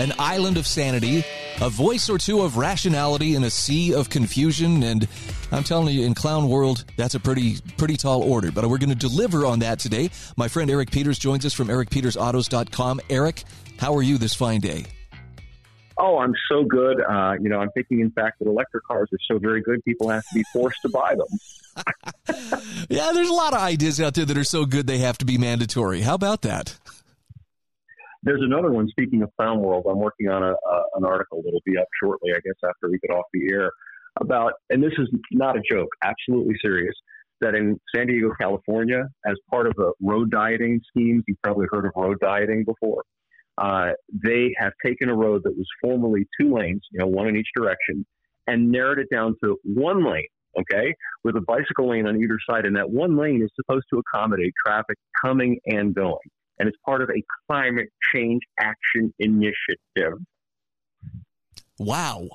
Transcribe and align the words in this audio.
an 0.00 0.14
island 0.18 0.56
of 0.56 0.66
sanity, 0.66 1.22
a 1.60 1.68
voice 1.68 2.08
or 2.08 2.16
two 2.16 2.40
of 2.40 2.56
rationality 2.56 3.34
in 3.34 3.44
a 3.44 3.50
sea 3.50 3.94
of 3.94 4.08
confusion, 4.08 4.82
and 4.82 5.06
I'm 5.52 5.62
telling 5.62 5.94
you, 5.94 6.06
in 6.06 6.14
clown 6.14 6.48
world, 6.48 6.84
that's 6.96 7.14
a 7.14 7.20
pretty 7.20 7.58
pretty 7.76 7.98
tall 7.98 8.22
order. 8.22 8.50
But 8.50 8.66
we're 8.68 8.78
going 8.78 8.88
to 8.88 8.94
deliver 8.94 9.44
on 9.44 9.58
that 9.58 9.78
today. 9.78 10.10
My 10.38 10.48
friend 10.48 10.70
Eric 10.70 10.90
Peters 10.90 11.18
joins 11.18 11.44
us 11.44 11.52
from 11.52 11.68
ericpetersautos.com. 11.68 13.00
Eric, 13.10 13.44
how 13.78 13.94
are 13.94 14.02
you 14.02 14.16
this 14.16 14.34
fine 14.34 14.60
day? 14.60 14.86
Oh, 15.98 16.18
I'm 16.18 16.32
so 16.50 16.64
good. 16.64 16.98
Uh, 17.02 17.34
you 17.38 17.50
know, 17.50 17.60
I'm 17.60 17.70
thinking, 17.72 18.00
in 18.00 18.10
fact, 18.10 18.38
that 18.38 18.48
electric 18.48 18.84
cars 18.84 19.10
are 19.12 19.18
so 19.30 19.38
very 19.38 19.60
good, 19.60 19.84
people 19.84 20.08
have 20.08 20.22
to 20.22 20.34
be 20.34 20.44
forced 20.50 20.80
to 20.80 20.88
buy 20.88 21.14
them. 21.14 21.28
yeah, 22.88 23.10
there's 23.12 23.28
a 23.28 23.34
lot 23.34 23.52
of 23.52 23.60
ideas 23.60 24.00
out 24.00 24.14
there 24.14 24.24
that 24.24 24.38
are 24.38 24.44
so 24.44 24.64
good 24.64 24.86
they 24.86 24.98
have 24.98 25.18
to 25.18 25.26
be 25.26 25.36
mandatory. 25.36 26.00
How 26.00 26.14
about 26.14 26.40
that? 26.42 26.78
There's 28.22 28.42
another 28.42 28.70
one. 28.70 28.88
Speaking 28.88 29.22
of 29.22 29.30
clown 29.38 29.60
world, 29.60 29.86
I'm 29.90 29.98
working 29.98 30.28
on 30.28 30.42
a, 30.42 30.52
a, 30.52 30.82
an 30.96 31.04
article 31.04 31.42
that'll 31.42 31.62
be 31.64 31.78
up 31.78 31.86
shortly, 32.02 32.32
I 32.32 32.40
guess, 32.40 32.56
after 32.64 32.90
we 32.90 32.98
get 32.98 33.14
off 33.14 33.24
the 33.32 33.52
air 33.52 33.70
about, 34.20 34.52
and 34.68 34.82
this 34.82 34.92
is 34.98 35.08
not 35.32 35.56
a 35.56 35.62
joke, 35.70 35.88
absolutely 36.02 36.54
serious, 36.62 36.94
that 37.40 37.54
in 37.54 37.80
San 37.94 38.08
Diego, 38.08 38.30
California, 38.38 39.04
as 39.24 39.36
part 39.50 39.66
of 39.66 39.74
the 39.76 39.92
road 40.02 40.30
dieting 40.30 40.80
schemes, 40.88 41.24
you've 41.26 41.40
probably 41.42 41.66
heard 41.70 41.86
of 41.86 41.92
road 41.96 42.18
dieting 42.20 42.64
before. 42.64 43.04
Uh, 43.56 43.92
they 44.12 44.54
have 44.58 44.72
taken 44.84 45.08
a 45.08 45.14
road 45.14 45.42
that 45.44 45.56
was 45.56 45.66
formerly 45.82 46.26
two 46.38 46.54
lanes, 46.54 46.82
you 46.90 46.98
know, 46.98 47.06
one 47.06 47.26
in 47.26 47.36
each 47.36 47.48
direction, 47.56 48.04
and 48.46 48.70
narrowed 48.70 48.98
it 48.98 49.08
down 49.10 49.34
to 49.42 49.56
one 49.64 50.04
lane, 50.04 50.26
okay, 50.58 50.94
with 51.24 51.36
a 51.36 51.40
bicycle 51.40 51.88
lane 51.88 52.06
on 52.06 52.20
either 52.20 52.38
side. 52.48 52.66
And 52.66 52.76
that 52.76 52.90
one 52.90 53.16
lane 53.16 53.42
is 53.42 53.50
supposed 53.54 53.86
to 53.92 54.00
accommodate 54.00 54.52
traffic 54.66 54.96
coming 55.24 55.58
and 55.66 55.94
going 55.94 56.18
and 56.60 56.68
it's 56.68 56.78
part 56.84 57.02
of 57.02 57.08
a 57.08 57.22
climate 57.48 57.88
change 58.14 58.42
action 58.60 59.12
initiative. 59.18 60.18
Wow. 61.78 62.28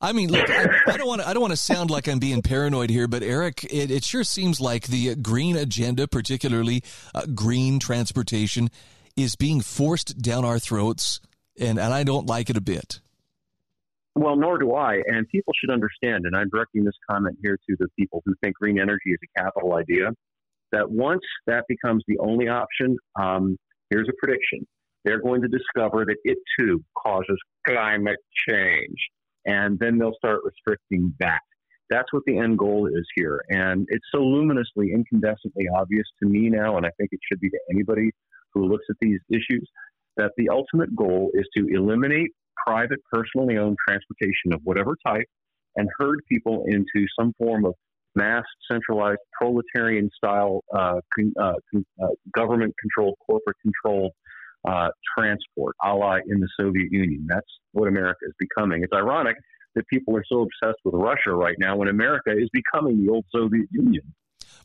I 0.00 0.12
mean, 0.12 0.30
look, 0.30 0.50
I, 0.50 0.66
I 0.86 0.96
don't 0.96 1.06
want 1.06 1.20
to. 1.20 1.28
I 1.28 1.34
don't 1.34 1.42
want 1.42 1.52
to 1.52 1.58
sound 1.58 1.90
like 1.90 2.08
I'm 2.08 2.18
being 2.18 2.42
paranoid 2.42 2.90
here, 2.90 3.06
but 3.06 3.22
Eric, 3.22 3.64
it, 3.64 3.90
it 3.90 4.04
sure 4.04 4.24
seems 4.24 4.60
like 4.60 4.86
the 4.86 5.14
green 5.14 5.56
agenda, 5.56 6.08
particularly 6.08 6.82
uh, 7.14 7.26
green 7.34 7.78
transportation, 7.78 8.70
is 9.16 9.36
being 9.36 9.60
forced 9.60 10.18
down 10.18 10.44
our 10.44 10.58
throats, 10.58 11.20
and, 11.58 11.78
and 11.78 11.94
I 11.94 12.02
don't 12.02 12.26
like 12.26 12.50
it 12.50 12.56
a 12.56 12.60
bit. 12.60 13.00
Well, 14.14 14.36
nor 14.36 14.58
do 14.58 14.74
I. 14.74 15.02
And 15.06 15.28
people 15.28 15.52
should 15.58 15.70
understand, 15.70 16.24
and 16.24 16.36
I'm 16.36 16.48
directing 16.48 16.84
this 16.84 16.94
comment 17.10 17.38
here 17.42 17.58
to 17.68 17.76
the 17.78 17.88
people 17.98 18.22
who 18.24 18.34
think 18.42 18.56
green 18.56 18.78
energy 18.78 19.10
is 19.10 19.18
a 19.22 19.40
capital 19.40 19.74
idea 19.74 20.10
that 20.74 20.90
once 20.90 21.22
that 21.46 21.64
becomes 21.68 22.02
the 22.08 22.18
only 22.18 22.48
option, 22.48 22.96
um, 23.20 23.56
here's 23.90 24.08
a 24.08 24.12
prediction. 24.18 24.66
They're 25.04 25.20
going 25.20 25.42
to 25.42 25.48
discover 25.48 26.04
that 26.04 26.16
it 26.24 26.38
too 26.58 26.82
causes 27.00 27.38
climate 27.66 28.18
change. 28.48 28.96
And 29.46 29.78
then 29.78 29.98
they'll 29.98 30.16
start 30.16 30.40
restricting 30.44 31.14
that. 31.20 31.40
That's 31.90 32.10
what 32.12 32.22
the 32.26 32.38
end 32.38 32.58
goal 32.58 32.86
is 32.86 33.06
here. 33.14 33.44
And 33.50 33.86
it's 33.90 34.06
so 34.12 34.22
luminously, 34.22 34.92
incandescently 34.94 35.66
obvious 35.76 36.06
to 36.22 36.28
me 36.28 36.48
now, 36.48 36.76
and 36.76 36.86
I 36.86 36.90
think 36.98 37.10
it 37.12 37.20
should 37.30 37.40
be 37.40 37.50
to 37.50 37.60
anybody 37.70 38.10
who 38.54 38.66
looks 38.66 38.86
at 38.90 38.96
these 39.00 39.20
issues, 39.30 39.68
that 40.16 40.32
the 40.36 40.48
ultimate 40.48 40.96
goal 40.96 41.30
is 41.34 41.46
to 41.56 41.66
eliminate 41.68 42.30
private, 42.66 43.00
personally 43.12 43.58
owned 43.58 43.76
transportation 43.86 44.52
of 44.52 44.60
whatever 44.64 44.96
type 45.06 45.26
and 45.76 45.88
herd 45.98 46.20
people 46.28 46.64
into 46.68 47.06
some 47.18 47.32
form 47.38 47.64
of 47.66 47.74
mass 48.14 48.44
centralized 48.70 49.20
proletarian 49.32 50.10
style 50.16 50.62
uh, 50.74 51.00
con, 51.14 51.32
uh, 51.40 51.54
con, 51.70 51.84
uh, 52.02 52.08
government 52.34 52.74
controlled, 52.80 53.14
corporate 53.26 53.56
controlled 53.62 54.12
uh, 54.66 54.88
transport, 55.16 55.74
a 55.84 55.94
la 55.94 56.16
in 56.16 56.40
the 56.40 56.48
Soviet 56.58 56.90
Union. 56.90 57.26
That's 57.28 57.46
what 57.72 57.88
America 57.88 58.20
is 58.26 58.34
becoming. 58.38 58.82
It's 58.82 58.92
ironic 58.94 59.36
that 59.74 59.86
people 59.88 60.16
are 60.16 60.24
so 60.28 60.42
obsessed 60.42 60.78
with 60.84 60.94
Russia 60.94 61.32
right 61.32 61.56
now 61.58 61.76
when 61.76 61.88
America 61.88 62.30
is 62.30 62.48
becoming 62.52 63.04
the 63.04 63.12
old 63.12 63.24
Soviet 63.34 63.66
Union. 63.70 64.14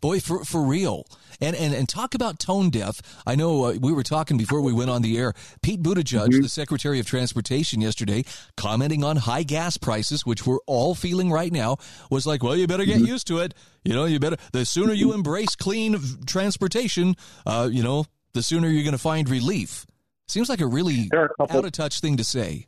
Boy, 0.01 0.19
for 0.19 0.45
for 0.45 0.63
real, 0.63 1.05
and 1.41 1.55
and 1.55 1.73
and 1.73 1.89
talk 1.89 2.15
about 2.15 2.39
tone 2.39 2.69
deaf. 2.69 3.01
I 3.27 3.35
know 3.35 3.65
uh, 3.65 3.73
we 3.81 3.91
were 3.91 4.03
talking 4.03 4.37
before 4.37 4.61
we 4.61 4.71
went 4.71 4.89
on 4.89 5.01
the 5.01 5.17
air. 5.17 5.33
Pete 5.61 5.83
Buttigieg, 5.83 6.29
mm-hmm. 6.29 6.41
the 6.41 6.47
Secretary 6.47 6.99
of 6.99 7.05
Transportation, 7.05 7.81
yesterday 7.81 8.23
commenting 8.55 9.03
on 9.03 9.17
high 9.17 9.43
gas 9.43 9.75
prices, 9.75 10.25
which 10.25 10.45
we're 10.45 10.59
all 10.67 10.95
feeling 10.95 11.31
right 11.31 11.51
now, 11.51 11.77
was 12.09 12.25
like, 12.25 12.43
"Well, 12.43 12.55
you 12.55 12.65
better 12.65 12.85
get 12.85 12.97
mm-hmm. 12.97 13.07
used 13.07 13.27
to 13.27 13.39
it. 13.39 13.53
You 13.83 13.93
know, 13.93 14.05
you 14.05 14.19
better. 14.19 14.37
The 14.53 14.65
sooner 14.65 14.93
you 14.93 15.13
embrace 15.13 15.55
clean 15.57 15.97
transportation, 16.25 17.15
uh, 17.45 17.69
you 17.69 17.83
know, 17.83 18.05
the 18.33 18.41
sooner 18.41 18.69
you're 18.69 18.83
going 18.83 18.93
to 18.93 18.97
find 18.97 19.29
relief." 19.29 19.85
Seems 20.29 20.47
like 20.47 20.61
a 20.61 20.67
really 20.67 21.09
a 21.11 21.27
couple- 21.39 21.57
out 21.57 21.65
of 21.65 21.71
touch 21.73 21.99
thing 21.99 22.15
to 22.17 22.23
say. 22.23 22.67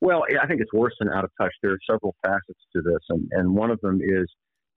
Well, 0.00 0.24
I 0.42 0.46
think 0.46 0.62
it's 0.62 0.72
worse 0.72 0.94
than 0.98 1.10
out 1.10 1.24
of 1.24 1.30
touch. 1.38 1.52
There 1.62 1.72
are 1.72 1.78
several 1.86 2.14
facets 2.22 2.58
to 2.74 2.80
this, 2.80 3.00
and, 3.10 3.28
and 3.32 3.54
one 3.54 3.70
of 3.70 3.78
them 3.82 4.00
is 4.02 4.30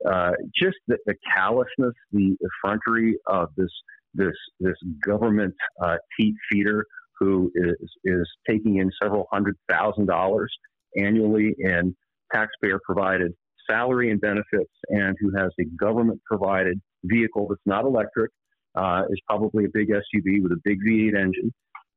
uh, 0.10 0.32
just 0.56 0.78
the, 0.88 0.98
the, 1.06 1.16
callousness, 1.36 1.94
the 2.12 2.36
effrontery 2.42 3.16
of 3.28 3.50
this 3.58 3.72
this 4.14 4.36
this 4.60 4.76
government 5.06 5.56
uh, 5.84 5.96
teat 6.20 6.36
feeder 6.52 6.86
who 7.20 7.52
is 7.56 7.76
is 8.04 8.30
taking 8.48 8.78
in 8.78 8.92
several 9.02 9.28
hundred 9.32 9.56
thousand 9.70 10.06
dollars 10.06 10.54
annually 10.98 11.56
in 11.58 11.96
taxpayer 12.34 12.80
provided 12.86 13.34
salary 13.70 14.12
and 14.12 14.20
benefits, 14.20 14.72
and 14.90 15.16
who 15.20 15.32
has 15.38 15.52
a 15.60 15.66
government 15.80 16.22
provided 16.26 16.80
vehicle 17.06 17.48
that's 17.50 17.62
not 17.66 17.86
electric, 17.86 18.32
uh, 18.76 19.04
is 19.10 19.20
probably 19.28 19.66
a 19.66 19.70
big 19.74 19.90
SUV 19.90 20.42
with 20.42 20.52
a 20.52 20.60
big 20.64 20.80
V8 20.88 21.16
engine, 21.16 21.54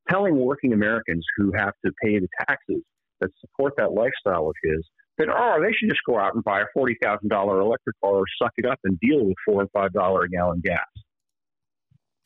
telling 0.09 0.37
working 0.37 0.73
Americans 0.73 1.25
who 1.37 1.53
have 1.57 1.73
to 1.85 1.93
pay 2.03 2.19
the 2.19 2.29
taxes 2.47 2.83
that 3.21 3.31
support 3.41 3.73
that 3.79 3.93
lifestyle 3.93 4.49
of 4.49 4.55
his 4.63 4.85
that, 5.19 5.29
oh, 5.29 5.63
they 5.63 5.73
should 5.73 5.89
just 5.89 6.03
go 6.07 6.19
out 6.19 6.35
and 6.35 6.45
buy 6.45 6.61
a 6.61 6.79
$40,000 6.79 7.63
electric 7.63 8.01
car 8.01 8.17
or 8.17 8.25
suck 8.41 8.53
it 8.57 8.67
up 8.67 8.79
and 8.85 8.99
deal 9.01 9.25
with 9.25 9.37
4 9.47 9.63
or 9.63 9.89
$5 9.89 10.25
a 10.25 10.29
gallon 10.29 10.61
gas. 10.65 10.87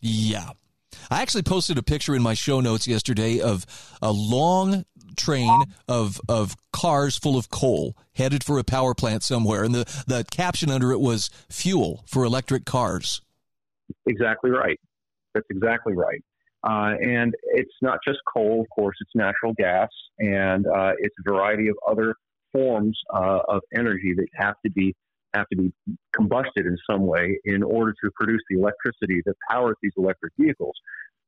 Yeah. 0.00 0.50
I 1.10 1.22
actually 1.22 1.42
posted 1.42 1.78
a 1.78 1.82
picture 1.82 2.14
in 2.14 2.22
my 2.22 2.34
show 2.34 2.60
notes 2.60 2.86
yesterday 2.86 3.40
of 3.40 3.66
a 4.02 4.12
long 4.12 4.84
train 5.16 5.64
of 5.88 6.20
of 6.28 6.56
cars 6.72 7.18
full 7.18 7.36
of 7.36 7.50
coal 7.50 7.96
headed 8.14 8.44
for 8.44 8.58
a 8.58 8.64
power 8.64 8.94
plant 8.94 9.22
somewhere, 9.22 9.64
and 9.64 9.74
the 9.74 10.02
the 10.06 10.24
caption 10.30 10.70
under 10.70 10.92
it 10.92 11.00
was 11.00 11.30
"fuel 11.48 12.04
for 12.06 12.24
electric 12.24 12.64
cars." 12.64 13.20
Exactly 14.06 14.50
right. 14.50 14.78
That's 15.34 15.46
exactly 15.50 15.94
right. 15.94 16.22
Uh, 16.62 16.94
and 17.02 17.34
it's 17.54 17.72
not 17.80 17.98
just 18.06 18.18
coal, 18.32 18.60
of 18.60 18.66
course. 18.70 18.96
It's 19.00 19.10
natural 19.14 19.54
gas, 19.54 19.88
and 20.18 20.66
uh, 20.66 20.92
it's 20.98 21.14
a 21.24 21.30
variety 21.30 21.68
of 21.68 21.76
other 21.88 22.14
forms 22.52 22.98
uh, 23.14 23.40
of 23.48 23.60
energy 23.74 24.14
that 24.16 24.26
have 24.34 24.54
to 24.64 24.70
be 24.70 24.94
have 25.34 25.46
to 25.48 25.56
be 25.56 25.72
combusted 26.12 26.66
in 26.66 26.76
some 26.90 27.06
way 27.06 27.38
in 27.44 27.62
order 27.62 27.94
to 28.02 28.10
produce 28.16 28.42
the 28.50 28.58
electricity 28.58 29.22
that 29.24 29.34
powers 29.48 29.76
these 29.80 29.92
electric 29.96 30.32
vehicles. 30.38 30.74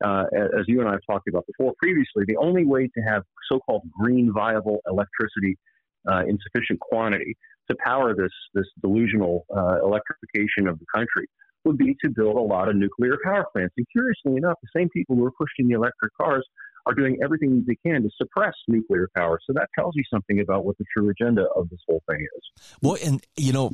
Uh, 0.04 0.24
as 0.58 0.64
you 0.66 0.80
and 0.80 0.88
I 0.88 0.92
have 0.92 1.06
talked 1.08 1.28
about 1.28 1.46
before 1.46 1.72
previously, 1.80 2.24
the 2.26 2.36
only 2.36 2.64
way 2.64 2.88
to 2.88 3.00
have 3.02 3.22
so-called 3.48 3.82
green 4.00 4.32
viable 4.32 4.80
electricity 4.88 5.56
uh, 6.10 6.22
in 6.26 6.36
sufficient 6.42 6.80
quantity 6.80 7.36
to 7.70 7.76
power 7.84 8.12
this 8.14 8.32
this 8.54 8.66
delusional 8.80 9.46
uh, 9.56 9.78
electrification 9.84 10.66
of 10.66 10.80
the 10.80 10.86
country 10.92 11.26
would 11.64 11.78
be 11.78 11.96
to 12.04 12.10
build 12.10 12.36
a 12.36 12.40
lot 12.40 12.68
of 12.68 12.74
nuclear 12.74 13.16
power 13.24 13.46
plants. 13.52 13.72
And 13.76 13.86
curiously 13.92 14.36
enough, 14.36 14.56
the 14.62 14.68
same 14.76 14.88
people 14.88 15.14
who 15.14 15.24
are 15.24 15.32
pushing 15.38 15.68
the 15.68 15.74
electric 15.74 16.12
cars 16.20 16.44
are 16.86 16.94
doing 16.94 17.18
everything 17.22 17.64
they 17.66 17.76
can 17.76 18.02
to 18.02 18.10
suppress 18.16 18.54
nuclear 18.68 19.08
power. 19.16 19.38
So 19.46 19.52
that 19.54 19.68
tells 19.74 19.94
you 19.94 20.02
something 20.12 20.40
about 20.40 20.64
what 20.64 20.78
the 20.78 20.84
true 20.96 21.08
agenda 21.10 21.46
of 21.56 21.68
this 21.70 21.80
whole 21.86 22.02
thing 22.08 22.20
is. 22.20 22.66
Well, 22.80 22.96
and 23.04 23.24
you 23.36 23.52
know, 23.52 23.72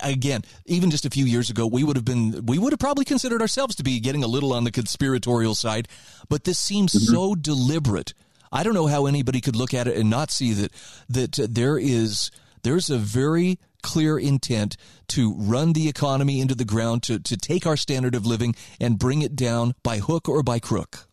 again, 0.00 0.42
even 0.66 0.90
just 0.90 1.04
a 1.04 1.10
few 1.10 1.24
years 1.24 1.50
ago, 1.50 1.66
we 1.66 1.84
would 1.84 1.96
have 1.96 2.04
been, 2.04 2.46
we 2.46 2.58
would 2.58 2.72
have 2.72 2.80
probably 2.80 3.04
considered 3.04 3.40
ourselves 3.40 3.74
to 3.76 3.82
be 3.82 4.00
getting 4.00 4.24
a 4.24 4.28
little 4.28 4.52
on 4.52 4.64
the 4.64 4.70
conspiratorial 4.70 5.54
side, 5.54 5.88
but 6.28 6.44
this 6.44 6.58
seems 6.58 6.92
mm-hmm. 6.92 7.12
so 7.12 7.34
deliberate. 7.34 8.14
I 8.52 8.62
don't 8.62 8.74
know 8.74 8.86
how 8.86 9.06
anybody 9.06 9.40
could 9.40 9.56
look 9.56 9.74
at 9.74 9.86
it 9.86 9.96
and 9.96 10.08
not 10.08 10.30
see 10.30 10.52
that 10.54 10.72
that 11.08 11.32
there 11.50 11.78
is 11.78 12.30
there's 12.62 12.90
a 12.90 12.98
very 12.98 13.58
clear 13.82 14.18
intent 14.18 14.76
to 15.08 15.34
run 15.34 15.72
the 15.72 15.88
economy 15.88 16.40
into 16.40 16.54
the 16.54 16.64
ground 16.64 17.02
to 17.04 17.18
to 17.18 17.36
take 17.36 17.66
our 17.66 17.76
standard 17.76 18.14
of 18.14 18.24
living 18.24 18.54
and 18.80 18.98
bring 18.98 19.22
it 19.22 19.36
down 19.36 19.74
by 19.82 19.98
hook 19.98 20.28
or 20.28 20.42
by 20.42 20.58
crook. 20.58 21.05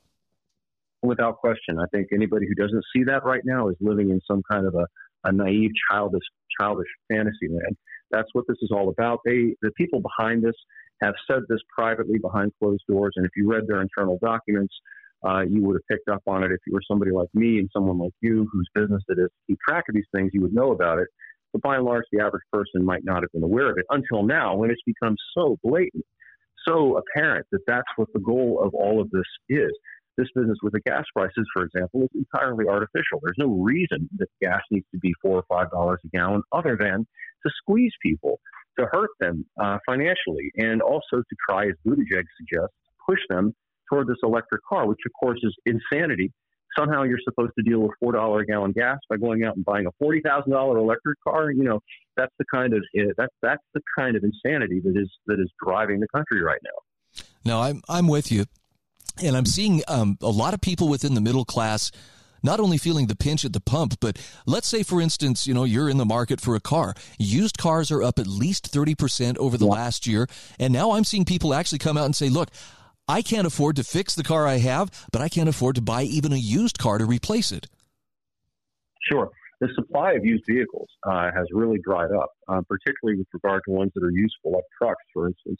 Without 1.03 1.38
question, 1.38 1.79
I 1.79 1.85
think 1.91 2.07
anybody 2.13 2.47
who 2.47 2.55
doesn't 2.55 2.83
see 2.95 3.03
that 3.03 3.25
right 3.25 3.41
now 3.44 3.67
is 3.67 3.75
living 3.81 4.09
in 4.09 4.21
some 4.25 4.41
kind 4.50 4.65
of 4.65 4.73
a, 4.73 4.88
a 5.25 5.31
naive, 5.31 5.71
childish, 5.91 6.23
childish 6.59 6.88
fantasy 7.11 7.50
land. 7.50 7.75
That's 8.09 8.29
what 8.33 8.45
this 8.47 8.57
is 8.61 8.71
all 8.71 8.89
about. 8.89 9.19
They, 9.25 9.55
the 9.61 9.71
people 9.77 10.01
behind 10.01 10.44
this, 10.44 10.55
have 11.01 11.15
said 11.29 11.41
this 11.50 11.59
privately 11.75 12.17
behind 12.17 12.51
closed 12.59 12.83
doors, 12.88 13.13
and 13.17 13.25
if 13.25 13.31
you 13.35 13.51
read 13.51 13.63
their 13.67 13.81
internal 13.81 14.17
documents, 14.23 14.73
uh, 15.27 15.41
you 15.41 15.61
would 15.63 15.75
have 15.75 15.88
picked 15.89 16.07
up 16.07 16.21
on 16.27 16.44
it. 16.44 16.51
If 16.51 16.59
you 16.65 16.73
were 16.73 16.81
somebody 16.88 17.11
like 17.11 17.29
me 17.33 17.59
and 17.59 17.69
someone 17.73 17.97
like 17.97 18.13
you, 18.21 18.47
whose 18.51 18.67
business 18.73 19.01
it 19.09 19.19
is 19.19 19.27
to 19.27 19.41
keep 19.47 19.59
track 19.67 19.85
of 19.89 19.95
these 19.95 20.07
things, 20.13 20.31
you 20.33 20.41
would 20.41 20.53
know 20.53 20.71
about 20.71 20.99
it. 20.99 21.07
But 21.51 21.61
by 21.61 21.75
and 21.75 21.85
large, 21.85 22.06
the 22.11 22.21
average 22.21 22.44
person 22.51 22.83
might 22.85 23.03
not 23.03 23.23
have 23.23 23.31
been 23.31 23.44
aware 23.44 23.69
of 23.69 23.77
it 23.77 23.85
until 23.89 24.23
now, 24.23 24.56
when 24.56 24.69
it's 24.69 24.81
become 24.85 25.15
so 25.35 25.57
blatant, 25.63 26.06
so 26.67 26.97
apparent 26.97 27.45
that 27.51 27.61
that's 27.67 27.88
what 27.95 28.07
the 28.13 28.19
goal 28.19 28.61
of 28.63 28.73
all 28.73 29.01
of 29.01 29.09
this 29.11 29.21
is. 29.49 29.71
This 30.18 30.27
business 30.36 30.57
with 30.62 30.74
the 30.74 30.80
gas 30.81 31.06
prices, 31.15 31.48
for 31.54 31.63
example, 31.63 32.04
is 32.04 32.10
entirely 32.13 32.65
artificial. 32.68 33.19
There's 33.21 33.38
no 33.38 33.48
reason 33.48 34.10
that 34.18 34.27
gas 34.42 34.62
needs 34.69 34.86
to 34.92 35.00
be 35.00 35.13
four 35.21 35.38
or 35.38 35.45
five 35.50 35.71
dollars 35.71 36.00
a 36.06 36.07
gallon, 36.10 36.44
other 36.51 36.77
than 36.80 37.07
to 37.45 37.51
squeeze 37.57 37.94
people, 38.01 38.39
to 38.77 38.86
hurt 38.92 39.10
them 39.19 39.45
uh, 39.60 39.80
financially, 39.86 40.51
and 40.56 40.81
also 40.81 41.18
to 41.18 41.36
try, 41.50 41.65
as 41.65 41.74
Buttigieg 41.86 42.25
suggests, 42.38 42.75
push 43.07 43.19
them 43.30 43.56
toward 43.89 44.07
this 44.07 44.18
electric 44.24 44.62
car, 44.68 44.88
which 44.88 45.00
of 45.06 45.12
course 45.19 45.39
is 45.44 45.56
insanity. 45.65 46.31
Somehow 46.77 47.04
you're 47.04 47.19
supposed 47.24 47.51
to 47.57 47.63
deal 47.63 47.80
with 47.80 47.92
four 48.00 48.13
dollar 48.13 48.39
a 48.39 48.45
gallon 48.45 48.71
gas 48.71 48.98
by 49.09 49.18
going 49.18 49.44
out 49.44 49.56
and 49.56 49.66
buying 49.66 49.86
a 49.86 49.92
forty 50.00 50.21
thousand 50.21 50.51
dollar 50.51 50.77
electric 50.77 51.18
car. 51.27 51.51
You 51.51 51.63
know 51.63 51.80
that's 52.18 52.33
the 52.39 52.45
kind 52.54 52.74
of 52.74 52.83
eh, 52.98 53.12
that's 53.18 53.33
that's 53.42 53.63
the 53.74 53.81
kind 53.98 54.16
of 54.16 54.24
insanity 54.24 54.80
that 54.83 54.95
is 54.95 55.12
that 55.27 55.39
is 55.39 55.51
driving 55.63 56.00
the 56.00 56.07
country 56.07 56.42
right 56.42 56.62
now. 56.63 57.24
No, 57.45 57.62
I'm 57.62 57.81
I'm 57.88 58.07
with 58.07 58.31
you, 58.31 58.45
and 59.21 59.36
I'm 59.36 59.45
seeing 59.45 59.81
um, 59.88 60.18
a 60.21 60.30
lot 60.30 60.54
of 60.54 60.62
people 60.62 60.88
within 60.88 61.13
the 61.13 61.21
middle 61.21 61.45
class 61.45 61.92
not 62.44 62.60
only 62.60 62.77
feeling 62.77 63.07
the 63.07 63.15
pinch 63.15 63.45
at 63.45 63.54
the 63.54 63.62
pump, 63.62 63.95
but 64.01 64.18
let's 64.45 64.68
say, 64.68 64.83
for 64.83 65.01
instance, 65.01 65.48
you 65.48 65.54
know, 65.54 65.63
you're 65.63 65.89
in 65.89 65.98
the 65.98 66.06
market 66.06 66.42
for 66.42 66.56
a 66.56 66.60
car. 66.60 66.94
Used 67.18 67.57
cars 67.57 67.89
are 67.89 68.04
up 68.04 68.19
at 68.19 68.27
least 68.27 68.71
30% 68.71 69.38
over 69.38 69.57
the 69.57 69.65
yeah. 69.65 69.71
last 69.71 70.06
year. 70.06 70.27
And 70.60 70.74
now 70.74 70.92
I'm 70.92 71.06
seeing 71.06 71.24
people 71.24 71.54
actually 71.54 71.80
come 71.80 71.98
out 71.98 72.06
and 72.06 72.15
say, 72.15 72.27
look, 72.30 72.50
I 73.07 73.21
can't 73.21 73.48
afford 73.48 73.77
to 73.77 73.83
fix 73.83 74.15
the 74.15 74.24
car 74.24 74.45
I 74.45 74.57
have, 74.57 74.92
but 75.12 75.21
I 75.21 75.30
can't 75.30 75.50
afford 75.50 75.75
to 75.75 75.81
buy 75.81 76.04
even 76.04 76.33
a 76.33 76.38
used 76.38 76.77
car 76.77 76.98
to 76.98 77.06
replace 77.06 77.51
it. 77.51 77.68
Sure. 79.09 79.30
The 79.59 79.69
supply 79.75 80.13
of 80.13 80.25
used 80.25 80.44
vehicles 80.48 80.89
uh, 81.04 81.31
has 81.33 81.48
really 81.51 81.80
dried 81.80 82.12
up, 82.12 82.31
uh, 82.50 82.62
particularly 82.68 83.19
with 83.19 83.27
regard 83.33 83.62
to 83.66 83.71
ones 83.71 83.92
that 83.95 84.04
are 84.04 84.12
useful, 84.12 84.51
like 84.51 84.63
trucks, 84.77 85.04
for 85.13 85.27
instance. 85.27 85.59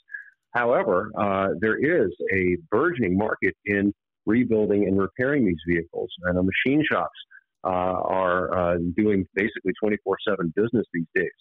However, 0.54 1.12
uh, 1.18 1.50
there 1.60 1.78
is 1.78 2.12
a 2.32 2.58
burgeoning 2.70 3.18
market 3.18 3.56
in 3.66 3.94
rebuilding 4.26 4.88
and 4.88 5.00
repairing 5.00 5.46
these 5.46 5.62
vehicles, 5.68 6.10
and 6.24 6.38
the 6.38 6.44
machine 6.44 6.84
shops 6.90 7.18
uh, 7.64 7.70
are 7.70 8.58
uh, 8.58 8.78
doing 8.96 9.26
basically 9.36 9.74
24 9.82 10.18
7 10.28 10.54
business 10.56 10.86
these 10.94 11.08
days. 11.16 11.32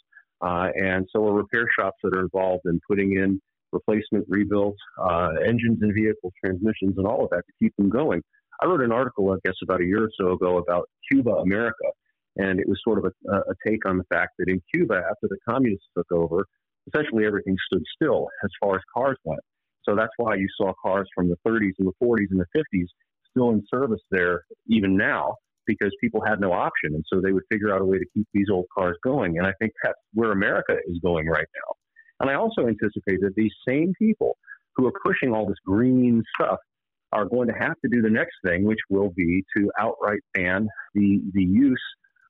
Uh, 0.40 0.68
and 0.76 1.06
so 1.12 1.24
are 1.26 1.34
repair 1.34 1.66
shops 1.78 1.98
that 2.02 2.14
are 2.14 2.20
involved 2.20 2.62
in 2.64 2.80
putting 2.88 3.12
in 3.12 3.40
replacement 3.70 4.24
rebuilds, 4.28 4.78
uh, 5.00 5.30
engines 5.46 5.78
and 5.82 5.94
vehicles, 5.94 6.32
transmissions, 6.44 6.94
and 6.96 7.06
all 7.06 7.24
of 7.24 7.30
that 7.30 7.42
to 7.46 7.52
keep 7.60 7.74
them 7.76 7.88
going. 7.88 8.22
I 8.60 8.66
wrote 8.66 8.82
an 8.82 8.92
article, 8.92 9.32
I 9.32 9.36
guess, 9.44 9.54
about 9.62 9.80
a 9.80 9.84
year 9.84 10.04
or 10.04 10.10
so 10.20 10.32
ago 10.32 10.58
about 10.58 10.88
Cuba 11.10 11.30
America, 11.30 11.86
and 12.36 12.60
it 12.60 12.68
was 12.68 12.80
sort 12.84 12.98
of 12.98 13.12
a, 13.28 13.32
a 13.32 13.54
take 13.66 13.86
on 13.86 13.98
the 13.98 14.04
fact 14.04 14.32
that 14.38 14.48
in 14.48 14.60
Cuba, 14.74 14.96
after 14.96 15.28
the 15.28 15.38
communists 15.48 15.86
took 15.96 16.10
over, 16.12 16.46
essentially 16.88 17.26
everything 17.26 17.56
stood 17.66 17.82
still 17.94 18.28
as 18.44 18.50
far 18.60 18.76
as 18.76 18.82
cars 18.94 19.16
went. 19.24 19.40
So 19.84 19.96
that's 19.96 20.12
why 20.16 20.36
you 20.36 20.48
saw 20.56 20.72
cars 20.80 21.08
from 21.14 21.28
the 21.28 21.36
30s 21.46 21.72
and 21.78 21.88
the 21.88 22.06
40s 22.06 22.28
and 22.30 22.40
the 22.40 22.46
50s 22.56 22.86
still 23.30 23.50
in 23.50 23.64
service 23.72 24.00
there 24.10 24.42
even 24.68 24.96
now 24.96 25.34
because 25.66 25.92
people 26.00 26.20
had 26.24 26.40
no 26.40 26.52
option. 26.52 26.94
And 26.94 27.04
so 27.12 27.20
they 27.20 27.32
would 27.32 27.44
figure 27.50 27.74
out 27.74 27.80
a 27.80 27.84
way 27.84 27.98
to 27.98 28.04
keep 28.14 28.26
these 28.32 28.48
old 28.50 28.66
cars 28.76 28.96
going. 29.02 29.38
And 29.38 29.46
I 29.46 29.52
think 29.60 29.72
that's 29.82 29.98
where 30.12 30.32
America 30.32 30.76
is 30.86 30.98
going 31.02 31.26
right 31.26 31.46
now. 31.54 31.74
And 32.20 32.30
I 32.30 32.34
also 32.34 32.66
anticipate 32.66 33.20
that 33.20 33.34
these 33.36 33.52
same 33.66 33.92
people 33.98 34.36
who 34.76 34.86
are 34.86 34.92
pushing 35.04 35.32
all 35.32 35.46
this 35.46 35.58
green 35.66 36.22
stuff 36.34 36.58
are 37.12 37.26
going 37.26 37.48
to 37.48 37.54
have 37.54 37.74
to 37.84 37.90
do 37.90 38.00
the 38.00 38.10
next 38.10 38.34
thing, 38.44 38.64
which 38.64 38.78
will 38.88 39.10
be 39.10 39.44
to 39.56 39.70
outright 39.78 40.20
ban 40.34 40.66
the 40.94 41.20
the 41.34 41.42
use 41.42 41.82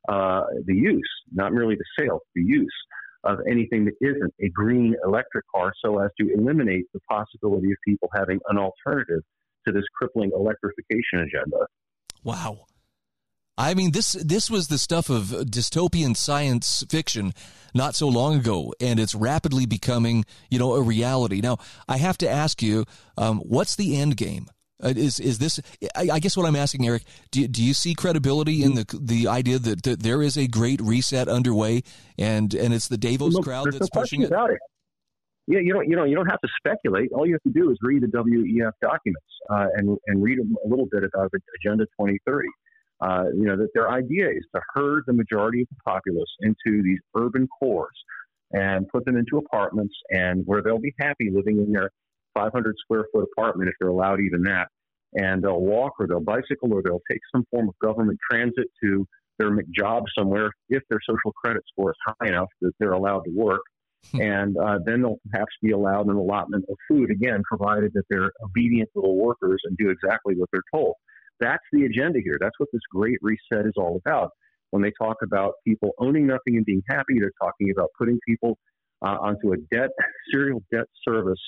uh, 0.08 0.42
the 0.66 0.74
use, 0.74 1.08
not 1.32 1.52
merely 1.52 1.76
the 1.76 1.84
sale, 1.98 2.20
the 2.34 2.42
use 2.42 2.74
of 3.24 3.38
anything 3.50 3.84
that 3.84 3.94
isn't 4.00 4.34
a 4.40 4.48
green 4.48 4.94
electric 5.04 5.44
car, 5.54 5.72
so 5.84 5.98
as 5.98 6.10
to 6.20 6.32
eliminate 6.32 6.86
the 6.92 7.00
possibility 7.08 7.70
of 7.70 7.76
people 7.86 8.08
having 8.14 8.40
an 8.48 8.58
alternative 8.58 9.22
to 9.66 9.72
this 9.72 9.84
crippling 9.96 10.30
electrification 10.34 11.20
agenda. 11.20 11.66
Wow. 12.24 12.66
I 13.58 13.74
mean, 13.74 13.92
this 13.92 14.12
this 14.12 14.50
was 14.50 14.68
the 14.68 14.78
stuff 14.78 15.10
of 15.10 15.24
dystopian 15.24 16.16
science 16.16 16.84
fiction 16.88 17.32
not 17.74 17.94
so 17.94 18.08
long 18.08 18.36
ago, 18.36 18.74
and 18.80 18.98
it's 18.98 19.14
rapidly 19.14 19.66
becoming, 19.66 20.24
you 20.50 20.58
know, 20.58 20.74
a 20.74 20.82
reality. 20.82 21.40
Now, 21.40 21.58
I 21.86 21.98
have 21.98 22.18
to 22.18 22.28
ask 22.28 22.62
you, 22.62 22.86
um, 23.18 23.38
what's 23.40 23.76
the 23.76 23.96
end 23.96 24.16
game? 24.16 24.46
Uh, 24.82 24.92
is 24.96 25.20
is 25.20 25.38
this? 25.38 25.60
I, 25.94 26.08
I, 26.14 26.18
guess 26.18 26.36
what 26.36 26.46
I'm 26.46 26.56
asking, 26.56 26.86
Eric, 26.86 27.04
do, 27.30 27.46
do 27.46 27.62
you 27.62 27.74
see 27.74 27.94
credibility 27.94 28.62
in 28.62 28.74
the 28.74 28.84
the 29.00 29.28
idea 29.28 29.58
that, 29.58 29.82
that 29.84 30.02
there 30.02 30.22
is 30.22 30.36
a 30.36 30.48
great 30.48 30.80
reset 30.80 31.28
underway, 31.28 31.82
and 32.18 32.52
and 32.54 32.74
it's 32.74 32.88
the 32.88 32.98
Davos 32.98 33.34
Look, 33.34 33.44
crowd 33.44 33.72
that's 33.72 33.90
pushing 33.90 34.22
it? 34.22 34.26
About 34.26 34.50
it? 34.50 34.58
Yeah, 35.46 35.60
you 35.60 35.72
don't 35.72 35.88
you 35.88 35.96
know 35.96 36.04
you 36.04 36.16
don't 36.16 36.26
have 36.26 36.40
to 36.40 36.48
speculate. 36.58 37.12
All 37.12 37.26
you 37.26 37.34
have 37.34 37.42
to 37.42 37.60
do 37.60 37.70
is 37.70 37.78
read 37.82 38.02
the 38.02 38.08
WEF 38.08 38.72
documents 38.80 39.26
uh, 39.50 39.66
and 39.76 39.96
and 40.06 40.22
read 40.22 40.38
a 40.38 40.68
little 40.68 40.86
bit 40.90 41.04
about 41.04 41.30
Agenda 41.64 41.84
2030. 41.98 42.48
Uh, 43.00 43.24
you 43.34 43.46
know, 43.46 43.56
that 43.56 43.68
their 43.74 43.90
idea 43.90 44.28
is 44.28 44.46
to 44.54 44.60
herd 44.74 45.02
the 45.08 45.12
majority 45.12 45.62
of 45.62 45.68
the 45.70 45.76
populace 45.84 46.30
into 46.40 46.82
these 46.84 47.00
urban 47.16 47.48
cores 47.58 47.96
and 48.52 48.86
put 48.88 49.04
them 49.04 49.16
into 49.16 49.38
apartments 49.38 49.94
and 50.10 50.46
where 50.46 50.62
they'll 50.62 50.78
be 50.78 50.94
happy 51.00 51.28
living 51.32 51.58
in 51.58 51.72
their 51.72 51.90
500 52.34 52.74
square 52.78 53.04
foot 53.12 53.28
apartment 53.36 53.68
if 53.68 53.74
they're 53.80 53.88
allowed 53.90 54.20
even 54.20 54.42
that. 54.42 54.68
And 55.14 55.42
they'll 55.42 55.60
walk 55.60 55.92
or 55.98 56.06
they'll 56.06 56.20
bicycle 56.20 56.72
or 56.72 56.82
they'll 56.82 57.02
take 57.10 57.20
some 57.34 57.44
form 57.50 57.68
of 57.68 57.74
government 57.82 58.18
transit 58.30 58.66
to 58.82 59.06
their 59.38 59.50
job 59.76 60.04
somewhere 60.16 60.50
if 60.68 60.82
their 60.88 61.00
social 61.06 61.32
credit 61.32 61.62
score 61.70 61.90
is 61.90 61.96
high 62.06 62.28
enough 62.28 62.48
that 62.60 62.72
they're 62.78 62.92
allowed 62.92 63.20
to 63.20 63.30
work. 63.34 63.62
Hmm. 64.10 64.20
and 64.20 64.56
uh, 64.56 64.78
then 64.84 65.00
they'll 65.00 65.20
perhaps 65.30 65.52
be 65.62 65.70
allowed 65.70 66.08
an 66.08 66.16
allotment 66.16 66.64
of 66.68 66.76
food, 66.88 67.12
again, 67.12 67.40
provided 67.48 67.92
that 67.94 68.02
they're 68.10 68.32
obedient 68.42 68.90
little 68.96 69.16
workers 69.16 69.60
and 69.64 69.76
do 69.76 69.90
exactly 69.90 70.34
what 70.36 70.48
they're 70.52 70.62
told. 70.74 70.94
That's 71.38 71.62
the 71.72 71.84
agenda 71.84 72.18
here. 72.22 72.36
That's 72.40 72.58
what 72.58 72.68
this 72.72 72.82
great 72.90 73.18
reset 73.22 73.66
is 73.66 73.74
all 73.76 74.00
about. 74.04 74.30
When 74.70 74.82
they 74.82 74.92
talk 75.00 75.18
about 75.22 75.52
people 75.66 75.92
owning 75.98 76.26
nothing 76.26 76.56
and 76.56 76.64
being 76.64 76.82
happy, 76.88 77.20
they're 77.20 77.30
talking 77.40 77.70
about 77.70 77.90
putting 77.98 78.18
people 78.26 78.58
uh, 79.02 79.18
onto 79.20 79.52
a 79.52 79.56
debt, 79.70 79.90
serial 80.32 80.62
debt 80.72 80.86
service 81.06 81.40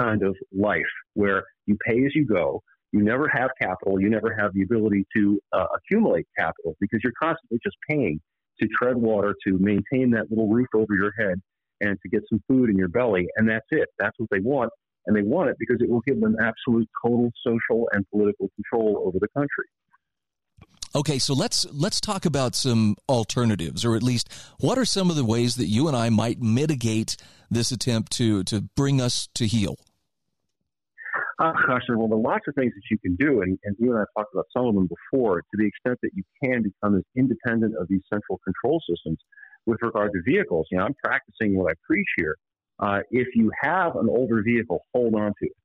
kind 0.00 0.22
of 0.22 0.36
life 0.52 0.82
where 1.14 1.44
you 1.66 1.76
pay 1.86 2.04
as 2.04 2.14
you 2.14 2.26
go. 2.26 2.62
You 2.92 3.02
never 3.02 3.28
have 3.28 3.50
capital. 3.60 4.00
You 4.00 4.08
never 4.08 4.34
have 4.34 4.54
the 4.54 4.62
ability 4.62 5.06
to 5.16 5.40
uh, 5.52 5.66
accumulate 5.76 6.26
capital 6.38 6.74
because 6.80 7.00
you're 7.04 7.12
constantly 7.20 7.58
just 7.62 7.76
paying 7.88 8.20
to 8.60 8.68
tread 8.68 8.96
water, 8.96 9.34
to 9.46 9.58
maintain 9.58 10.10
that 10.12 10.30
little 10.30 10.48
roof 10.48 10.68
over 10.74 10.94
your 10.94 11.12
head, 11.18 11.40
and 11.80 11.98
to 12.02 12.08
get 12.08 12.22
some 12.28 12.42
food 12.48 12.70
in 12.70 12.76
your 12.76 12.88
belly. 12.88 13.28
And 13.36 13.48
that's 13.48 13.66
it. 13.70 13.88
That's 13.98 14.18
what 14.18 14.30
they 14.30 14.40
want 14.40 14.72
and 15.08 15.16
they 15.16 15.22
want 15.22 15.48
it 15.48 15.56
because 15.58 15.78
it 15.80 15.88
will 15.88 16.02
give 16.02 16.20
them 16.20 16.36
absolute 16.40 16.88
total 17.04 17.32
social 17.44 17.88
and 17.92 18.08
political 18.10 18.50
control 18.54 19.02
over 19.04 19.18
the 19.18 19.28
country. 19.28 19.64
Okay, 20.94 21.18
so 21.18 21.34
let's 21.34 21.66
let's 21.72 22.00
talk 22.00 22.24
about 22.24 22.54
some 22.54 22.96
alternatives, 23.08 23.84
or 23.84 23.96
at 23.96 24.02
least 24.02 24.28
what 24.58 24.78
are 24.78 24.84
some 24.84 25.10
of 25.10 25.16
the 25.16 25.24
ways 25.24 25.56
that 25.56 25.66
you 25.66 25.88
and 25.88 25.96
I 25.96 26.08
might 26.08 26.40
mitigate 26.40 27.16
this 27.50 27.72
attempt 27.72 28.12
to 28.12 28.44
to 28.44 28.62
bring 28.76 29.00
us 29.00 29.28
to 29.34 29.46
heel. 29.46 29.76
Uh, 31.38 31.52
gosh, 31.68 31.82
well, 31.88 32.08
there 32.08 32.18
are 32.18 32.20
lots 32.20 32.44
of 32.48 32.54
things 32.56 32.72
that 32.74 32.82
you 32.90 32.98
can 32.98 33.14
do, 33.14 33.42
and, 33.42 33.58
and 33.64 33.76
you 33.78 33.92
and 33.92 34.00
I 34.00 34.20
talked 34.20 34.34
about 34.34 34.46
some 34.56 34.66
of 34.66 34.74
them 34.74 34.88
before. 34.88 35.40
To 35.40 35.56
the 35.56 35.66
extent 35.66 35.98
that 36.02 36.10
you 36.14 36.24
can 36.42 36.62
become 36.62 36.96
as 36.96 37.04
independent 37.16 37.74
of 37.80 37.86
these 37.88 38.02
central 38.12 38.40
control 38.44 38.82
systems 38.90 39.18
with 39.64 39.78
regard 39.82 40.12
to 40.14 40.22
vehicles, 40.26 40.66
you 40.70 40.78
know, 40.78 40.84
I'm 40.84 40.96
practicing 41.04 41.56
what 41.56 41.70
I 41.70 41.74
preach 41.86 42.08
here. 42.16 42.36
Uh, 42.80 43.00
if 43.10 43.28
you 43.34 43.52
have 43.62 43.94
an 43.96 44.08
older 44.08 44.42
vehicle, 44.42 44.80
hold 44.92 45.14
on 45.14 45.32
to 45.40 45.46
it. 45.46 45.56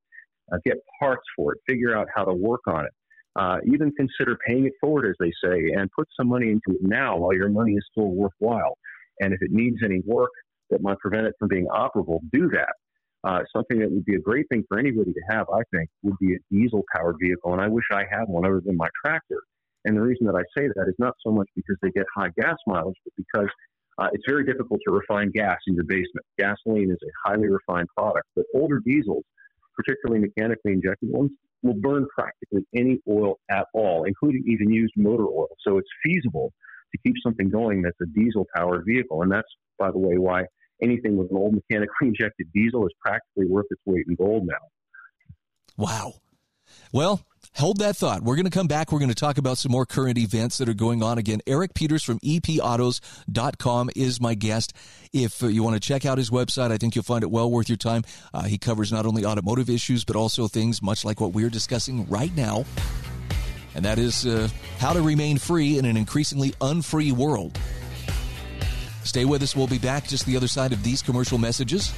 Uh, 0.52 0.58
get 0.66 0.78
parts 1.00 1.24
for 1.36 1.54
it. 1.54 1.60
Figure 1.68 1.98
out 1.98 2.08
how 2.16 2.24
to 2.24 2.34
work 2.34 2.62
on 2.68 2.86
it. 2.86 2.92
Uh, 3.36 3.58
even 3.66 3.92
consider 3.94 4.38
paying 4.48 4.66
it 4.68 4.74
forward, 4.80 5.08
as 5.10 5.16
they 5.20 5.32
say, 5.44 5.72
and 5.76 5.90
put 5.98 6.08
some 6.20 6.28
money 6.28 6.52
into 6.52 6.78
it 6.78 6.82
now 6.82 7.18
while 7.18 7.34
your 7.34 7.50
money 7.50 7.74
is 7.74 7.84
still 7.92 8.10
worthwhile. 8.10 8.78
And 9.22 9.34
if 9.34 9.42
it 9.42 9.52
needs 9.52 9.78
any 9.84 10.02
work 10.06 10.30
that 10.70 10.82
might 10.84 11.00
prevent 11.00 11.26
it 11.26 11.34
from 11.40 11.48
being 11.48 11.66
operable, 11.68 12.20
do 12.32 12.50
that. 12.50 12.74
Uh, 13.24 13.40
something 13.56 13.80
that 13.80 13.90
would 13.90 14.04
be 14.04 14.16
a 14.16 14.20
great 14.20 14.46
thing 14.50 14.64
for 14.68 14.78
anybody 14.78 15.14
to 15.14 15.22
have, 15.30 15.48
I 15.50 15.62
think, 15.74 15.90
would 16.04 16.18
be 16.20 16.36
a 16.36 16.40
diesel 16.52 16.84
powered 16.94 17.16
vehicle. 17.22 17.54
And 17.54 17.62
I 17.62 17.70
wish 17.70 17.86
I 17.92 18.04
had 18.10 18.26
one 18.28 18.46
other 18.46 18.62
than 18.66 18.76
my 18.76 18.90
tractor. 19.04 19.40
And 19.86 19.96
the 19.96 20.02
reason 20.02 20.28
that 20.28 20.36
I 20.36 20.44
say 20.58 20.68
that 20.76 20.88
is 20.88 20.96
not 21.00 21.14
so 21.26 21.32
much 21.32 21.48
because 21.56 21.78
they 21.82 21.90
get 21.92 22.06
high 22.16 22.30
gas 22.38 22.58
mileage, 22.68 22.98
but 23.06 23.14
because 23.16 23.50
uh, 23.98 24.08
it's 24.12 24.24
very 24.28 24.46
difficult 24.46 24.80
to 24.88 24.94
refine 24.94 25.32
gas 25.32 25.58
in 25.68 25.76
your 25.76 25.84
basement. 25.86 26.26
Gasoline 26.38 26.92
is 26.92 26.98
a 27.04 27.30
highly 27.30 27.48
refined 27.48 27.88
product, 27.96 28.28
but 28.36 28.46
older 28.56 28.82
diesels, 28.86 29.24
particularly 29.76 30.22
mechanically 30.22 30.74
injected 30.74 31.10
ones, 31.10 31.32
will 31.62 31.76
burn 31.76 32.08
practically 32.18 32.66
any 32.76 33.00
oil 33.10 33.40
at 33.50 33.66
all, 33.74 34.04
including 34.04 34.44
even 34.48 34.72
used 34.72 34.94
motor 34.98 35.26
oil. 35.26 35.48
So 35.66 35.78
it's 35.78 35.88
feasible 36.04 36.52
to 36.92 36.98
keep 37.06 37.16
something 37.24 37.50
going 37.50 37.82
that's 37.82 38.00
a 38.02 38.06
diesel 38.06 38.46
powered 38.56 38.84
vehicle. 38.86 39.22
And 39.22 39.32
that's, 39.32 39.48
by 39.80 39.92
the 39.92 39.98
way, 39.98 40.18
why 40.18 40.44
anything 40.84 41.18
with 41.18 41.32
an 41.32 41.38
old 41.38 41.54
mechanically 41.54 41.94
injected 42.10 42.48
diesel 42.54 42.86
is 42.86 42.94
practically 43.00 43.48
worth 43.48 43.66
its 43.72 43.82
weight 43.86 44.06
in 44.08 44.16
gold 44.16 44.46
now. 44.46 44.68
Wow. 45.78 46.14
Well, 46.92 47.26
hold 47.56 47.80
that 47.80 47.96
thought. 47.96 48.22
We're 48.22 48.36
going 48.36 48.46
to 48.46 48.52
come 48.52 48.68
back. 48.68 48.92
We're 48.92 49.00
going 49.00 49.10
to 49.10 49.16
talk 49.16 49.38
about 49.38 49.58
some 49.58 49.72
more 49.72 49.86
current 49.86 50.18
events 50.18 50.58
that 50.60 50.70
are 50.70 50.76
going 50.76 51.02
on. 51.02 51.18
Again, 51.18 51.42
Eric 51.48 51.74
Peters 51.74 52.04
from 52.04 52.20
epautos.com 52.20 53.90
is 53.96 54.22
my 54.22 54.36
guest. 54.36 54.74
If 55.12 55.42
you 55.42 55.64
want 55.64 55.76
to 55.76 55.80
check 55.80 56.06
out 56.06 56.18
his 56.18 56.30
website, 56.30 56.72
I 56.72 56.78
think 56.78 56.96
you'll 56.96 57.04
find 57.04 57.24
it 57.24 57.32
well 57.32 57.50
worth 57.50 57.70
your 57.70 57.78
time. 57.78 58.04
Uh, 58.34 58.44
he 58.44 58.58
covers 58.58 58.92
not 58.92 59.06
only 59.06 59.26
automotive 59.26 59.70
issues, 59.70 60.06
but 60.06 60.16
also 60.16 60.48
things 60.48 60.82
much 60.82 61.04
like 61.04 61.20
what 61.20 61.34
we're 61.34 61.50
discussing 61.50 62.08
right 62.08 62.36
now. 62.36 62.66
And 63.76 63.86
that 63.86 63.98
is 63.98 64.26
uh, 64.26 64.50
how 64.78 64.94
to 64.94 65.02
remain 65.02 65.40
free 65.40 65.80
in 65.80 65.86
an 65.86 65.98
increasingly 65.98 66.54
unfree 66.62 67.12
world. 67.12 67.58
Stay 69.04 69.26
with 69.26 69.44
us. 69.44 69.56
We'll 69.56 69.68
be 69.68 69.78
back 69.78 70.08
just 70.08 70.26
the 70.26 70.36
other 70.36 70.48
side 70.48 70.74
of 70.74 70.84
these 70.84 71.02
commercial 71.02 71.38
messages. 71.38 71.94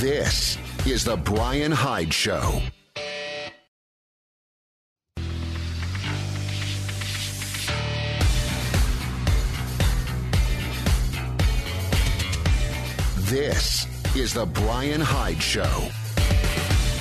This 0.00 0.56
is 0.86 1.04
The 1.04 1.16
Brian 1.16 1.72
Hyde 1.72 2.12
Show. 2.12 2.62
Is 14.20 14.34
The 14.34 14.44
Brian 14.44 15.00
Hyde 15.00 15.42
Show. 15.42 15.88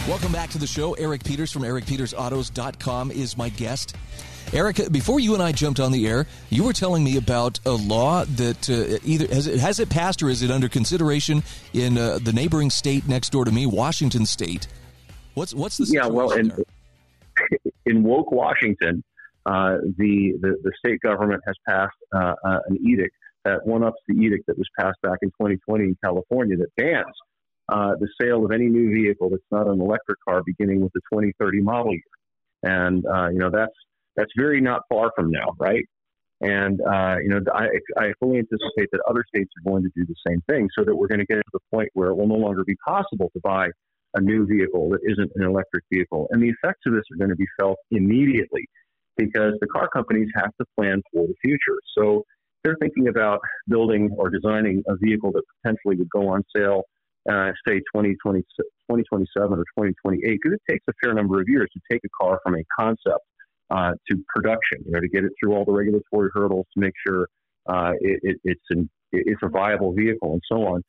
Welcome 0.07 0.31
back 0.31 0.49
to 0.51 0.57
the 0.57 0.65
show. 0.65 0.93
Eric 0.93 1.25
Peters 1.25 1.51
from 1.51 1.63
ericpetersautos.com 1.63 3.11
is 3.11 3.38
my 3.38 3.49
guest. 3.49 3.97
Eric, 4.53 4.89
before 4.89 5.19
you 5.19 5.33
and 5.33 5.43
I 5.43 5.51
jumped 5.51 5.81
on 5.81 5.91
the 5.91 6.07
air, 6.07 6.27
you 6.49 6.63
were 6.63 6.71
telling 6.71 7.03
me 7.03 7.17
about 7.17 7.59
a 7.65 7.71
law 7.71 8.23
that 8.23 8.69
uh, 8.69 8.99
either 9.03 9.27
has 9.33 9.47
it, 9.47 9.59
has 9.59 9.81
it 9.81 9.89
passed 9.89 10.23
or 10.23 10.29
is 10.29 10.43
it 10.43 10.49
under 10.49 10.69
consideration 10.69 11.43
in 11.73 11.97
uh, 11.97 12.19
the 12.21 12.31
neighboring 12.31 12.69
state 12.69 13.05
next 13.05 13.33
door 13.33 13.43
to 13.43 13.51
me, 13.51 13.65
Washington 13.65 14.25
State. 14.25 14.67
What's 15.33 15.53
what's 15.53 15.75
the 15.75 15.88
yeah? 15.91 16.07
Well, 16.07 16.31
in 16.31 16.47
there? 16.47 16.63
in 17.85 18.01
woke 18.01 18.31
Washington, 18.31 19.03
uh, 19.45 19.79
the, 19.97 20.38
the 20.39 20.55
the 20.63 20.71
state 20.79 21.01
government 21.01 21.41
has 21.45 21.55
passed 21.67 21.97
uh, 22.15 22.33
uh, 22.45 22.59
an 22.67 22.77
edict 22.81 23.13
that 23.50 23.65
one 23.65 23.84
ups 23.84 24.01
the 24.08 24.15
edict 24.15 24.46
that 24.48 24.58
was 24.58 24.68
passed 24.79 25.01
back 25.01 25.20
in 25.22 25.29
2020 25.29 25.84
in 25.84 25.98
California 26.03 26.58
that 26.58 26.70
bans 26.77 27.06
uh, 27.70 27.96
the 28.00 28.08
sale 28.22 28.46
of 28.46 28.51
any 28.51 28.68
new 28.68 28.94
vehicle 28.94 29.29
that's 29.29 29.44
not 29.51 29.68
an 29.68 29.79
electric 29.79 30.18
car 30.27 30.41
beginning 30.46 30.82
with 30.82 30.91
the 30.94 31.01
2030 31.12 31.62
model 31.62 31.94
year. 31.94 32.01
And 32.63 33.03
you 33.34 33.39
know 33.39 33.50
that's 33.50 33.75
that's 34.15 34.32
very 34.36 34.60
not 34.60 34.82
far 34.89 35.12
from 35.15 35.32
now, 35.32 35.53
right? 35.60 35.86
And 36.41 36.79
uh, 36.82 37.18
you 37.22 37.29
know, 37.29 37.39
I, 37.53 37.68
I 37.98 38.13
fully 38.20 38.39
anticipate 38.39 38.89
that 38.91 39.01
other 39.10 39.24
states 39.27 39.51
are 39.58 39.70
going 39.70 39.84
to 39.84 39.89
do 39.96 40.06
the 40.06 40.15
same 40.27 40.41
thing, 40.50 40.70
so 40.77 40.86
that 40.86 40.96
we're 40.96 41.08
going 41.08 41.20
to 41.20 41.25
get 41.25 41.36
to 41.36 41.44
the 41.53 41.60
point 41.72 41.89
where 41.94 42.10
it 42.10 42.15
will 42.15 42.27
no 42.27 42.36
longer 42.36 42.63
be 42.63 42.75
possible 42.86 43.29
to 43.34 43.39
buy 43.41 43.70
a 44.15 44.22
new 44.22 44.46
vehicle 44.46 44.89
that 44.89 45.00
isn't 45.03 45.32
an 45.36 45.44
electric 45.44 45.84
vehicle. 45.94 46.27
And 46.32 46.41
the 46.41 46.50
effects 46.50 46.82
of 46.88 46.94
this 46.94 47.03
are 47.12 47.18
going 47.18 47.29
to 47.29 47.36
be 47.36 47.48
felt 47.60 47.77
immediately 47.91 48.65
because 49.18 49.53
the 49.60 49.68
car 49.68 49.89
companies 49.89 50.29
have 50.36 50.51
to 50.60 50.65
plan 50.77 51.01
for 51.13 51.27
the 51.27 51.36
future. 51.44 51.77
So 51.98 52.24
they're 52.63 52.78
thinking 52.82 53.08
about 53.08 53.39
building 53.68 54.10
or 54.18 54.30
designing 54.30 54.84
a 54.88 54.96
vehicle 54.98 55.32
that 55.32 55.44
potentially 55.62 55.96
would 55.96 56.10
go 56.10 56.28
on 56.28 56.44
sale, 56.56 56.84
uh, 57.30 57.51
say 57.68 57.80
2020, 57.96 58.42
2027 58.42 59.54
or 59.54 59.63
2028, 59.78 60.22
because 60.42 60.56
it 60.56 60.72
takes 60.72 60.84
a 60.89 60.94
fair 61.01 61.13
number 61.13 61.39
of 61.39 61.48
years 61.48 61.70
to 61.74 61.80
take 61.92 62.01
a 62.06 62.24
car 62.24 62.39
from 62.44 62.56
a 62.56 62.63
concept 62.78 63.24
uh, 63.70 63.92
to 64.10 64.18
production, 64.34 64.80
you 64.86 64.92
know, 64.92 65.00
to 65.00 65.08
get 65.08 65.24
it 65.24 65.32
through 65.39 65.54
all 65.54 65.66
the 65.66 65.72
regulatory 65.72 66.30
hurdles 66.34 66.66
to 66.74 66.80
make 66.80 66.94
sure 67.06 67.28
uh, 67.68 67.92
it, 68.01 68.20
it, 68.24 68.38
it's, 68.44 68.66
an, 68.72 68.89
it's 69.12 69.42
a 69.44 69.50
viable 69.50 69.94
vehicle 69.94 70.34
and 70.34 70.42
so 70.51 70.66
on. 70.66 70.84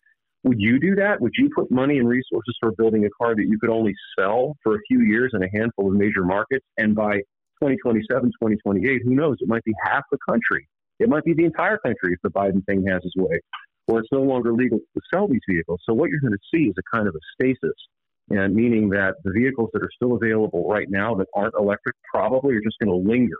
Would 0.44 0.58
you 0.58 0.80
do 0.80 0.94
that? 0.94 1.20
Would 1.20 1.32
you 1.36 1.50
put 1.54 1.70
money 1.70 1.98
and 1.98 2.08
resources 2.08 2.56
for 2.60 2.72
building 2.72 3.04
a 3.04 3.10
car 3.22 3.34
that 3.34 3.44
you 3.46 3.58
could 3.58 3.68
only 3.68 3.94
sell 4.18 4.56
for 4.62 4.74
a 4.74 4.78
few 4.88 5.02
years 5.02 5.32
in 5.34 5.42
a 5.42 5.48
handful 5.52 5.88
of 5.88 5.94
major 5.94 6.24
markets? 6.24 6.64
And 6.78 6.94
by 6.94 7.16
2027, 7.62 8.06
2028, 8.08 9.02
who 9.04 9.14
knows? 9.14 9.36
It 9.40 9.48
might 9.48 9.64
be 9.64 9.74
half 9.84 10.04
the 10.10 10.16
country. 10.26 10.66
It 11.00 11.08
might 11.08 11.24
be 11.24 11.34
the 11.34 11.44
entire 11.44 11.78
country 11.78 12.12
if 12.12 12.20
the 12.22 12.30
Biden 12.30 12.64
thing 12.66 12.86
has 12.86 13.00
its 13.02 13.16
way, 13.16 13.40
or 13.88 13.98
it's 13.98 14.12
no 14.12 14.22
longer 14.22 14.52
legal 14.52 14.78
to 14.78 15.00
sell 15.12 15.26
these 15.26 15.40
vehicles. 15.48 15.80
So 15.88 15.94
what 15.94 16.10
you're 16.10 16.20
going 16.20 16.32
to 16.32 16.38
see 16.54 16.64
is 16.64 16.74
a 16.78 16.96
kind 16.96 17.08
of 17.08 17.14
a 17.14 17.20
stasis 17.34 17.74
and 18.30 18.54
meaning 18.54 18.88
that 18.90 19.14
the 19.24 19.32
vehicles 19.32 19.70
that 19.72 19.82
are 19.82 19.90
still 19.94 20.14
available 20.14 20.68
right 20.68 20.86
now 20.88 21.14
that 21.16 21.26
aren't 21.34 21.54
electric 21.58 21.96
probably 22.12 22.54
are 22.54 22.60
just 22.60 22.78
going 22.78 22.90
to 22.90 23.10
linger 23.10 23.36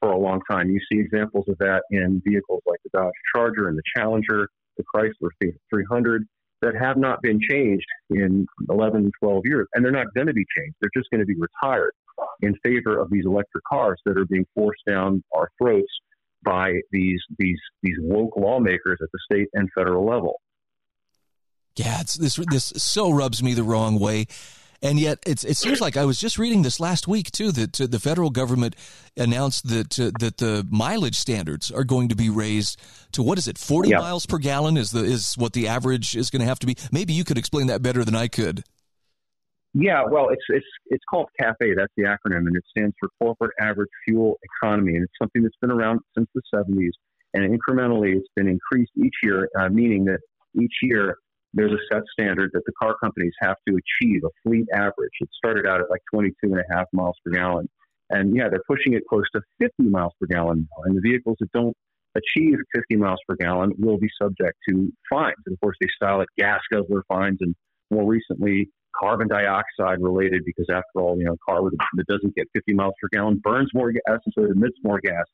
for 0.00 0.10
a 0.10 0.18
long 0.18 0.40
time. 0.50 0.68
You 0.68 0.80
see 0.92 1.00
examples 1.00 1.46
of 1.48 1.56
that 1.58 1.82
in 1.90 2.20
vehicles 2.26 2.60
like 2.66 2.78
the 2.84 2.90
Dodge 2.98 3.14
Charger 3.34 3.68
and 3.68 3.78
the 3.78 3.82
Challenger, 3.96 4.48
the 4.76 4.84
Chrysler 4.94 5.30
300 5.70 6.26
that 6.60 6.74
have 6.74 6.96
not 6.96 7.22
been 7.22 7.40
changed 7.40 7.86
in 8.10 8.46
11, 8.68 9.10
12 9.22 9.42
years, 9.44 9.66
and 9.74 9.84
they're 9.84 9.92
not 9.92 10.12
going 10.14 10.26
to 10.26 10.32
be 10.32 10.44
changed. 10.56 10.74
They're 10.80 10.90
just 10.94 11.10
going 11.10 11.20
to 11.20 11.26
be 11.26 11.36
retired 11.36 11.92
in 12.42 12.54
favor 12.64 12.98
of 12.98 13.10
these 13.10 13.24
electric 13.24 13.64
cars 13.64 14.00
that 14.04 14.18
are 14.18 14.26
being 14.26 14.46
forced 14.54 14.82
down 14.86 15.22
our 15.34 15.48
throats 15.60 15.92
by 16.44 16.72
these 16.92 17.20
these 17.38 17.60
these 17.82 17.96
woke 18.00 18.36
lawmakers 18.36 18.98
at 19.02 19.08
the 19.12 19.18
state 19.30 19.48
and 19.52 19.68
federal 19.76 20.06
level. 20.06 20.40
Yeah, 21.76 22.00
it's, 22.00 22.14
this 22.14 22.36
this 22.50 22.72
so 22.76 23.10
rubs 23.10 23.42
me 23.42 23.54
the 23.54 23.64
wrong 23.64 23.98
way. 23.98 24.26
And 24.82 25.00
yet, 25.00 25.18
it's, 25.26 25.44
it 25.44 25.56
seems 25.56 25.80
like 25.80 25.96
I 25.96 26.04
was 26.04 26.20
just 26.20 26.38
reading 26.38 26.60
this 26.60 26.78
last 26.78 27.08
week 27.08 27.30
too 27.32 27.50
that 27.52 27.80
uh, 27.80 27.86
the 27.86 27.98
federal 27.98 28.28
government 28.28 28.76
announced 29.16 29.68
that 29.68 29.98
uh, 29.98 30.10
that 30.20 30.36
the 30.36 30.66
mileage 30.70 31.16
standards 31.16 31.70
are 31.70 31.84
going 31.84 32.10
to 32.10 32.14
be 32.14 32.28
raised 32.28 32.78
to 33.12 33.22
what 33.22 33.38
is 33.38 33.48
it, 33.48 33.56
forty 33.56 33.88
yeah. 33.88 33.98
miles 33.98 34.26
per 34.26 34.36
gallon 34.36 34.76
is 34.76 34.90
the 34.90 35.02
is 35.02 35.36
what 35.38 35.54
the 35.54 35.68
average 35.68 36.14
is 36.14 36.28
going 36.28 36.40
to 36.40 36.46
have 36.46 36.58
to 36.58 36.66
be. 36.66 36.76
Maybe 36.92 37.14
you 37.14 37.24
could 37.24 37.38
explain 37.38 37.68
that 37.68 37.80
better 37.82 38.04
than 38.04 38.14
I 38.14 38.28
could. 38.28 38.62
Yeah, 39.74 40.04
well, 40.08 40.28
it's 40.28 40.44
it's 40.48 40.66
it's 40.86 41.04
called 41.10 41.26
CAFE. 41.40 41.74
That's 41.76 41.92
the 41.96 42.04
acronym, 42.04 42.46
and 42.46 42.56
it 42.56 42.62
stands 42.70 42.94
for 43.00 43.08
Corporate 43.20 43.54
Average 43.60 43.90
Fuel 44.06 44.38
Economy, 44.62 44.94
and 44.94 45.02
it's 45.02 45.12
something 45.20 45.42
that's 45.42 45.56
been 45.60 45.72
around 45.72 45.98
since 46.16 46.28
the 46.32 46.42
'70s, 46.54 46.92
and 47.34 47.44
incrementally 47.44 48.16
it's 48.16 48.28
been 48.36 48.46
increased 48.48 48.92
each 48.96 49.14
year, 49.24 49.48
uh, 49.58 49.68
meaning 49.68 50.04
that 50.04 50.20
each 50.60 50.74
year 50.82 51.16
there's 51.54 51.72
a 51.72 51.78
set 51.92 52.02
standard 52.12 52.50
that 52.52 52.62
the 52.66 52.72
car 52.80 52.96
companies 53.02 53.32
have 53.40 53.56
to 53.68 53.76
achieve 53.76 54.22
a 54.24 54.28
fleet 54.42 54.66
average. 54.74 55.12
It 55.20 55.28
started 55.36 55.66
out 55.66 55.80
at 55.80 55.90
like 55.90 56.02
22 56.12 56.34
and 56.42 56.58
a 56.58 56.76
half 56.76 56.86
miles 56.92 57.16
per 57.24 57.32
gallon. 57.32 57.68
And 58.10 58.36
yeah, 58.36 58.48
they're 58.50 58.62
pushing 58.68 58.94
it 58.94 59.02
close 59.08 59.24
to 59.34 59.40
50 59.60 59.84
miles 59.84 60.12
per 60.20 60.26
gallon 60.26 60.68
now. 60.70 60.82
And 60.84 60.96
the 60.96 61.00
vehicles 61.00 61.36
that 61.40 61.50
don't 61.52 61.76
achieve 62.16 62.58
50 62.74 62.96
miles 62.96 63.20
per 63.28 63.36
gallon 63.36 63.72
will 63.78 63.98
be 63.98 64.08
subject 64.20 64.56
to 64.68 64.92
fines. 65.08 65.36
And 65.46 65.54
of 65.54 65.60
course, 65.60 65.76
they 65.80 65.86
style 65.94 66.20
it 66.20 66.28
gas 66.36 66.60
guzzler 66.72 67.04
fines 67.08 67.38
and 67.40 67.54
more 67.90 68.04
recently 68.04 68.68
carbon 69.00 69.28
dioxide 69.28 70.00
related 70.00 70.42
because 70.44 70.66
after 70.70 71.00
all, 71.00 71.18
you 71.18 71.24
know, 71.24 71.34
a 71.34 71.50
car 71.50 71.60
that 71.62 72.06
doesn't 72.06 72.34
get 72.34 72.46
50 72.54 72.74
miles 72.74 72.94
per 73.00 73.08
gallon 73.12 73.40
burns 73.42 73.70
more 73.74 73.92
gas 73.92 74.18
and 74.24 74.34
so 74.34 74.44
it 74.44 74.50
emits 74.50 74.76
more 74.82 75.00
gas. 75.00 75.24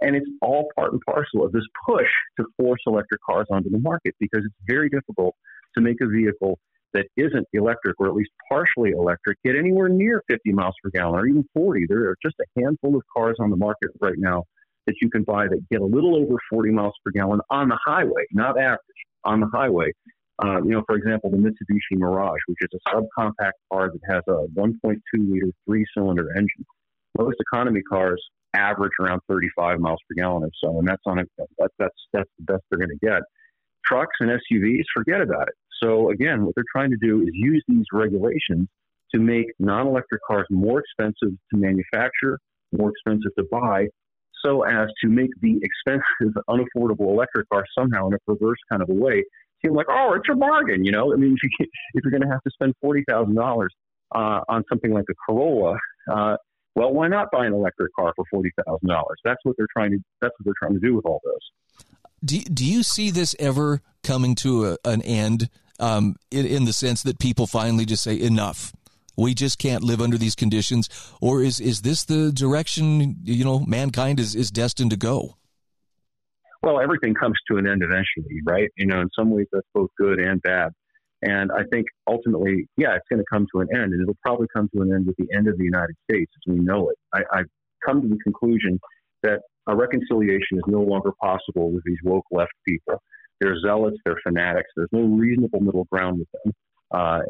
And 0.00 0.14
it's 0.14 0.28
all 0.42 0.68
part 0.76 0.92
and 0.92 1.00
parcel 1.02 1.44
of 1.44 1.52
this 1.52 1.64
push 1.86 2.08
to 2.38 2.46
force 2.56 2.80
electric 2.86 3.20
cars 3.28 3.46
onto 3.50 3.70
the 3.70 3.80
market 3.80 4.14
because 4.20 4.44
it's 4.44 4.54
very 4.66 4.88
difficult 4.88 5.34
to 5.74 5.80
make 5.80 6.00
a 6.00 6.06
vehicle 6.06 6.58
that 6.94 7.06
isn't 7.16 7.46
electric 7.52 7.98
or 7.98 8.08
at 8.08 8.14
least 8.14 8.30
partially 8.48 8.90
electric 8.90 9.38
get 9.42 9.56
anywhere 9.56 9.88
near 9.88 10.22
50 10.28 10.52
miles 10.52 10.74
per 10.82 10.90
gallon 10.90 11.20
or 11.20 11.26
even 11.26 11.44
40. 11.54 11.86
There 11.88 12.08
are 12.08 12.16
just 12.22 12.36
a 12.40 12.60
handful 12.60 12.96
of 12.96 13.02
cars 13.14 13.36
on 13.40 13.50
the 13.50 13.56
market 13.56 13.90
right 14.00 14.16
now 14.16 14.44
that 14.86 14.94
you 15.02 15.10
can 15.10 15.22
buy 15.22 15.46
that 15.48 15.60
get 15.70 15.80
a 15.80 15.84
little 15.84 16.16
over 16.16 16.36
40 16.50 16.70
miles 16.70 16.94
per 17.04 17.10
gallon 17.10 17.40
on 17.50 17.68
the 17.68 17.78
highway, 17.84 18.24
not 18.32 18.58
average, 18.58 18.80
on 19.24 19.40
the 19.40 19.48
highway. 19.52 19.92
Uh, 20.42 20.62
you 20.62 20.70
know, 20.70 20.82
for 20.86 20.96
example, 20.96 21.30
the 21.30 21.36
Mitsubishi 21.36 21.98
Mirage, 21.98 22.38
which 22.46 22.58
is 22.62 22.68
a 22.74 22.94
subcompact 22.94 23.52
car 23.72 23.90
that 23.90 24.00
has 24.08 24.22
a 24.28 24.46
1.2 24.58 24.98
liter 25.14 25.50
three 25.66 25.84
cylinder 25.96 26.28
engine. 26.36 26.64
Most 27.18 27.36
economy 27.40 27.82
cars 27.82 28.22
average 28.54 28.92
around 29.00 29.20
35 29.28 29.80
miles 29.80 29.98
per 30.08 30.14
gallon 30.14 30.44
or 30.44 30.50
so, 30.62 30.78
and 30.78 30.86
that's 30.86 31.02
on 31.06 31.18
a 31.18 31.24
that, 31.58 31.70
that's 31.78 31.94
that's 32.12 32.30
the 32.38 32.52
best 32.52 32.62
they're 32.70 32.78
going 32.78 32.96
to 32.96 33.06
get. 33.06 33.22
Trucks 33.84 34.14
and 34.20 34.30
SUVs, 34.30 34.84
forget 34.94 35.20
about 35.20 35.48
it. 35.48 35.54
So 35.82 36.10
again, 36.10 36.44
what 36.44 36.54
they're 36.54 36.64
trying 36.72 36.90
to 36.90 36.96
do 37.00 37.22
is 37.22 37.28
use 37.32 37.64
these 37.66 37.86
regulations 37.92 38.68
to 39.14 39.20
make 39.20 39.46
non-electric 39.58 40.20
cars 40.26 40.46
more 40.50 40.80
expensive 40.80 41.36
to 41.50 41.56
manufacture, 41.56 42.38
more 42.76 42.90
expensive 42.90 43.34
to 43.38 43.44
buy, 43.50 43.86
so 44.44 44.62
as 44.62 44.88
to 45.02 45.08
make 45.08 45.30
the 45.40 45.60
expensive, 45.62 46.34
unaffordable 46.48 47.10
electric 47.10 47.48
car 47.48 47.64
somehow 47.76 48.06
in 48.08 48.14
a 48.14 48.18
perverse 48.20 48.58
kind 48.70 48.82
of 48.82 48.88
a 48.88 48.94
way 48.94 49.24
seem 49.64 49.74
like, 49.74 49.86
oh, 49.88 50.14
it's 50.14 50.28
a 50.30 50.34
bargain. 50.34 50.84
You 50.84 50.92
know, 50.92 51.12
I 51.12 51.16
mean, 51.16 51.34
if, 51.34 51.42
you, 51.42 51.66
if 51.94 52.04
you're 52.04 52.10
going 52.10 52.22
to 52.22 52.28
have 52.28 52.42
to 52.42 52.50
spend 52.50 52.74
forty 52.80 53.04
thousand 53.08 53.34
dollars 53.34 53.72
uh, 54.14 54.40
on 54.48 54.64
something 54.68 54.92
like 54.92 55.04
a 55.10 55.14
Corolla, 55.26 55.76
uh, 56.10 56.36
well, 56.74 56.92
why 56.92 57.08
not 57.08 57.28
buy 57.32 57.46
an 57.46 57.52
electric 57.52 57.94
car 57.94 58.12
for 58.14 58.24
forty 58.30 58.50
thousand 58.64 58.88
dollars? 58.88 59.18
That's 59.24 59.40
what 59.44 59.56
they're 59.56 59.66
trying 59.76 59.92
to. 59.92 59.98
That's 60.20 60.34
what 60.38 60.44
they're 60.44 60.54
trying 60.68 60.74
to 60.74 60.86
do 60.86 60.94
with 60.94 61.06
all 61.06 61.20
this. 61.24 61.90
Do 62.24 62.40
Do 62.40 62.64
you 62.64 62.82
see 62.82 63.10
this 63.10 63.34
ever 63.38 63.80
coming 64.02 64.34
to 64.36 64.66
a, 64.66 64.76
an 64.84 65.02
end? 65.02 65.50
Um, 65.80 66.16
in, 66.32 66.44
in 66.44 66.64
the 66.64 66.72
sense 66.72 67.04
that 67.04 67.20
people 67.20 67.46
finally 67.46 67.84
just 67.84 68.02
say 68.02 68.20
enough. 68.20 68.72
We 69.16 69.32
just 69.32 69.60
can't 69.60 69.84
live 69.84 70.00
under 70.00 70.18
these 70.18 70.34
conditions, 70.34 70.88
or 71.20 71.40
is 71.40 71.60
is 71.60 71.82
this 71.82 72.04
the 72.04 72.32
direction 72.32 73.16
you 73.22 73.44
know 73.44 73.60
mankind 73.60 74.18
is 74.18 74.34
is 74.34 74.50
destined 74.50 74.90
to 74.90 74.96
go? 74.96 75.37
Well, 76.62 76.80
everything 76.80 77.14
comes 77.14 77.36
to 77.50 77.58
an 77.58 77.66
end 77.66 77.82
eventually, 77.82 78.40
right? 78.44 78.68
You 78.76 78.86
know, 78.86 79.00
in 79.00 79.08
some 79.16 79.30
ways 79.30 79.46
that's 79.52 79.66
both 79.74 79.90
good 79.96 80.18
and 80.18 80.42
bad. 80.42 80.72
And 81.22 81.50
I 81.50 81.62
think 81.70 81.86
ultimately, 82.06 82.68
yeah, 82.76 82.94
it's 82.94 83.06
going 83.10 83.20
to 83.20 83.24
come 83.30 83.46
to 83.54 83.60
an 83.60 83.68
end, 83.74 83.92
and 83.92 84.02
it'll 84.02 84.16
probably 84.24 84.46
come 84.54 84.68
to 84.74 84.82
an 84.82 84.92
end 84.92 85.06
with 85.06 85.16
the 85.16 85.26
end 85.36 85.48
of 85.48 85.58
the 85.58 85.64
United 85.64 85.96
States 86.08 86.30
as 86.36 86.52
we 86.52 86.60
know 86.60 86.90
it. 86.90 86.96
I, 87.12 87.38
I've 87.38 87.46
come 87.84 88.02
to 88.02 88.08
the 88.08 88.18
conclusion 88.22 88.78
that 89.22 89.40
a 89.66 89.74
reconciliation 89.74 90.58
is 90.58 90.62
no 90.66 90.80
longer 90.80 91.10
possible 91.20 91.72
with 91.72 91.82
these 91.84 91.98
woke 92.04 92.26
left 92.30 92.52
people. 92.66 93.02
They're 93.40 93.58
zealots, 93.60 93.96
they're 94.04 94.20
fanatics. 94.24 94.70
There's 94.76 94.88
no 94.92 95.02
reasonable 95.02 95.60
middle 95.60 95.86
ground 95.90 96.20
with 96.20 96.28
them. 96.44 96.52
Uh, 96.90 97.20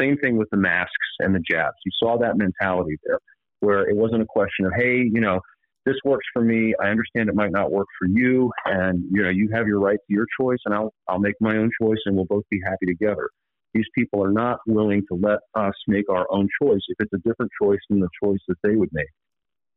same 0.00 0.16
thing 0.18 0.36
with 0.36 0.48
the 0.50 0.56
masks 0.56 0.90
and 1.20 1.34
the 1.34 1.40
jabs. 1.40 1.76
You 1.84 1.92
saw 1.98 2.18
that 2.18 2.36
mentality 2.36 2.98
there, 3.04 3.18
where 3.60 3.88
it 3.88 3.96
wasn't 3.96 4.22
a 4.22 4.26
question 4.26 4.66
of, 4.66 4.72
hey, 4.76 4.96
you 4.96 5.20
know, 5.20 5.40
this 5.86 5.96
works 6.04 6.26
for 6.32 6.42
me. 6.42 6.74
I 6.82 6.88
understand 6.88 7.28
it 7.28 7.34
might 7.34 7.52
not 7.52 7.70
work 7.70 7.86
for 7.98 8.06
you, 8.08 8.52
and 8.66 9.04
you 9.10 9.22
know 9.22 9.30
you 9.30 9.48
have 9.52 9.66
your 9.66 9.80
right 9.80 9.98
to 9.98 10.14
your 10.14 10.26
choice, 10.38 10.58
and 10.64 10.74
I'll 10.74 10.92
I'll 11.08 11.18
make 11.18 11.36
my 11.40 11.56
own 11.56 11.70
choice, 11.80 11.98
and 12.06 12.16
we'll 12.16 12.26
both 12.26 12.44
be 12.50 12.60
happy 12.64 12.86
together. 12.86 13.30
These 13.72 13.86
people 13.96 14.22
are 14.24 14.32
not 14.32 14.58
willing 14.66 15.02
to 15.10 15.18
let 15.18 15.38
us 15.54 15.74
make 15.86 16.10
our 16.10 16.26
own 16.30 16.48
choice 16.60 16.80
if 16.88 16.96
it's 17.00 17.12
a 17.12 17.28
different 17.28 17.52
choice 17.60 17.78
than 17.88 18.00
the 18.00 18.08
choice 18.22 18.40
that 18.48 18.56
they 18.62 18.74
would 18.74 18.90
make. 18.92 19.06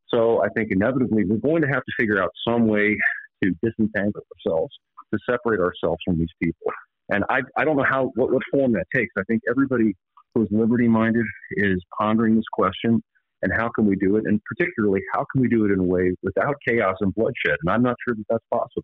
So 0.10 0.44
I 0.44 0.50
think 0.50 0.70
inevitably 0.72 1.26
we're 1.26 1.38
going 1.38 1.62
to 1.62 1.68
have 1.68 1.84
to 1.84 1.92
figure 2.00 2.22
out 2.22 2.32
some 2.48 2.68
way 2.68 2.98
to 3.44 3.52
disentangle 3.62 4.24
ourselves, 4.36 4.74
to 5.14 5.20
separate 5.30 5.60
ourselves 5.60 6.00
from 6.06 6.18
these 6.18 6.30
people. 6.42 6.72
And 7.10 7.24
I, 7.30 7.42
I 7.58 7.66
don't 7.66 7.78
know 7.78 7.86
how 7.88 8.12
what, 8.16 8.32
what 8.32 8.42
form 8.52 8.74
that 8.74 8.86
takes. 8.94 9.14
I 9.18 9.24
think 9.28 9.42
everybody 9.50 9.96
who's 10.34 10.48
liberty 10.52 10.88
minded 10.88 11.26
is 11.52 11.84
pondering 12.00 12.36
this 12.36 12.46
question 12.52 13.04
and 13.44 13.52
how 13.54 13.70
can 13.70 13.86
we 13.86 13.96
do 13.96 14.16
it? 14.16 14.24
And 14.26 14.42
particularly, 14.46 15.02
how 15.14 15.26
can 15.32 15.42
we 15.42 15.50
do 15.50 15.66
it 15.66 15.72
in 15.72 15.80
a 15.80 15.84
way 15.84 16.16
without 16.24 16.56
chaos 16.68 16.96
and 17.02 17.14
bloodshed? 17.14 17.58
And 17.62 17.70
I'm 17.70 17.84
not 17.84 17.98
sure 18.08 18.16
that 18.16 18.26
that's 18.30 18.46
possible. 18.52 18.84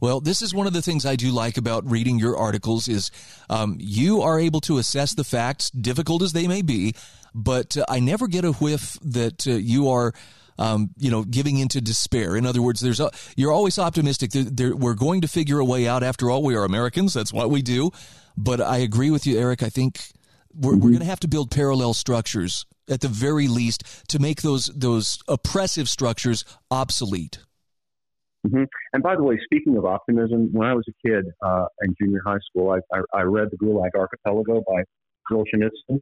Well, 0.00 0.20
this 0.20 0.40
is 0.42 0.54
one 0.54 0.66
of 0.66 0.72
the 0.72 0.82
things 0.82 1.04
I 1.04 1.16
do 1.16 1.30
like 1.30 1.58
about 1.58 1.88
reading 1.88 2.18
your 2.18 2.36
articles 2.36 2.88
is 2.88 3.10
um, 3.50 3.76
you 3.78 4.22
are 4.22 4.40
able 4.40 4.60
to 4.62 4.78
assess 4.78 5.14
the 5.14 5.22
facts, 5.22 5.70
difficult 5.70 6.22
as 6.22 6.32
they 6.32 6.48
may 6.48 6.62
be, 6.62 6.94
but 7.34 7.76
uh, 7.76 7.84
I 7.88 8.00
never 8.00 8.26
get 8.26 8.44
a 8.44 8.52
whiff 8.52 8.98
that 9.02 9.46
uh, 9.46 9.52
you 9.52 9.88
are. 9.90 10.12
Um, 10.58 10.90
you 10.98 11.10
know, 11.10 11.24
giving 11.24 11.56
into 11.56 11.80
despair. 11.80 12.36
In 12.36 12.44
other 12.44 12.60
words, 12.60 12.80
there's 12.80 13.00
a, 13.00 13.10
you're 13.34 13.50
always 13.50 13.78
optimistic. 13.78 14.32
There, 14.32 14.42
there, 14.42 14.76
we're 14.76 14.92
going 14.92 15.22
to 15.22 15.28
figure 15.28 15.58
a 15.58 15.64
way 15.64 15.88
out. 15.88 16.02
After 16.02 16.30
all, 16.30 16.42
we 16.42 16.54
are 16.54 16.64
Americans. 16.64 17.14
That's 17.14 17.32
what 17.32 17.48
we 17.48 17.62
do. 17.62 17.92
But 18.36 18.60
I 18.60 18.76
agree 18.76 19.10
with 19.10 19.26
you, 19.26 19.38
Eric. 19.38 19.62
I 19.62 19.70
think 19.70 20.00
we're, 20.52 20.72
mm-hmm. 20.72 20.82
we're 20.82 20.90
going 20.90 21.00
to 21.00 21.06
have 21.06 21.20
to 21.20 21.28
build 21.28 21.50
parallel 21.50 21.94
structures 21.94 22.66
at 22.90 23.00
the 23.00 23.08
very 23.08 23.48
least 23.48 24.08
to 24.08 24.18
make 24.18 24.42
those 24.42 24.66
those 24.74 25.18
oppressive 25.28 25.88
structures 25.88 26.44
obsolete. 26.70 27.38
Mm-hmm. 28.46 28.64
And 28.94 29.02
by 29.02 29.16
the 29.16 29.22
way, 29.22 29.38
speaking 29.44 29.76
of 29.76 29.84
optimism, 29.84 30.48
when 30.52 30.66
I 30.66 30.74
was 30.74 30.84
a 30.88 31.08
kid 31.08 31.26
uh, 31.42 31.66
in 31.82 31.94
junior 32.00 32.22
high 32.24 32.38
school, 32.48 32.70
I, 32.70 32.96
I, 32.96 33.20
I 33.20 33.22
read 33.22 33.48
The 33.50 33.58
Gulag 33.58 33.90
Archipelago 33.94 34.62
by 34.66 34.82
Solzhenitsyn, 35.30 36.00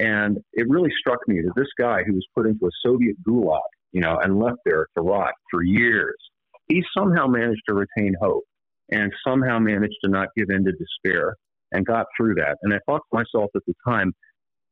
and 0.00 0.38
it 0.54 0.68
really 0.68 0.90
struck 0.98 1.20
me 1.28 1.42
that 1.42 1.52
this 1.56 1.68
guy 1.78 2.02
who 2.04 2.14
was 2.14 2.26
put 2.34 2.46
into 2.46 2.66
a 2.66 2.70
Soviet 2.82 3.16
gulag, 3.22 3.60
you 3.92 4.00
know, 4.00 4.18
and 4.22 4.38
left 4.38 4.58
there 4.64 4.86
to 4.96 5.02
rot 5.02 5.32
for 5.50 5.62
years, 5.62 6.16
he 6.68 6.82
somehow 6.96 7.26
managed 7.26 7.62
to 7.68 7.74
retain 7.74 8.14
hope 8.20 8.44
and 8.90 9.12
somehow 9.26 9.58
managed 9.58 9.96
to 10.04 10.10
not 10.10 10.28
give 10.36 10.46
in 10.48 10.64
to 10.64 10.72
despair 10.72 11.34
and 11.72 11.84
got 11.84 12.06
through 12.16 12.34
that. 12.36 12.56
And 12.62 12.72
I 12.72 12.78
thought 12.86 13.02
to 13.12 13.16
myself 13.18 13.50
at 13.54 13.62
the 13.66 13.74
time, 13.86 14.12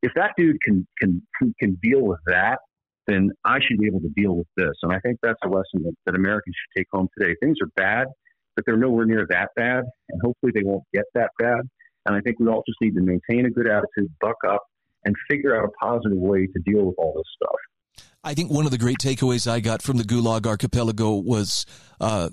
if 0.02 0.12
that 0.14 0.32
dude 0.36 0.60
can 0.62 0.86
can 1.00 1.22
can 1.60 1.78
deal 1.82 2.02
with 2.02 2.20
that, 2.26 2.58
then 3.06 3.30
I 3.44 3.58
should 3.60 3.78
be 3.78 3.86
able 3.86 4.00
to 4.00 4.10
deal 4.10 4.36
with 4.36 4.48
this. 4.56 4.74
And 4.82 4.92
I 4.92 4.98
think 5.00 5.18
that's 5.22 5.38
a 5.44 5.48
lesson 5.48 5.82
that, 5.84 5.94
that 6.06 6.14
Americans 6.14 6.54
should 6.54 6.80
take 6.80 6.86
home 6.92 7.08
today. 7.18 7.34
Things 7.40 7.58
are 7.62 7.70
bad, 7.76 8.08
but 8.54 8.64
they're 8.66 8.76
nowhere 8.76 9.06
near 9.06 9.26
that 9.30 9.50
bad, 9.56 9.84
and 10.08 10.20
hopefully 10.22 10.52
they 10.54 10.62
won't 10.64 10.84
get 10.92 11.04
that 11.14 11.30
bad. 11.38 11.60
And 12.06 12.14
I 12.14 12.20
think 12.20 12.38
we 12.38 12.46
all 12.48 12.62
just 12.66 12.78
need 12.80 12.94
to 12.94 13.00
maintain 13.00 13.46
a 13.46 13.50
good 13.50 13.66
attitude, 13.66 14.12
buck 14.20 14.36
up, 14.48 14.62
and 15.04 15.14
figure 15.28 15.56
out 15.56 15.64
a 15.64 15.84
positive 15.84 16.18
way 16.18 16.46
to 16.46 16.60
deal 16.64 16.84
with 16.84 16.94
all 16.98 17.12
this 17.16 17.24
stuff. 17.34 18.06
I 18.22 18.34
think 18.34 18.50
one 18.50 18.64
of 18.64 18.70
the 18.70 18.78
great 18.78 18.98
takeaways 18.98 19.50
I 19.50 19.60
got 19.60 19.82
from 19.82 19.98
the 19.98 20.04
Gulag 20.04 20.46
Archipelago 20.46 21.14
was 21.14 21.64
uh, 22.00 22.30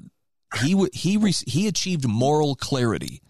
he 0.62 0.76
he 0.94 1.18
he 1.48 1.68
achieved 1.68 2.08
moral 2.08 2.56
clarity 2.56 3.22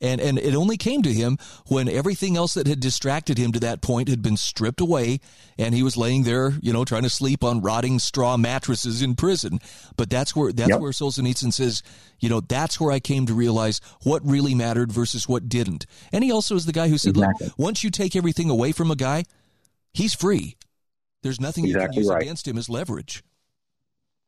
and, 0.00 0.20
and 0.20 0.38
it 0.38 0.54
only 0.54 0.76
came 0.76 1.02
to 1.02 1.12
him 1.12 1.36
when 1.66 1.88
everything 1.88 2.36
else 2.36 2.54
that 2.54 2.66
had 2.66 2.80
distracted 2.80 3.36
him 3.36 3.52
to 3.52 3.60
that 3.60 3.82
point 3.82 4.08
had 4.08 4.22
been 4.22 4.36
stripped 4.36 4.80
away 4.80 5.20
and 5.58 5.74
he 5.74 5.82
was 5.82 5.96
laying 5.96 6.22
there, 6.22 6.52
you 6.62 6.72
know, 6.72 6.84
trying 6.84 7.02
to 7.02 7.10
sleep 7.10 7.44
on 7.44 7.60
rotting 7.60 7.98
straw 7.98 8.36
mattresses 8.36 9.02
in 9.02 9.14
prison. 9.14 9.60
But 9.96 10.08
that's 10.08 10.34
where, 10.34 10.52
that's 10.52 10.70
yep. 10.70 10.80
where 10.80 10.92
Solzhenitsyn 10.92 11.52
says, 11.52 11.82
you 12.18 12.28
know, 12.28 12.40
that's 12.40 12.80
where 12.80 12.92
I 12.92 13.00
came 13.00 13.26
to 13.26 13.34
realize 13.34 13.80
what 14.02 14.24
really 14.24 14.54
mattered 14.54 14.90
versus 14.90 15.28
what 15.28 15.48
didn't. 15.48 15.86
And 16.12 16.24
he 16.24 16.32
also 16.32 16.54
is 16.54 16.66
the 16.66 16.72
guy 16.72 16.88
who 16.88 16.98
said, 16.98 17.10
exactly. 17.10 17.48
look, 17.48 17.58
once 17.58 17.84
you 17.84 17.90
take 17.90 18.16
everything 18.16 18.48
away 18.48 18.72
from 18.72 18.90
a 18.90 18.96
guy, 18.96 19.24
he's 19.92 20.14
free. 20.14 20.56
There's 21.22 21.40
nothing 21.40 21.66
exactly 21.66 21.82
you 21.82 21.88
can 21.88 22.02
use 22.02 22.10
right. 22.10 22.22
against 22.22 22.48
him 22.48 22.56
as 22.56 22.70
leverage. 22.70 23.22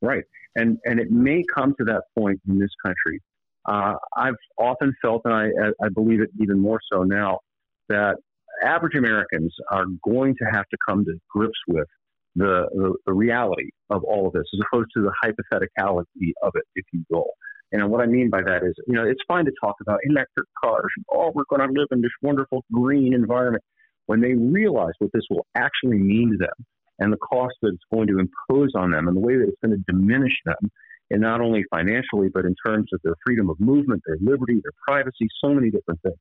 Right. 0.03 0.25
And, 0.55 0.79
and 0.85 1.01
it 1.01 1.11
may 1.11 1.45
come 1.55 1.75
to 1.79 1.85
that 1.85 2.03
point 2.15 2.43
in 2.47 2.59
this 2.59 2.71
country 2.85 3.23
uh, 3.67 3.95
I've 4.17 4.37
often 4.59 4.95
felt, 5.01 5.23
and 5.25 5.35
I, 5.35 5.49
I 5.85 5.89
believe 5.89 6.21
it 6.21 6.31
even 6.41 6.59
more 6.59 6.81
so 6.93 7.03
now, 7.03 7.41
that 7.89 8.17
average 8.65 8.95
Americans 8.97 9.55
are 9.71 9.85
going 10.05 10.35
to 10.39 10.45
have 10.45 10.65
to 10.71 10.77
come 10.87 11.05
to 11.05 11.15
grips 11.31 11.59
with 11.69 11.87
the, 12.35 12.67
the, 12.73 12.95
the, 13.07 13.13
reality 13.13 13.71
of 13.91 14.03
all 14.05 14.27
of 14.27 14.33
this 14.33 14.45
as 14.55 14.61
opposed 14.67 14.89
to 14.97 15.03
the 15.03 15.13
hypotheticality 15.23 16.33
of 16.43 16.53
it, 16.55 16.65
if 16.75 16.85
you 16.93 17.05
will. 17.11 17.29
And 17.73 17.91
what 17.91 18.01
I 18.01 18.07
mean 18.07 18.31
by 18.31 18.43
that 18.43 18.63
is, 18.63 18.75
you 18.87 18.95
know, 18.95 19.05
it's 19.05 19.21
fine 19.29 19.45
to 19.45 19.53
talk 19.63 19.77
about 19.81 20.01
electric 20.05 20.47
cars. 20.63 20.91
And 20.97 21.05
oh, 21.13 21.33
we're 21.35 21.45
going 21.49 21.67
to 21.67 21.81
live 21.81 21.89
in 21.91 22.01
this 22.01 22.11
wonderful 22.21 22.65
green 22.73 23.15
environment. 23.15 23.65
When 24.07 24.21
they 24.21 24.35
realize 24.35 24.93
what 24.99 25.11
this 25.13 25.23
will 25.31 25.47
actually 25.55 25.99
mean 25.99 26.33
to 26.33 26.39
them 26.39 26.67
and 26.99 27.13
the 27.13 27.19
cost 27.19 27.55
that 27.63 27.69
it's 27.69 27.85
going 27.93 28.09
to 28.09 28.19
impose 28.19 28.73
on 28.75 28.91
them 28.91 29.09
and 29.09 29.17
the 29.17 29.21
way 29.21 29.37
that 29.37 29.49
it's 29.49 29.61
going 29.65 29.77
to 29.77 29.93
diminish 29.93 30.35
them 30.45 30.71
and 31.13 31.21
not 31.21 31.41
only 31.41 31.63
financially, 31.71 32.29
but 32.33 32.45
in 32.45 32.57
terms 32.67 32.89
of 32.93 33.01
their 33.05 33.15
freedom 33.25 33.51
of 33.51 33.61
movement, 33.61 34.03
their 34.07 34.17
liberty, 34.21 34.55
their 34.55 34.73
privacy, 34.89 35.29
so 35.45 35.53
many 35.53 35.71
different 35.71 36.01
things. 36.03 36.17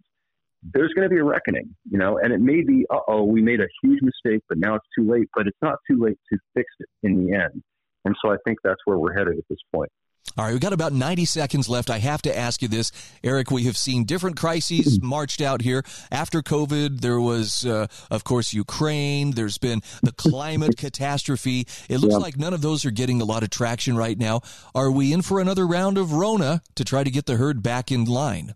There's 0.73 0.93
going 0.93 1.05
to 1.05 1.09
be 1.09 1.17
a 1.17 1.23
reckoning, 1.23 1.73
you 1.89 1.97
know, 1.97 2.19
and 2.19 2.31
it 2.31 2.41
may 2.41 2.61
be, 2.61 2.85
uh 2.91 2.99
oh, 3.07 3.23
we 3.23 3.41
made 3.41 3.61
a 3.61 3.67
huge 3.81 3.99
mistake, 4.03 4.41
but 4.47 4.59
now 4.59 4.75
it's 4.75 4.85
too 4.95 5.09
late. 5.09 5.27
But 5.33 5.47
it's 5.47 5.57
not 5.61 5.77
too 5.89 5.97
late 5.99 6.19
to 6.31 6.37
fix 6.53 6.67
it 6.79 6.89
in 7.01 7.25
the 7.25 7.33
end. 7.33 7.63
And 8.05 8.15
so 8.23 8.31
I 8.31 8.35
think 8.45 8.59
that's 8.63 8.81
where 8.85 8.97
we're 8.97 9.13
headed 9.13 9.37
at 9.37 9.43
this 9.49 9.57
point. 9.73 9.89
All 10.37 10.45
right, 10.45 10.53
we've 10.53 10.61
got 10.61 10.71
about 10.71 10.93
90 10.93 11.25
seconds 11.25 11.67
left. 11.67 11.89
I 11.89 11.97
have 11.97 12.21
to 12.21 12.35
ask 12.35 12.61
you 12.61 12.69
this. 12.69 12.93
Eric, 13.21 13.51
we 13.51 13.65
have 13.65 13.75
seen 13.75 14.05
different 14.05 14.37
crises 14.37 14.97
mm-hmm. 14.97 15.07
marched 15.07 15.41
out 15.41 15.61
here. 15.61 15.83
After 16.09 16.41
COVID, 16.41 17.01
there 17.01 17.19
was, 17.19 17.65
uh, 17.65 17.87
of 18.09 18.23
course, 18.23 18.53
Ukraine. 18.53 19.31
There's 19.31 19.57
been 19.57 19.81
the 20.01 20.13
climate 20.13 20.77
catastrophe. 20.77 21.67
It 21.89 21.97
looks 21.97 22.13
yeah. 22.13 22.19
like 22.19 22.37
none 22.37 22.53
of 22.53 22.61
those 22.61 22.85
are 22.85 22.91
getting 22.91 23.21
a 23.21 23.25
lot 23.25 23.43
of 23.43 23.49
traction 23.49 23.97
right 23.97 24.17
now. 24.17 24.39
Are 24.73 24.89
we 24.89 25.11
in 25.11 25.21
for 25.21 25.41
another 25.41 25.67
round 25.67 25.97
of 25.97 26.13
Rona 26.13 26.61
to 26.75 26.85
try 26.85 27.03
to 27.03 27.11
get 27.11 27.25
the 27.25 27.35
herd 27.35 27.61
back 27.61 27.91
in 27.91 28.05
line? 28.05 28.55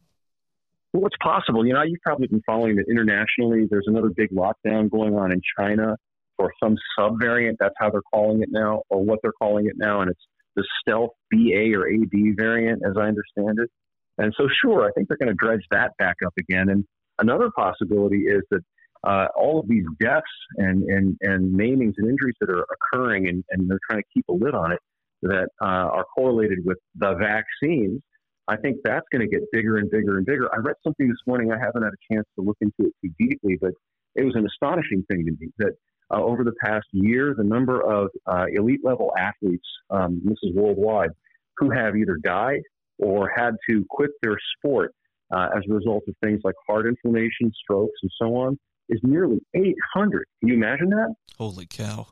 Well, 0.94 1.08
it's 1.08 1.18
possible. 1.22 1.66
You 1.66 1.74
know, 1.74 1.84
you've 1.84 2.02
probably 2.02 2.28
been 2.28 2.44
following 2.46 2.80
it 2.80 2.86
internationally. 2.90 3.68
There's 3.70 3.88
another 3.88 4.12
big 4.16 4.32
lockdown 4.32 4.90
going 4.90 5.14
on 5.16 5.34
in 5.34 5.42
China 5.60 5.98
for 6.38 6.54
some 6.64 6.78
subvariant. 6.98 7.58
That's 7.60 7.76
how 7.78 7.90
they're 7.90 8.02
calling 8.02 8.42
it 8.42 8.50
now, 8.50 8.84
or 8.90 9.04
what 9.04 9.20
they're 9.22 9.34
calling 9.34 9.66
it 9.66 9.74
now. 9.76 10.00
And 10.00 10.10
it's 10.10 10.22
the 10.56 10.66
stealth 10.82 11.12
BA 11.32 11.74
or 11.76 11.88
AD 11.88 12.38
variant, 12.38 12.82
as 12.86 12.94
I 12.98 13.08
understand 13.08 13.60
it. 13.60 13.70
And 14.18 14.34
so, 14.38 14.48
sure, 14.62 14.86
I 14.88 14.92
think 14.92 15.08
they're 15.08 15.18
going 15.18 15.30
to 15.30 15.36
dredge 15.36 15.66
that 15.72 15.92
back 16.00 16.16
up 16.26 16.34
again. 16.40 16.70
And 16.70 16.86
another 17.20 17.52
possibility 17.56 18.24
is 18.24 18.42
that 18.52 18.62
uh, 19.06 19.28
all 19.38 19.60
of 19.60 19.68
these 19.68 19.84
deaths 20.00 20.24
and, 20.58 20.84
and, 20.84 21.18
and 21.22 21.54
maimings 21.54 21.94
and 21.98 22.10
injuries 22.10 22.36
that 22.40 22.50
are 22.50 22.66
occurring, 22.76 23.28
and, 23.28 23.44
and 23.52 23.70
they're 23.70 23.80
trying 23.90 24.02
to 24.02 24.08
keep 24.14 24.26
a 24.30 24.34
lid 24.34 24.56
on 24.56 24.72
it, 24.72 24.80
that 25.22 25.48
uh, 25.62 25.66
are 25.66 26.06
correlated 26.16 26.60
with 26.64 26.78
the 26.96 27.14
vaccines. 27.16 28.02
I 28.48 28.58
think 28.58 28.78
that's 28.84 29.06
going 29.12 29.22
to 29.22 29.28
get 29.28 29.42
bigger 29.52 29.78
and 29.78 29.90
bigger 29.90 30.18
and 30.18 30.26
bigger. 30.26 30.54
I 30.54 30.58
read 30.60 30.76
something 30.84 31.08
this 31.08 31.18
morning. 31.26 31.52
I 31.52 31.58
haven't 31.58 31.84
had 31.84 31.94
a 31.94 32.14
chance 32.14 32.28
to 32.38 32.46
look 32.46 32.58
into 32.62 32.90
it 32.90 32.94
too 33.02 33.12
deeply, 33.20 33.58
but 33.60 33.72
it 34.16 34.24
was 34.24 34.36
an 34.36 34.46
astonishing 34.46 35.04
thing 35.10 35.26
to 35.26 35.32
me 35.32 35.52
that 35.58 35.74
uh, 36.12 36.22
over 36.22 36.44
the 36.44 36.54
past 36.64 36.86
year, 36.92 37.34
the 37.38 37.44
number 37.44 37.82
of 37.82 38.10
uh, 38.26 38.46
elite 38.54 38.82
level 38.84 39.12
athletes, 39.18 39.68
um, 39.90 40.22
this 40.24 40.38
is 40.44 40.56
worldwide, 40.56 41.10
who 41.58 41.72
have 41.72 41.96
either 41.96 42.18
died 42.24 42.62
or 43.00 43.32
had 43.36 43.56
to 43.70 43.86
quit 43.90 44.12
their 44.22 44.38
sport 44.58 44.94
uh, 45.34 45.50
as 45.56 45.64
a 45.70 45.74
result 45.74 46.04
of 46.08 46.16
things 46.24 46.42
like 46.44 46.56
heart 46.68 46.86
inflammation, 46.86 47.52
strokes, 47.64 47.98
and 48.02 48.12
so 48.22 48.36
on, 48.36 48.58
is 48.90 49.00
nearly 49.04 49.40
800. 49.56 50.26
Can 50.40 50.50
you 50.50 50.56
imagine 50.56 50.90
that? 50.90 51.14
Holy 51.38 51.66
cow. 51.66 52.08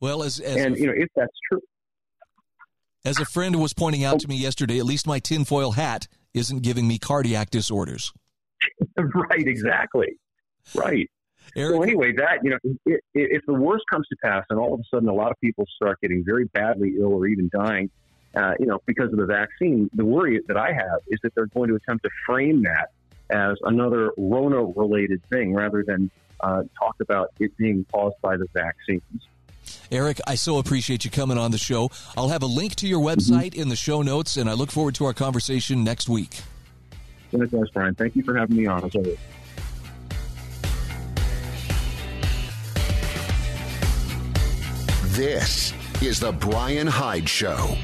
Well, 0.00 0.22
as, 0.22 0.38
as 0.40 0.56
and, 0.56 0.76
a, 0.76 0.80
you 0.80 0.86
know, 0.86 0.94
if 0.96 1.08
that's 1.14 1.36
true. 1.50 1.60
As 3.04 3.18
a 3.18 3.24
friend 3.24 3.56
was 3.56 3.72
pointing 3.72 4.04
out 4.04 4.20
to 4.20 4.28
me 4.28 4.36
yesterday, 4.36 4.78
at 4.78 4.84
least 4.84 5.06
my 5.06 5.18
tinfoil 5.18 5.72
hat 5.72 6.06
isn't 6.34 6.62
giving 6.62 6.86
me 6.86 6.98
cardiac 6.98 7.50
disorders. 7.50 8.12
right, 8.96 9.46
exactly. 9.46 10.08
Right. 10.74 11.10
Eric, 11.56 11.74
so 11.74 11.82
anyway, 11.82 12.12
that 12.12 12.38
you 12.42 12.50
know, 12.50 12.58
if, 12.86 13.00
if 13.14 13.42
the 13.46 13.54
worst 13.54 13.84
comes 13.90 14.06
to 14.08 14.16
pass, 14.22 14.44
and 14.50 14.58
all 14.58 14.74
of 14.74 14.80
a 14.80 14.84
sudden 14.92 15.08
a 15.08 15.14
lot 15.14 15.30
of 15.30 15.40
people 15.40 15.66
start 15.76 16.00
getting 16.00 16.24
very 16.24 16.44
badly 16.46 16.94
ill 16.98 17.12
or 17.12 17.26
even 17.26 17.50
dying, 17.52 17.90
uh, 18.36 18.52
you 18.60 18.66
know, 18.66 18.80
because 18.86 19.12
of 19.12 19.18
the 19.18 19.26
vaccine, 19.26 19.90
the 19.94 20.04
worry 20.04 20.40
that 20.46 20.56
I 20.56 20.72
have 20.72 21.00
is 21.08 21.18
that 21.22 21.34
they're 21.34 21.46
going 21.46 21.68
to 21.70 21.74
attempt 21.74 22.04
to 22.04 22.10
frame 22.24 22.62
that 22.62 22.90
as 23.30 23.56
another 23.62 24.12
Rona-related 24.16 25.22
thing 25.28 25.54
rather 25.54 25.84
than 25.84 26.10
uh, 26.40 26.62
talk 26.78 26.96
about 27.00 27.32
it 27.38 27.56
being 27.56 27.84
caused 27.92 28.16
by 28.22 28.36
the 28.36 28.46
vaccines. 28.52 29.02
Eric, 29.90 30.20
I 30.26 30.36
so 30.36 30.58
appreciate 30.58 31.04
you 31.04 31.10
coming 31.10 31.38
on 31.38 31.50
the 31.50 31.58
show. 31.58 31.90
I'll 32.16 32.28
have 32.28 32.42
a 32.42 32.46
link 32.46 32.76
to 32.76 32.88
your 32.88 33.00
website 33.00 33.50
mm-hmm. 33.50 33.62
in 33.62 33.68
the 33.68 33.76
show 33.76 34.02
notes, 34.02 34.36
and 34.36 34.48
I 34.48 34.54
look 34.54 34.70
forward 34.70 34.94
to 34.96 35.04
our 35.04 35.12
conversation 35.12 35.84
next 35.84 36.08
week. 36.08 36.40
Likewise, 37.32 37.70
Brian. 37.70 37.94
Thank 37.94 38.16
you 38.16 38.22
for 38.22 38.36
having 38.36 38.56
me 38.56 38.66
on, 38.66 38.84
as 38.84 38.94
always. 38.94 39.18
This 45.14 45.74
is 46.00 46.20
The 46.20 46.30
Brian 46.30 46.86
Hyde 46.86 47.28
Show. 47.28 47.76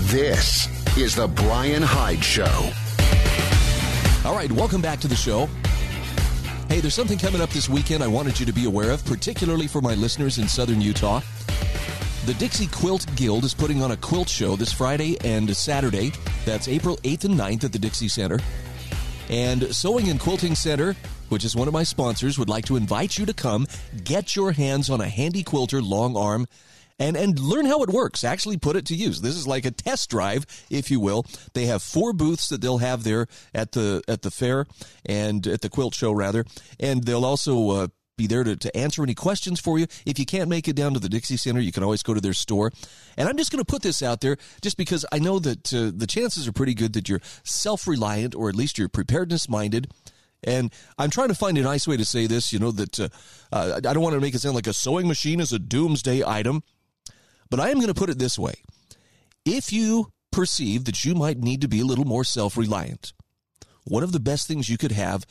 This 0.00 0.68
is 0.98 1.16
The 1.16 1.26
Brian 1.26 1.82
Hyde 1.82 2.22
Show. 2.22 2.44
All 4.28 4.36
right, 4.36 4.52
welcome 4.52 4.82
back 4.82 5.00
to 5.00 5.08
the 5.08 5.16
show. 5.16 5.48
Hey, 6.68 6.80
there's 6.80 6.94
something 6.94 7.18
coming 7.18 7.40
up 7.40 7.48
this 7.48 7.70
weekend 7.70 8.02
I 8.02 8.06
wanted 8.06 8.38
you 8.38 8.44
to 8.44 8.52
be 8.52 8.66
aware 8.66 8.90
of, 8.90 9.02
particularly 9.06 9.66
for 9.66 9.80
my 9.80 9.94
listeners 9.94 10.36
in 10.36 10.46
southern 10.46 10.82
Utah. 10.82 11.22
The 12.26 12.32
Dixie 12.32 12.68
Quilt 12.68 13.04
Guild 13.16 13.44
is 13.44 13.52
putting 13.52 13.82
on 13.82 13.90
a 13.90 13.98
quilt 13.98 14.30
show 14.30 14.56
this 14.56 14.72
Friday 14.72 15.18
and 15.22 15.54
Saturday. 15.54 16.10
That's 16.46 16.68
April 16.68 16.96
8th 17.02 17.24
and 17.26 17.38
9th 17.38 17.64
at 17.64 17.72
the 17.72 17.78
Dixie 17.78 18.08
Center. 18.08 18.40
And 19.28 19.74
Sewing 19.74 20.08
and 20.08 20.18
Quilting 20.18 20.54
Center, 20.54 20.96
which 21.28 21.44
is 21.44 21.54
one 21.54 21.68
of 21.68 21.74
my 21.74 21.82
sponsors, 21.82 22.38
would 22.38 22.48
like 22.48 22.64
to 22.64 22.76
invite 22.76 23.18
you 23.18 23.26
to 23.26 23.34
come 23.34 23.66
get 24.04 24.34
your 24.34 24.52
hands 24.52 24.88
on 24.88 25.02
a 25.02 25.08
Handi 25.08 25.44
Quilter 25.44 25.82
long 25.82 26.16
arm 26.16 26.46
and 26.98 27.14
and 27.14 27.38
learn 27.38 27.66
how 27.66 27.82
it 27.82 27.90
works. 27.90 28.24
Actually, 28.24 28.56
put 28.56 28.76
it 28.76 28.86
to 28.86 28.94
use. 28.94 29.20
This 29.20 29.36
is 29.36 29.46
like 29.46 29.66
a 29.66 29.70
test 29.70 30.08
drive, 30.08 30.46
if 30.70 30.90
you 30.90 31.00
will. 31.00 31.26
They 31.52 31.66
have 31.66 31.82
four 31.82 32.14
booths 32.14 32.48
that 32.48 32.62
they'll 32.62 32.78
have 32.78 33.04
there 33.04 33.26
at 33.54 33.72
the 33.72 34.02
at 34.08 34.22
the 34.22 34.30
fair 34.30 34.64
and 35.04 35.46
at 35.46 35.60
the 35.60 35.68
quilt 35.68 35.94
show 35.94 36.10
rather, 36.10 36.46
and 36.80 37.04
they'll 37.04 37.26
also. 37.26 37.70
Uh, 37.70 37.88
be 38.16 38.26
there 38.26 38.44
to, 38.44 38.56
to 38.56 38.76
answer 38.76 39.02
any 39.02 39.14
questions 39.14 39.60
for 39.60 39.78
you. 39.78 39.86
If 40.06 40.18
you 40.18 40.26
can't 40.26 40.48
make 40.48 40.68
it 40.68 40.76
down 40.76 40.94
to 40.94 41.00
the 41.00 41.08
Dixie 41.08 41.36
Center, 41.36 41.60
you 41.60 41.72
can 41.72 41.82
always 41.82 42.02
go 42.02 42.14
to 42.14 42.20
their 42.20 42.34
store. 42.34 42.70
And 43.16 43.28
I'm 43.28 43.36
just 43.36 43.50
going 43.50 43.62
to 43.62 43.70
put 43.70 43.82
this 43.82 44.02
out 44.02 44.20
there 44.20 44.36
just 44.62 44.76
because 44.76 45.04
I 45.12 45.18
know 45.18 45.38
that 45.40 45.72
uh, 45.72 45.90
the 45.94 46.06
chances 46.06 46.46
are 46.46 46.52
pretty 46.52 46.74
good 46.74 46.92
that 46.94 47.08
you're 47.08 47.20
self 47.42 47.86
reliant 47.86 48.34
or 48.34 48.48
at 48.48 48.56
least 48.56 48.78
you're 48.78 48.88
preparedness 48.88 49.48
minded. 49.48 49.90
And 50.46 50.72
I'm 50.98 51.10
trying 51.10 51.28
to 51.28 51.34
find 51.34 51.56
a 51.56 51.62
nice 51.62 51.88
way 51.88 51.96
to 51.96 52.04
say 52.04 52.26
this, 52.26 52.52
you 52.52 52.58
know, 52.58 52.70
that 52.72 53.00
uh, 53.00 53.08
uh, 53.50 53.76
I 53.76 53.80
don't 53.80 54.02
want 54.02 54.14
to 54.14 54.20
make 54.20 54.34
it 54.34 54.40
sound 54.40 54.54
like 54.54 54.66
a 54.66 54.74
sewing 54.74 55.08
machine 55.08 55.40
is 55.40 55.52
a 55.52 55.58
doomsday 55.58 56.22
item. 56.24 56.62
But 57.50 57.60
I 57.60 57.70
am 57.70 57.76
going 57.76 57.88
to 57.88 57.94
put 57.94 58.10
it 58.10 58.18
this 58.18 58.38
way 58.38 58.54
if 59.44 59.72
you 59.72 60.12
perceive 60.32 60.84
that 60.84 61.04
you 61.04 61.14
might 61.14 61.38
need 61.38 61.60
to 61.60 61.68
be 61.68 61.80
a 61.80 61.84
little 61.84 62.04
more 62.04 62.24
self 62.24 62.56
reliant, 62.56 63.12
one 63.84 64.02
of 64.02 64.12
the 64.12 64.20
best 64.20 64.46
things 64.46 64.68
you 64.68 64.78
could 64.78 64.92
have 64.92 65.24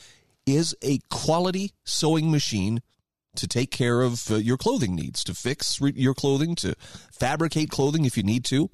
is 0.46 0.76
a 0.82 0.98
quality 1.10 1.72
sewing 1.84 2.30
machine 2.30 2.80
to 3.36 3.48
take 3.48 3.70
care 3.70 4.02
of 4.02 4.30
uh, 4.30 4.36
your 4.36 4.56
clothing 4.56 4.94
needs, 4.94 5.24
to 5.24 5.34
fix 5.34 5.80
re- 5.80 5.92
your 5.96 6.14
clothing, 6.14 6.54
to 6.56 6.74
fabricate 7.10 7.70
clothing 7.70 8.04
if 8.04 8.16
you 8.16 8.22
need 8.22 8.44
to. 8.44 8.70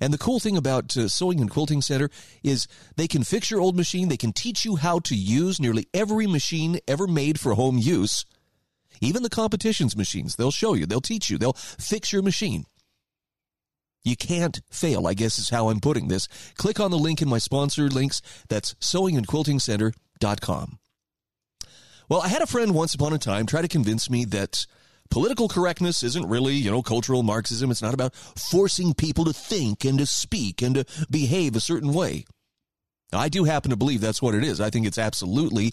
And 0.00 0.12
the 0.12 0.18
cool 0.18 0.40
thing 0.40 0.56
about 0.56 0.96
uh, 0.96 1.08
Sewing 1.08 1.40
and 1.40 1.50
Quilting 1.50 1.82
Center 1.82 2.08
is 2.42 2.66
they 2.96 3.08
can 3.08 3.24
fix 3.24 3.50
your 3.50 3.60
old 3.60 3.76
machine. 3.76 4.08
They 4.08 4.16
can 4.16 4.32
teach 4.32 4.64
you 4.64 4.76
how 4.76 5.00
to 5.00 5.14
use 5.14 5.60
nearly 5.60 5.86
every 5.92 6.26
machine 6.26 6.78
ever 6.88 7.06
made 7.06 7.38
for 7.38 7.54
home 7.54 7.78
use 7.78 8.24
even 9.02 9.24
the 9.24 9.30
competition's 9.30 9.96
machines, 9.96 10.36
they'll 10.36 10.52
show 10.52 10.74
you, 10.74 10.86
they'll 10.86 11.00
teach 11.00 11.28
you, 11.28 11.36
they'll 11.36 11.54
fix 11.54 12.12
your 12.12 12.22
machine. 12.22 12.66
You 14.04 14.16
can't 14.16 14.60
fail, 14.70 15.06
I 15.06 15.14
guess 15.14 15.38
is 15.38 15.50
how 15.50 15.68
I'm 15.68 15.80
putting 15.80 16.08
this. 16.08 16.26
Click 16.56 16.80
on 16.80 16.90
the 16.90 16.98
link 16.98 17.22
in 17.22 17.28
my 17.28 17.38
sponsor 17.38 17.88
links. 17.88 18.20
That's 18.48 18.74
sewingandquiltingcenter.com. 18.74 20.78
Well, 22.12 22.20
I 22.20 22.28
had 22.28 22.42
a 22.42 22.46
friend 22.46 22.74
once 22.74 22.94
upon 22.94 23.14
a 23.14 23.18
time 23.18 23.46
try 23.46 23.62
to 23.62 23.68
convince 23.68 24.10
me 24.10 24.26
that 24.26 24.66
political 25.08 25.48
correctness 25.48 26.02
isn't 26.02 26.28
really, 26.28 26.52
you 26.52 26.70
know, 26.70 26.82
cultural 26.82 27.22
Marxism. 27.22 27.70
It's 27.70 27.80
not 27.80 27.94
about 27.94 28.14
forcing 28.14 28.92
people 28.92 29.24
to 29.24 29.32
think 29.32 29.86
and 29.86 29.98
to 29.98 30.04
speak 30.04 30.60
and 30.60 30.74
to 30.74 30.84
behave 31.10 31.56
a 31.56 31.60
certain 31.60 31.94
way. 31.94 32.26
I 33.14 33.30
do 33.30 33.44
happen 33.44 33.70
to 33.70 33.78
believe 33.78 34.02
that's 34.02 34.20
what 34.20 34.34
it 34.34 34.44
is. 34.44 34.60
I 34.60 34.68
think 34.68 34.86
it's 34.86 34.98
absolutely 34.98 35.72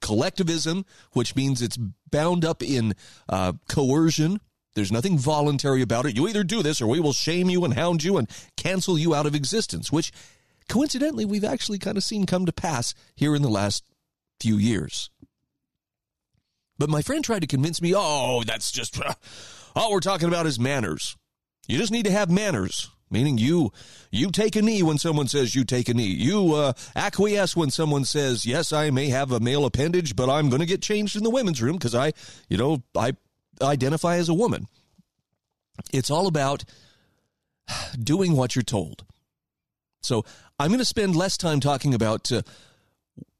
collectivism, 0.00 0.86
which 1.10 1.34
means 1.34 1.60
it's 1.60 1.76
bound 2.08 2.44
up 2.44 2.62
in 2.62 2.94
uh, 3.28 3.54
coercion. 3.68 4.40
There's 4.76 4.92
nothing 4.92 5.18
voluntary 5.18 5.82
about 5.82 6.06
it. 6.06 6.14
You 6.14 6.28
either 6.28 6.44
do 6.44 6.62
this 6.62 6.80
or 6.80 6.86
we 6.86 7.00
will 7.00 7.12
shame 7.12 7.50
you 7.50 7.64
and 7.64 7.74
hound 7.74 8.04
you 8.04 8.16
and 8.16 8.30
cancel 8.56 8.96
you 8.96 9.12
out 9.12 9.26
of 9.26 9.34
existence, 9.34 9.90
which 9.90 10.12
coincidentally 10.68 11.24
we've 11.24 11.42
actually 11.42 11.80
kind 11.80 11.96
of 11.96 12.04
seen 12.04 12.26
come 12.26 12.46
to 12.46 12.52
pass 12.52 12.94
here 13.16 13.34
in 13.34 13.42
the 13.42 13.48
last 13.48 13.82
few 14.38 14.56
years. 14.56 15.10
But 16.80 16.88
my 16.88 17.02
friend 17.02 17.22
tried 17.22 17.42
to 17.42 17.46
convince 17.46 17.82
me, 17.82 17.92
oh, 17.94 18.42
that's 18.44 18.72
just, 18.72 18.98
all 19.76 19.92
we're 19.92 20.00
talking 20.00 20.28
about 20.28 20.46
is 20.46 20.58
manners. 20.58 21.14
You 21.68 21.76
just 21.76 21.92
need 21.92 22.06
to 22.06 22.10
have 22.10 22.30
manners 22.30 22.90
meaning 23.10 23.36
you 23.38 23.72
you 24.12 24.30
take 24.30 24.54
a 24.54 24.62
knee 24.62 24.82
when 24.82 24.96
someone 24.96 25.26
says 25.26 25.54
you 25.54 25.64
take 25.64 25.88
a 25.88 25.94
knee. 25.94 26.04
You 26.04 26.54
uh, 26.54 26.72
acquiesce 26.94 27.56
when 27.56 27.70
someone 27.70 28.04
says 28.04 28.46
yes 28.46 28.72
i 28.72 28.90
may 28.90 29.08
have 29.08 29.32
a 29.32 29.40
male 29.40 29.64
appendage 29.64 30.14
but 30.14 30.30
i'm 30.30 30.48
going 30.48 30.60
to 30.60 30.66
get 30.66 30.80
changed 30.80 31.16
in 31.16 31.24
the 31.24 31.30
women's 31.30 31.60
room 31.60 31.76
because 31.76 31.94
i 31.94 32.12
you 32.48 32.56
know 32.56 32.84
i 32.96 33.12
identify 33.60 34.16
as 34.16 34.28
a 34.28 34.34
woman. 34.34 34.68
It's 35.92 36.10
all 36.10 36.28
about 36.28 36.64
doing 38.00 38.36
what 38.36 38.54
you're 38.54 38.62
told. 38.62 39.04
So 40.02 40.24
i'm 40.58 40.68
going 40.68 40.78
to 40.78 40.84
spend 40.84 41.16
less 41.16 41.36
time 41.36 41.58
talking 41.58 41.94
about 41.94 42.30
uh, 42.30 42.42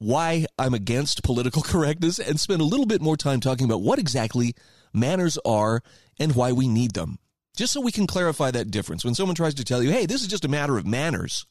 why 0.00 0.44
i'm 0.58 0.74
against 0.74 1.22
political 1.22 1.62
correctness 1.72 2.18
and 2.18 2.40
spend 2.40 2.60
a 2.60 2.64
little 2.64 2.86
bit 2.86 3.00
more 3.00 3.16
time 3.16 3.38
talking 3.38 3.64
about 3.64 3.82
what 3.82 4.00
exactly 4.00 4.54
manners 4.92 5.38
are 5.44 5.80
and 6.18 6.34
why 6.34 6.50
we 6.50 6.66
need 6.66 6.94
them 6.94 7.18
just 7.60 7.74
so 7.74 7.80
we 7.82 7.92
can 7.92 8.06
clarify 8.06 8.50
that 8.50 8.70
difference. 8.70 9.04
When 9.04 9.14
someone 9.14 9.34
tries 9.34 9.54
to 9.56 9.64
tell 9.64 9.82
you, 9.82 9.90
hey, 9.90 10.06
this 10.06 10.22
is 10.22 10.28
just 10.28 10.46
a 10.46 10.48
matter 10.48 10.78
of 10.78 10.86
manners, 10.86 11.46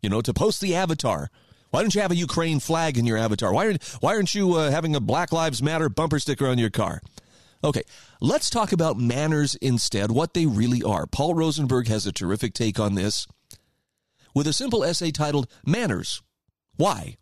you 0.00 0.08
know, 0.08 0.22
to 0.22 0.32
post 0.32 0.60
the 0.62 0.74
avatar. 0.74 1.30
Why 1.70 1.82
don't 1.82 1.94
you 1.94 2.00
have 2.00 2.10
a 2.10 2.16
Ukraine 2.16 2.58
flag 2.58 2.96
in 2.96 3.04
your 3.04 3.18
avatar? 3.18 3.52
Why 3.52 3.66
aren't, 3.66 3.82
why 4.00 4.14
aren't 4.14 4.34
you 4.34 4.54
uh, 4.54 4.70
having 4.70 4.96
a 4.96 5.00
Black 5.00 5.32
Lives 5.32 5.62
Matter 5.62 5.88
bumper 5.90 6.18
sticker 6.18 6.46
on 6.46 6.56
your 6.56 6.70
car? 6.70 7.02
Okay, 7.62 7.82
let's 8.20 8.48
talk 8.48 8.72
about 8.72 8.98
manners 8.98 9.56
instead, 9.56 10.10
what 10.10 10.32
they 10.32 10.46
really 10.46 10.82
are. 10.82 11.06
Paul 11.06 11.34
Rosenberg 11.34 11.88
has 11.88 12.06
a 12.06 12.12
terrific 12.12 12.54
take 12.54 12.78
on 12.78 12.94
this 12.94 13.26
with 14.34 14.46
a 14.46 14.52
simple 14.52 14.84
essay 14.84 15.10
titled 15.10 15.50
Manners. 15.66 16.22
Why? 16.76 17.16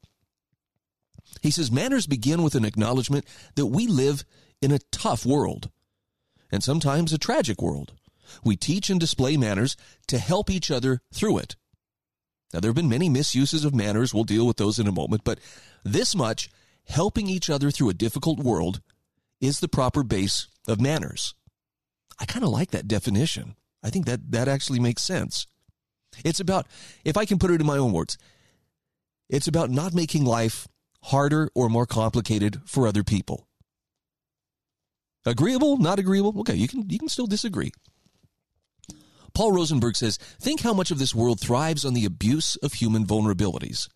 He 1.45 1.51
says 1.51 1.71
manners 1.71 2.07
begin 2.07 2.43
with 2.43 2.55
an 2.55 2.65
acknowledgement 2.65 3.27
that 3.55 3.67
we 3.67 3.87
live 3.87 4.25
in 4.63 4.73
a 4.73 4.79
tough 4.91 5.27
world 5.27 5.71
and 6.51 6.65
sometimes 6.65 7.13
a 7.13 7.19
tragic 7.19 7.61
world. 7.61 7.93
We 8.43 8.57
teach 8.57 8.89
and 8.89 8.99
display 8.99 9.37
manners 9.37 9.77
to 10.07 10.17
help 10.17 10.49
each 10.49 10.71
other 10.71 11.03
through 11.13 11.37
it. 11.37 11.57
Now, 12.55 12.61
there 12.61 12.71
have 12.71 12.77
been 12.77 12.89
many 12.89 13.11
misuses 13.11 13.63
of 13.63 13.75
manners. 13.75 14.15
We'll 14.15 14.25
deal 14.25 14.47
with 14.47 14.57
those 14.57 14.79
in 14.79 14.87
a 14.87 14.93
moment. 14.93 15.21
But 15.23 15.39
this 15.85 16.15
much, 16.15 16.49
helping 16.87 17.29
each 17.29 17.51
other 17.51 17.71
through 17.71 17.91
a 17.91 17.95
difficult 17.95 18.39
world 18.39 18.81
is 19.39 19.61
the 19.61 19.69
proper 19.69 20.03
base 20.03 20.49
of 20.67 20.81
manners. 20.81 21.35
I 22.19 22.25
kind 22.25 22.47
of 22.47 22.53
like 22.53 22.71
that 22.71 22.89
definition. 22.89 23.55
I 23.83 23.91
think 23.91 24.07
that 24.07 24.31
that 24.31 24.49
actually 24.49 24.81
makes 24.81 25.03
sense. 25.03 25.47
It's 26.25 26.41
about, 26.41 26.67
if 27.05 27.19
I 27.19 27.27
can 27.27 27.39
put 27.39 27.51
it 27.51 27.61
in 27.61 27.67
my 27.67 27.77
own 27.77 27.93
words, 27.93 28.17
it's 29.29 29.49
about 29.49 29.69
not 29.69 29.93
making 29.93 30.25
life 30.25 30.67
harder 31.05 31.49
or 31.55 31.69
more 31.69 31.87
complicated 31.87 32.61
for 32.67 32.87
other 32.87 33.05
people. 33.05 33.47
Agreeable? 35.27 35.77
Not 35.79 35.99
agreeable? 35.99 36.39
Okay, 36.41 36.55
you 36.55 36.69
can 36.69 36.89
you 36.89 36.99
can 36.99 37.09
still 37.09 37.27
disagree. 37.27 37.73
Paul 39.35 39.53
Rosenberg 39.53 39.97
says, 39.97 40.17
think 40.41 40.61
how 40.61 40.73
much 40.73 40.91
of 40.93 40.99
this 40.99 41.15
world 41.15 41.41
thrives 41.41 41.85
on 41.85 41.95
the 41.95 42.05
abuse 42.05 42.57
of 42.57 42.75
human 42.75 43.05
vulnerabilities. 43.05 43.89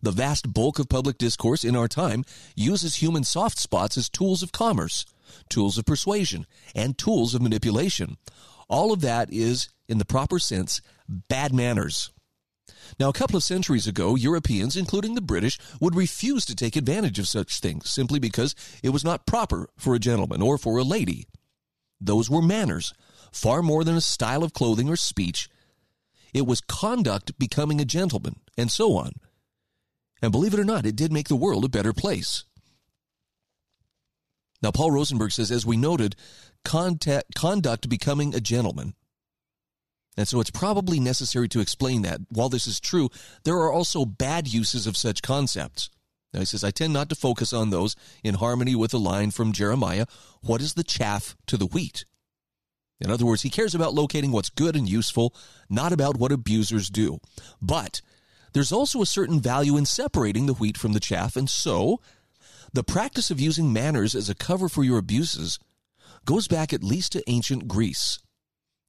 The 0.00 0.10
vast 0.10 0.54
bulk 0.54 0.78
of 0.78 0.88
public 0.88 1.18
discourse 1.18 1.64
in 1.64 1.76
our 1.76 1.86
time 1.86 2.24
uses 2.56 2.96
human 2.96 3.24
soft 3.24 3.58
spots 3.58 3.98
as 3.98 4.08
tools 4.08 4.42
of 4.42 4.50
commerce, 4.50 5.04
tools 5.50 5.76
of 5.76 5.84
persuasion, 5.84 6.46
and 6.74 6.96
tools 6.96 7.34
of 7.34 7.42
manipulation, 7.42 8.16
All 8.72 8.90
of 8.90 9.02
that 9.02 9.30
is, 9.30 9.68
in 9.86 9.98
the 9.98 10.06
proper 10.06 10.38
sense, 10.38 10.80
bad 11.06 11.52
manners. 11.52 12.10
Now, 12.98 13.08
a 13.08 13.12
couple 13.12 13.36
of 13.36 13.42
centuries 13.42 13.86
ago, 13.86 14.14
Europeans, 14.16 14.76
including 14.76 15.14
the 15.14 15.20
British, 15.20 15.58
would 15.80 15.94
refuse 15.94 16.44
to 16.46 16.54
take 16.54 16.76
advantage 16.76 17.18
of 17.18 17.28
such 17.28 17.60
things 17.60 17.90
simply 17.90 18.18
because 18.18 18.54
it 18.82 18.90
was 18.90 19.04
not 19.04 19.26
proper 19.26 19.68
for 19.76 19.94
a 19.94 19.98
gentleman 19.98 20.42
or 20.42 20.58
for 20.58 20.78
a 20.78 20.84
lady. 20.84 21.26
Those 22.00 22.28
were 22.28 22.42
manners, 22.42 22.92
far 23.32 23.62
more 23.62 23.84
than 23.84 23.96
a 23.96 24.00
style 24.00 24.42
of 24.42 24.52
clothing 24.52 24.88
or 24.88 24.96
speech. 24.96 25.48
It 26.34 26.46
was 26.46 26.60
conduct 26.60 27.38
becoming 27.38 27.80
a 27.80 27.84
gentleman, 27.84 28.36
and 28.56 28.70
so 28.70 28.96
on. 28.96 29.12
And 30.20 30.32
believe 30.32 30.54
it 30.54 30.60
or 30.60 30.64
not, 30.64 30.86
it 30.86 30.96
did 30.96 31.12
make 31.12 31.28
the 31.28 31.36
world 31.36 31.64
a 31.64 31.68
better 31.68 31.92
place. 31.92 32.44
Now, 34.62 34.70
Paul 34.70 34.92
Rosenberg 34.92 35.32
says, 35.32 35.50
as 35.50 35.66
we 35.66 35.76
noted, 35.76 36.14
conduct 36.64 37.88
becoming 37.88 38.34
a 38.34 38.40
gentleman. 38.40 38.94
And 40.16 40.28
so 40.28 40.40
it's 40.40 40.50
probably 40.50 41.00
necessary 41.00 41.48
to 41.48 41.60
explain 41.60 42.02
that. 42.02 42.20
While 42.28 42.48
this 42.48 42.66
is 42.66 42.80
true, 42.80 43.08
there 43.44 43.56
are 43.56 43.72
also 43.72 44.04
bad 44.04 44.46
uses 44.46 44.86
of 44.86 44.96
such 44.96 45.22
concepts. 45.22 45.88
Now 46.32 46.40
he 46.40 46.46
says, 46.46 46.64
I 46.64 46.70
tend 46.70 46.92
not 46.92 47.08
to 47.10 47.14
focus 47.14 47.52
on 47.52 47.70
those 47.70 47.96
in 48.22 48.34
harmony 48.34 48.74
with 48.74 48.90
the 48.90 48.98
line 48.98 49.30
from 49.30 49.52
Jeremiah 49.52 50.06
What 50.42 50.60
is 50.60 50.74
the 50.74 50.84
chaff 50.84 51.36
to 51.46 51.56
the 51.56 51.66
wheat? 51.66 52.04
In 53.00 53.10
other 53.10 53.26
words, 53.26 53.42
he 53.42 53.50
cares 53.50 53.74
about 53.74 53.94
locating 53.94 54.30
what's 54.30 54.48
good 54.48 54.76
and 54.76 54.88
useful, 54.88 55.34
not 55.68 55.92
about 55.92 56.18
what 56.18 56.30
abusers 56.30 56.88
do. 56.88 57.18
But 57.60 58.00
there's 58.52 58.70
also 58.70 59.02
a 59.02 59.06
certain 59.06 59.40
value 59.40 59.76
in 59.76 59.86
separating 59.86 60.46
the 60.46 60.54
wheat 60.54 60.78
from 60.78 60.92
the 60.92 61.00
chaff, 61.00 61.34
and 61.36 61.50
so 61.50 62.00
the 62.72 62.84
practice 62.84 63.30
of 63.30 63.40
using 63.40 63.72
manners 63.72 64.14
as 64.14 64.30
a 64.30 64.36
cover 64.36 64.68
for 64.68 64.84
your 64.84 64.98
abuses 64.98 65.58
goes 66.24 66.46
back 66.46 66.72
at 66.72 66.84
least 66.84 67.12
to 67.12 67.28
ancient 67.28 67.66
Greece. 67.66 68.20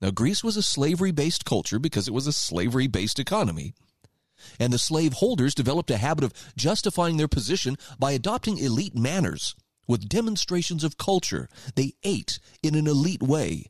Now, 0.04 0.12
Greece 0.12 0.44
was 0.44 0.58
a 0.58 0.62
slavery 0.62 1.12
based 1.12 1.46
culture 1.46 1.80
because 1.80 2.10
it 2.10 2.14
was 2.14 2.28
a 2.28 2.34
slavery 2.34 2.88
based 2.88 3.20
economy. 3.20 3.74
And 4.60 4.74
the 4.74 4.78
slave 4.78 5.14
holders 5.14 5.56
developed 5.56 5.90
a 5.90 5.98
habit 5.98 6.26
of 6.26 6.34
justifying 6.58 7.16
their 7.16 7.30
position 7.30 7.78
by 7.98 8.12
adopting 8.12 8.58
elite 8.58 8.98
manners 8.98 9.56
with 9.88 10.10
demonstrations 10.10 10.84
of 10.84 10.98
culture. 10.98 11.48
They 11.76 11.94
ate 12.04 12.40
in 12.62 12.76
an 12.76 12.86
elite 12.86 13.24
way. 13.24 13.68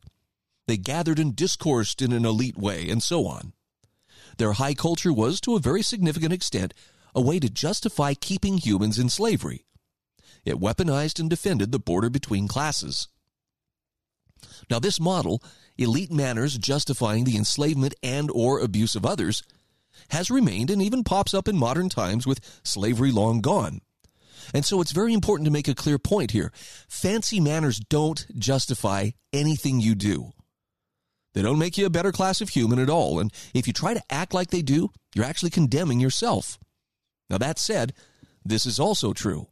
They 0.66 0.76
gathered 0.76 1.20
and 1.20 1.36
discoursed 1.36 2.02
in 2.02 2.10
an 2.12 2.24
elite 2.24 2.58
way, 2.58 2.90
and 2.90 3.00
so 3.00 3.28
on. 3.28 3.52
Their 4.38 4.54
high 4.54 4.74
culture 4.74 5.12
was, 5.12 5.40
to 5.42 5.54
a 5.54 5.60
very 5.60 5.82
significant 5.82 6.32
extent, 6.32 6.74
a 7.14 7.20
way 7.20 7.38
to 7.38 7.48
justify 7.48 8.14
keeping 8.14 8.58
humans 8.58 8.98
in 8.98 9.08
slavery. 9.08 9.66
It 10.44 10.58
weaponized 10.58 11.20
and 11.20 11.30
defended 11.30 11.70
the 11.70 11.78
border 11.78 12.10
between 12.10 12.48
classes. 12.48 13.06
Now, 14.68 14.78
this 14.78 14.98
model, 14.98 15.42
elite 15.76 16.12
manners 16.12 16.58
justifying 16.58 17.24
the 17.24 17.36
enslavement 17.36 17.94
and 18.02 18.30
or 18.30 18.60
abuse 18.60 18.94
of 18.94 19.06
others, 19.06 19.42
has 20.10 20.30
remained 20.30 20.70
and 20.70 20.82
even 20.82 21.04
pops 21.04 21.34
up 21.34 21.48
in 21.48 21.56
modern 21.56 21.88
times 21.88 22.26
with 22.26 22.60
slavery 22.64 23.10
long 23.10 23.40
gone. 23.40 23.80
And 24.52 24.64
so 24.64 24.80
it's 24.80 24.92
very 24.92 25.14
important 25.14 25.46
to 25.46 25.52
make 25.52 25.68
a 25.68 25.74
clear 25.74 25.98
point 25.98 26.32
here. 26.32 26.52
Fancy 26.88 27.40
manners 27.40 27.78
don't 27.78 28.26
justify 28.38 29.10
anything 29.32 29.80
you 29.80 29.94
do. 29.94 30.32
They 31.32 31.42
don't 31.42 31.58
make 31.58 31.78
you 31.78 31.86
a 31.86 31.90
better 31.90 32.12
class 32.12 32.40
of 32.40 32.50
human 32.50 32.78
at 32.78 32.90
all. 32.90 33.18
And 33.18 33.32
if 33.54 33.66
you 33.66 33.72
try 33.72 33.94
to 33.94 34.02
act 34.10 34.34
like 34.34 34.50
they 34.50 34.62
do, 34.62 34.90
you're 35.14 35.24
actually 35.24 35.50
condemning 35.50 35.98
yourself. 35.98 36.58
Now, 37.30 37.38
that 37.38 37.58
said, 37.58 37.94
this 38.44 38.66
is 38.66 38.78
also 38.78 39.12
true. 39.12 39.48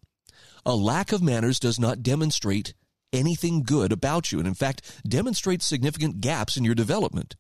A 0.65 0.77
lack 0.77 1.11
of 1.11 1.23
manners 1.23 1.59
does 1.59 1.81
not 1.81 2.03
demonstrate 2.03 2.75
anything 3.13 3.63
good 3.63 3.93
about 3.93 4.33
you, 4.33 4.39
and 4.39 4.49
in 4.49 4.55
fact, 4.55 5.03
demonstrates 5.07 5.67
significant 5.67 6.21
gaps 6.21 6.57
in 6.57 6.65
your 6.65 6.75
development. 6.75 7.37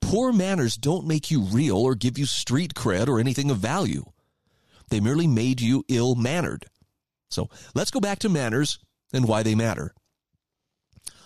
Poor 0.00 0.32
manners 0.32 0.76
don't 0.76 1.06
make 1.06 1.30
you 1.30 1.42
real 1.42 1.78
or 1.78 1.94
give 1.94 2.18
you 2.18 2.26
street 2.26 2.74
cred 2.74 3.08
or 3.08 3.18
anything 3.18 3.50
of 3.50 3.58
value. 3.58 4.04
They 4.90 5.00
merely 5.00 5.26
made 5.26 5.60
you 5.60 5.84
ill 5.88 6.14
mannered. 6.14 6.66
So 7.30 7.48
let's 7.74 7.90
go 7.90 8.00
back 8.00 8.18
to 8.20 8.28
manners 8.28 8.78
and 9.12 9.26
why 9.26 9.42
they 9.42 9.54
matter. 9.54 9.94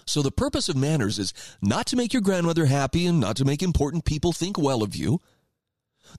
So 0.07 0.23
the 0.23 0.31
purpose 0.31 0.69
of 0.69 0.77
manners 0.77 1.19
is 1.19 1.35
not 1.61 1.87
to 1.89 1.97
make 1.97 2.13
your 2.13 2.23
grandmother 2.23 2.67
happy 2.67 3.07
and 3.07 3.21
not 3.21 3.37
to 3.37 3.45
make 3.45 3.63
important 3.63 4.05
people 4.05 4.33
think 4.33 4.57
well 4.57 4.83
of 4.83 4.97
you. 4.97 5.21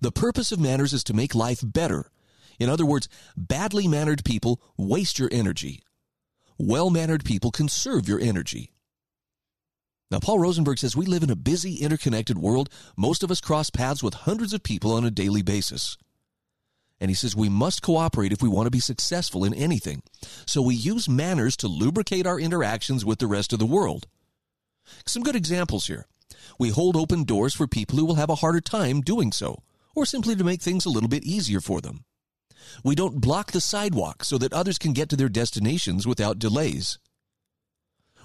The 0.02 0.12
purpose 0.12 0.52
of 0.52 0.60
manners 0.60 0.94
is 0.94 1.04
to 1.06 1.15
make 1.15 1.34
life 1.34 1.62
better. 1.63 2.12
In 2.60 2.70
other 2.70 2.86
words, 2.86 3.08
badly 3.36 3.88
mannered 3.88 4.24
people 4.26 4.62
waste 4.78 5.18
your 5.18 5.30
energy 5.32 5.82
well 6.60 6.89
mannered 6.89 7.26
people 7.26 7.50
conserve 7.50 8.08
your 8.08 8.19
energy. 8.19 8.72
Now, 10.12 10.19
Paul 10.19 10.39
Rosenberg 10.39 10.80
says 10.80 10.98
we 10.98 11.06
live 11.06 11.24
in 11.24 11.30
a 11.30 11.36
busy, 11.36 11.76
interconnected 11.76 12.38
world. 12.38 12.69
Most 12.98 13.24
of 13.24 13.32
us 13.32 13.41
cross 13.41 13.69
paths 13.69 14.04
with 14.04 14.13
hundreds 14.13 14.54
of 14.54 14.63
people 14.63 14.91
on 14.91 15.06
a 15.06 15.12
daily 15.12 15.41
basis. 15.41 15.98
And 17.00 17.10
he 17.10 17.15
says 17.15 17.36
we 17.36 17.48
must 17.48 17.82
cooperate 17.82 18.34
if 18.34 18.41
we 18.41 18.50
want 18.50 18.67
to 18.67 18.72
be 18.72 18.80
successful 18.80 19.45
in 19.45 19.54
anything. 19.54 20.02
So 20.45 20.62
we 20.62 20.76
use 20.76 21.08
manners 21.08 21.56
to 21.58 21.67
lubricate 21.67 22.28
our 22.28 22.39
interactions 22.39 23.06
with 23.06 23.19
the 23.19 23.28
rest 23.28 23.54
of 23.54 23.60
the 23.60 23.65
world. 23.65 24.08
Some 25.06 25.24
good 25.24 25.36
examples 25.36 25.88
here. 25.88 26.08
We 26.58 26.69
hold 26.69 26.98
open 26.98 27.24
doors 27.24 27.54
for 27.54 27.67
people 27.67 27.98
who 27.98 28.06
will 28.06 28.15
have 28.15 28.30
a 28.30 28.36
harder 28.36 28.62
time 28.62 29.02
doing 29.02 29.32
so, 29.32 29.63
or 29.95 30.06
simply 30.06 30.36
to 30.36 30.43
make 30.43 30.62
things 30.62 30.86
a 30.86 30.89
little 30.89 31.10
bit 31.10 31.24
easier 31.24 31.62
for 31.62 31.80
them. 31.80 32.04
We 32.84 32.95
don't 32.95 33.22
block 33.22 33.52
the 33.52 33.62
sidewalk 33.62 34.24
so 34.24 34.38
that 34.38 34.54
others 34.54 34.78
can 34.78 34.93
get 34.93 35.10
to 35.10 35.15
their 35.15 35.30
destinations 35.30 36.06
without 36.08 36.39
delays. 36.39 37.00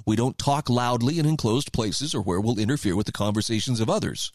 We 0.06 0.16
don't 0.16 0.38
talk 0.38 0.68
loudly 0.68 1.18
in 1.18 1.26
enclosed 1.26 1.72
places 1.72 2.14
or 2.14 2.22
where 2.22 2.40
we'll 2.40 2.58
interfere 2.58 2.96
with 2.96 3.06
the 3.06 3.12
conversations 3.12 3.80
of 3.80 3.88
others. 3.88 4.32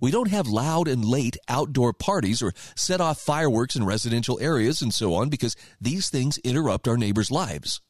We 0.00 0.10
don't 0.10 0.30
have 0.30 0.46
loud 0.46 0.88
and 0.88 1.04
late 1.04 1.36
outdoor 1.48 1.92
parties 1.92 2.42
or 2.42 2.52
set 2.76 3.00
off 3.00 3.18
fireworks 3.18 3.76
in 3.76 3.84
residential 3.84 4.38
areas 4.40 4.82
and 4.82 4.92
so 4.92 5.14
on 5.14 5.28
because 5.28 5.56
these 5.80 6.10
things 6.10 6.38
interrupt 6.38 6.88
our 6.88 6.96
neighbors' 6.96 7.30
lives. 7.30 7.80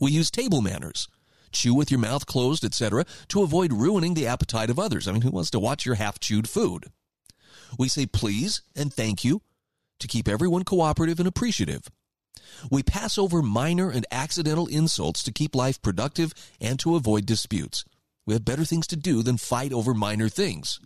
We 0.00 0.10
use 0.10 0.30
table 0.30 0.62
manners, 0.62 1.08
chew 1.52 1.74
with 1.74 1.90
your 1.90 2.00
mouth 2.00 2.26
closed, 2.26 2.64
etc., 2.64 3.04
to 3.28 3.42
avoid 3.42 3.72
ruining 3.72 4.14
the 4.14 4.26
appetite 4.26 4.70
of 4.70 4.78
others. 4.78 5.06
I 5.06 5.12
mean, 5.12 5.22
who 5.22 5.30
wants 5.30 5.50
to 5.50 5.60
watch 5.60 5.86
your 5.86 5.96
half 5.96 6.18
chewed 6.18 6.48
food? 6.48 6.86
We 7.78 7.88
say 7.88 8.06
please 8.06 8.62
and 8.76 8.92
thank 8.92 9.24
you 9.24 9.42
to 9.98 10.08
keep 10.08 10.28
everyone 10.28 10.64
cooperative 10.64 11.18
and 11.18 11.28
appreciative. 11.28 11.88
We 12.70 12.82
pass 12.82 13.18
over 13.18 13.42
minor 13.42 13.90
and 13.90 14.06
accidental 14.10 14.66
insults 14.66 15.22
to 15.24 15.32
keep 15.32 15.54
life 15.54 15.80
productive 15.80 16.34
and 16.60 16.78
to 16.80 16.96
avoid 16.96 17.26
disputes. 17.26 17.84
We 18.26 18.34
have 18.34 18.44
better 18.44 18.64
things 18.64 18.86
to 18.88 18.96
do 18.96 19.22
than 19.22 19.36
fight 19.36 19.72
over 19.72 19.94
minor 19.94 20.28
things. 20.28 20.80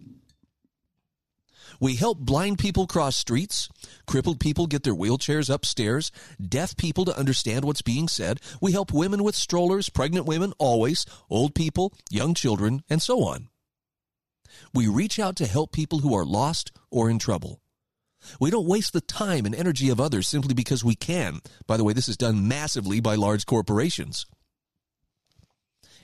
We 1.81 1.96
help 1.96 2.18
blind 2.18 2.59
people 2.59 2.87
cross 2.87 3.16
streets, 3.16 3.68
crippled 4.07 4.40
people 4.40 4.66
get 4.66 4.83
their 4.83 4.94
wheelchairs 4.94 5.53
upstairs, 5.53 6.11
deaf 6.40 6.77
people 6.77 7.05
to 7.05 7.18
understand 7.18 7.64
what's 7.64 7.83
being 7.83 8.09
said. 8.09 8.40
We 8.62 8.72
help 8.72 8.92
women 8.92 9.22
with 9.22 9.35
strollers, 9.35 9.90
pregnant 9.90 10.27
women 10.27 10.55
always, 10.59 11.05
old 11.29 11.55
people, 11.55 11.92
young 12.09 12.35
children, 12.35 12.83
and 12.88 13.03
so 13.03 13.25
on. 13.25 13.49
We 14.75 14.87
reach 14.87 15.19
out 15.19 15.37
to 15.37 15.47
help 15.47 15.73
people 15.73 16.01
who 16.01 16.14
are 16.14 16.25
lost 16.25 16.73
or 16.90 17.11
in 17.11 17.19
trouble. 17.19 17.61
We 18.40 18.51
don't 18.51 18.66
waste 18.66 18.92
the 18.92 19.01
time 19.01 19.47
and 19.47 19.55
energy 19.55 19.88
of 19.88 20.01
others 20.01 20.29
simply 20.29 20.55
because 20.55 20.85
we 20.85 20.95
can. 20.95 21.40
By 21.66 21.77
the 21.77 21.85
way, 21.85 21.92
this 21.92 22.09
is 22.09 22.16
done 22.16 22.49
massively 22.49 23.01
by 23.01 23.14
large 23.14 23.47
corporations. 23.47 24.27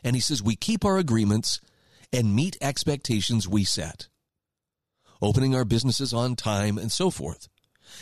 And 0.04 0.16
he 0.16 0.20
says 0.20 0.42
we 0.42 0.56
keep 0.56 0.84
our 0.84 0.98
agreements 0.98 1.60
and 2.12 2.34
meet 2.34 2.56
expectations 2.60 3.48
we 3.48 3.64
set, 3.64 4.08
opening 5.20 5.54
our 5.54 5.64
businesses 5.64 6.12
on 6.12 6.36
time 6.36 6.76
and 6.78 6.92
so 6.92 7.10
forth. 7.10 7.48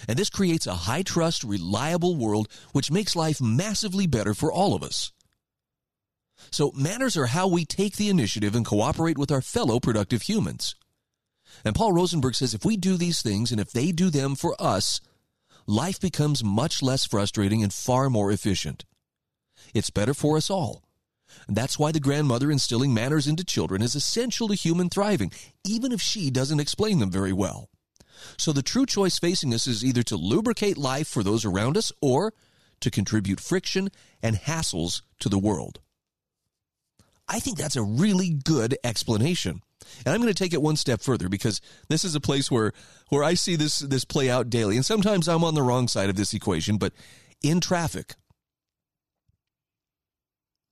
And 0.09 0.19
this 0.19 0.31
creates 0.31 0.67
a 0.67 0.75
high 0.75 1.03
trust, 1.03 1.45
reliable 1.45 2.17
world 2.17 2.49
which 2.73 2.91
makes 2.91 3.17
life 3.17 3.41
massively 3.41 4.07
better 4.07 4.35
for 4.35 4.53
all 4.53 4.75
of 4.75 4.83
us. 4.83 5.13
So 6.51 6.73
manners 6.75 7.17
are 7.17 7.27
how 7.27 7.47
we 7.49 7.65
take 7.65 7.97
the 7.97 8.09
initiative 8.09 8.55
and 8.55 8.65
cooperate 8.65 9.19
with 9.19 9.31
our 9.31 9.43
fellow 9.43 9.79
productive 9.79 10.23
humans. 10.23 10.75
And 11.65 11.75
Paul 11.75 11.93
Rosenberg 11.93 12.35
says 12.35 12.55
if 12.55 12.65
we 12.65 12.77
do 12.77 12.97
these 12.97 13.23
things 13.23 13.53
and 13.53 13.61
if 13.61 13.73
they 13.73 13.93
do 13.93 14.11
them 14.11 14.35
for 14.35 14.57
us, 14.59 15.01
life 15.67 16.01
becomes 16.01 16.43
much 16.43 16.83
less 16.83 17.05
frustrating 17.05 17.63
and 17.63 17.73
far 17.73 18.09
more 18.09 18.33
efficient. 18.33 18.85
It's 19.75 19.91
better 19.91 20.15
for 20.15 20.37
us 20.37 20.51
all. 20.51 20.83
And 21.47 21.57
that's 21.57 21.79
why 21.79 21.93
the 21.93 22.01
grandmother 22.01 22.51
instilling 22.51 22.93
manners 22.93 23.27
into 23.27 23.45
children 23.45 23.83
is 23.83 23.95
essential 23.95 24.49
to 24.49 24.55
human 24.55 24.89
thriving, 24.89 25.33
even 25.65 25.93
if 25.93 26.01
she 26.01 26.31
doesn't 26.31 26.61
explain 26.61 26.99
them 26.99 27.11
very 27.11 27.33
well. 27.33 27.69
So 28.37 28.53
the 28.53 28.63
true 28.63 28.87
choice 28.87 29.19
facing 29.19 29.55
us 29.55 29.67
is 29.67 29.85
either 29.85 30.03
to 30.05 30.17
lubricate 30.17 30.77
life 30.77 31.09
for 31.09 31.23
those 31.23 31.45
around 31.45 31.77
us 31.77 31.93
or 32.01 32.35
to 32.81 32.91
contribute 32.91 33.41
friction 33.41 33.91
and 34.23 34.37
hassles 34.37 35.03
to 35.21 35.29
the 35.29 35.39
world. 35.39 35.81
I 37.31 37.39
think 37.39 37.57
that's 37.57 37.77
a 37.77 37.83
really 37.83 38.31
good 38.31 38.77
explanation. 38.83 39.63
And 40.05 40.13
I'm 40.13 40.21
going 40.21 40.33
to 40.33 40.43
take 40.43 40.53
it 40.53 40.61
one 40.61 40.77
step 40.77 41.01
further 41.01 41.29
because 41.29 41.61
this 41.89 42.05
is 42.05 42.17
a 42.17 42.21
place 42.21 42.51
where 42.51 42.73
where 43.09 43.23
I 43.23 43.35
see 43.35 43.55
this 43.55 43.79
this 43.79 44.05
play 44.05 44.29
out 44.29 44.51
daily. 44.51 44.77
And 44.77 44.85
sometimes 44.85 45.29
I'm 45.29 45.45
on 45.45 45.55
the 45.55 45.63
wrong 45.63 45.87
side 45.87 46.11
of 46.11 46.17
this 46.17 46.35
equation, 46.35 46.77
but 46.77 46.93
in 47.43 47.61
traffic. 47.61 48.15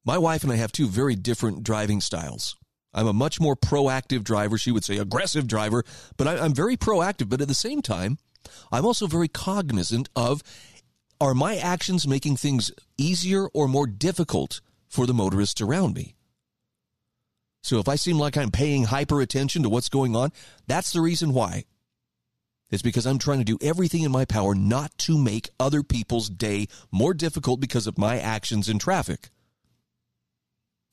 My 0.05 0.18
wife 0.18 0.42
and 0.42 0.53
I 0.53 0.57
have 0.57 0.73
two 0.73 0.88
very 0.88 1.14
different 1.14 1.62
driving 1.62 2.01
styles. 2.01 2.57
I'm 2.92 3.07
a 3.07 3.12
much 3.12 3.40
more 3.40 3.55
proactive 3.55 4.25
driver. 4.25 4.59
She 4.59 4.73
would 4.73 4.85
say 4.85 4.99
aggressive 4.99 5.47
driver, 5.47 5.85
but 6.16 6.27
I, 6.27 6.44
am 6.44 6.55
very 6.55 6.77
proactive. 6.77 7.29
But 7.29 7.40
at 7.40 7.49
the 7.49 7.55
same 7.55 7.83
time, 7.83 8.18
I'm 8.73 8.85
also 8.85 9.07
very 9.07 9.29
cognizant 9.29 10.09
of 10.16 10.42
are 11.21 11.35
my 11.35 11.57
actions 11.57 12.07
making 12.07 12.37
things 12.37 12.71
easier 12.97 13.49
or 13.49 13.68
more 13.68 13.87
difficult 13.87 14.61
for 14.88 15.07
the 15.07 15.14
motorists 15.14 15.61
around 15.61 15.94
me? 15.94 16.14
So 17.62 17.79
if 17.79 17.88
I 17.88 17.97
seem 17.97 18.18
like 18.18 18.37
I'm 18.37 18.51
paying 18.51 18.85
hyper 18.85 19.21
attention 19.21 19.62
to 19.62 19.68
what's 19.68 19.88
going 19.88 20.14
on, 20.16 20.33
that's 20.66 20.92
the 20.92 21.01
reason 21.01 21.35
why. 21.35 21.64
It's 22.71 22.83
because 22.83 23.07
I'm 23.07 23.18
trying 23.18 23.38
to 23.38 23.44
do 23.44 23.59
everything 23.62 24.03
in 24.03 24.12
my 24.12 24.25
power 24.25 24.55
not 24.55 24.97
to 24.99 25.16
make 25.16 25.51
other 25.59 25.83
people's 25.83 26.29
day 26.29 26.66
more 26.90 27.14
difficult 27.14 27.61
because 27.61 27.87
of 27.87 27.99
my 27.99 28.18
actions 28.18 28.68
in 28.68 28.79
traffic. 28.79 29.31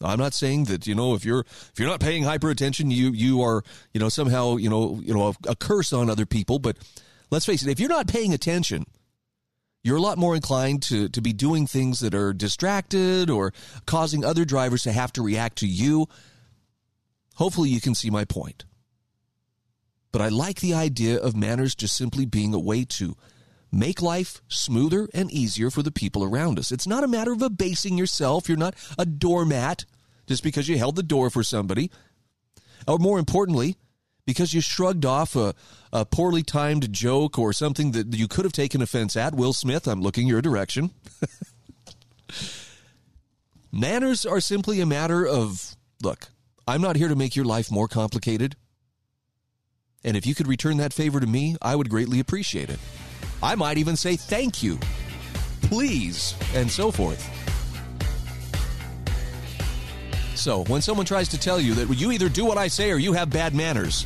I'm 0.01 0.19
not 0.19 0.33
saying 0.33 0.65
that 0.65 0.87
you 0.87 0.95
know 0.95 1.15
if 1.15 1.23
you're 1.23 1.39
if 1.39 1.73
you're 1.77 1.87
not 1.87 2.01
paying 2.01 2.23
hyper 2.23 2.49
attention, 2.49 2.91
you 2.91 3.11
you 3.11 3.41
are 3.41 3.63
you 3.93 3.99
know 3.99 4.09
somehow 4.09 4.57
you 4.57 4.69
know 4.69 4.99
you 5.01 5.13
know 5.13 5.27
a, 5.27 5.51
a 5.51 5.55
curse 5.55 5.93
on 5.93 6.09
other 6.09 6.25
people. 6.25 6.59
But 6.59 6.77
let's 7.31 7.45
face 7.45 7.63
it, 7.63 7.69
if 7.69 7.79
you're 7.79 7.89
not 7.89 8.07
paying 8.07 8.33
attention, 8.33 8.85
you're 9.83 9.97
a 9.97 10.01
lot 10.01 10.17
more 10.17 10.35
inclined 10.35 10.83
to 10.83 11.07
to 11.09 11.21
be 11.21 11.31
doing 11.31 11.65
things 11.65 12.01
that 12.01 12.13
are 12.13 12.33
distracted 12.33 13.29
or 13.29 13.53
causing 13.85 14.25
other 14.25 14.43
drivers 14.43 14.83
to 14.83 14.91
have 14.91 15.13
to 15.13 15.21
react 15.21 15.59
to 15.59 15.67
you. 15.67 16.07
Hopefully, 17.35 17.69
you 17.69 17.81
can 17.81 17.95
see 17.95 18.09
my 18.09 18.25
point. 18.25 18.65
But 20.11 20.21
I 20.21 20.29
like 20.29 20.61
the 20.61 20.73
idea 20.73 21.17
of 21.17 21.35
manners 21.35 21.75
just 21.75 21.97
simply 21.97 22.25
being 22.25 22.53
a 22.53 22.59
way 22.59 22.85
to 22.85 23.17
make 23.71 24.01
life 24.01 24.41
smoother 24.47 25.09
and 25.13 25.29
easier 25.31 25.69
for 25.69 25.83
the 25.83 25.91
people 25.91 26.23
around 26.23 26.57
us. 26.57 26.71
It's 26.71 26.87
not 26.87 27.03
a 27.03 27.07
matter 27.07 27.33
of 27.33 27.41
abasing 27.41 27.97
yourself. 27.97 28.47
You're 28.47 28.57
not 28.57 28.75
a 28.97 29.05
doormat 29.05 29.85
just 30.27 30.43
because 30.43 30.69
you 30.69 30.77
held 30.77 30.95
the 30.95 31.03
door 31.03 31.29
for 31.29 31.43
somebody. 31.43 31.91
Or 32.87 32.97
more 32.97 33.19
importantly, 33.19 33.75
because 34.25 34.53
you 34.53 34.61
shrugged 34.61 35.05
off 35.05 35.35
a, 35.35 35.53
a 35.91 36.05
poorly 36.05 36.43
timed 36.43 36.91
joke 36.91 37.37
or 37.37 37.53
something 37.53 37.91
that 37.91 38.15
you 38.15 38.27
could 38.27 38.45
have 38.45 38.53
taken 38.53 38.81
offense 38.81 39.15
at. 39.15 39.35
Will 39.35 39.53
Smith, 39.53 39.87
I'm 39.87 40.01
looking 40.01 40.27
your 40.27 40.41
direction. 40.41 40.91
Manners 43.71 44.25
are 44.25 44.39
simply 44.39 44.79
a 44.79 44.85
matter 44.85 45.27
of 45.27 45.75
look, 46.01 46.29
I'm 46.67 46.81
not 46.81 46.95
here 46.95 47.07
to 47.07 47.15
make 47.15 47.35
your 47.35 47.45
life 47.45 47.71
more 47.71 47.87
complicated. 47.87 48.55
And 50.03 50.17
if 50.17 50.25
you 50.25 50.33
could 50.33 50.47
return 50.47 50.77
that 50.77 50.93
favor 50.93 51.19
to 51.19 51.27
me, 51.27 51.57
I 51.61 51.75
would 51.75 51.89
greatly 51.89 52.19
appreciate 52.19 52.69
it. 52.69 52.79
I 53.43 53.55
might 53.55 53.77
even 53.77 53.95
say 53.95 54.15
thank 54.15 54.63
you, 54.63 54.79
please, 55.61 56.35
and 56.55 56.69
so 56.69 56.89
forth. 56.89 57.23
So, 60.35 60.63
when 60.65 60.81
someone 60.81 61.05
tries 61.05 61.29
to 61.29 61.39
tell 61.39 61.59
you 61.59 61.73
that 61.75 61.93
you 61.95 62.11
either 62.11 62.29
do 62.29 62.45
what 62.45 62.57
I 62.57 62.67
say 62.67 62.91
or 62.91 62.97
you 62.97 63.13
have 63.13 63.29
bad 63.29 63.53
manners, 63.53 64.05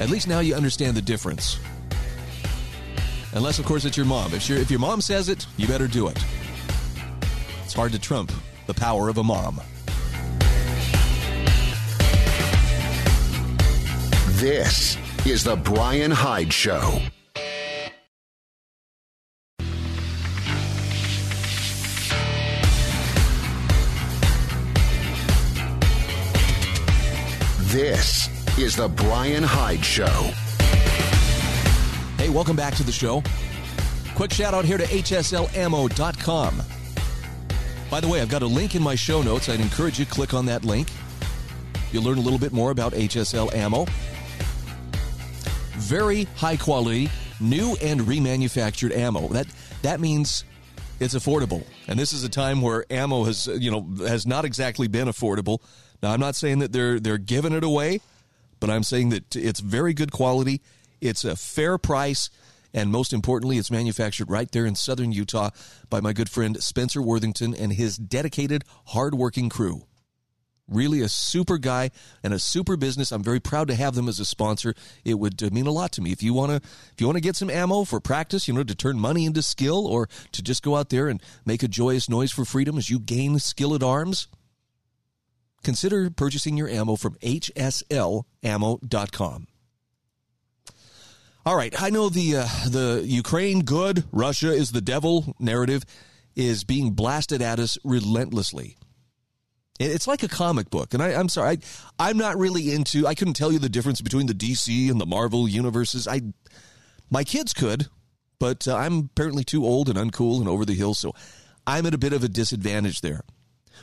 at 0.00 0.10
least 0.10 0.28
now 0.28 0.40
you 0.40 0.54
understand 0.54 0.96
the 0.96 1.02
difference. 1.02 1.58
Unless, 3.32 3.58
of 3.58 3.64
course, 3.64 3.84
it's 3.84 3.96
your 3.96 4.06
mom. 4.06 4.34
If, 4.34 4.48
if 4.50 4.70
your 4.70 4.80
mom 4.80 5.00
says 5.00 5.28
it, 5.28 5.46
you 5.56 5.66
better 5.66 5.86
do 5.86 6.08
it. 6.08 6.22
It's 7.64 7.74
hard 7.74 7.92
to 7.92 7.98
trump 7.98 8.32
the 8.66 8.74
power 8.74 9.08
of 9.08 9.18
a 9.18 9.24
mom. 9.24 9.60
This 14.40 14.96
is 15.26 15.44
The 15.44 15.54
Brian 15.54 16.10
Hyde 16.10 16.50
Show. 16.50 16.98
This 27.64 28.30
is 28.58 28.74
The 28.76 28.88
Brian 28.88 29.42
Hyde 29.42 29.84
Show. 29.84 30.06
Hey, 32.16 32.30
welcome 32.30 32.56
back 32.56 32.74
to 32.76 32.82
the 32.82 32.90
show. 32.90 33.22
Quick 34.14 34.32
shout 34.32 34.54
out 34.54 34.64
here 34.64 34.78
to 34.78 34.84
HSLammo.com. 34.84 36.62
By 37.90 38.00
the 38.00 38.08
way, 38.08 38.22
I've 38.22 38.30
got 38.30 38.40
a 38.40 38.46
link 38.46 38.74
in 38.74 38.82
my 38.82 38.94
show 38.94 39.20
notes. 39.20 39.50
I'd 39.50 39.60
encourage 39.60 39.98
you 39.98 40.06
to 40.06 40.10
click 40.10 40.32
on 40.32 40.46
that 40.46 40.64
link. 40.64 40.88
You'll 41.92 42.04
learn 42.04 42.16
a 42.16 42.22
little 42.22 42.38
bit 42.38 42.54
more 42.54 42.70
about 42.70 42.94
HSL 42.94 43.52
Ammo. 43.54 43.84
Very 45.80 46.24
high 46.36 46.56
quality, 46.56 47.08
new 47.40 47.76
and 47.82 48.02
remanufactured 48.02 48.94
ammo. 48.94 49.28
That 49.28 49.46
that 49.82 49.98
means 49.98 50.44
it's 51.00 51.14
affordable. 51.14 51.64
And 51.88 51.98
this 51.98 52.12
is 52.12 52.22
a 52.22 52.28
time 52.28 52.60
where 52.60 52.84
ammo 52.90 53.24
has, 53.24 53.46
you 53.46 53.70
know, 53.70 53.88
has 54.06 54.26
not 54.26 54.44
exactly 54.44 54.86
been 54.86 55.08
affordable. 55.08 55.60
Now, 56.02 56.12
I'm 56.12 56.20
not 56.20 56.36
saying 56.36 56.60
that 56.60 56.72
they're 56.72 57.00
they're 57.00 57.18
giving 57.18 57.52
it 57.52 57.64
away, 57.64 58.00
but 58.60 58.70
I'm 58.70 58.82
saying 58.82 59.08
that 59.08 59.34
it's 59.34 59.60
very 59.60 59.94
good 59.94 60.12
quality. 60.12 60.60
It's 61.00 61.24
a 61.24 61.34
fair 61.34 61.78
price, 61.78 62.28
and 62.74 62.92
most 62.92 63.12
importantly, 63.12 63.56
it's 63.56 63.70
manufactured 63.70 64.30
right 64.30 64.50
there 64.52 64.66
in 64.66 64.74
southern 64.74 65.12
Utah 65.12 65.50
by 65.88 66.00
my 66.00 66.12
good 66.12 66.28
friend 66.28 66.62
Spencer 66.62 67.00
Worthington 67.00 67.54
and 67.54 67.72
his 67.72 67.96
dedicated, 67.96 68.64
hardworking 68.88 69.48
crew. 69.48 69.86
Really 70.70 71.00
a 71.00 71.08
super 71.08 71.58
guy 71.58 71.90
and 72.22 72.32
a 72.32 72.38
super 72.38 72.76
business. 72.76 73.12
I'm 73.12 73.22
very 73.22 73.40
proud 73.40 73.68
to 73.68 73.74
have 73.74 73.94
them 73.94 74.08
as 74.08 74.20
a 74.20 74.24
sponsor. 74.24 74.74
It 75.04 75.18
would 75.18 75.42
uh, 75.42 75.50
mean 75.52 75.66
a 75.66 75.72
lot 75.72 75.92
to 75.92 76.00
me. 76.00 76.12
If 76.12 76.22
you 76.22 76.32
want 76.32 76.50
to 76.52 76.56
if 76.56 76.94
you 76.98 77.06
want 77.06 77.16
to 77.16 77.22
get 77.22 77.36
some 77.36 77.50
ammo 77.50 77.84
for 77.84 78.00
practice, 78.00 78.46
you 78.48 78.54
know, 78.54 78.62
to 78.62 78.74
turn 78.74 78.98
money 78.98 79.26
into 79.26 79.42
skill 79.42 79.86
or 79.86 80.08
to 80.32 80.42
just 80.42 80.62
go 80.62 80.76
out 80.76 80.88
there 80.90 81.08
and 81.08 81.20
make 81.44 81.62
a 81.62 81.68
joyous 81.68 82.08
noise 82.08 82.32
for 82.32 82.44
freedom 82.44 82.78
as 82.78 82.88
you 82.88 82.98
gain 83.00 83.38
skill 83.38 83.74
at 83.74 83.82
arms, 83.82 84.28
consider 85.62 86.08
purchasing 86.10 86.56
your 86.56 86.68
ammo 86.68 86.96
from 86.96 87.14
hslammo.com. 87.16 88.26
All 91.46 91.56
right, 91.56 91.74
I 91.80 91.88
know 91.88 92.10
the 92.10 92.36
uh, 92.36 92.46
the 92.68 93.02
Ukraine 93.04 93.64
good, 93.64 94.04
Russia 94.12 94.52
is 94.52 94.72
the 94.72 94.82
devil 94.82 95.34
narrative 95.38 95.84
is 96.36 96.64
being 96.64 96.92
blasted 96.92 97.42
at 97.42 97.58
us 97.58 97.78
relentlessly. 97.82 98.76
It's 99.82 100.06
like 100.06 100.22
a 100.22 100.28
comic 100.28 100.68
book, 100.70 100.92
and 100.94 101.02
I, 101.02 101.12
am 101.12 101.28
sorry, 101.28 101.58
I, 101.98 102.10
am 102.10 102.18
not 102.18 102.36
really 102.36 102.72
into. 102.72 103.06
I 103.06 103.14
couldn't 103.14 103.34
tell 103.34 103.50
you 103.50 103.58
the 103.58 103.68
difference 103.68 104.00
between 104.00 104.26
the 104.26 104.34
DC 104.34 104.90
and 104.90 105.00
the 105.00 105.06
Marvel 105.06 105.48
universes. 105.48 106.06
I, 106.06 106.20
my 107.10 107.24
kids 107.24 107.54
could, 107.54 107.88
but 108.38 108.68
uh, 108.68 108.76
I'm 108.76 108.98
apparently 108.98 109.42
too 109.42 109.64
old 109.64 109.88
and 109.88 109.98
uncool 109.98 110.38
and 110.38 110.48
over 110.48 110.64
the 110.66 110.74
hill, 110.74 110.92
so 110.92 111.14
I'm 111.66 111.86
at 111.86 111.94
a 111.94 111.98
bit 111.98 112.12
of 112.12 112.22
a 112.22 112.28
disadvantage 112.28 113.00
there 113.00 113.22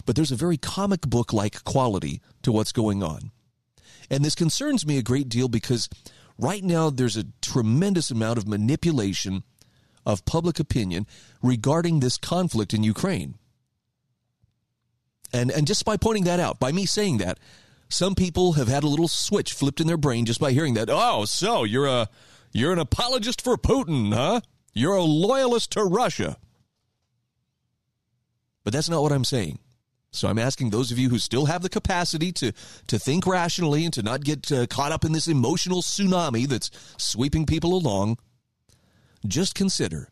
but 0.06 0.16
there's 0.16 0.32
a 0.32 0.36
very 0.36 0.58
comic 0.58 1.02
book 1.02 1.34
like 1.34 1.64
quality 1.64 2.22
to 2.44 2.52
what's 2.52 2.72
going 2.72 3.04
on. 3.04 3.32
And 4.10 4.24
this 4.24 4.36
concerns 4.36 4.86
me 4.86 4.98
a 4.98 5.04
great 5.04 5.30
deal 5.30 5.48
because 5.48 5.90
right 6.38 6.64
now 6.64 6.90
there's 6.90 7.18
a 7.18 7.26
tremendous 7.42 8.12
amount 8.12 8.38
of 8.38 8.48
manipulation 8.48 9.44
of 10.06 10.26
public 10.26 10.60
opinion 10.60 11.06
regarding 11.42 12.00
this 12.00 12.18
conflict 12.18 12.74
in 12.74 12.84
Ukraine. 12.84 13.36
And, 15.34 15.52
and 15.52 15.68
just 15.68 15.86
by 15.86 15.98
pointing 15.98 16.24
that 16.26 16.40
out, 16.40 16.60
by 16.60 16.72
me 16.72 16.86
saying 16.86 17.18
that, 17.18 17.40
some 17.90 18.16
people 18.16 18.54
have 18.54 18.68
had 18.68 18.84
a 18.84 18.88
little 18.88 19.08
switch 19.08 19.54
flipped 19.54 19.80
in 19.80 19.88
their 19.88 19.98
brain 19.98 20.26
just 20.26 20.40
by 20.40 20.52
hearing 20.52 20.74
that. 20.76 20.90
Oh, 20.90 21.26
so 21.26 21.64
you're 21.64 21.88
a 21.88 22.10
you're 22.52 22.74
an 22.74 22.80
apologist 22.80 23.42
for 23.42 23.58
Putin, 23.58 24.14
huh? 24.14 24.42
You're 24.74 24.96
a 24.96 25.04
loyalist 25.04 25.72
to 25.72 25.84
Russia. 25.84 26.38
But 28.64 28.74
that's 28.74 28.90
not 28.90 29.02
what 29.02 29.12
I'm 29.12 29.24
saying. 29.24 29.60
So 30.12 30.28
I'm 30.28 30.40
asking 30.40 30.70
those 30.70 30.92
of 30.92 31.00
you 31.00 31.10
who 31.10 31.20
still 31.20 31.46
have 31.46 31.62
the 31.62 31.70
capacity 31.70 32.32
to 32.34 32.52
to 32.88 33.00
think 33.00 33.26
rationally 33.26 33.86
and 33.86 33.94
to 33.94 34.02
not 34.02 34.24
get 34.24 34.52
uh, 34.52 34.68
caught 34.68 34.92
up 34.92 35.06
in 35.06 35.14
this 35.14 35.28
emotional 35.28 35.82
tsunami 35.82 36.48
that's 36.48 36.72
sweeping 36.98 37.46
people 37.46 37.74
along, 37.74 38.18
just 39.26 39.56
consider 39.56 40.10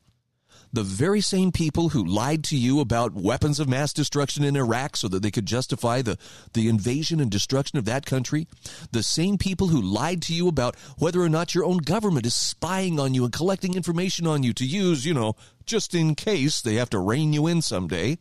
the 0.76 0.84
very 0.84 1.22
same 1.22 1.52
people 1.52 1.90
who 1.90 2.04
lied 2.04 2.44
to 2.44 2.58
you 2.58 2.82
about 2.82 3.14
weapons 3.14 3.60
of 3.60 3.70
mass 3.70 3.94
destruction 3.94 4.44
in 4.44 4.58
Iraq 4.58 4.98
so 4.98 5.08
that 5.08 5.24
they 5.24 5.32
could 5.32 5.46
justify 5.46 6.02
the, 6.02 6.18
the 6.54 6.68
invasion 6.68 7.22
and 7.22 7.32
destruction 7.32 7.80
of 7.80 7.86
that 7.86 8.06
country, 8.06 8.48
the 8.92 9.02
same 9.02 9.38
people 9.38 9.70
who 9.70 9.82
lied 9.82 10.22
to 10.22 10.34
you 10.34 10.48
about 10.50 10.76
whether 10.98 11.22
or 11.22 11.30
not 11.30 11.56
your 11.56 11.64
own 11.64 11.78
government 11.78 12.26
is 12.26 12.36
spying 12.36 13.00
on 13.00 13.14
you 13.14 13.24
and 13.24 13.34
collecting 13.34 13.74
information 13.74 14.28
on 14.28 14.44
you 14.44 14.54
to 14.54 14.66
use, 14.66 15.06
you 15.06 15.14
know, 15.14 15.36
just 15.66 15.96
in 15.96 16.14
case 16.14 16.62
they 16.62 16.76
have 16.76 16.90
to 16.90 17.00
rein 17.00 17.32
you 17.32 17.48
in 17.48 17.62
someday? 17.62 18.18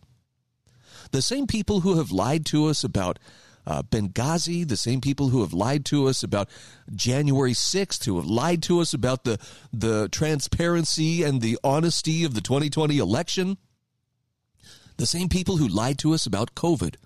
The 1.10 1.22
same 1.22 1.46
people 1.46 1.80
who 1.80 1.98
have 1.98 2.12
lied 2.12 2.46
to 2.46 2.66
us 2.66 2.84
about 2.84 3.18
uh, 3.66 3.82
Benghazi, 3.82 4.66
the 4.66 4.76
same 4.76 5.00
people 5.00 5.28
who 5.28 5.40
have 5.40 5.52
lied 5.52 5.84
to 5.86 6.06
us 6.06 6.22
about 6.22 6.48
January 6.94 7.52
6th, 7.52 8.04
who 8.04 8.16
have 8.16 8.26
lied 8.26 8.62
to 8.64 8.80
us 8.80 8.92
about 8.92 9.24
the, 9.24 9.38
the 9.72 10.08
transparency 10.10 11.22
and 11.22 11.40
the 11.40 11.58
honesty 11.64 12.24
of 12.24 12.34
the 12.34 12.40
2020 12.40 12.98
election, 12.98 13.56
the 14.96 15.06
same 15.06 15.28
people 15.28 15.56
who 15.56 15.66
lied 15.66 15.98
to 15.98 16.14
us 16.14 16.26
about 16.26 16.54
COVID 16.54 16.96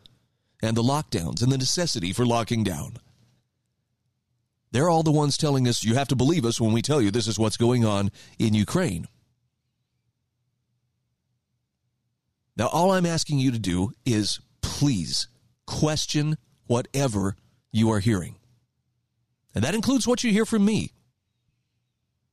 and 0.63 0.77
the 0.77 0.83
lockdowns 0.83 1.43
and 1.43 1.53
the 1.53 1.59
necessity 1.59 2.13
for 2.13 2.27
locking 2.27 2.65
down. 2.65 2.97
They're 4.71 4.91
all 4.91 5.03
the 5.03 5.13
ones 5.13 5.39
telling 5.39 5.67
us 5.67 5.85
you 5.85 5.95
have 5.95 6.09
to 6.09 6.17
believe 6.17 6.45
us 6.45 6.61
when 6.61 6.73
we 6.73 6.83
tell 6.83 7.01
you 7.01 7.11
this 7.11 7.27
is 7.27 7.39
what's 7.39 7.57
going 7.57 7.85
on 7.85 8.11
in 8.39 8.53
Ukraine. 8.53 9.07
Now, 12.57 12.67
all 12.67 12.93
I'm 12.93 13.07
asking 13.07 13.39
you 13.39 13.53
to 13.53 13.59
do 13.59 13.93
is 14.05 14.41
please 14.61 15.29
question 15.65 16.37
whatever 16.69 17.35
you 17.73 17.91
are 17.91 17.99
hearing. 17.99 18.37
And 19.55 19.65
that 19.65 19.75
includes 19.75 20.07
what 20.07 20.23
you 20.23 20.31
hear 20.31 20.47
from 20.47 20.65
me. 20.65 20.93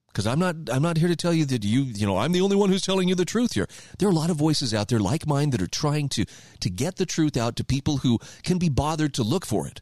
Because 0.07 0.27
I'm 0.27 0.39
not 0.39 0.55
I'm 0.71 0.81
not 0.81 0.97
here 0.97 1.09
to 1.09 1.15
tell 1.15 1.33
you 1.33 1.43
that 1.45 1.65
you 1.65 1.81
you 1.81 2.05
know 2.05 2.17
I'm 2.17 2.31
the 2.31 2.41
only 2.41 2.55
one 2.55 2.69
who's 2.69 2.85
telling 2.85 3.09
you 3.09 3.15
the 3.15 3.25
truth 3.25 3.53
here. 3.53 3.67
There 3.99 4.07
are 4.07 4.11
a 4.11 4.15
lot 4.15 4.29
of 4.29 4.37
voices 4.37 4.73
out 4.73 4.87
there 4.87 4.99
like 4.99 5.27
mine 5.27 5.49
that 5.49 5.61
are 5.61 5.67
trying 5.67 6.07
to 6.09 6.25
to 6.61 6.69
get 6.69 6.95
the 6.95 7.05
truth 7.05 7.35
out 7.35 7.57
to 7.57 7.65
people 7.65 7.97
who 7.97 8.19
can 8.43 8.57
be 8.57 8.69
bothered 8.69 9.13
to 9.15 9.23
look 9.23 9.45
for 9.45 9.67
it. 9.67 9.81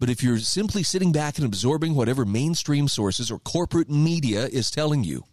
But 0.00 0.08
if 0.08 0.22
you're 0.22 0.38
simply 0.38 0.82
sitting 0.82 1.12
back 1.12 1.36
and 1.36 1.46
absorbing 1.46 1.94
whatever 1.94 2.24
mainstream 2.24 2.88
sources 2.88 3.30
or 3.30 3.38
corporate 3.38 3.90
media 3.90 4.46
is 4.46 4.70
telling 4.70 5.04
you, 5.04 5.24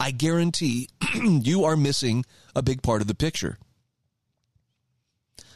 I 0.00 0.10
guarantee 0.10 0.88
you 1.14 1.64
are 1.64 1.76
missing 1.76 2.24
a 2.56 2.62
big 2.62 2.82
part 2.82 3.00
of 3.00 3.06
the 3.06 3.14
picture. 3.14 3.58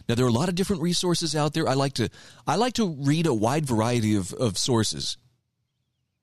Now 0.08 0.14
there 0.14 0.24
are 0.24 0.30
a 0.30 0.32
lot 0.32 0.48
of 0.48 0.54
different 0.54 0.82
resources 0.82 1.36
out 1.36 1.52
there. 1.52 1.68
I 1.68 1.74
like 1.74 1.94
to 1.94 2.08
I 2.46 2.56
like 2.56 2.74
to 2.74 2.96
read 2.98 3.26
a 3.26 3.34
wide 3.34 3.66
variety 3.66 4.16
of, 4.16 4.32
of 4.32 4.56
sources. 4.56 5.18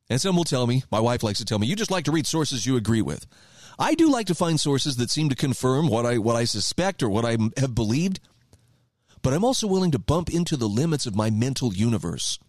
And 0.10 0.22
some 0.22 0.36
will 0.36 0.44
tell 0.44 0.68
me, 0.68 0.84
my 0.92 1.00
wife 1.00 1.24
likes 1.24 1.40
to 1.40 1.46
tell 1.46 1.60
me, 1.60 1.68
you 1.68 1.76
just 1.76 1.92
like 1.92 2.06
to 2.06 2.12
read 2.12 2.28
sources 2.28 2.66
you 2.66 2.78
agree 2.78 3.02
with. 3.02 3.26
I 3.78 3.96
do 3.96 4.10
like 4.10 4.28
to 4.28 4.36
find 4.36 4.60
sources 4.60 4.98
that 4.98 5.10
seem 5.10 5.30
to 5.30 5.36
confirm 5.36 5.88
what 5.88 6.06
I 6.06 6.18
what 6.18 6.36
I 6.36 6.46
suspect 6.46 7.04
or 7.04 7.10
what 7.10 7.26
I 7.26 7.38
have 7.58 7.76
believed, 7.76 8.20
but 9.22 9.34
I'm 9.34 9.44
also 9.44 9.68
willing 9.68 9.92
to 9.92 10.00
bump 10.00 10.30
into 10.30 10.58
the 10.58 10.70
limits 10.70 11.06
of 11.06 11.16
my 11.16 11.30
mental 11.30 11.74
universe. 11.74 12.40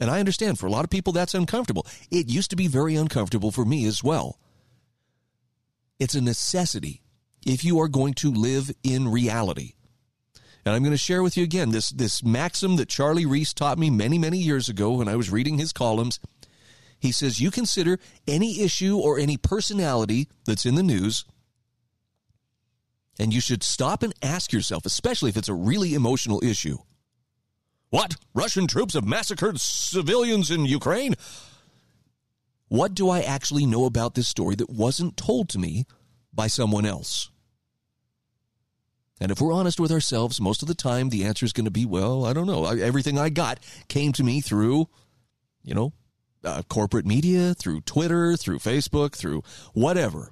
And 0.00 0.10
I 0.10 0.18
understand 0.18 0.58
for 0.58 0.66
a 0.66 0.70
lot 0.70 0.84
of 0.84 0.90
people 0.90 1.12
that's 1.12 1.34
uncomfortable. 1.34 1.86
It 2.10 2.28
used 2.28 2.50
to 2.50 2.56
be 2.56 2.66
very 2.66 2.96
uncomfortable 2.96 3.52
for 3.52 3.64
me 3.64 3.84
as 3.86 4.02
well. 4.02 4.38
It's 6.00 6.14
a 6.14 6.20
necessity 6.20 7.02
if 7.46 7.64
you 7.64 7.80
are 7.80 7.88
going 7.88 8.14
to 8.14 8.32
live 8.32 8.72
in 8.82 9.08
reality. 9.08 9.74
And 10.64 10.74
I'm 10.74 10.82
going 10.82 10.92
to 10.92 10.98
share 10.98 11.22
with 11.22 11.36
you 11.36 11.44
again 11.44 11.70
this, 11.70 11.90
this 11.90 12.22
maxim 12.22 12.76
that 12.76 12.88
Charlie 12.88 13.26
Reese 13.26 13.52
taught 13.52 13.78
me 13.78 13.90
many, 13.90 14.18
many 14.18 14.38
years 14.38 14.68
ago 14.68 14.92
when 14.92 15.08
I 15.08 15.16
was 15.16 15.30
reading 15.30 15.58
his 15.58 15.72
columns. 15.72 16.18
He 16.98 17.12
says, 17.12 17.40
You 17.40 17.50
consider 17.50 17.98
any 18.26 18.62
issue 18.62 18.96
or 18.96 19.18
any 19.18 19.36
personality 19.36 20.28
that's 20.46 20.64
in 20.64 20.74
the 20.74 20.82
news, 20.82 21.26
and 23.18 23.32
you 23.32 23.40
should 23.40 23.62
stop 23.62 24.02
and 24.02 24.14
ask 24.22 24.52
yourself, 24.52 24.86
especially 24.86 25.28
if 25.28 25.36
it's 25.36 25.48
a 25.48 25.54
really 25.54 25.94
emotional 25.94 26.42
issue. 26.42 26.78
What? 27.90 28.16
Russian 28.34 28.66
troops 28.66 28.94
have 28.94 29.06
massacred 29.06 29.60
civilians 29.60 30.50
in 30.50 30.64
Ukraine? 30.64 31.14
What 32.68 32.94
do 32.94 33.08
I 33.10 33.20
actually 33.20 33.66
know 33.66 33.84
about 33.84 34.14
this 34.14 34.26
story 34.26 34.56
that 34.56 34.70
wasn't 34.70 35.16
told 35.16 35.48
to 35.50 35.58
me 35.58 35.84
by 36.32 36.48
someone 36.48 36.86
else? 36.86 37.30
And 39.20 39.30
if 39.30 39.40
we're 39.40 39.52
honest 39.52 39.78
with 39.78 39.92
ourselves, 39.92 40.40
most 40.40 40.62
of 40.62 40.68
the 40.68 40.74
time 40.74 41.08
the 41.08 41.24
answer 41.24 41.44
is 41.44 41.52
going 41.52 41.66
to 41.66 41.70
be, 41.70 41.86
well, 41.86 42.24
I 42.24 42.32
don't 42.32 42.46
know. 42.46 42.66
Everything 42.66 43.18
I 43.18 43.28
got 43.28 43.60
came 43.88 44.12
to 44.12 44.24
me 44.24 44.40
through, 44.40 44.88
you 45.62 45.74
know, 45.74 45.92
uh, 46.44 46.62
corporate 46.68 47.06
media, 47.06 47.54
through 47.54 47.82
Twitter, 47.82 48.36
through 48.36 48.58
Facebook, 48.58 49.14
through 49.14 49.42
whatever. 49.72 50.30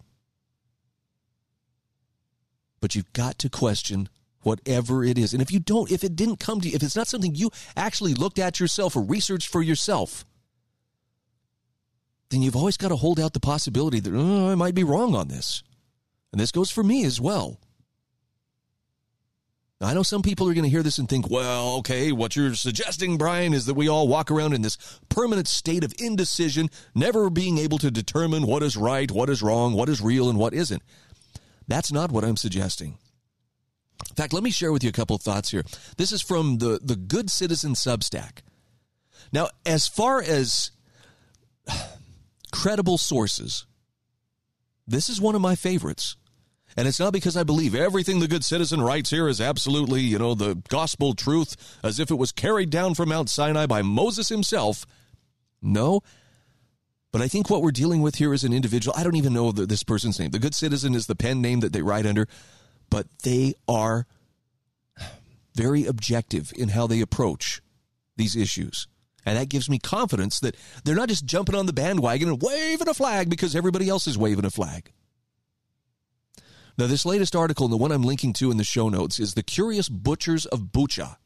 But 2.80 2.95
you've 2.95 3.12
got 3.12 3.39
to 3.39 3.49
question 3.49 4.09
whatever 4.43 5.05
it 5.05 5.16
is. 5.16 5.33
And 5.33 5.41
if 5.41 5.53
you 5.53 5.61
don't, 5.61 5.91
if 5.91 6.03
it 6.03 6.16
didn't 6.16 6.41
come 6.41 6.61
to 6.61 6.68
you, 6.68 6.74
if 6.74 6.83
it's 6.83 6.97
not 6.97 7.07
something 7.07 7.35
you 7.35 7.51
actually 7.76 8.14
looked 8.14 8.41
at 8.41 8.59
yourself 8.59 8.97
or 8.97 9.03
researched 9.03 9.49
for 9.49 9.62
yourself, 9.62 10.24
then 12.30 12.43
you've 12.43 12.57
always 12.57 12.76
got 12.76 12.89
to 12.89 12.97
hold 12.97 13.20
out 13.20 13.35
the 13.35 13.41
possibility 13.41 14.01
that 14.01 14.12
oh, 14.12 14.51
I 14.51 14.57
might 14.57 14.74
be 14.74 14.85
wrong 14.85 15.14
on 15.14 15.28
this. 15.28 15.62
And 16.33 16.41
this 16.41 16.51
goes 16.51 16.70
for 16.70 16.83
me 16.83 17.05
as 17.05 17.20
well. 17.20 17.61
Now, 19.83 19.89
I 19.89 19.95
know 19.95 20.05
some 20.05 20.22
people 20.22 20.49
are 20.49 20.55
going 20.55 20.62
to 20.62 20.70
hear 20.70 20.85
this 20.85 20.99
and 20.99 21.09
think, 21.09 21.28
well, 21.28 21.78
okay, 21.78 22.12
what 22.12 22.37
you're 22.37 22.55
suggesting, 22.55 23.18
Brian, 23.18 23.53
is 23.53 23.66
that 23.66 23.74
we 23.74 23.89
all 23.89 24.07
walk 24.07 24.30
around 24.30 24.53
in 24.53 24.62
this 24.62 24.78
permanent 25.09 25.49
state 25.49 25.83
of 25.83 25.93
indecision, 25.99 26.70
never 26.95 27.28
being 27.28 27.59
able 27.59 27.78
to 27.78 27.91
determine 27.91 28.47
what 28.47 28.62
is 28.62 28.76
right, 28.76 29.11
what 29.11 29.28
is 29.28 29.43
wrong, 29.43 29.72
what 29.72 29.89
is 29.89 30.01
real, 30.01 30.30
and 30.30 30.39
what 30.39 30.55
isn't. 30.55 30.85
That's 31.66 31.91
not 31.91 32.12
what 32.12 32.22
I'm 32.22 32.37
suggesting. 32.37 32.97
In 34.09 34.14
fact, 34.14 34.33
let 34.33 34.45
me 34.45 34.53
share 34.53 34.70
with 34.70 34.85
you 34.85 34.89
a 34.89 34.93
couple 34.93 35.16
of 35.16 35.22
thoughts 35.22 35.51
here. 35.51 35.64
This 35.97 36.12
is 36.12 36.22
from 36.22 36.59
the, 36.59 36.78
the 36.80 36.97
Good 36.97 37.28
Citizen 37.28 37.72
Substack. 37.72 38.43
Now, 39.33 39.49
as 39.66 39.89
far 39.89 40.22
as 40.22 40.70
credible 42.53 42.99
sources, 42.99 43.66
this 44.87 45.09
is 45.09 45.20
one 45.20 45.35
of 45.35 45.41
my 45.41 45.57
favorites. 45.57 46.14
And 46.77 46.89
it's 46.89 47.01
not 47.01 47.12
because 47.12 47.37
I 47.37 47.43
believe 47.43 47.75
everything 47.75 48.20
the 48.20 48.29
good 48.29 48.45
citizen 48.45 48.81
writes 48.81 49.11
here 49.11 49.29
is 49.29 49.41
absolutely, 49.41 50.01
you 50.01 50.18
know, 50.18 50.35
the 50.35 50.55
gospel 50.68 51.14
truth 51.14 51.57
as 51.83 52.01
if 52.01 52.11
it 52.11 52.16
was 52.16 52.33
carried 52.33 52.70
down 52.70 52.95
from 52.95 53.11
Mount 53.11 53.29
Sinai 53.29 53.66
by 53.66 53.83
Moses 53.83 54.29
himself. 54.29 54.87
No. 55.61 56.01
But 57.12 57.20
I 57.20 57.29
think 57.29 57.51
what 57.51 57.62
we're 57.62 57.73
dealing 57.73 58.01
with 58.01 58.16
here 58.16 58.33
is 58.33 58.43
an 58.43 58.55
individual. 58.55 58.95
I 58.97 59.05
don't 59.05 59.16
even 59.16 59.35
know 59.35 59.53
the, 59.53 59.66
this 59.66 59.83
person's 59.83 60.18
name. 60.18 60.31
The 60.31 60.39
good 60.39 60.55
citizen 60.55 60.95
is 60.95 61.07
the 61.07 61.14
pen 61.14 61.43
name 61.43 61.61
that 61.61 61.73
they 61.73 61.83
write 61.83 62.07
under, 62.07 62.27
but 62.89 63.07
they 63.23 63.55
are 63.68 64.07
very 65.55 65.85
objective 65.85 66.53
in 66.57 66.70
how 66.70 66.87
they 66.87 67.03
approach 67.03 67.61
these 68.16 68.35
issues. 68.35 68.89
And 69.25 69.37
that 69.37 69.51
gives 69.51 69.68
me 69.68 69.79
confidence 69.79 70.41
that 70.41 70.57
they're 70.85 70.97
not 70.97 71.11
just 71.11 71.27
jumping 71.27 71.55
on 71.55 71.66
the 71.66 71.73
bandwagon 71.73 72.29
and 72.29 72.43
waving 72.43 72.89
a 72.89 72.95
flag 72.95 73.29
because 73.29 73.55
everybody 73.55 73.89
else 73.89 74.07
is 74.07 74.18
waving 74.18 74.45
a 74.45 74.51
flag. 74.51 74.91
Now, 76.79 76.87
this 76.87 77.05
latest 77.05 77.37
article, 77.37 77.66
and 77.66 77.73
the 77.73 77.77
one 77.77 77.93
I'm 77.93 78.03
linking 78.03 78.33
to 78.35 78.51
in 78.51 78.57
the 78.57 78.64
show 78.64 78.89
notes, 78.89 79.20
is 79.20 79.35
The 79.35 79.43
Curious 79.43 79.89
Butchers 79.91 80.47
of 80.47 80.73
Bucha, 80.73 81.16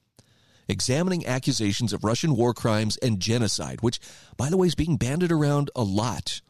examining 0.67 1.25
accusations 1.25 1.93
of 1.93 2.03
Russian 2.03 2.37
war 2.37 2.53
crimes 2.53 2.97
and 2.97 3.21
genocide, 3.21 3.81
which, 3.81 4.01
by 4.37 4.51
the 4.51 4.57
way, 4.57 4.67
is 4.67 4.75
being 4.75 4.97
banded 4.97 5.31
around 5.31 5.71
a 5.77 5.85
lot. 5.85 6.41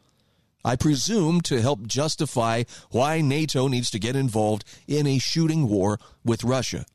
I 0.65 0.75
presume 0.75 1.41
to 1.41 1.61
help 1.61 1.85
justify 1.85 2.63
why 2.89 3.21
NATO 3.21 3.67
needs 3.67 3.91
to 3.91 3.99
get 3.99 4.15
involved 4.15 4.63
in 4.87 5.05
a 5.05 5.19
shooting 5.19 5.69
war 5.69 5.99
with 6.25 6.43
Russia. 6.43 6.85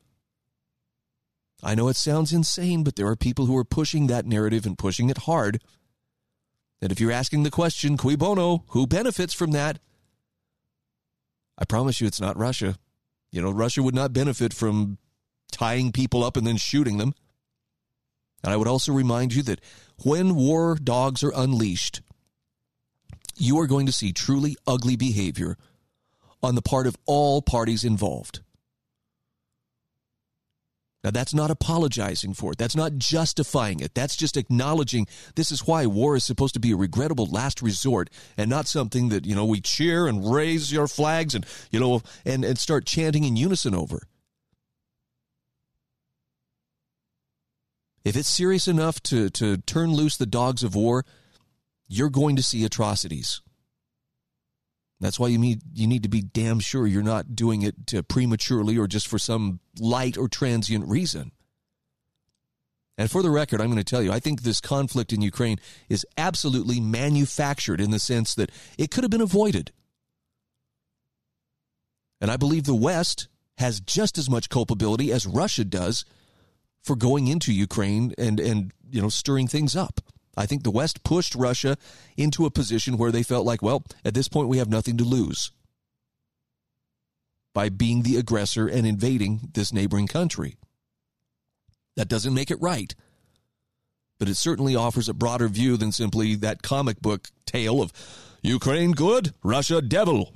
I 1.63 1.75
know 1.75 1.87
it 1.87 1.95
sounds 1.95 2.33
insane, 2.33 2.83
but 2.83 2.97
there 2.97 3.07
are 3.07 3.15
people 3.15 3.45
who 3.45 3.55
are 3.55 3.63
pushing 3.63 4.07
that 4.07 4.25
narrative 4.25 4.65
and 4.65 4.77
pushing 4.77 5.09
it 5.09 5.19
hard. 5.19 5.61
And 6.81 6.91
if 6.91 6.99
you're 6.99 7.13
asking 7.13 7.43
the 7.43 7.49
question, 7.49 7.95
cui 7.95 8.17
bono, 8.17 8.65
who 8.67 8.85
benefits 8.85 9.33
from 9.33 9.51
that? 9.51 9.79
I 11.63 11.65
promise 11.65 12.01
you 12.01 12.07
it's 12.07 12.19
not 12.19 12.35
Russia. 12.35 12.75
You 13.31 13.41
know, 13.41 13.49
Russia 13.49 13.81
would 13.81 13.95
not 13.95 14.11
benefit 14.11 14.53
from 14.53 14.97
tying 15.49 15.93
people 15.93 16.21
up 16.21 16.35
and 16.35 16.45
then 16.45 16.57
shooting 16.57 16.97
them. 16.97 17.15
And 18.43 18.51
I 18.51 18.57
would 18.57 18.67
also 18.67 18.91
remind 18.91 19.33
you 19.33 19.43
that 19.43 19.61
when 20.03 20.35
war 20.35 20.75
dogs 20.75 21.23
are 21.23 21.31
unleashed, 21.33 22.01
you 23.37 23.57
are 23.59 23.65
going 23.65 23.85
to 23.85 23.93
see 23.93 24.11
truly 24.11 24.57
ugly 24.67 24.97
behavior 24.97 25.55
on 26.41 26.55
the 26.55 26.61
part 26.61 26.85
of 26.85 26.97
all 27.05 27.41
parties 27.41 27.85
involved. 27.85 28.41
Now, 31.03 31.11
that's 31.11 31.33
not 31.33 31.51
apologizing 31.51 32.33
for 32.33 32.53
it. 32.53 32.57
That's 32.57 32.77
not 32.77 32.97
justifying 32.97 33.81
it. 33.81 33.93
That's 33.93 34.15
just 34.15 34.37
acknowledging 34.37 35.05
this 35.35 35.51
is 35.51 35.67
why 35.67 35.85
war 35.85 36.15
is 36.15 36.23
supposed 36.23 36.53
to 36.53 36.61
be 36.61 36.71
a 36.71 36.77
regrettable 36.77 37.25
last 37.25 37.61
resort 37.61 38.09
and 38.37 38.49
not 38.49 38.67
something 38.67 39.09
that, 39.09 39.25
you 39.25 39.35
know, 39.35 39.43
we 39.43 39.59
cheer 39.59 40.07
and 40.07 40.33
raise 40.33 40.71
your 40.71 40.87
flags 40.87 41.35
and, 41.35 41.45
you 41.71 41.79
know, 41.79 42.01
and, 42.25 42.45
and 42.45 42.57
start 42.57 42.85
chanting 42.85 43.25
in 43.25 43.35
unison 43.35 43.75
over. 43.75 44.03
If 48.05 48.15
it's 48.15 48.29
serious 48.29 48.67
enough 48.67 49.01
to, 49.03 49.29
to 49.31 49.57
turn 49.57 49.93
loose 49.93 50.15
the 50.15 50.25
dogs 50.25 50.63
of 50.63 50.73
war, 50.73 51.05
you're 51.87 52.09
going 52.09 52.37
to 52.37 52.43
see 52.43 52.63
atrocities. 52.63 53.41
That's 55.03 55.19
why 55.19 55.27
you 55.27 55.37
need 55.37 55.61
you 55.73 55.85
need 55.85 56.03
to 56.03 56.09
be 56.09 56.21
damn 56.21 56.61
sure 56.61 56.87
you're 56.87 57.03
not 57.03 57.35
doing 57.35 57.61
it 57.61 58.07
prematurely 58.07 58.77
or 58.77 58.87
just 58.87 59.05
for 59.05 59.19
some 59.19 59.59
light 59.77 60.17
or 60.17 60.29
transient 60.29 60.87
reason. 60.87 61.33
And 62.97 63.11
for 63.11 63.21
the 63.21 63.29
record, 63.29 63.59
I'm 63.59 63.67
going 63.67 63.77
to 63.77 63.83
tell 63.83 64.01
you, 64.01 64.13
I 64.13 64.19
think 64.19 64.43
this 64.43 64.61
conflict 64.61 65.11
in 65.11 65.21
Ukraine 65.21 65.57
is 65.89 66.05
absolutely 66.17 66.79
manufactured 66.79 67.81
in 67.81 67.91
the 67.91 67.99
sense 67.99 68.33
that 68.35 68.49
it 68.77 68.91
could 68.91 69.03
have 69.03 69.11
been 69.11 69.19
avoided. 69.19 69.73
And 72.21 72.31
I 72.31 72.37
believe 72.37 72.63
the 72.63 72.73
West 72.73 73.27
has 73.57 73.81
just 73.81 74.17
as 74.17 74.29
much 74.29 74.47
culpability 74.47 75.11
as 75.11 75.25
Russia 75.25 75.65
does 75.65 76.05
for 76.81 76.95
going 76.95 77.27
into 77.27 77.51
Ukraine 77.51 78.13
and 78.17 78.39
and 78.39 78.71
you 78.89 79.01
know 79.01 79.09
stirring 79.09 79.49
things 79.49 79.75
up. 79.75 79.99
I 80.35 80.45
think 80.45 80.63
the 80.63 80.71
West 80.71 81.03
pushed 81.03 81.35
Russia 81.35 81.77
into 82.17 82.45
a 82.45 82.51
position 82.51 82.97
where 82.97 83.11
they 83.11 83.23
felt 83.23 83.45
like, 83.45 83.61
well, 83.61 83.83
at 84.03 84.13
this 84.13 84.27
point, 84.27 84.49
we 84.49 84.57
have 84.57 84.69
nothing 84.69 84.97
to 84.97 85.03
lose 85.03 85.51
by 87.53 87.69
being 87.69 88.01
the 88.01 88.17
aggressor 88.17 88.67
and 88.67 88.87
invading 88.87 89.51
this 89.53 89.71
neighboring 89.71 90.07
country. 90.07 90.55
That 91.95 92.07
doesn't 92.07 92.33
make 92.33 92.49
it 92.49 92.59
right, 92.59 92.95
but 94.17 94.27
it 94.27 94.35
certainly 94.35 94.75
offers 94.75 95.07
a 95.07 95.13
broader 95.13 95.47
view 95.47 95.77
than 95.77 95.91
simply 95.91 96.33
that 96.35 96.63
comic 96.63 96.99
book 96.99 97.29
tale 97.45 97.81
of 97.81 97.93
Ukraine 98.41 98.93
good, 98.93 99.33
Russia 99.43 99.81
devil. 99.81 100.33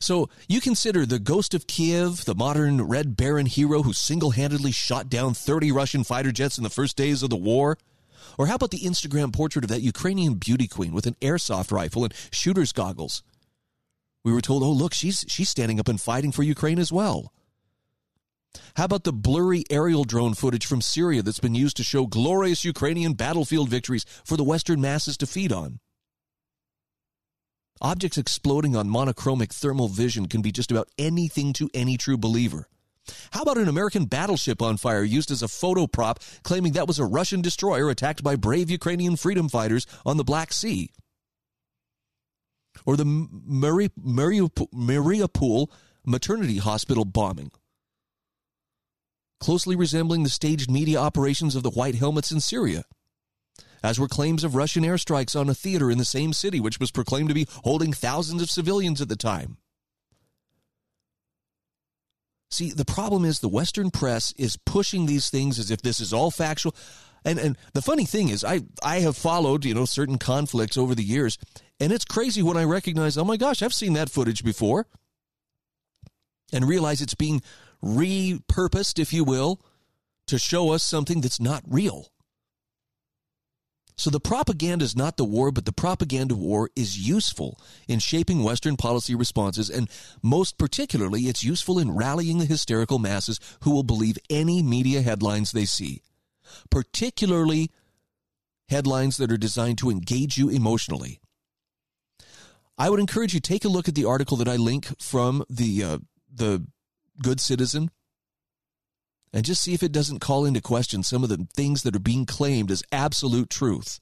So 0.00 0.28
you 0.48 0.60
consider 0.60 1.06
the 1.06 1.18
ghost 1.18 1.54
of 1.54 1.66
Kiev, 1.66 2.24
the 2.24 2.34
modern 2.34 2.82
Red 2.82 3.16
Baron 3.16 3.46
hero 3.46 3.82
who 3.82 3.92
single 3.92 4.32
handedly 4.32 4.72
shot 4.72 5.08
down 5.08 5.34
30 5.34 5.72
Russian 5.72 6.04
fighter 6.04 6.32
jets 6.32 6.58
in 6.58 6.64
the 6.64 6.70
first 6.70 6.96
days 6.96 7.22
of 7.22 7.30
the 7.30 7.36
war? 7.36 7.78
Or 8.36 8.46
how 8.46 8.54
about 8.56 8.70
the 8.70 8.80
Instagram 8.80 9.32
portrait 9.32 9.64
of 9.64 9.70
that 9.70 9.82
Ukrainian 9.82 10.34
beauty 10.34 10.68
queen 10.68 10.92
with 10.92 11.06
an 11.06 11.16
airsoft 11.20 11.72
rifle 11.72 12.04
and 12.04 12.14
shooter's 12.30 12.72
goggles? 12.72 13.22
We 14.24 14.32
were 14.32 14.40
told, 14.40 14.62
oh, 14.62 14.70
look, 14.70 14.94
she's, 14.94 15.24
she's 15.28 15.48
standing 15.48 15.80
up 15.80 15.88
and 15.88 16.00
fighting 16.00 16.32
for 16.32 16.42
Ukraine 16.42 16.78
as 16.78 16.92
well. 16.92 17.32
How 18.76 18.84
about 18.84 19.04
the 19.04 19.12
blurry 19.12 19.64
aerial 19.70 20.04
drone 20.04 20.34
footage 20.34 20.66
from 20.66 20.80
Syria 20.80 21.22
that's 21.22 21.40
been 21.40 21.54
used 21.54 21.76
to 21.76 21.84
show 21.84 22.06
glorious 22.06 22.64
Ukrainian 22.64 23.12
battlefield 23.14 23.68
victories 23.68 24.04
for 24.24 24.36
the 24.36 24.44
Western 24.44 24.80
masses 24.80 25.16
to 25.18 25.26
feed 25.26 25.52
on? 25.52 25.80
Objects 27.80 28.18
exploding 28.18 28.74
on 28.74 28.88
monochromic 28.88 29.52
thermal 29.52 29.88
vision 29.88 30.26
can 30.26 30.42
be 30.42 30.50
just 30.50 30.72
about 30.72 30.88
anything 30.98 31.52
to 31.52 31.70
any 31.72 31.96
true 31.96 32.18
believer. 32.18 32.68
How 33.32 33.42
about 33.42 33.58
an 33.58 33.68
American 33.68 34.06
battleship 34.06 34.62
on 34.62 34.76
fire 34.76 35.02
used 35.02 35.30
as 35.30 35.42
a 35.42 35.48
photo 35.48 35.86
prop, 35.86 36.20
claiming 36.42 36.72
that 36.72 36.86
was 36.86 36.98
a 36.98 37.04
Russian 37.04 37.42
destroyer 37.42 37.90
attacked 37.90 38.22
by 38.22 38.36
brave 38.36 38.70
Ukrainian 38.70 39.16
freedom 39.16 39.48
fighters 39.48 39.86
on 40.04 40.16
the 40.16 40.24
Black 40.24 40.52
Sea? 40.52 40.90
Or 42.86 42.96
the 42.96 43.04
Mari- 43.04 43.90
Mariupol 44.00 45.68
maternity 46.04 46.58
hospital 46.58 47.04
bombing, 47.04 47.50
closely 49.40 49.76
resembling 49.76 50.22
the 50.22 50.30
staged 50.30 50.70
media 50.70 50.98
operations 50.98 51.56
of 51.56 51.62
the 51.62 51.70
White 51.70 51.96
Helmets 51.96 52.30
in 52.30 52.40
Syria 52.40 52.84
as 53.82 53.98
were 53.98 54.08
claims 54.08 54.44
of 54.44 54.54
Russian 54.54 54.84
airstrikes 54.84 55.38
on 55.38 55.48
a 55.48 55.54
theater 55.54 55.90
in 55.90 55.98
the 55.98 56.04
same 56.04 56.32
city, 56.32 56.60
which 56.60 56.80
was 56.80 56.90
proclaimed 56.90 57.28
to 57.28 57.34
be 57.34 57.46
holding 57.64 57.92
thousands 57.92 58.42
of 58.42 58.50
civilians 58.50 59.00
at 59.00 59.08
the 59.08 59.16
time. 59.16 59.58
See, 62.50 62.70
the 62.70 62.84
problem 62.84 63.24
is 63.24 63.40
the 63.40 63.48
Western 63.48 63.90
press 63.90 64.32
is 64.38 64.56
pushing 64.56 65.06
these 65.06 65.28
things 65.28 65.58
as 65.58 65.70
if 65.70 65.82
this 65.82 66.00
is 66.00 66.12
all 66.12 66.30
factual. 66.30 66.74
And 67.24 67.38
and 67.38 67.58
the 67.74 67.82
funny 67.82 68.04
thing 68.04 68.28
is, 68.28 68.44
I 68.44 68.60
I 68.82 69.00
have 69.00 69.16
followed 69.16 69.64
you 69.64 69.74
know 69.74 69.84
certain 69.84 70.18
conflicts 70.18 70.78
over 70.78 70.94
the 70.94 71.04
years, 71.04 71.36
and 71.80 71.92
it's 71.92 72.04
crazy 72.04 72.42
when 72.42 72.56
I 72.56 72.64
recognize, 72.64 73.18
oh 73.18 73.24
my 73.24 73.36
gosh, 73.36 73.62
I've 73.62 73.74
seen 73.74 73.92
that 73.94 74.10
footage 74.10 74.44
before, 74.44 74.86
and 76.52 76.66
realize 76.66 77.02
it's 77.02 77.14
being 77.14 77.42
repurposed, 77.84 78.98
if 78.98 79.12
you 79.12 79.24
will, 79.24 79.60
to 80.26 80.38
show 80.38 80.70
us 80.70 80.82
something 80.82 81.20
that's 81.20 81.40
not 81.40 81.62
real. 81.68 82.08
So 83.98 84.10
the 84.10 84.20
propaganda 84.20 84.84
is 84.84 84.94
not 84.94 85.16
the 85.16 85.24
war, 85.24 85.50
but 85.50 85.64
the 85.64 85.72
propaganda 85.72 86.36
war 86.36 86.70
is 86.76 86.96
useful 86.96 87.60
in 87.88 87.98
shaping 87.98 88.44
Western 88.44 88.76
policy 88.76 89.16
responses, 89.16 89.68
and 89.68 89.90
most 90.22 90.56
particularly, 90.56 91.22
it's 91.22 91.42
useful 91.42 91.80
in 91.80 91.90
rallying 91.90 92.38
the 92.38 92.44
hysterical 92.44 93.00
masses 93.00 93.40
who 93.62 93.72
will 93.72 93.82
believe 93.82 94.16
any 94.30 94.62
media 94.62 95.02
headlines 95.02 95.50
they 95.50 95.64
see, 95.64 96.02
particularly 96.70 97.72
headlines 98.68 99.16
that 99.16 99.32
are 99.32 99.36
designed 99.36 99.78
to 99.78 99.90
engage 99.90 100.38
you 100.38 100.48
emotionally. 100.48 101.20
I 102.78 102.90
would 102.90 103.00
encourage 103.00 103.34
you 103.34 103.40
take 103.40 103.64
a 103.64 103.68
look 103.68 103.88
at 103.88 103.96
the 103.96 104.04
article 104.04 104.36
that 104.36 104.48
I 104.48 104.54
link 104.54 104.86
from 105.02 105.44
the 105.50 105.82
uh, 105.82 105.98
the 106.32 106.64
Good 107.20 107.40
Citizen 107.40 107.90
and 109.32 109.44
just 109.44 109.62
see 109.62 109.74
if 109.74 109.82
it 109.82 109.92
doesn't 109.92 110.20
call 110.20 110.44
into 110.44 110.60
question 110.60 111.02
some 111.02 111.22
of 111.22 111.28
the 111.28 111.46
things 111.54 111.82
that 111.82 111.96
are 111.96 112.00
being 112.00 112.26
claimed 112.26 112.70
as 112.70 112.82
absolute 112.92 113.50
truth. 113.50 114.00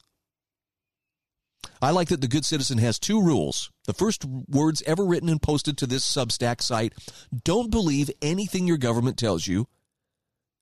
I 1.82 1.90
like 1.90 2.08
that 2.08 2.20
the 2.20 2.28
Good 2.28 2.44
Citizen 2.44 2.78
has 2.78 2.98
two 2.98 3.20
rules. 3.20 3.70
The 3.86 3.92
first 3.92 4.24
words 4.24 4.82
ever 4.86 5.04
written 5.04 5.28
and 5.28 5.42
posted 5.42 5.76
to 5.78 5.86
this 5.86 6.10
Substack 6.10 6.62
site 6.62 6.94
don't 7.44 7.70
believe 7.70 8.10
anything 8.22 8.66
your 8.66 8.78
government 8.78 9.16
tells 9.16 9.46
you. 9.46 9.66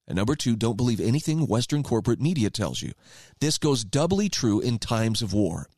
And 0.07 0.17
number 0.17 0.35
two, 0.35 0.57
don't 0.57 0.77
believe 0.77 1.01
anything 1.01 1.47
Western 1.47 1.83
corporate 1.83 2.21
media 2.21 2.51
tells 2.51 2.83
you. 2.83 2.93
This 3.41 3.59
goes 3.59 3.85
doubly 3.85 4.29
true 4.29 4.61
in 4.61 4.79
times 4.79 5.23
of 5.23 5.33
war. 5.33 5.69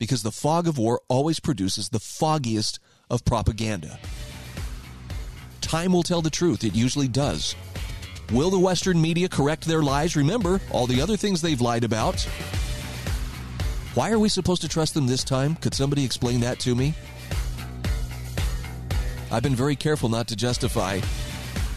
Because 0.00 0.22
the 0.22 0.32
fog 0.32 0.66
of 0.66 0.78
war 0.78 1.00
always 1.08 1.38
produces 1.38 1.88
the 1.88 2.00
foggiest 2.00 2.80
of 3.08 3.24
propaganda. 3.24 3.98
Time 5.64 5.94
will 5.94 6.02
tell 6.02 6.20
the 6.20 6.28
truth. 6.28 6.62
It 6.62 6.74
usually 6.74 7.08
does. 7.08 7.56
Will 8.30 8.50
the 8.50 8.58
Western 8.58 9.00
media 9.00 9.30
correct 9.30 9.64
their 9.64 9.82
lies? 9.82 10.14
Remember 10.14 10.60
all 10.70 10.86
the 10.86 11.00
other 11.00 11.16
things 11.16 11.40
they've 11.40 11.60
lied 11.60 11.84
about. 11.84 12.20
Why 13.94 14.10
are 14.10 14.18
we 14.18 14.28
supposed 14.28 14.60
to 14.60 14.68
trust 14.68 14.92
them 14.92 15.06
this 15.06 15.24
time? 15.24 15.54
Could 15.56 15.72
somebody 15.72 16.04
explain 16.04 16.40
that 16.40 16.58
to 16.60 16.74
me? 16.74 16.92
I've 19.32 19.42
been 19.42 19.56
very 19.56 19.74
careful 19.74 20.10
not 20.10 20.28
to 20.28 20.36
justify 20.36 21.00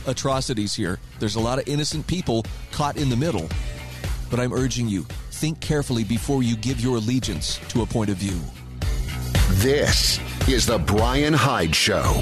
atrocities 0.05 0.75
here. 0.75 0.99
There's 1.19 1.35
a 1.35 1.39
lot 1.39 1.57
of 1.57 1.67
innocent 1.69 2.05
people 2.07 2.45
caught 2.73 2.97
in 2.97 3.09
the 3.09 3.15
middle. 3.15 3.47
But 4.29 4.41
I'm 4.41 4.51
urging 4.51 4.89
you, 4.89 5.03
think 5.31 5.61
carefully 5.61 6.03
before 6.03 6.43
you 6.43 6.57
give 6.57 6.81
your 6.81 6.97
allegiance 6.97 7.57
to 7.69 7.83
a 7.83 7.85
point 7.85 8.09
of 8.09 8.17
view. 8.17 8.39
This 9.61 10.19
is 10.49 10.65
The 10.65 10.77
Brian 10.77 11.33
Hyde 11.33 11.73
Show. 11.73 12.21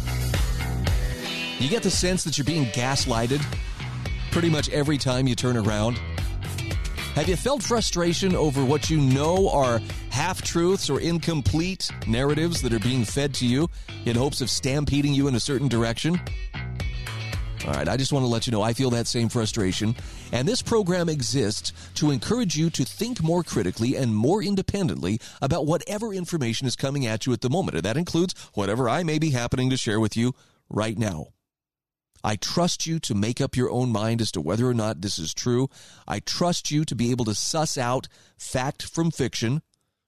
You 1.61 1.69
get 1.69 1.83
the 1.83 1.91
sense 1.91 2.23
that 2.23 2.39
you're 2.39 2.45
being 2.45 2.65
gaslighted 2.65 3.39
pretty 4.31 4.49
much 4.49 4.67
every 4.69 4.97
time 4.97 5.27
you 5.27 5.35
turn 5.35 5.55
around. 5.55 5.99
Have 7.13 7.29
you 7.29 7.35
felt 7.35 7.61
frustration 7.61 8.35
over 8.35 8.65
what 8.65 8.89
you 8.89 8.99
know 8.99 9.47
are 9.47 9.79
half 10.09 10.41
truths 10.41 10.89
or 10.89 10.99
incomplete 10.99 11.87
narratives 12.07 12.63
that 12.63 12.73
are 12.73 12.79
being 12.79 13.05
fed 13.05 13.35
to 13.35 13.45
you 13.45 13.69
in 14.05 14.15
hopes 14.15 14.41
of 14.41 14.49
stampeding 14.49 15.13
you 15.13 15.27
in 15.27 15.35
a 15.35 15.39
certain 15.39 15.67
direction? 15.67 16.19
All 17.67 17.73
right, 17.73 17.87
I 17.87 17.95
just 17.95 18.11
want 18.11 18.23
to 18.23 18.27
let 18.27 18.47
you 18.47 18.51
know 18.51 18.63
I 18.63 18.73
feel 18.73 18.89
that 18.89 19.05
same 19.05 19.29
frustration. 19.29 19.95
And 20.31 20.47
this 20.47 20.63
program 20.63 21.09
exists 21.09 21.73
to 21.93 22.09
encourage 22.09 22.55
you 22.55 22.71
to 22.71 22.83
think 22.83 23.21
more 23.21 23.43
critically 23.43 23.95
and 23.97 24.15
more 24.15 24.41
independently 24.41 25.19
about 25.43 25.67
whatever 25.67 26.11
information 26.11 26.65
is 26.65 26.75
coming 26.75 27.05
at 27.05 27.27
you 27.27 27.33
at 27.33 27.41
the 27.41 27.51
moment. 27.51 27.75
And 27.75 27.85
that 27.85 27.97
includes 27.97 28.33
whatever 28.55 28.89
I 28.89 29.03
may 29.03 29.19
be 29.19 29.29
happening 29.29 29.69
to 29.69 29.77
share 29.77 29.99
with 29.99 30.17
you 30.17 30.33
right 30.71 30.97
now. 30.97 31.27
I 32.23 32.35
trust 32.35 32.85
you 32.85 32.99
to 32.99 33.15
make 33.15 33.41
up 33.41 33.55
your 33.55 33.71
own 33.71 33.91
mind 33.91 34.21
as 34.21 34.31
to 34.33 34.41
whether 34.41 34.67
or 34.67 34.73
not 34.73 35.01
this 35.01 35.17
is 35.17 35.33
true. 35.33 35.69
I 36.07 36.19
trust 36.19 36.71
you 36.71 36.85
to 36.85 36.95
be 36.95 37.11
able 37.11 37.25
to 37.25 37.35
suss 37.35 37.77
out 37.77 38.07
fact 38.37 38.83
from 38.83 39.11
fiction, 39.11 39.61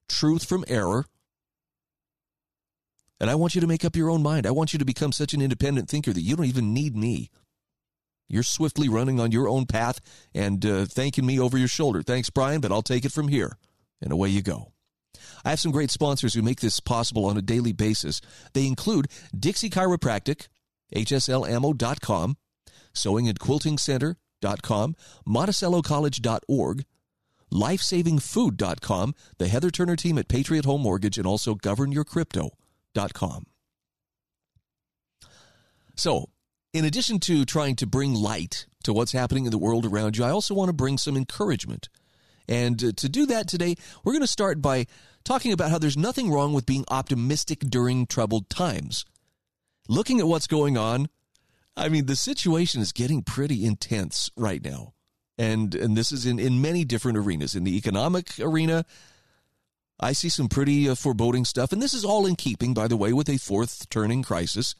truth 0.08 0.46
from 0.46 0.66
error. 0.68 1.06
And 3.20 3.30
I 3.30 3.36
want 3.36 3.56
you 3.56 3.62
to 3.62 3.68
make 3.68 3.86
up 3.86 3.96
your 3.96 4.10
own 4.10 4.22
mind. 4.22 4.46
I 4.46 4.52
want 4.52 4.74
you 4.74 4.80
to 4.80 4.86
become 4.86 5.12
such 5.12 5.34
an 5.34 5.42
independent 5.42 5.90
thinker 5.90 6.14
that 6.14 6.22
you 6.22 6.36
don't 6.36 6.46
even 6.46 6.74
need 6.74 6.96
me. 6.96 7.30
You're 8.28 8.44
swiftly 8.44 8.90
running 8.90 9.20
on 9.20 9.32
your 9.32 9.48
own 9.48 9.66
path 9.66 10.00
and 10.34 10.66
uh, 10.66 10.86
thanking 10.86 11.26
me 11.26 11.40
over 11.40 11.58
your 11.58 11.68
shoulder. 11.68 12.02
Thanks, 12.02 12.30
Brian, 12.30 12.62
but 12.62 12.72
I'll 12.72 12.82
take 12.82 13.06
it 13.06 13.12
from 13.12 13.28
here. 13.28 13.58
And 14.02 14.12
away 14.12 14.30
you 14.30 14.42
go. 14.42 14.74
I 15.46 15.52
have 15.52 15.60
some 15.60 15.72
great 15.72 15.92
sponsors 15.92 16.34
who 16.34 16.42
make 16.42 16.60
this 16.60 16.80
possible 16.80 17.26
on 17.26 17.38
a 17.38 17.42
daily 17.42 17.74
basis. 17.74 18.22
They 18.54 18.66
include 18.66 19.08
Dixie 19.38 19.70
Chiropractic, 19.70 20.48
hslammo.com, 20.96 22.38
sewingandquiltingcenter.com, 22.94 24.96
monticellocollege.org, 25.28 26.86
lifesavingfood.com, 27.52 29.16
the 29.38 29.48
Heather 29.48 29.70
Turner 29.70 29.96
team 29.96 30.18
at 30.18 30.28
Patriot 30.28 30.66
Home 30.66 30.82
Mortgage, 30.82 31.18
and 31.18 31.28
also 31.28 31.56
governyourcrypto.com. 31.56 33.46
So, 35.96 36.30
in 36.74 36.86
addition 36.86 37.20
to 37.20 37.46
trying 37.46 37.76
to 37.78 37.86
bring 37.86 38.16
light 38.16 38.66
to 38.84 38.94
what's 38.94 39.12
happening 39.12 39.46
in 39.46 39.52
the 39.52 39.60
world 39.60 39.86
around 39.86 40.18
you, 40.18 40.24
I 40.24 40.32
also 40.32 40.56
want 40.56 40.70
to 40.70 40.74
bring 40.74 40.98
some 40.98 41.16
encouragement. 41.16 41.88
And 42.48 42.84
uh, 42.84 42.92
to 42.98 43.08
do 43.08 43.28
that 43.28 43.48
today, 43.48 43.76
we're 44.04 44.14
going 44.14 44.22
to 44.22 44.28
start 44.28 44.62
by 44.62 44.88
talking 45.24 45.54
about 45.54 45.70
how 45.70 45.78
there's 45.78 45.96
nothing 45.96 46.32
wrong 46.32 46.52
with 46.52 46.66
being 46.66 46.84
optimistic 46.90 47.60
during 47.60 48.08
troubled 48.08 48.50
times 48.50 49.06
looking 49.88 50.20
at 50.20 50.28
what's 50.28 50.48
going 50.48 50.78
on, 50.78 51.10
I 51.76 51.90
mean, 51.90 52.06
the 52.06 52.16
situation 52.16 52.82
is 52.82 52.92
getting 52.92 53.24
pretty 53.24 53.66
intense 53.66 54.30
right 54.36 54.64
now. 54.64 54.94
And, 55.38 55.74
and 55.74 55.98
this 55.98 56.12
is 56.12 56.26
in, 56.26 56.38
in 56.40 56.62
many 56.62 56.86
different 56.86 57.18
arenas. 57.18 57.56
In 57.56 57.64
the 57.64 57.76
economic 57.76 58.40
arena, 58.40 58.86
I 60.00 60.14
see 60.14 60.30
some 60.30 60.48
pretty 60.48 60.90
uh, 60.90 60.96
foreboding 60.96 61.46
stuff, 61.46 61.72
and 61.72 61.82
this 61.82 61.94
is 61.94 62.06
all 62.06 62.26
in 62.26 62.36
keeping, 62.36 62.74
by 62.74 62.88
the 62.88 62.98
way, 62.98 63.14
with 63.14 63.30
a 63.30 63.38
fourth 63.38 63.90
turning 63.90 64.22
crisis. 64.22 64.76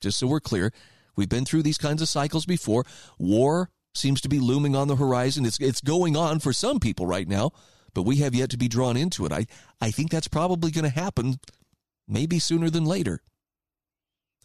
Just 0.00 0.18
so 0.18 0.26
we're 0.26 0.40
clear, 0.40 0.72
we've 1.16 1.28
been 1.28 1.44
through 1.44 1.62
these 1.62 1.78
kinds 1.78 2.02
of 2.02 2.08
cycles 2.08 2.46
before. 2.46 2.84
War 3.18 3.70
seems 3.94 4.20
to 4.20 4.28
be 4.28 4.38
looming 4.38 4.76
on 4.76 4.88
the 4.88 4.96
horizon. 4.96 5.44
It's 5.44 5.58
it's 5.58 5.80
going 5.80 6.16
on 6.16 6.38
for 6.38 6.52
some 6.52 6.78
people 6.78 7.06
right 7.06 7.26
now, 7.26 7.50
but 7.94 8.02
we 8.02 8.16
have 8.16 8.34
yet 8.34 8.50
to 8.50 8.58
be 8.58 8.68
drawn 8.68 8.96
into 8.96 9.26
it. 9.26 9.32
I 9.32 9.46
I 9.80 9.90
think 9.90 10.10
that's 10.10 10.28
probably 10.28 10.70
going 10.70 10.84
to 10.84 10.90
happen, 10.90 11.40
maybe 12.06 12.38
sooner 12.38 12.70
than 12.70 12.84
later. 12.84 13.22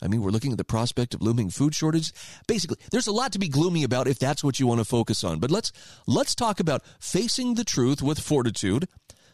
I 0.02 0.08
mean, 0.08 0.22
we're 0.22 0.32
looking 0.32 0.52
at 0.52 0.58
the 0.58 0.64
prospect 0.64 1.14
of 1.14 1.22
looming 1.22 1.50
food 1.50 1.74
shortage. 1.74 2.12
Basically, 2.48 2.78
there's 2.92 3.08
a 3.08 3.12
lot 3.12 3.32
to 3.34 3.40
be 3.40 3.48
gloomy 3.48 3.84
about 3.84 4.08
if 4.08 4.20
that's 4.20 4.44
what 4.44 4.60
you 4.60 4.68
want 4.68 4.80
to 4.80 4.86
focus 4.86 5.24
on. 5.24 5.40
But 5.40 5.52
let's 5.52 5.72
let's 6.08 6.36
talk 6.36 6.60
about 6.60 6.84
facing 7.00 7.54
the 7.54 7.64
truth 7.64 8.02
with 8.02 8.20
fortitude. 8.20 8.88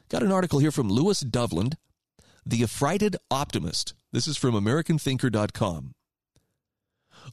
Got 0.10 0.24
an 0.24 0.32
article 0.32 0.60
here 0.60 0.72
from 0.72 0.90
Lewis 0.90 1.24
Dovland, 1.24 1.76
The 2.46 2.64
Affrighted 2.64 3.16
Optimist. 3.32 3.94
This 4.12 4.28
is 4.28 4.38
from 4.38 4.56
AmericanThinker.com. 4.56 5.94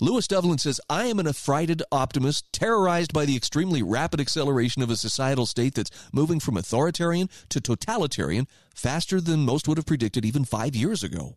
Lewis 0.01 0.27
Dovland 0.27 0.61
says, 0.61 0.81
I 0.91 1.07
am 1.07 1.19
an 1.19 1.27
affrighted 1.27 1.83
optimist, 1.91 2.53
terrorized 2.53 3.13
by 3.13 3.25
the 3.25 3.37
extremely 3.37 3.83
rapid 3.83 4.21
acceleration 4.21 4.83
of 4.83 4.91
a 4.91 4.97
societal 4.97 5.47
state 5.47 5.75
that's 5.75 5.91
moving 6.13 6.39
from 6.39 6.57
authoritarian 6.57 7.31
to 7.49 7.61
totalitarian 7.61 8.47
faster 8.75 9.21
than 9.21 9.41
most 9.41 9.69
would 9.69 9.79
have 9.79 9.87
predicted 9.87 10.27
even 10.27 10.45
five 10.45 10.77
years 10.77 11.03
ago. 11.03 11.37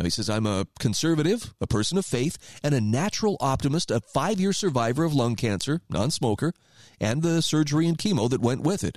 Now 0.00 0.04
he 0.04 0.10
says, 0.10 0.30
I'm 0.30 0.46
a 0.46 0.66
conservative, 0.78 1.52
a 1.60 1.66
person 1.66 1.98
of 1.98 2.06
faith, 2.06 2.38
and 2.64 2.74
a 2.74 2.80
natural 2.80 3.36
optimist, 3.38 3.90
a 3.90 4.00
five 4.00 4.40
year 4.40 4.54
survivor 4.54 5.04
of 5.04 5.12
lung 5.12 5.36
cancer, 5.36 5.82
non 5.90 6.10
smoker, 6.10 6.54
and 6.98 7.20
the 7.20 7.42
surgery 7.42 7.86
and 7.86 7.98
chemo 7.98 8.30
that 8.30 8.40
went 8.40 8.62
with 8.62 8.82
it. 8.82 8.96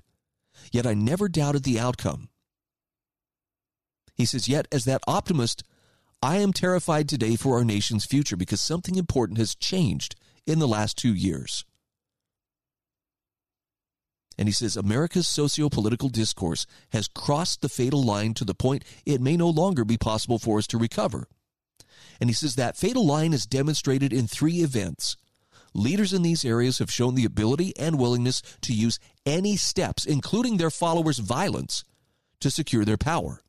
Yet 0.71 0.87
I 0.87 0.93
never 0.93 1.27
doubted 1.27 1.65
the 1.65 1.77
outcome. 1.77 2.29
He 4.15 4.23
says, 4.23 4.47
Yet 4.47 4.65
as 4.71 4.85
that 4.85 5.03
optimist, 5.05 5.65
I 6.21 6.37
am 6.37 6.53
terrified 6.53 7.09
today 7.09 7.35
for 7.35 7.57
our 7.57 7.65
nation's 7.65 8.05
future 8.05 8.37
because 8.37 8.61
something 8.61 8.95
important 8.95 9.39
has 9.39 9.55
changed 9.55 10.15
in 10.47 10.59
the 10.59 10.69
last 10.69 10.97
two 10.97 11.13
years. 11.13 11.65
And 14.37 14.47
he 14.47 14.53
says 14.53 14.75
America's 14.75 15.27
socio 15.27 15.69
political 15.69 16.09
discourse 16.09 16.65
has 16.91 17.07
crossed 17.07 17.61
the 17.61 17.69
fatal 17.69 18.03
line 18.03 18.33
to 18.35 18.45
the 18.45 18.55
point 18.55 18.83
it 19.05 19.21
may 19.21 19.37
no 19.37 19.49
longer 19.49 19.85
be 19.85 19.97
possible 19.97 20.39
for 20.39 20.57
us 20.57 20.67
to 20.67 20.77
recover. 20.77 21.27
And 22.19 22.29
he 22.29 22.33
says 22.33 22.55
that 22.55 22.77
fatal 22.77 23.05
line 23.05 23.33
is 23.33 23.45
demonstrated 23.45 24.13
in 24.13 24.27
three 24.27 24.57
events. 24.57 25.17
Leaders 25.73 26.13
in 26.13 26.21
these 26.21 26.45
areas 26.45 26.77
have 26.79 26.91
shown 26.91 27.15
the 27.15 27.25
ability 27.25 27.73
and 27.77 27.99
willingness 27.99 28.41
to 28.61 28.73
use 28.73 28.99
any 29.25 29.57
steps, 29.57 30.05
including 30.05 30.57
their 30.57 30.69
followers' 30.69 31.17
violence, 31.17 31.83
to 32.39 32.51
secure 32.51 32.85
their 32.85 32.97
power. 32.97 33.41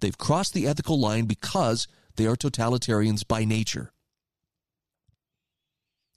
They've 0.00 0.16
crossed 0.16 0.54
the 0.54 0.66
ethical 0.66 0.98
line 0.98 1.26
because 1.26 1.86
they 2.16 2.26
are 2.26 2.36
totalitarians 2.36 3.26
by 3.26 3.44
nature. 3.44 3.92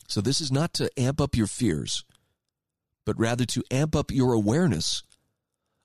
So, 0.08 0.22
this 0.22 0.39
is 0.39 0.51
not 0.51 0.74
to 0.76 0.89
amp 0.99 1.20
up 1.20 1.36
your 1.36 1.47
fears 1.47 2.03
but 3.06 3.20
rather 3.20 3.45
to 3.45 3.64
amp 3.72 3.95
up 3.95 4.12
your 4.12 4.34
awareness 4.34 5.03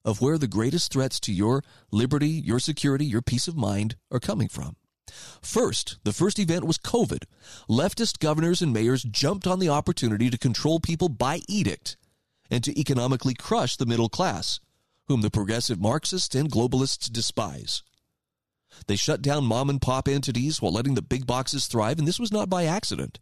of 0.05 0.21
where 0.21 0.39
the 0.39 0.49
greatest 0.49 0.93
threats 0.93 1.21
to 1.21 1.33
your 1.33 1.63
liberty, 1.91 2.29
your 2.29 2.59
security, 2.59 3.05
your 3.05 3.23
peace 3.23 3.47
of 3.47 3.57
mind 3.57 3.97
are 4.11 4.21
coming 4.21 4.49
from. 4.49 4.77
First, 5.43 5.99
the 6.05 6.13
first 6.13 6.39
event 6.39 6.65
was 6.65 6.79
COVID. 6.79 7.25
Leftist 7.69 8.21
governors 8.21 8.63
and 8.63 8.73
mayors 8.73 9.03
jumped 9.03 9.47
on 9.47 9.59
the 9.59 9.69
opportunity 9.69 10.31
to 10.31 10.39
control 10.39 10.81
people 10.81 11.09
by 11.09 11.41
edict 11.49 11.97
and 12.51 12.65
to 12.65 12.79
economically 12.79 13.35
crush 13.35 13.77
the 13.77 13.87
middle 13.87 14.09
class, 14.09 14.61
whom 15.09 15.21
the 15.21 15.31
progressive 15.31 15.81
Marxists 15.81 16.35
and 16.35 16.51
globalists 16.51 17.11
despise. 17.11 17.83
They 18.87 18.97
shut 18.97 19.21
down 19.21 19.45
mom 19.45 19.69
and 19.69 19.83
pop 19.83 20.09
entities 20.09 20.63
while 20.63 20.73
letting 20.73 20.95
the 20.95 21.03
big 21.03 21.27
boxes 21.27 21.67
thrive, 21.67 21.99
and 21.99 22.07
this 22.07 22.21
was 22.21 22.33
not 22.33 22.49
by 22.49 22.65
accident. 22.65 23.19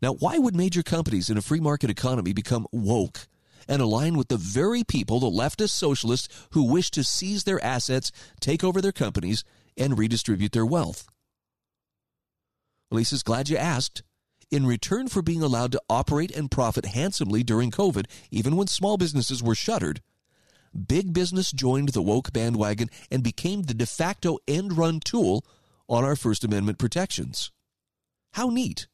Now, 0.00 0.14
why 0.14 0.38
would 0.38 0.54
major 0.54 0.82
companies 0.82 1.28
in 1.28 1.38
a 1.38 1.42
free 1.42 1.60
market 1.60 1.90
economy 1.90 2.32
become 2.32 2.66
woke 2.72 3.26
and 3.68 3.82
align 3.82 4.16
with 4.16 4.28
the 4.28 4.36
very 4.36 4.84
people, 4.84 5.20
the 5.20 5.26
leftist 5.26 5.70
socialists, 5.70 6.28
who 6.50 6.62
wish 6.62 6.90
to 6.92 7.04
seize 7.04 7.44
their 7.44 7.62
assets, 7.64 8.12
take 8.40 8.62
over 8.62 8.80
their 8.80 8.92
companies, 8.92 9.44
and 9.76 9.98
redistribute 9.98 10.52
their 10.52 10.66
wealth? 10.66 11.08
Well, 12.90 13.04
glad 13.24 13.48
you 13.48 13.56
asked. 13.56 14.02
In 14.50 14.66
return 14.66 15.08
for 15.08 15.20
being 15.20 15.42
allowed 15.42 15.72
to 15.72 15.82
operate 15.90 16.34
and 16.34 16.50
profit 16.50 16.86
handsomely 16.86 17.42
during 17.42 17.70
COVID, 17.70 18.06
even 18.30 18.56
when 18.56 18.66
small 18.66 18.96
businesses 18.96 19.42
were 19.42 19.54
shuttered, 19.54 20.00
big 20.86 21.12
business 21.12 21.52
joined 21.52 21.90
the 21.90 22.00
woke 22.00 22.32
bandwagon 22.32 22.88
and 23.10 23.22
became 23.22 23.62
the 23.62 23.74
de 23.74 23.84
facto 23.84 24.38
end 24.48 24.78
run 24.78 25.00
tool 25.00 25.44
on 25.86 26.04
our 26.04 26.16
First 26.16 26.44
Amendment 26.44 26.78
protections. 26.78 27.50
How 28.32 28.48
neat! 28.48 28.86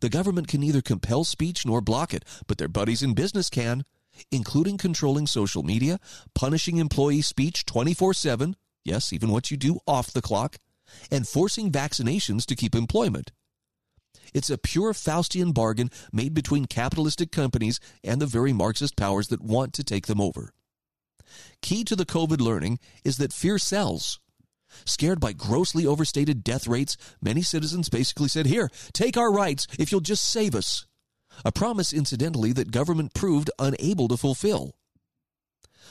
The 0.00 0.08
government 0.08 0.48
can 0.48 0.60
neither 0.60 0.82
compel 0.82 1.24
speech 1.24 1.66
nor 1.66 1.80
block 1.80 2.14
it, 2.14 2.24
but 2.46 2.58
their 2.58 2.68
buddies 2.68 3.02
in 3.02 3.14
business 3.14 3.48
can, 3.48 3.84
including 4.30 4.76
controlling 4.78 5.26
social 5.26 5.62
media, 5.62 5.98
punishing 6.34 6.78
employee 6.78 7.22
speech 7.22 7.64
24 7.64 8.14
7, 8.14 8.56
yes, 8.84 9.12
even 9.12 9.30
what 9.30 9.50
you 9.50 9.56
do 9.56 9.78
off 9.86 10.12
the 10.12 10.22
clock, 10.22 10.56
and 11.10 11.26
forcing 11.26 11.72
vaccinations 11.72 12.44
to 12.46 12.56
keep 12.56 12.74
employment. 12.74 13.32
It's 14.32 14.50
a 14.50 14.58
pure 14.58 14.92
Faustian 14.92 15.54
bargain 15.54 15.90
made 16.12 16.34
between 16.34 16.64
capitalistic 16.64 17.30
companies 17.30 17.78
and 18.02 18.20
the 18.20 18.26
very 18.26 18.52
Marxist 18.52 18.96
powers 18.96 19.28
that 19.28 19.40
want 19.40 19.72
to 19.74 19.84
take 19.84 20.06
them 20.06 20.20
over. 20.20 20.52
Key 21.62 21.84
to 21.84 21.96
the 21.96 22.06
COVID 22.06 22.40
learning 22.40 22.78
is 23.04 23.16
that 23.18 23.32
fear 23.32 23.58
sells. 23.58 24.20
Scared 24.84 25.20
by 25.20 25.32
grossly 25.32 25.86
overstated 25.86 26.44
death 26.44 26.66
rates, 26.66 26.96
many 27.22 27.42
citizens 27.42 27.88
basically 27.88 28.28
said, 28.28 28.46
Here, 28.46 28.70
take 28.92 29.16
our 29.16 29.32
rights 29.32 29.66
if 29.78 29.90
you'll 29.90 30.00
just 30.00 30.28
save 30.28 30.54
us. 30.54 30.86
A 31.44 31.52
promise, 31.52 31.92
incidentally, 31.92 32.52
that 32.52 32.70
government 32.70 33.14
proved 33.14 33.50
unable 33.58 34.08
to 34.08 34.16
fulfill. 34.16 34.76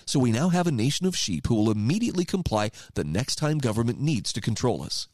So 0.05 0.19
we 0.19 0.31
now 0.31 0.49
have 0.49 0.67
a 0.67 0.71
nation 0.71 1.05
of 1.05 1.15
sheep 1.15 1.47
who 1.47 1.55
will 1.55 1.71
immediately 1.71 2.25
comply 2.25 2.71
the 2.93 3.03
next 3.03 3.35
time 3.37 3.57
government 3.57 3.99
needs 3.99 4.33
to 4.33 4.41
control 4.41 4.81
us. 4.83 5.07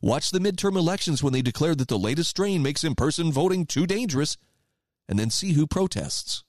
Watch 0.00 0.30
the 0.30 0.38
midterm 0.38 0.76
elections 0.76 1.22
when 1.22 1.32
they 1.32 1.42
declare 1.42 1.74
that 1.74 1.88
the 1.88 1.98
latest 1.98 2.30
strain 2.30 2.62
makes 2.62 2.84
in 2.84 2.94
person 2.94 3.32
voting 3.32 3.66
too 3.66 3.86
dangerous, 3.86 4.36
and 5.08 5.18
then 5.18 5.30
see 5.30 5.52
who 5.52 5.66
protests. 5.66 6.44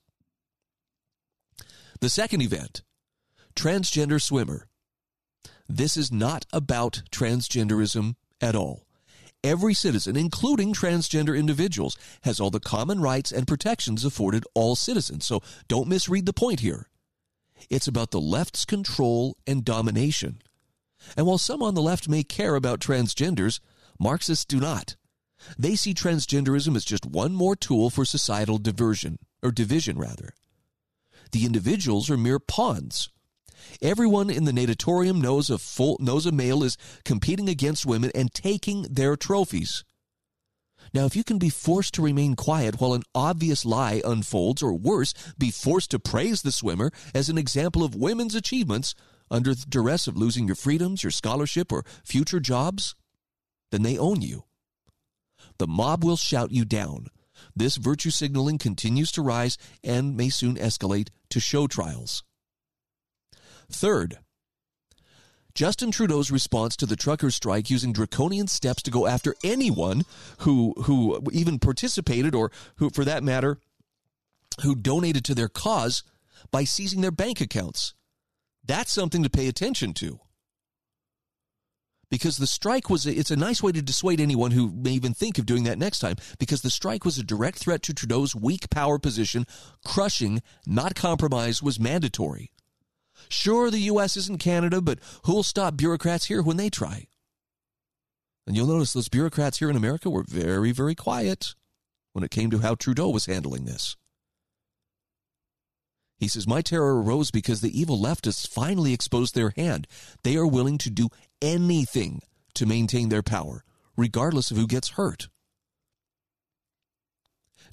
The 1.99 2.09
second 2.09 2.41
event 2.41 2.83
transgender 3.55 4.21
swimmer 4.21 4.66
this 5.67 5.97
is 5.97 6.11
not 6.11 6.45
about 6.53 7.03
transgenderism 7.11 8.15
at 8.41 8.55
all. 8.55 8.85
Every 9.43 9.73
citizen, 9.73 10.17
including 10.17 10.73
transgender 10.73 11.37
individuals, 11.37 11.97
has 12.23 12.39
all 12.39 12.49
the 12.49 12.59
common 12.59 13.01
rights 13.01 13.31
and 13.31 13.47
protections 13.47 14.03
afforded 14.03 14.45
all 14.53 14.75
citizens. 14.75 15.25
So 15.25 15.41
don't 15.67 15.87
misread 15.87 16.25
the 16.25 16.33
point 16.33 16.61
here. 16.61 16.89
It's 17.69 17.87
about 17.87 18.11
the 18.11 18.21
left's 18.21 18.65
control 18.65 19.37
and 19.45 19.63
domination. 19.63 20.41
And 21.15 21.25
while 21.25 21.37
some 21.37 21.61
on 21.61 21.75
the 21.75 21.81
left 21.81 22.09
may 22.09 22.23
care 22.23 22.55
about 22.55 22.79
transgenders, 22.79 23.59
Marxists 23.99 24.45
do 24.45 24.59
not. 24.59 24.95
They 25.57 25.75
see 25.75 25.93
transgenderism 25.93 26.75
as 26.75 26.85
just 26.85 27.05
one 27.05 27.33
more 27.33 27.55
tool 27.55 27.89
for 27.89 28.05
societal 28.05 28.57
diversion, 28.57 29.19
or 29.43 29.51
division 29.51 29.97
rather. 29.97 30.33
The 31.31 31.45
individuals 31.45 32.09
are 32.09 32.17
mere 32.17 32.39
pawns 32.39 33.09
Everyone 33.81 34.29
in 34.29 34.45
the 34.45 34.53
natatorium 34.53 35.21
knows 35.21 35.49
a 35.49 35.57
full 35.57 35.97
knows 35.99 36.25
a 36.25 36.31
male 36.31 36.63
is 36.63 36.77
competing 37.03 37.49
against 37.49 37.85
women 37.85 38.11
and 38.13 38.33
taking 38.33 38.83
their 38.83 39.15
trophies. 39.15 39.83
Now, 40.93 41.05
if 41.05 41.15
you 41.15 41.23
can 41.23 41.37
be 41.37 41.49
forced 41.49 41.93
to 41.95 42.01
remain 42.01 42.35
quiet 42.35 42.79
while 42.79 42.93
an 42.93 43.03
obvious 43.13 43.65
lie 43.65 44.01
unfolds, 44.05 44.63
or 44.63 44.73
worse, 44.73 45.13
be 45.37 45.51
forced 45.51 45.91
to 45.91 45.99
praise 45.99 46.41
the 46.41 46.51
swimmer 46.51 46.91
as 47.13 47.29
an 47.29 47.37
example 47.37 47.83
of 47.83 47.95
women's 47.95 48.35
achievements 48.35 48.95
under 49.29 49.53
the 49.53 49.65
duress 49.67 50.07
of 50.07 50.17
losing 50.17 50.47
your 50.47 50.55
freedoms, 50.55 51.03
your 51.03 51.11
scholarship, 51.11 51.71
or 51.71 51.83
future 52.05 52.39
jobs, 52.39 52.95
then 53.71 53.83
they 53.83 53.97
own 53.97 54.21
you. 54.21 54.45
The 55.57 55.67
mob 55.67 56.03
will 56.03 56.17
shout 56.17 56.51
you 56.51 56.65
down. 56.65 57.07
This 57.55 57.75
virtue 57.75 58.09
signaling 58.09 58.57
continues 58.57 59.11
to 59.13 59.21
rise 59.21 59.57
and 59.83 60.15
may 60.15 60.29
soon 60.29 60.55
escalate 60.55 61.09
to 61.29 61.39
show 61.39 61.67
trials. 61.67 62.23
Third, 63.71 64.19
Justin 65.55 65.91
Trudeau's 65.91 66.31
response 66.31 66.75
to 66.77 66.85
the 66.85 66.95
trucker 66.95 67.31
strike 67.31 67.69
using 67.69 67.91
draconian 67.93 68.47
steps 68.47 68.83
to 68.83 68.91
go 68.91 69.07
after 69.07 69.35
anyone 69.43 70.05
who 70.39 70.73
who 70.83 71.19
even 71.31 71.59
participated 71.59 72.35
or 72.35 72.51
who 72.77 72.89
for 72.91 73.03
that 73.05 73.23
matter 73.23 73.59
who 74.61 74.75
donated 74.75 75.25
to 75.25 75.35
their 75.35 75.49
cause 75.49 76.03
by 76.51 76.63
seizing 76.63 77.01
their 77.01 77.11
bank 77.11 77.41
accounts. 77.41 77.93
That's 78.65 78.91
something 78.91 79.23
to 79.23 79.29
pay 79.29 79.47
attention 79.47 79.93
to. 79.95 80.19
because 82.09 82.37
the 82.37 82.47
strike 82.47 82.89
was 82.89 83.05
a, 83.05 83.11
it's 83.13 83.31
a 83.31 83.35
nice 83.35 83.61
way 83.61 83.71
to 83.71 83.81
dissuade 83.81 84.21
anyone 84.21 84.51
who 84.51 84.71
may 84.71 84.91
even 84.91 85.13
think 85.13 85.37
of 85.37 85.45
doing 85.45 85.63
that 85.63 85.77
next 85.77 85.99
time 85.99 86.15
because 86.39 86.61
the 86.61 86.69
strike 86.69 87.05
was 87.05 87.17
a 87.17 87.23
direct 87.23 87.57
threat 87.57 87.81
to 87.83 87.93
Trudeau's 87.93 88.35
weak 88.35 88.69
power 88.69 88.97
position 88.99 89.45
crushing 89.85 90.41
not 90.65 90.95
compromise 90.95 91.61
was 91.61 91.79
mandatory 91.79 92.51
sure 93.29 93.69
the 93.69 93.79
US 93.91 94.17
isn't 94.17 94.39
Canada 94.39 94.81
but 94.81 94.99
who'll 95.25 95.43
stop 95.43 95.77
bureaucrats 95.77 96.25
here 96.25 96.41
when 96.41 96.57
they 96.57 96.69
try 96.69 97.07
and 98.45 98.55
you'll 98.55 98.67
notice 98.67 98.93
those 98.93 99.09
bureaucrats 99.09 99.59
here 99.59 99.69
in 99.69 99.75
America 99.75 100.09
were 100.09 100.25
very 100.27 100.71
very 100.71 100.95
quiet 100.95 101.55
when 102.13 102.23
it 102.23 102.31
came 102.31 102.49
to 102.49 102.59
how 102.59 102.75
Trudeau 102.75 103.09
was 103.09 103.25
handling 103.25 103.65
this 103.65 103.95
he 106.17 106.27
says, 106.27 106.47
My 106.47 106.61
terror 106.61 107.01
arose 107.01 107.29
because 107.31 107.61
the 107.61 107.79
evil 107.79 107.97
leftists 107.97 108.47
finally 108.47 108.93
exposed 108.93 109.35
their 109.35 109.53
hand. 109.55 109.87
They 110.23 110.35
are 110.35 110.47
willing 110.47 110.77
to 110.79 110.89
do 110.89 111.09
anything 111.41 112.21
to 112.55 112.65
maintain 112.65 113.09
their 113.09 113.21
power, 113.21 113.63
regardless 113.95 114.49
of 114.49 114.57
who 114.57 114.65
gets 114.65 114.89
hurt. 114.89 115.29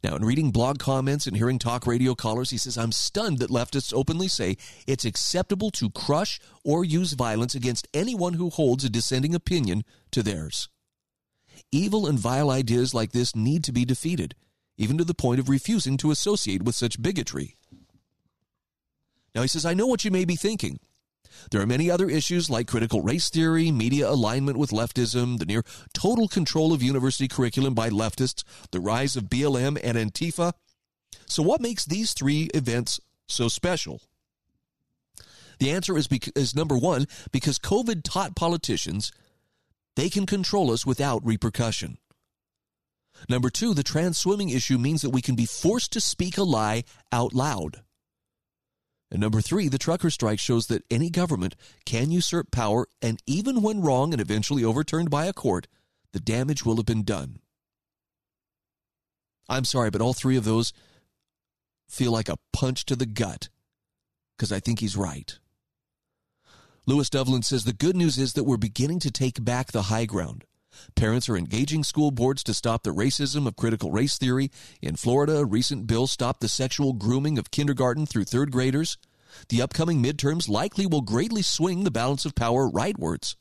Now, 0.04 0.16
in 0.16 0.24
reading 0.26 0.50
blog 0.50 0.78
comments 0.78 1.26
and 1.26 1.34
hearing 1.34 1.58
talk 1.58 1.86
radio 1.86 2.14
callers, 2.14 2.50
he 2.50 2.58
says, 2.58 2.76
I'm 2.76 2.92
stunned 2.92 3.38
that 3.38 3.48
leftists 3.48 3.94
openly 3.94 4.28
say 4.28 4.58
it's 4.86 5.06
acceptable 5.06 5.70
to 5.70 5.88
crush 5.88 6.38
or 6.62 6.84
use 6.84 7.14
violence 7.14 7.54
against 7.54 7.88
anyone 7.94 8.34
who 8.34 8.50
holds 8.50 8.84
a 8.84 8.90
dissenting 8.90 9.34
opinion 9.34 9.82
to 10.10 10.22
theirs. 10.22 10.68
Evil 11.72 12.06
and 12.06 12.18
vile 12.18 12.50
ideas 12.50 12.92
like 12.92 13.12
this 13.12 13.34
need 13.34 13.64
to 13.64 13.72
be 13.72 13.86
defeated, 13.86 14.34
even 14.76 14.98
to 14.98 15.04
the 15.04 15.14
point 15.14 15.40
of 15.40 15.48
refusing 15.48 15.96
to 15.96 16.10
associate 16.10 16.64
with 16.64 16.74
such 16.74 17.00
bigotry. 17.00 17.56
Now, 19.34 19.40
he 19.40 19.48
says, 19.48 19.64
I 19.64 19.72
know 19.72 19.86
what 19.86 20.04
you 20.04 20.10
may 20.10 20.26
be 20.26 20.36
thinking. 20.36 20.80
There 21.50 21.60
are 21.60 21.66
many 21.66 21.90
other 21.90 22.08
issues 22.08 22.50
like 22.50 22.66
critical 22.66 23.02
race 23.02 23.28
theory, 23.30 23.70
media 23.70 24.08
alignment 24.08 24.56
with 24.56 24.70
leftism, 24.70 25.38
the 25.38 25.46
near 25.46 25.62
total 25.92 26.28
control 26.28 26.72
of 26.72 26.82
university 26.82 27.28
curriculum 27.28 27.74
by 27.74 27.90
leftists, 27.90 28.44
the 28.70 28.80
rise 28.80 29.16
of 29.16 29.24
BLM 29.24 29.78
and 29.82 29.96
Antifa. 29.96 30.52
So, 31.26 31.42
what 31.42 31.60
makes 31.60 31.84
these 31.84 32.12
three 32.12 32.50
events 32.54 33.00
so 33.28 33.48
special? 33.48 34.02
The 35.58 35.70
answer 35.70 35.96
is, 35.96 36.08
because, 36.08 36.32
is 36.34 36.54
number 36.54 36.76
one, 36.76 37.06
because 37.30 37.58
COVID 37.58 38.02
taught 38.02 38.34
politicians 38.36 39.12
they 39.96 40.10
can 40.10 40.26
control 40.26 40.70
us 40.70 40.84
without 40.84 41.24
repercussion. 41.24 41.98
Number 43.28 43.48
two, 43.48 43.74
the 43.74 43.84
trans 43.84 44.18
swimming 44.18 44.50
issue 44.50 44.76
means 44.76 45.02
that 45.02 45.10
we 45.10 45.22
can 45.22 45.36
be 45.36 45.46
forced 45.46 45.92
to 45.92 46.00
speak 46.00 46.36
a 46.36 46.42
lie 46.42 46.82
out 47.12 47.32
loud. 47.32 47.83
And 49.14 49.20
number 49.20 49.40
three, 49.40 49.68
the 49.68 49.78
trucker 49.78 50.10
strike 50.10 50.40
shows 50.40 50.66
that 50.66 50.82
any 50.90 51.08
government 51.08 51.54
can 51.86 52.10
usurp 52.10 52.50
power, 52.50 52.88
and 53.00 53.22
even 53.28 53.62
when 53.62 53.80
wrong 53.80 54.12
and 54.12 54.20
eventually 54.20 54.64
overturned 54.64 55.08
by 55.08 55.26
a 55.26 55.32
court, 55.32 55.68
the 56.12 56.18
damage 56.18 56.64
will 56.64 56.78
have 56.78 56.84
been 56.84 57.04
done. 57.04 57.38
I'm 59.48 59.64
sorry, 59.64 59.90
but 59.90 60.00
all 60.00 60.14
three 60.14 60.36
of 60.36 60.42
those 60.42 60.72
feel 61.88 62.10
like 62.10 62.28
a 62.28 62.38
punch 62.52 62.86
to 62.86 62.96
the 62.96 63.06
gut 63.06 63.50
because 64.36 64.50
I 64.50 64.58
think 64.58 64.80
he's 64.80 64.96
right. 64.96 65.38
Lewis 66.84 67.08
Devlin 67.08 67.44
says 67.44 67.62
the 67.62 67.72
good 67.72 67.94
news 67.94 68.18
is 68.18 68.32
that 68.32 68.42
we're 68.42 68.56
beginning 68.56 68.98
to 68.98 69.12
take 69.12 69.44
back 69.44 69.70
the 69.70 69.82
high 69.82 70.06
ground. 70.06 70.44
Parents 70.94 71.28
are 71.28 71.36
engaging 71.36 71.84
school 71.84 72.10
boards 72.10 72.42
to 72.44 72.54
stop 72.54 72.82
the 72.82 72.94
racism 72.94 73.46
of 73.46 73.56
critical 73.56 73.90
race 73.90 74.18
theory. 74.18 74.50
In 74.80 74.96
Florida, 74.96 75.38
a 75.38 75.44
recent 75.44 75.86
bill 75.86 76.06
stopped 76.06 76.40
the 76.40 76.48
sexual 76.48 76.92
grooming 76.92 77.38
of 77.38 77.50
kindergarten 77.50 78.06
through 78.06 78.24
third 78.24 78.50
graders. 78.50 78.98
The 79.48 79.62
upcoming 79.62 80.02
midterms 80.02 80.48
likely 80.48 80.86
will 80.86 81.00
greatly 81.00 81.42
swing 81.42 81.84
the 81.84 81.90
balance 81.90 82.24
of 82.24 82.34
power 82.34 82.68
rightwards. 82.68 83.34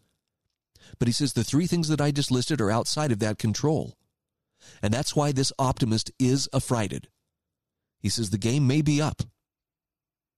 But 1.00 1.08
he 1.08 1.14
says 1.14 1.34
the 1.34 1.44
three 1.44 1.68
things 1.68 1.88
that 1.88 2.02
I 2.02 2.12
just 2.12 2.32
listed 2.32 2.62
are 2.62 2.72
outside 2.72 3.12
of 3.12 3.20
that 3.20 3.38
control. 3.38 3.96
And 4.82 4.94
that's 4.94 5.16
why 5.16 5.32
this 5.32 5.54
optimist 5.60 6.12
is 6.20 6.50
affrighted. 6.54 7.10
He 8.00 8.10
says 8.10 8.30
the 8.30 8.38
game 8.38 8.68
may 8.68 8.82
be 8.82 9.02
up. 9.02 9.24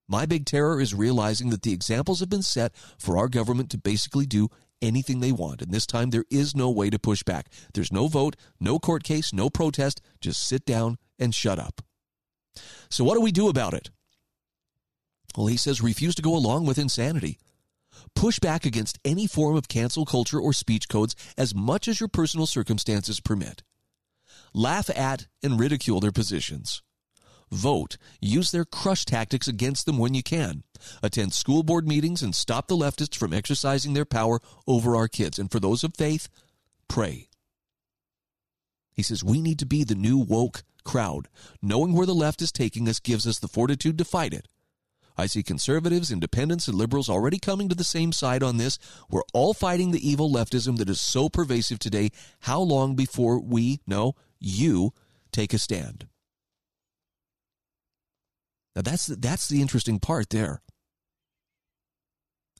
My 0.07 0.25
big 0.27 0.45
terror 0.45 0.79
is 0.79 0.93
realizing 0.93 1.49
that 1.49 1.63
the 1.63 1.73
examples 1.73 2.19
have 2.19 2.29
been 2.29 2.43
set 2.43 2.75
for 2.99 3.17
our 3.17 3.27
government 3.27 3.71
to 3.71 3.77
basically 3.77 4.27
do 4.27 4.49
anything 4.81 5.19
they 5.19 5.31
want. 5.31 5.61
And 5.61 5.71
this 5.71 5.85
time 5.85 6.09
there 6.09 6.25
is 6.29 6.55
no 6.55 6.69
way 6.69 6.89
to 6.89 6.99
push 6.99 7.23
back. 7.23 7.47
There's 7.73 7.91
no 7.91 8.07
vote, 8.07 8.35
no 8.59 8.79
court 8.79 9.03
case, 9.03 9.33
no 9.33 9.49
protest. 9.49 10.01
Just 10.21 10.47
sit 10.47 10.65
down 10.65 10.97
and 11.19 11.33
shut 11.33 11.59
up. 11.59 11.81
So, 12.89 13.03
what 13.03 13.15
do 13.15 13.21
we 13.21 13.31
do 13.31 13.49
about 13.49 13.73
it? 13.73 13.89
Well, 15.37 15.47
he 15.47 15.57
says 15.57 15.81
refuse 15.81 16.15
to 16.15 16.21
go 16.21 16.35
along 16.35 16.65
with 16.65 16.77
insanity. 16.77 17.37
Push 18.15 18.39
back 18.39 18.65
against 18.65 18.99
any 19.03 19.27
form 19.27 19.55
of 19.55 19.67
cancel 19.67 20.05
culture 20.05 20.39
or 20.39 20.53
speech 20.53 20.87
codes 20.87 21.15
as 21.37 21.55
much 21.55 21.87
as 21.87 21.99
your 21.99 22.09
personal 22.09 22.45
circumstances 22.45 23.19
permit. 23.19 23.63
Laugh 24.53 24.89
at 24.89 25.27
and 25.43 25.59
ridicule 25.59 25.99
their 25.99 26.11
positions. 26.11 26.81
Vote. 27.55 27.97
Use 28.19 28.51
their 28.51 28.65
crush 28.65 29.05
tactics 29.05 29.47
against 29.47 29.85
them 29.85 29.97
when 29.97 30.13
you 30.13 30.21
can. 30.21 30.63
Attend 31.01 31.33
school 31.33 31.63
board 31.63 31.87
meetings 31.87 32.21
and 32.21 32.35
stop 32.35 32.67
the 32.67 32.75
leftists 32.75 33.15
from 33.15 33.33
exercising 33.33 33.93
their 33.93 34.05
power 34.05 34.41
over 34.67 34.95
our 34.95 35.07
kids. 35.07 35.39
And 35.39 35.49
for 35.49 35.61
those 35.61 35.83
of 35.83 35.95
faith, 35.95 36.27
pray. 36.89 37.29
He 38.93 39.01
says 39.01 39.23
we 39.23 39.41
need 39.41 39.57
to 39.59 39.65
be 39.65 39.85
the 39.85 39.95
new 39.95 40.17
woke 40.17 40.63
crowd. 40.83 41.29
Knowing 41.61 41.93
where 41.93 42.05
the 42.05 42.13
left 42.13 42.41
is 42.41 42.51
taking 42.51 42.89
us 42.89 42.99
gives 42.99 43.25
us 43.25 43.39
the 43.39 43.47
fortitude 43.47 43.97
to 43.99 44.05
fight 44.05 44.33
it. 44.33 44.49
I 45.17 45.27
see 45.27 45.41
conservatives, 45.41 46.11
independents, 46.11 46.67
and 46.67 46.77
liberals 46.77 47.09
already 47.09 47.39
coming 47.39 47.69
to 47.69 47.75
the 47.75 47.85
same 47.85 48.11
side 48.11 48.43
on 48.43 48.57
this. 48.57 48.77
We're 49.09 49.21
all 49.33 49.53
fighting 49.53 49.91
the 49.91 50.07
evil 50.07 50.29
leftism 50.29 50.77
that 50.77 50.89
is 50.89 50.99
so 50.99 51.29
pervasive 51.29 51.79
today. 51.79 52.09
How 52.41 52.59
long 52.59 52.95
before 52.95 53.39
we, 53.39 53.79
no, 53.87 54.15
you, 54.41 54.91
take 55.31 55.53
a 55.53 55.57
stand? 55.57 56.07
Now 58.75 58.81
that's 58.81 59.07
that's 59.07 59.47
the 59.47 59.61
interesting 59.61 59.99
part 59.99 60.29
there. 60.29 60.61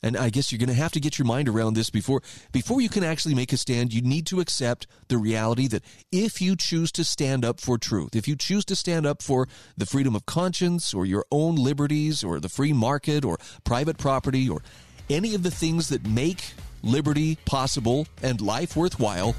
And 0.04 0.16
I 0.16 0.30
guess 0.30 0.52
you're 0.52 0.60
going 0.60 0.70
to 0.70 0.76
have 0.76 0.92
to 0.92 1.00
get 1.00 1.18
your 1.18 1.26
mind 1.26 1.50
around 1.50 1.74
this 1.74 1.90
before 1.90 2.22
before 2.52 2.80
you 2.80 2.90
can 2.90 3.04
actually 3.04 3.34
make 3.34 3.52
a 3.52 3.58
stand. 3.58 3.94
You 3.94 4.02
need 4.02 4.28
to 4.28 4.40
accept 4.40 4.88
the 5.08 5.18
reality 5.18 5.68
that 5.70 5.84
if 6.12 6.42
you 6.42 6.56
choose 6.56 6.92
to 6.94 7.04
stand 7.04 7.44
up 7.44 7.60
for 7.60 7.78
truth, 7.78 8.16
if 8.16 8.28
you 8.28 8.36
choose 8.36 8.66
to 8.66 8.76
stand 8.76 9.06
up 9.06 9.22
for 9.22 9.48
the 9.76 9.86
freedom 9.86 10.16
of 10.16 10.26
conscience 10.26 10.94
or 10.94 11.06
your 11.06 11.26
own 11.32 11.56
liberties 11.56 12.24
or 12.24 12.40
the 12.40 12.50
free 12.50 12.74
market 12.74 13.26
or 13.26 13.38
private 13.64 13.98
property 13.98 14.48
or 14.48 14.62
any 15.10 15.34
of 15.34 15.44
the 15.44 15.52
things 15.52 15.90
that 15.90 16.06
make 16.08 16.54
liberty 16.84 17.38
possible 17.46 18.08
and 18.22 18.42
life 18.42 18.76
worthwhile, 18.76 19.36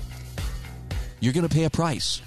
you're 1.21 1.33
going 1.33 1.49
to 1.49 1.55
pay 1.55 1.65
a 1.65 1.71
price 1.71 2.21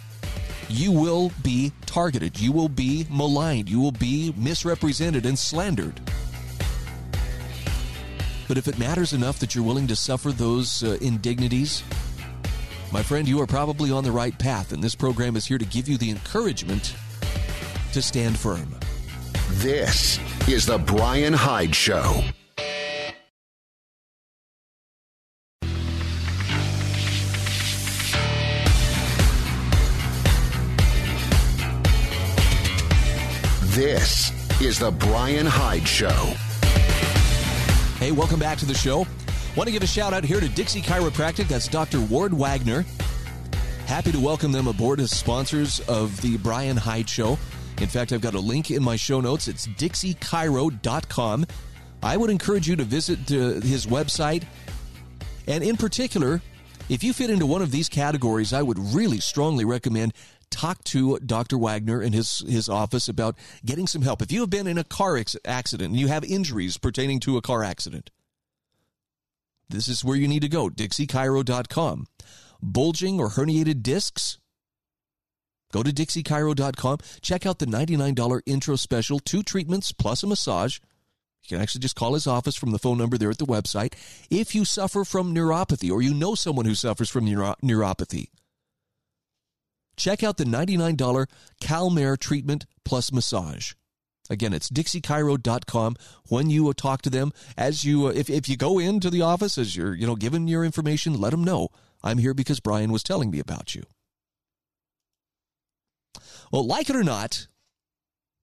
you 0.69 0.91
will 0.91 1.31
be 1.43 1.71
targeted. 1.85 2.39
You 2.39 2.51
will 2.51 2.69
be 2.69 3.05
maligned. 3.09 3.69
You 3.69 3.79
will 3.79 3.91
be 3.91 4.33
misrepresented 4.37 5.25
and 5.25 5.37
slandered. 5.37 5.99
But 8.47 8.57
if 8.57 8.67
it 8.67 8.79
matters 8.79 9.13
enough 9.13 9.39
that 9.39 9.53
you're 9.53 9.63
willing 9.63 9.87
to 9.87 9.95
suffer 9.95 10.31
those 10.31 10.83
uh, 10.83 10.97
indignities, 11.01 11.83
my 12.91 13.03
friend, 13.03 13.27
you 13.27 13.39
are 13.41 13.47
probably 13.47 13.91
on 13.91 14.03
the 14.03 14.11
right 14.11 14.37
path, 14.37 14.71
and 14.71 14.83
this 14.83 14.95
program 14.95 15.35
is 15.35 15.45
here 15.45 15.59
to 15.59 15.65
give 15.65 15.87
you 15.87 15.97
the 15.97 16.09
encouragement 16.09 16.95
to 17.93 18.01
stand 18.01 18.37
firm. 18.37 18.75
This 19.53 20.19
is 20.47 20.65
The 20.65 20.79
Brian 20.79 21.33
Hyde 21.33 21.75
Show. 21.75 22.23
This 33.99 34.61
is 34.61 34.79
the 34.79 34.91
Brian 34.91 35.45
Hyde 35.45 35.85
Show. 35.85 36.33
Hey, 37.97 38.13
welcome 38.13 38.39
back 38.39 38.57
to 38.59 38.65
the 38.65 38.73
show. 38.73 38.99
Want 39.57 39.67
to 39.67 39.71
give 39.73 39.83
a 39.83 39.87
shout 39.87 40.13
out 40.13 40.23
here 40.23 40.39
to 40.39 40.47
Dixie 40.47 40.81
Chiropractic. 40.81 41.49
That's 41.49 41.67
Dr. 41.67 41.99
Ward 41.99 42.33
Wagner. 42.33 42.85
Happy 43.87 44.13
to 44.13 44.19
welcome 44.21 44.53
them 44.53 44.67
aboard 44.67 45.01
as 45.01 45.11
sponsors 45.11 45.81
of 45.81 46.21
the 46.21 46.37
Brian 46.37 46.77
Hyde 46.77 47.09
Show. 47.09 47.37
In 47.81 47.87
fact, 47.89 48.13
I've 48.13 48.21
got 48.21 48.35
a 48.35 48.39
link 48.39 48.71
in 48.71 48.81
my 48.81 48.95
show 48.95 49.19
notes. 49.19 49.49
It's 49.49 49.67
dixiechiro.com. 49.67 51.45
I 52.01 52.15
would 52.15 52.29
encourage 52.29 52.69
you 52.69 52.77
to 52.77 52.85
visit 52.85 53.19
uh, 53.29 53.59
his 53.59 53.85
website. 53.85 54.45
And 55.45 55.61
in 55.61 55.75
particular, 55.75 56.41
if 56.87 57.03
you 57.03 57.11
fit 57.11 57.29
into 57.29 57.45
one 57.45 57.61
of 57.61 57.71
these 57.71 57.89
categories, 57.89 58.53
I 58.53 58.61
would 58.61 58.79
really 58.79 59.19
strongly 59.19 59.65
recommend 59.65 60.13
talk 60.49 60.83
to 60.85 61.19
Dr. 61.19 61.57
Wagner 61.57 62.01
in 62.01 62.13
his, 62.13 62.39
his 62.47 62.69
office 62.69 63.07
about 63.07 63.35
getting 63.65 63.87
some 63.87 64.01
help. 64.01 64.21
If 64.21 64.31
you 64.31 64.41
have 64.41 64.49
been 64.49 64.67
in 64.67 64.77
a 64.77 64.83
car 64.83 65.21
accident 65.45 65.91
and 65.91 65.99
you 65.99 66.07
have 66.07 66.23
injuries 66.23 66.77
pertaining 66.77 67.19
to 67.21 67.37
a 67.37 67.41
car 67.41 67.63
accident, 67.63 68.11
this 69.69 69.87
is 69.87 70.03
where 70.03 70.17
you 70.17 70.27
need 70.27 70.41
to 70.41 70.49
go 70.49 70.69
dixiechiro.com. 70.69 72.07
Bulging 72.61 73.19
or 73.19 73.29
herniated 73.29 73.83
discs? 73.83 74.39
Go 75.71 75.83
to 75.83 75.91
dixiechiro.com. 75.91 76.97
Check 77.21 77.45
out 77.45 77.59
the 77.59 77.67
$99 77.67 78.41
intro 78.45 78.75
special, 78.75 79.19
two 79.19 79.43
treatments 79.43 79.91
plus 79.91 80.23
a 80.23 80.27
massage. 80.27 80.79
You 81.43 81.55
can 81.55 81.61
actually 81.61 81.81
just 81.81 81.95
call 81.95 82.15
his 82.15 82.27
office 82.27 82.55
from 82.55 82.71
the 82.71 82.79
phone 82.79 82.97
number 82.97 83.17
there 83.17 83.29
at 83.29 83.37
the 83.37 83.45
website. 83.45 83.93
If 84.29 84.53
you 84.55 84.65
suffer 84.65 85.05
from 85.05 85.33
neuropathy 85.33 85.91
or 85.91 86.01
you 86.01 86.13
know 86.13 86.35
someone 86.35 86.65
who 86.65 86.75
suffers 86.75 87.09
from 87.09 87.25
neuro- 87.25 87.55
neuropathy, 87.63 88.27
check 89.99 90.23
out 90.23 90.37
the 90.37 90.45
$99 90.45 91.27
Calmare 91.61 92.17
treatment 92.17 92.65
plus 92.83 93.11
massage. 93.11 93.73
Again, 94.29 94.53
it's 94.53 94.69
dixiechiro.com. 94.69 95.95
When 96.27 96.49
you 96.49 96.71
talk 96.73 97.01
to 97.03 97.09
them, 97.09 97.31
as 97.57 97.83
you, 97.83 98.07
uh, 98.07 98.11
if, 98.11 98.29
if 98.29 98.47
you 98.47 98.57
go 98.57 98.79
into 98.79 99.09
the 99.09 99.21
office, 99.23 99.57
as 99.57 99.75
you're, 99.75 99.95
you 99.95 100.05
know, 100.05 100.15
given 100.15 100.47
your 100.47 100.63
information, 100.63 101.19
let 101.19 101.31
them 101.31 101.43
know 101.43 101.69
I'm 102.03 102.19
here 102.19 102.33
because 102.33 102.59
Brian 102.59 102.91
was 102.91 103.03
telling 103.03 103.31
me 103.31 103.39
about 103.39 103.75
you. 103.75 103.83
Well, 106.51 106.65
like 106.65 106.89
it 106.89 106.95
or 106.95 107.03
not, 107.03 107.47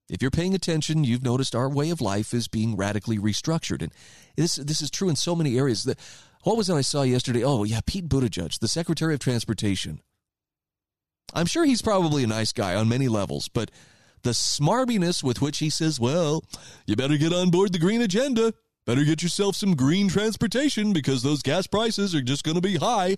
if 0.09 0.22
you're 0.22 0.30
paying 0.30 0.54
attention, 0.54 1.04
you've 1.04 1.22
noticed 1.22 1.54
our 1.54 1.68
way 1.68 1.90
of 1.90 2.00
life 2.00 2.34
is 2.34 2.48
being 2.48 2.76
radically 2.76 3.18
restructured. 3.18 3.82
And 3.82 3.92
this, 4.36 4.57
this 4.57 4.80
is 4.80 4.90
true 4.90 5.09
in 5.09 5.16
so 5.16 5.34
many 5.34 5.59
areas. 5.59 5.84
That, 5.84 5.98
what 6.42 6.57
was 6.57 6.68
it 6.68 6.74
I 6.74 6.82
saw 6.82 7.02
yesterday? 7.02 7.42
Oh, 7.42 7.64
yeah, 7.64 7.80
Pete 7.84 8.09
Buttigieg, 8.09 8.59
the 8.59 8.68
Secretary 8.68 9.14
of 9.14 9.20
Transportation. 9.20 10.00
I'm 11.35 11.47
sure 11.47 11.64
he's 11.64 11.83
probably 11.83 12.24
a 12.24 12.29
nice 12.29 12.53
guy 12.53 12.74
on 12.74 12.89
many 12.89 13.09
levels, 13.09 13.49
but 13.49 13.70
the 14.22 14.31
smarminess 14.31 15.22
with 15.22 15.41
which 15.41 15.59
he 15.59 15.70
says, 15.70 16.01
well, 16.01 16.45
you 16.87 16.97
better 16.97 17.16
get 17.16 17.33
on 17.33 17.51
board 17.51 17.72
the 17.72 17.79
green 17.79 18.03
agenda. 18.03 18.55
Better 18.85 19.05
get 19.05 19.22
yourself 19.22 19.57
some 19.57 19.74
green 19.74 20.09
transportation 20.09 20.93
because 20.93 21.22
those 21.22 21.43
gas 21.43 21.66
prices 21.66 22.14
are 22.14 22.22
just 22.22 22.45
going 22.45 22.55
to 22.55 22.61
be 22.61 22.77
high. 22.77 23.16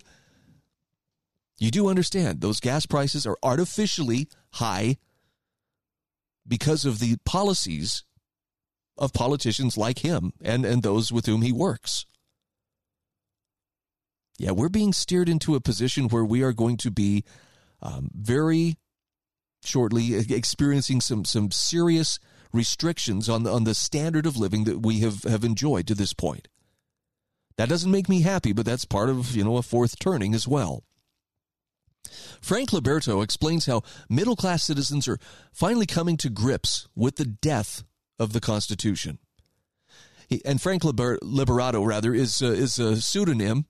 You 1.59 1.71
do 1.71 1.89
understand 1.89 2.41
those 2.41 2.59
gas 2.59 2.85
prices 2.85 3.27
are 3.27 3.37
artificially 3.43 4.27
high 4.53 4.97
because 6.47 6.85
of 6.85 6.99
the 6.99 7.17
policies 7.25 8.03
of 8.97 9.13
politicians 9.13 9.77
like 9.77 9.99
him 9.99 10.33
and, 10.41 10.65
and 10.65 10.81
those 10.81 11.11
with 11.11 11.25
whom 11.25 11.41
he 11.41 11.51
works. 11.51 12.05
Yeah, 14.37 14.51
we're 14.51 14.69
being 14.69 14.93
steered 14.93 15.29
into 15.29 15.55
a 15.55 15.61
position 15.61 16.07
where 16.07 16.25
we 16.25 16.41
are 16.41 16.53
going 16.53 16.77
to 16.77 16.91
be 16.91 17.23
um, 17.81 18.09
very 18.13 18.77
shortly 19.63 20.15
experiencing 20.15 21.01
some 21.01 21.25
some 21.25 21.51
serious 21.51 22.19
restrictions 22.53 23.29
on 23.29 23.43
the 23.43 23.51
on 23.51 23.63
the 23.63 23.75
standard 23.75 24.25
of 24.25 24.37
living 24.37 24.63
that 24.63 24.81
we 24.81 24.99
have 24.99 25.23
have 25.23 25.43
enjoyed 25.43 25.87
to 25.87 25.95
this 25.95 26.13
point. 26.13 26.47
That 27.59 27.67
doesn't 27.67 27.91
make 27.91 28.07
me 28.07 28.21
happy, 28.21 28.53
but 28.53 28.65
that's 28.65 28.85
part 28.85 29.09
of, 29.09 29.35
you 29.35 29.43
know, 29.43 29.57
a 29.57 29.61
fourth 29.61 29.99
turning 29.99 30.33
as 30.33 30.47
well. 30.47 30.85
Frank 32.39 32.69
Liberto 32.69 33.21
explains 33.21 33.65
how 33.65 33.83
middle 34.09 34.37
class 34.37 34.63
citizens 34.63 35.09
are 35.09 35.19
finally 35.51 35.85
coming 35.85 36.15
to 36.17 36.29
grips 36.29 36.87
with 36.95 37.17
the 37.17 37.25
death 37.25 37.83
of 38.17 38.31
the 38.31 38.39
Constitution. 38.39 39.19
and 40.45 40.61
Frank 40.61 40.85
Liber- 40.85 41.19
Liberato, 41.21 41.85
rather, 41.85 42.13
is 42.13 42.41
uh, 42.41 42.45
is 42.45 42.79
a 42.79 43.01
pseudonym, 43.01 43.65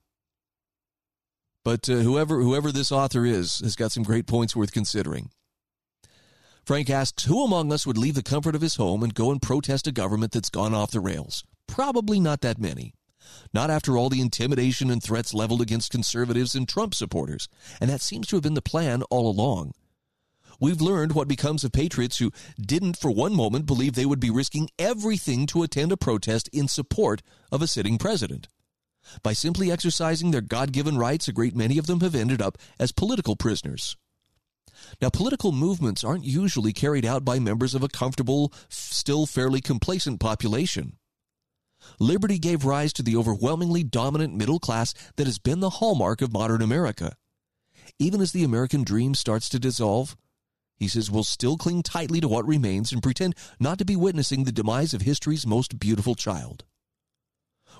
but 1.70 1.88
uh, 1.88 1.98
whoever 1.98 2.40
whoever 2.40 2.72
this 2.72 2.90
author 2.90 3.24
is 3.24 3.60
has 3.60 3.76
got 3.76 3.92
some 3.92 4.02
great 4.02 4.26
points 4.26 4.56
worth 4.56 4.72
considering. 4.72 5.30
Frank 6.64 6.90
asks 6.90 7.26
Who 7.26 7.44
among 7.44 7.72
us 7.72 7.86
would 7.86 7.96
leave 7.96 8.16
the 8.16 8.24
comfort 8.24 8.56
of 8.56 8.60
his 8.60 8.74
home 8.74 9.04
and 9.04 9.14
go 9.14 9.30
and 9.30 9.40
protest 9.40 9.86
a 9.86 9.92
government 9.92 10.32
that's 10.32 10.50
gone 10.50 10.74
off 10.74 10.90
the 10.90 10.98
rails? 10.98 11.44
Probably 11.68 12.18
not 12.18 12.40
that 12.40 12.58
many. 12.58 12.94
Not 13.54 13.70
after 13.70 13.96
all 13.96 14.08
the 14.08 14.20
intimidation 14.20 14.90
and 14.90 15.00
threats 15.00 15.32
leveled 15.32 15.60
against 15.60 15.92
conservatives 15.92 16.56
and 16.56 16.68
Trump 16.68 16.92
supporters. 16.92 17.46
And 17.80 17.88
that 17.88 18.00
seems 18.00 18.26
to 18.28 18.36
have 18.36 18.42
been 18.42 18.54
the 18.54 18.62
plan 18.62 19.04
all 19.04 19.30
along. 19.30 19.70
We've 20.58 20.80
learned 20.80 21.12
what 21.12 21.28
becomes 21.28 21.62
of 21.62 21.70
patriots 21.70 22.18
who 22.18 22.32
didn't 22.60 22.96
for 22.96 23.12
one 23.12 23.36
moment 23.36 23.66
believe 23.66 23.94
they 23.94 24.06
would 24.06 24.18
be 24.18 24.30
risking 24.30 24.70
everything 24.76 25.46
to 25.46 25.62
attend 25.62 25.92
a 25.92 25.96
protest 25.96 26.48
in 26.52 26.66
support 26.66 27.22
of 27.52 27.62
a 27.62 27.68
sitting 27.68 27.96
president. 27.96 28.48
By 29.22 29.32
simply 29.32 29.70
exercising 29.70 30.30
their 30.30 30.40
God 30.40 30.72
given 30.72 30.98
rights, 30.98 31.28
a 31.28 31.32
great 31.32 31.56
many 31.56 31.78
of 31.78 31.86
them 31.86 32.00
have 32.00 32.14
ended 32.14 32.40
up 32.40 32.58
as 32.78 32.92
political 32.92 33.36
prisoners. 33.36 33.96
Now, 35.00 35.10
political 35.10 35.52
movements 35.52 36.04
aren't 36.04 36.24
usually 36.24 36.72
carried 36.72 37.04
out 37.04 37.24
by 37.24 37.38
members 37.38 37.74
of 37.74 37.82
a 37.82 37.88
comfortable, 37.88 38.52
still 38.68 39.26
fairly 39.26 39.60
complacent 39.60 40.20
population. 40.20 40.96
Liberty 41.98 42.38
gave 42.38 42.64
rise 42.64 42.92
to 42.94 43.02
the 43.02 43.16
overwhelmingly 43.16 43.82
dominant 43.82 44.34
middle 44.34 44.58
class 44.58 44.94
that 45.16 45.26
has 45.26 45.38
been 45.38 45.60
the 45.60 45.70
hallmark 45.70 46.22
of 46.22 46.32
modern 46.32 46.62
America. 46.62 47.16
Even 47.98 48.20
as 48.20 48.32
the 48.32 48.44
American 48.44 48.84
dream 48.84 49.14
starts 49.14 49.48
to 49.48 49.58
dissolve, 49.58 50.16
he 50.76 50.88
says 50.88 51.10
we'll 51.10 51.24
still 51.24 51.56
cling 51.56 51.82
tightly 51.82 52.20
to 52.20 52.28
what 52.28 52.46
remains 52.46 52.92
and 52.92 53.02
pretend 53.02 53.34
not 53.58 53.78
to 53.78 53.84
be 53.84 53.96
witnessing 53.96 54.44
the 54.44 54.52
demise 54.52 54.94
of 54.94 55.02
history's 55.02 55.46
most 55.46 55.78
beautiful 55.78 56.14
child. 56.14 56.64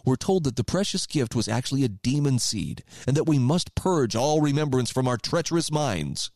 We're 0.04 0.16
told 0.16 0.44
that 0.44 0.56
the 0.56 0.64
precious 0.64 1.06
gift 1.06 1.34
was 1.34 1.48
actually 1.48 1.84
a 1.84 1.88
demon 1.88 2.38
seed 2.38 2.84
and 3.06 3.16
that 3.16 3.28
we 3.28 3.38
must 3.38 3.74
purge 3.74 4.16
all 4.16 4.40
remembrance 4.40 4.90
from 4.90 5.06
our 5.06 5.16
treacherous 5.16 5.70
minds. 5.70 6.30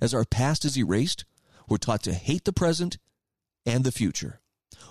As 0.00 0.12
our 0.12 0.24
past 0.24 0.64
is 0.64 0.76
erased, 0.76 1.24
we're 1.68 1.76
taught 1.76 2.02
to 2.04 2.14
hate 2.14 2.44
the 2.44 2.52
present 2.52 2.98
and 3.64 3.84
the 3.84 3.92
future. 3.92 4.40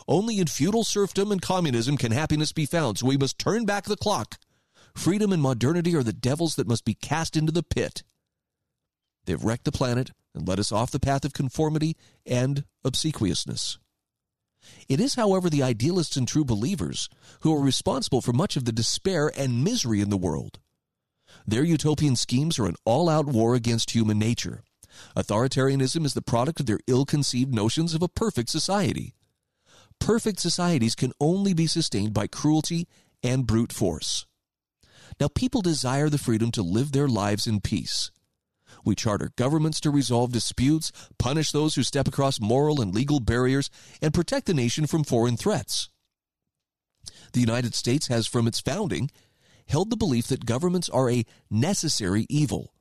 Only 0.07 0.39
in 0.39 0.47
feudal 0.47 0.83
serfdom 0.83 1.31
and 1.31 1.41
communism 1.41 1.97
can 1.97 2.11
happiness 2.11 2.51
be 2.51 2.65
found, 2.65 2.99
so 2.99 3.07
we 3.07 3.17
must 3.17 3.39
turn 3.39 3.65
back 3.65 3.85
the 3.85 3.97
clock. 3.97 4.37
Freedom 4.95 5.33
and 5.33 5.41
modernity 5.41 5.95
are 5.95 6.03
the 6.03 6.13
devils 6.13 6.55
that 6.55 6.67
must 6.67 6.85
be 6.85 6.93
cast 6.93 7.35
into 7.35 7.51
the 7.51 7.63
pit. 7.63 8.03
They've 9.25 9.43
wrecked 9.43 9.65
the 9.65 9.71
planet 9.71 10.11
and 10.33 10.47
led 10.47 10.59
us 10.59 10.71
off 10.71 10.91
the 10.91 10.99
path 10.99 11.25
of 11.25 11.33
conformity 11.33 11.97
and 12.25 12.65
obsequiousness. 12.83 13.79
It 14.87 14.99
is, 14.99 15.15
however, 15.15 15.49
the 15.49 15.63
idealists 15.63 16.15
and 16.17 16.27
true 16.27 16.45
believers 16.45 17.09
who 17.41 17.53
are 17.53 17.61
responsible 17.61 18.21
for 18.21 18.33
much 18.33 18.55
of 18.55 18.65
the 18.65 18.71
despair 18.71 19.31
and 19.37 19.63
misery 19.63 20.01
in 20.01 20.09
the 20.09 20.17
world. 20.17 20.59
Their 21.47 21.63
utopian 21.63 22.15
schemes 22.15 22.57
are 22.59 22.67
an 22.67 22.75
all 22.85 23.09
out 23.09 23.25
war 23.25 23.55
against 23.55 23.91
human 23.91 24.19
nature. 24.19 24.63
Authoritarianism 25.15 26.05
is 26.05 26.13
the 26.13 26.21
product 26.21 26.59
of 26.59 26.65
their 26.65 26.79
ill 26.87 27.05
conceived 27.05 27.53
notions 27.53 27.93
of 27.93 28.01
a 28.01 28.07
perfect 28.07 28.49
society. 28.49 29.13
Perfect 29.99 30.39
societies 30.39 30.95
can 30.95 31.13
only 31.19 31.53
be 31.53 31.67
sustained 31.67 32.13
by 32.13 32.27
cruelty 32.27 32.87
and 33.23 33.47
brute 33.47 33.73
force. 33.73 34.25
Now, 35.19 35.27
people 35.27 35.61
desire 35.61 36.09
the 36.09 36.17
freedom 36.17 36.51
to 36.51 36.61
live 36.61 36.91
their 36.91 37.07
lives 37.07 37.47
in 37.47 37.61
peace. 37.61 38.11
We 38.85 38.95
charter 38.95 39.31
governments 39.35 39.81
to 39.81 39.89
resolve 39.89 40.31
disputes, 40.31 40.91
punish 41.17 41.51
those 41.51 41.75
who 41.75 41.83
step 41.83 42.07
across 42.07 42.39
moral 42.39 42.79
and 42.81 42.93
legal 42.93 43.19
barriers, 43.19 43.69
and 44.01 44.13
protect 44.13 44.45
the 44.45 44.53
nation 44.53 44.85
from 44.85 45.03
foreign 45.03 45.37
threats. 45.37 45.89
The 47.33 47.41
United 47.41 47.75
States 47.75 48.07
has, 48.07 48.27
from 48.27 48.47
its 48.47 48.59
founding, 48.59 49.11
held 49.67 49.89
the 49.89 49.97
belief 49.97 50.27
that 50.27 50.45
governments 50.45 50.87
are 50.89 51.09
a 51.09 51.25
necessary 51.49 52.25
evil 52.29 52.75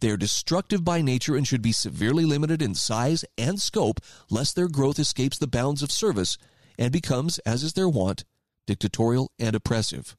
they 0.00 0.10
are 0.10 0.16
destructive 0.16 0.84
by 0.84 1.00
nature 1.00 1.36
and 1.36 1.46
should 1.46 1.62
be 1.62 1.72
severely 1.72 2.24
limited 2.24 2.62
in 2.62 2.74
size 2.74 3.24
and 3.36 3.60
scope, 3.60 4.00
lest 4.30 4.54
their 4.54 4.68
growth 4.68 4.98
escapes 4.98 5.38
the 5.38 5.46
bounds 5.46 5.82
of 5.82 5.92
service 5.92 6.38
and 6.78 6.92
becomes, 6.92 7.38
as 7.40 7.62
is 7.62 7.72
their 7.72 7.88
wont, 7.88 8.24
dictatorial 8.66 9.30
and 9.38 9.54
oppressive. 9.54 10.16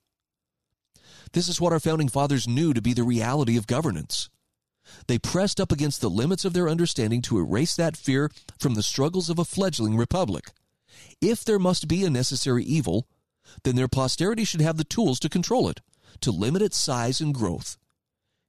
This 1.34 1.48
is 1.48 1.62
what 1.62 1.74
our 1.74 1.80
founding 1.80 2.10
fathers 2.10 2.48
knew 2.48 2.74
to 2.74 2.82
be 2.82 2.94
the 2.94 3.04
reality 3.04 3.58
of 3.58 3.68
governance. 3.68 4.30
They 5.08 5.20
pressed 5.20 5.60
up 5.60 5.72
against 5.72 6.02
the 6.02 6.10
limits 6.10 6.46
of 6.46 6.54
their 6.54 6.70
understanding 6.70 7.22
to 7.24 7.38
erase 7.38 7.76
that 7.76 7.98
fear 7.98 8.32
from 8.60 8.76
the 8.76 8.84
struggles 8.84 9.30
of 9.30 9.40
a 9.40 9.46
fledgling 9.46 9.98
republic. 9.98 10.52
If 11.22 11.44
there 11.44 11.60
must 11.60 11.88
be 11.88 12.04
a 12.04 12.10
necessary 12.10 12.64
evil, 12.64 13.08
then 13.64 13.76
their 13.76 13.88
posterity 13.88 14.44
should 14.44 14.62
have 14.62 14.78
the 14.78 14.84
tools 14.84 15.20
to 15.20 15.30
control 15.30 15.70
it, 15.70 15.82
to 16.22 16.32
limit 16.32 16.62
its 16.62 16.78
size 16.78 17.22
and 17.22 17.34
growth. 17.34 17.78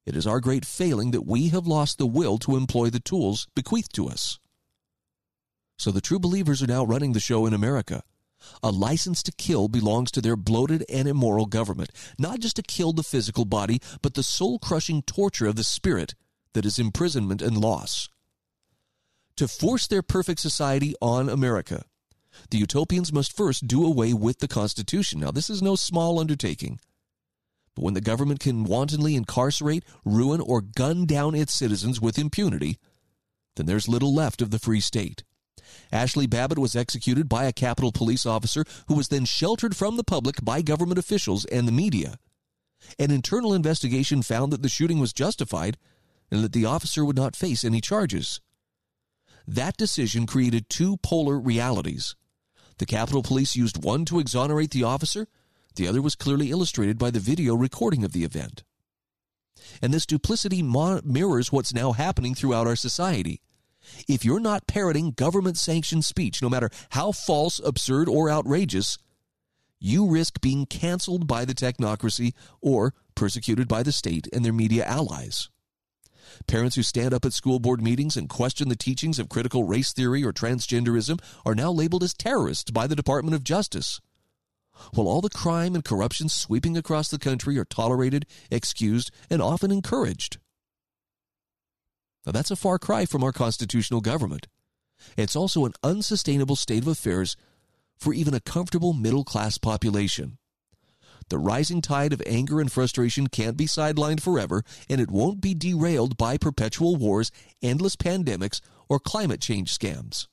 It 0.05 0.17
is 0.17 0.27
our 0.27 0.41
great 0.41 0.65
failing 0.65 1.13
that 1.13 1.27
we 1.27 1.49
have 1.49 1.67
lost 1.67 1.99
the 1.99 2.07
will 2.07 2.39
to 2.39 2.57
employ 2.57 2.91
the 2.91 3.01
tools 3.01 3.47
bequeathed 3.55 3.95
to 3.95 4.09
us. 4.09 4.39
So 5.79 5.91
the 5.91 6.01
true 6.01 6.19
believers 6.19 6.63
are 6.63 6.67
now 6.67 6.85
running 6.85 7.13
the 7.13 7.21
show 7.21 7.47
in 7.47 7.55
America. 7.55 8.03
A 8.63 8.71
license 8.71 9.23
to 9.25 9.33
kill 9.33 9.69
belongs 9.69 10.11
to 10.13 10.21
their 10.21 10.37
bloated 10.37 10.85
and 10.89 11.07
immoral 11.07 11.47
government, 11.47 11.91
not 12.19 12.41
just 12.41 12.57
to 12.57 12.63
kill 12.63 12.93
the 12.93 13.05
physical 13.05 13.45
body, 13.45 13.81
but 14.01 14.15
the 14.15 14.25
soul 14.25 14.59
crushing 14.59 15.03
torture 15.03 15.47
of 15.47 15.55
the 15.55 15.65
spirit 15.65 16.15
that 16.55 16.67
is 16.67 16.79
imprisonment 16.79 17.43
and 17.43 17.57
loss. 17.57 18.09
To 19.37 19.49
force 19.49 19.87
their 19.87 20.03
perfect 20.03 20.41
society 20.41 20.95
on 21.01 21.29
America, 21.29 21.85
the 22.51 22.59
utopians 22.59 23.13
must 23.13 23.37
first 23.37 23.67
do 23.67 23.85
away 23.85 24.13
with 24.13 24.39
the 24.39 24.49
Constitution. 24.49 25.21
Now, 25.21 25.31
this 25.31 25.51
is 25.51 25.63
no 25.63 25.77
small 25.77 26.19
undertaking. 26.19 26.79
But 27.75 27.83
when 27.83 27.95
the 27.95 28.01
government 28.01 28.41
can 28.41 28.65
wantonly 28.65 29.17
incarcerate, 29.17 29.85
ruin, 30.05 30.41
or 30.41 30.61
gun 30.61 31.07
down 31.07 31.35
its 31.35 31.55
citizens 31.55 32.01
with 32.01 32.19
impunity, 32.19 32.79
then 33.57 33.67
there's 33.67 33.89
little 33.89 34.15
left 34.15 34.43
of 34.43 34.51
the 34.51 34.59
free 34.59 34.81
state. 34.81 35.25
Ashli 35.91 36.29
Babbitt 36.29 36.59
was 36.59 36.77
executed 36.77 37.29
by 37.29 37.45
a 37.45 37.53
Capitol 37.53 37.93
police 37.93 38.27
officer 38.27 38.65
who 38.89 38.95
was 38.95 39.09
then 39.09 39.25
sheltered 39.25 39.75
from 39.75 39.97
the 39.97 40.05
public 40.05 40.43
by 40.43 40.61
government 40.61 40.99
officials 40.99 41.45
and 41.47 41.67
the 41.67 41.73
media. 41.73 42.17
An 42.99 43.11
internal 43.11 43.55
investigation 43.55 44.23
found 44.23 44.53
that 44.53 44.63
the 44.63 44.69
shooting 44.69 44.99
was 44.99 45.13
justified 45.13 45.79
and 46.33 46.43
that 46.43 46.53
the 46.53 46.65
officer 46.65 47.05
would 47.05 47.15
not 47.15 47.37
face 47.37 47.63
any 47.63 47.83
charges. 47.83 48.41
That 49.47 49.77
decision 49.77 50.27
created 50.27 50.69
two 50.69 50.97
polar 50.97 51.39
realities 51.39 52.17
The 52.79 52.87
Capitol 52.87 53.23
Police 53.23 53.55
used 53.55 53.85
one 53.85 54.07
to 54.07 54.19
exonerate 54.19 54.71
the 54.71 54.83
officer, 54.83 55.29
the 55.77 55.87
other 55.87 56.01
was 56.01 56.17
clearly 56.17 56.51
illustrated 56.51 56.99
by 56.99 57.11
the 57.11 57.21
video 57.21 57.55
recording 57.55 58.03
of 58.03 58.13
the 58.13 58.25
event. 58.25 58.65
And 59.81 59.93
this 59.93 60.07
duplicity 60.07 60.63
mirrors 60.63 61.53
what's 61.53 61.75
now 61.75 61.93
happening 61.93 62.35
throughout 62.35 62.67
our 62.67 62.77
society. 62.77 63.43
If 64.09 64.25
you're 64.25 64.41
not 64.41 64.67
parroting 64.67 65.13
government 65.13 65.59
sanctioned 65.59 66.05
speech, 66.05 66.41
no 66.41 66.49
matter 66.49 66.71
how 66.91 67.13
false, 67.13 67.61
absurd, 67.63 68.09
or 68.09 68.31
outrageous, 68.31 68.97
you 69.79 70.09
risk 70.09 70.41
being 70.41 70.65
canceled 70.65 71.27
by 71.27 71.45
the 71.45 71.55
technocracy 71.55 72.33
or 72.61 72.95
persecuted 73.15 73.69
by 73.69 73.83
the 73.83 73.93
state 73.93 74.29
and 74.33 74.45
their 74.45 74.53
media 74.53 74.85
allies. 74.85 75.51
Parents 76.47 76.77
who 76.77 76.83
stand 76.83 77.15
up 77.15 77.25
at 77.25 77.33
school 77.33 77.59
board 77.59 77.83
meetings 77.83 78.17
and 78.17 78.29
question 78.29 78.69
the 78.69 78.77
teachings 78.77 79.19
of 79.19 79.29
critical 79.29 79.65
race 79.65 79.93
theory 79.93 80.25
or 80.25 80.33
transgenderism 80.33 81.21
are 81.45 81.55
now 81.55 81.71
labeled 81.71 82.03
as 82.03 82.15
terrorists 82.15 82.71
by 82.71 82.87
the 82.87 82.97
Department 82.97 83.35
of 83.35 83.45
Justice. 83.45 84.01
While 84.95 85.09
all 85.09 85.21
the 85.21 85.31
crime 85.31 85.75
and 85.75 85.85
corruption 85.85 86.29
sweeping 86.29 86.77
across 86.77 87.09
the 87.09 87.19
country 87.19 87.59
are 87.59 87.65
tolerated, 87.65 88.27
excused, 88.51 89.11
and 89.31 89.43
often 89.43 89.71
encouraged. 89.71 90.39
Now, 92.25 92.33
that's 92.33 92.51
a 92.51 92.57
far 92.57 92.79
cry 92.79 93.05
from 93.05 93.25
our 93.25 93.33
constitutional 93.33 94.01
government. 94.01 94.47
It's 95.17 95.37
also 95.37 95.65
an 95.65 95.73
unsustainable 95.83 96.57
state 96.57 96.83
of 96.83 96.89
affairs 96.89 97.37
for 97.99 98.15
even 98.15 98.35
a 98.35 98.41
comfortable 98.41 98.93
middle 98.93 99.25
class 99.25 99.59
population. 99.59 100.39
The 101.33 101.39
rising 101.39 101.81
tide 101.81 102.13
of 102.13 102.23
anger 102.27 102.61
and 102.61 102.71
frustration 102.71 103.27
can't 103.27 103.57
be 103.57 103.65
sidelined 103.65 104.21
forever, 104.21 104.63
and 104.91 105.01
it 105.01 105.11
won't 105.11 105.41
be 105.41 105.55
derailed 105.55 106.19
by 106.19 106.37
perpetual 106.37 106.97
wars, 106.97 107.31
endless 107.63 107.97
pandemics, 107.97 108.61
or 108.87 109.01
climate 109.01 109.41
change 109.41 109.75
scams. 109.75 110.27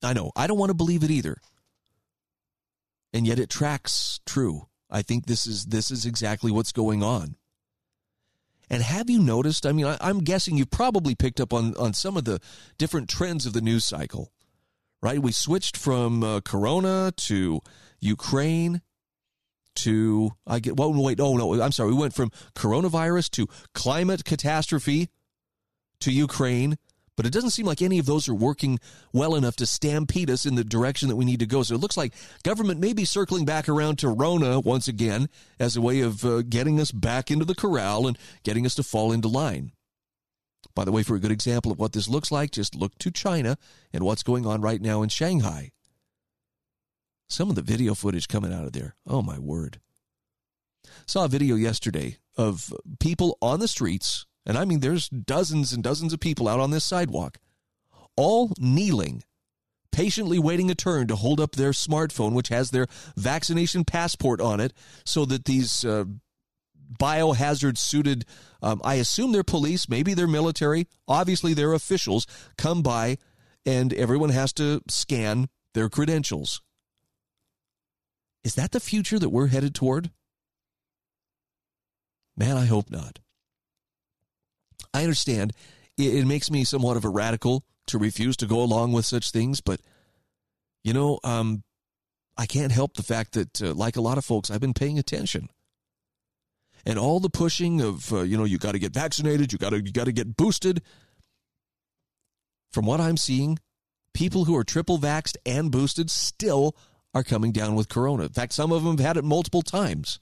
I 0.00 0.12
know, 0.12 0.30
I 0.36 0.46
don't 0.46 0.58
want 0.58 0.70
to 0.70 0.74
believe 0.74 1.02
it 1.02 1.10
either. 1.10 1.38
And 3.12 3.26
yet 3.26 3.40
it 3.40 3.50
tracks 3.50 4.20
true. 4.26 4.68
I 4.88 5.02
think 5.02 5.26
this 5.26 5.44
is 5.44 5.64
this 5.64 5.90
is 5.90 6.06
exactly 6.06 6.52
what's 6.52 6.70
going 6.70 7.02
on. 7.02 7.34
And 8.70 8.84
have 8.84 9.10
you 9.10 9.18
noticed? 9.18 9.66
I 9.66 9.72
mean, 9.72 9.86
I, 9.86 10.08
am 10.08 10.20
guessing 10.20 10.56
you've 10.56 10.70
probably 10.70 11.16
picked 11.16 11.40
up 11.40 11.52
on 11.52 11.74
on 11.74 11.94
some 11.94 12.16
of 12.16 12.26
the 12.26 12.38
different 12.78 13.08
trends 13.08 13.44
of 13.44 13.54
the 13.54 13.60
news 13.60 13.84
cycle, 13.84 14.30
right? 15.02 15.18
We 15.18 15.32
switched 15.32 15.76
from 15.76 16.22
uh, 16.22 16.40
Corona 16.40 17.12
to 17.16 17.60
Ukraine 18.00 18.82
to 19.74 20.32
I 20.46 20.60
get. 20.60 20.76
Well, 20.76 20.92
wait, 20.92 21.20
oh 21.20 21.36
no, 21.36 21.60
I'm 21.60 21.72
sorry. 21.72 21.90
We 21.90 21.98
went 21.98 22.14
from 22.14 22.30
coronavirus 22.54 23.30
to 23.32 23.48
climate 23.74 24.24
catastrophe 24.24 25.08
to 26.00 26.12
Ukraine 26.12 26.76
but 27.16 27.26
it 27.26 27.32
doesn't 27.32 27.50
seem 27.50 27.66
like 27.66 27.82
any 27.82 27.98
of 27.98 28.06
those 28.06 28.28
are 28.28 28.34
working 28.34 28.78
well 29.12 29.34
enough 29.34 29.56
to 29.56 29.66
stampede 29.66 30.30
us 30.30 30.46
in 30.46 30.54
the 30.54 30.64
direction 30.64 31.08
that 31.08 31.16
we 31.16 31.24
need 31.24 31.40
to 31.40 31.46
go. 31.46 31.62
So 31.62 31.74
it 31.74 31.80
looks 31.80 31.96
like 31.96 32.14
government 32.42 32.80
may 32.80 32.92
be 32.92 33.04
circling 33.04 33.44
back 33.44 33.68
around 33.68 33.98
to 33.98 34.08
Rona 34.08 34.60
once 34.60 34.88
again 34.88 35.28
as 35.58 35.76
a 35.76 35.80
way 35.80 36.00
of 36.00 36.24
uh, 36.24 36.42
getting 36.42 36.80
us 36.80 36.90
back 36.90 37.30
into 37.30 37.44
the 37.44 37.54
corral 37.54 38.06
and 38.06 38.18
getting 38.44 38.64
us 38.66 38.74
to 38.76 38.82
fall 38.82 39.12
into 39.12 39.28
line. 39.28 39.72
By 40.74 40.84
the 40.84 40.92
way, 40.92 41.02
for 41.02 41.16
a 41.16 41.20
good 41.20 41.32
example 41.32 41.72
of 41.72 41.78
what 41.78 41.92
this 41.92 42.08
looks 42.08 42.30
like, 42.30 42.50
just 42.50 42.74
look 42.74 42.96
to 42.98 43.10
China 43.10 43.56
and 43.92 44.04
what's 44.04 44.22
going 44.22 44.46
on 44.46 44.60
right 44.60 44.80
now 44.80 45.02
in 45.02 45.08
Shanghai. 45.08 45.72
Some 47.28 47.50
of 47.50 47.56
the 47.56 47.62
video 47.62 47.94
footage 47.94 48.28
coming 48.28 48.52
out 48.52 48.64
of 48.64 48.72
there, 48.72 48.94
oh 49.06 49.22
my 49.22 49.38
word. 49.38 49.80
Saw 51.06 51.24
a 51.24 51.28
video 51.28 51.56
yesterday 51.56 52.18
of 52.36 52.72
people 52.98 53.38
on 53.40 53.60
the 53.60 53.68
streets 53.68 54.26
and 54.44 54.58
I 54.58 54.64
mean 54.64 54.80
there's 54.80 55.08
dozens 55.08 55.72
and 55.72 55.82
dozens 55.82 56.12
of 56.12 56.20
people 56.20 56.48
out 56.48 56.60
on 56.60 56.70
this 56.70 56.84
sidewalk, 56.84 57.38
all 58.16 58.52
kneeling, 58.58 59.22
patiently 59.92 60.38
waiting 60.38 60.70
a 60.70 60.74
turn 60.74 61.06
to 61.08 61.16
hold 61.16 61.40
up 61.40 61.52
their 61.52 61.70
smartphone, 61.70 62.32
which 62.32 62.48
has 62.48 62.70
their 62.70 62.86
vaccination 63.16 63.84
passport 63.84 64.40
on 64.40 64.60
it, 64.60 64.72
so 65.04 65.24
that 65.24 65.44
these 65.44 65.84
uh, 65.84 66.04
biohazard 66.98 67.78
suited, 67.78 68.24
um, 68.62 68.80
I 68.84 68.94
assume 68.94 69.32
they're 69.32 69.42
police, 69.42 69.88
maybe 69.88 70.14
they're 70.14 70.26
military, 70.26 70.88
obviously 71.08 71.54
they're 71.54 71.72
officials, 71.72 72.26
come 72.56 72.82
by 72.82 73.18
and 73.64 73.92
everyone 73.94 74.30
has 74.30 74.52
to 74.54 74.82
scan 74.88 75.48
their 75.74 75.88
credentials. 75.88 76.60
Is 78.44 78.54
that 78.56 78.72
the 78.72 78.80
future 78.80 79.18
that 79.18 79.28
we're 79.28 79.48
headed 79.48 79.74
toward? 79.74 80.10
Man, 82.36 82.56
I 82.56 82.66
hope 82.66 82.90
not. 82.90 83.20
I 84.92 85.02
understand 85.02 85.52
it, 85.96 86.14
it, 86.14 86.26
makes 86.26 86.50
me 86.50 86.64
somewhat 86.64 86.96
of 86.96 87.04
a 87.04 87.08
radical 87.08 87.64
to 87.86 87.98
refuse 87.98 88.36
to 88.38 88.46
go 88.46 88.60
along 88.60 88.92
with 88.92 89.06
such 89.06 89.30
things, 89.30 89.60
but 89.60 89.80
you 90.82 90.92
know, 90.92 91.20
um, 91.22 91.62
I 92.36 92.46
can't 92.46 92.72
help 92.72 92.94
the 92.96 93.02
fact 93.02 93.32
that, 93.32 93.62
uh, 93.62 93.74
like 93.74 93.96
a 93.96 94.00
lot 94.00 94.18
of 94.18 94.24
folks, 94.24 94.50
I've 94.50 94.60
been 94.60 94.74
paying 94.74 94.98
attention. 94.98 95.48
And 96.84 96.98
all 96.98 97.20
the 97.20 97.30
pushing 97.30 97.80
of, 97.80 98.12
uh, 98.12 98.22
you 98.22 98.36
know, 98.36 98.44
you 98.44 98.58
got 98.58 98.72
to 98.72 98.78
get 98.78 98.92
vaccinated, 98.92 99.52
you 99.52 99.58
got 99.58 99.70
to 99.70 99.76
you 99.76 99.92
got 99.92 100.04
to 100.04 100.12
get 100.12 100.36
boosted. 100.36 100.82
From 102.72 102.86
what 102.86 103.00
I'm 103.00 103.16
seeing, 103.16 103.58
people 104.14 104.46
who 104.46 104.56
are 104.56 104.64
triple 104.64 104.98
vaxxed 104.98 105.36
and 105.44 105.70
boosted 105.70 106.10
still 106.10 106.74
are 107.14 107.22
coming 107.22 107.52
down 107.52 107.74
with 107.74 107.88
corona. 107.88 108.24
In 108.24 108.30
fact, 108.30 108.52
some 108.52 108.72
of 108.72 108.82
them 108.82 108.96
have 108.96 109.06
had 109.06 109.16
it 109.16 109.24
multiple 109.24 109.62
times. 109.62 110.18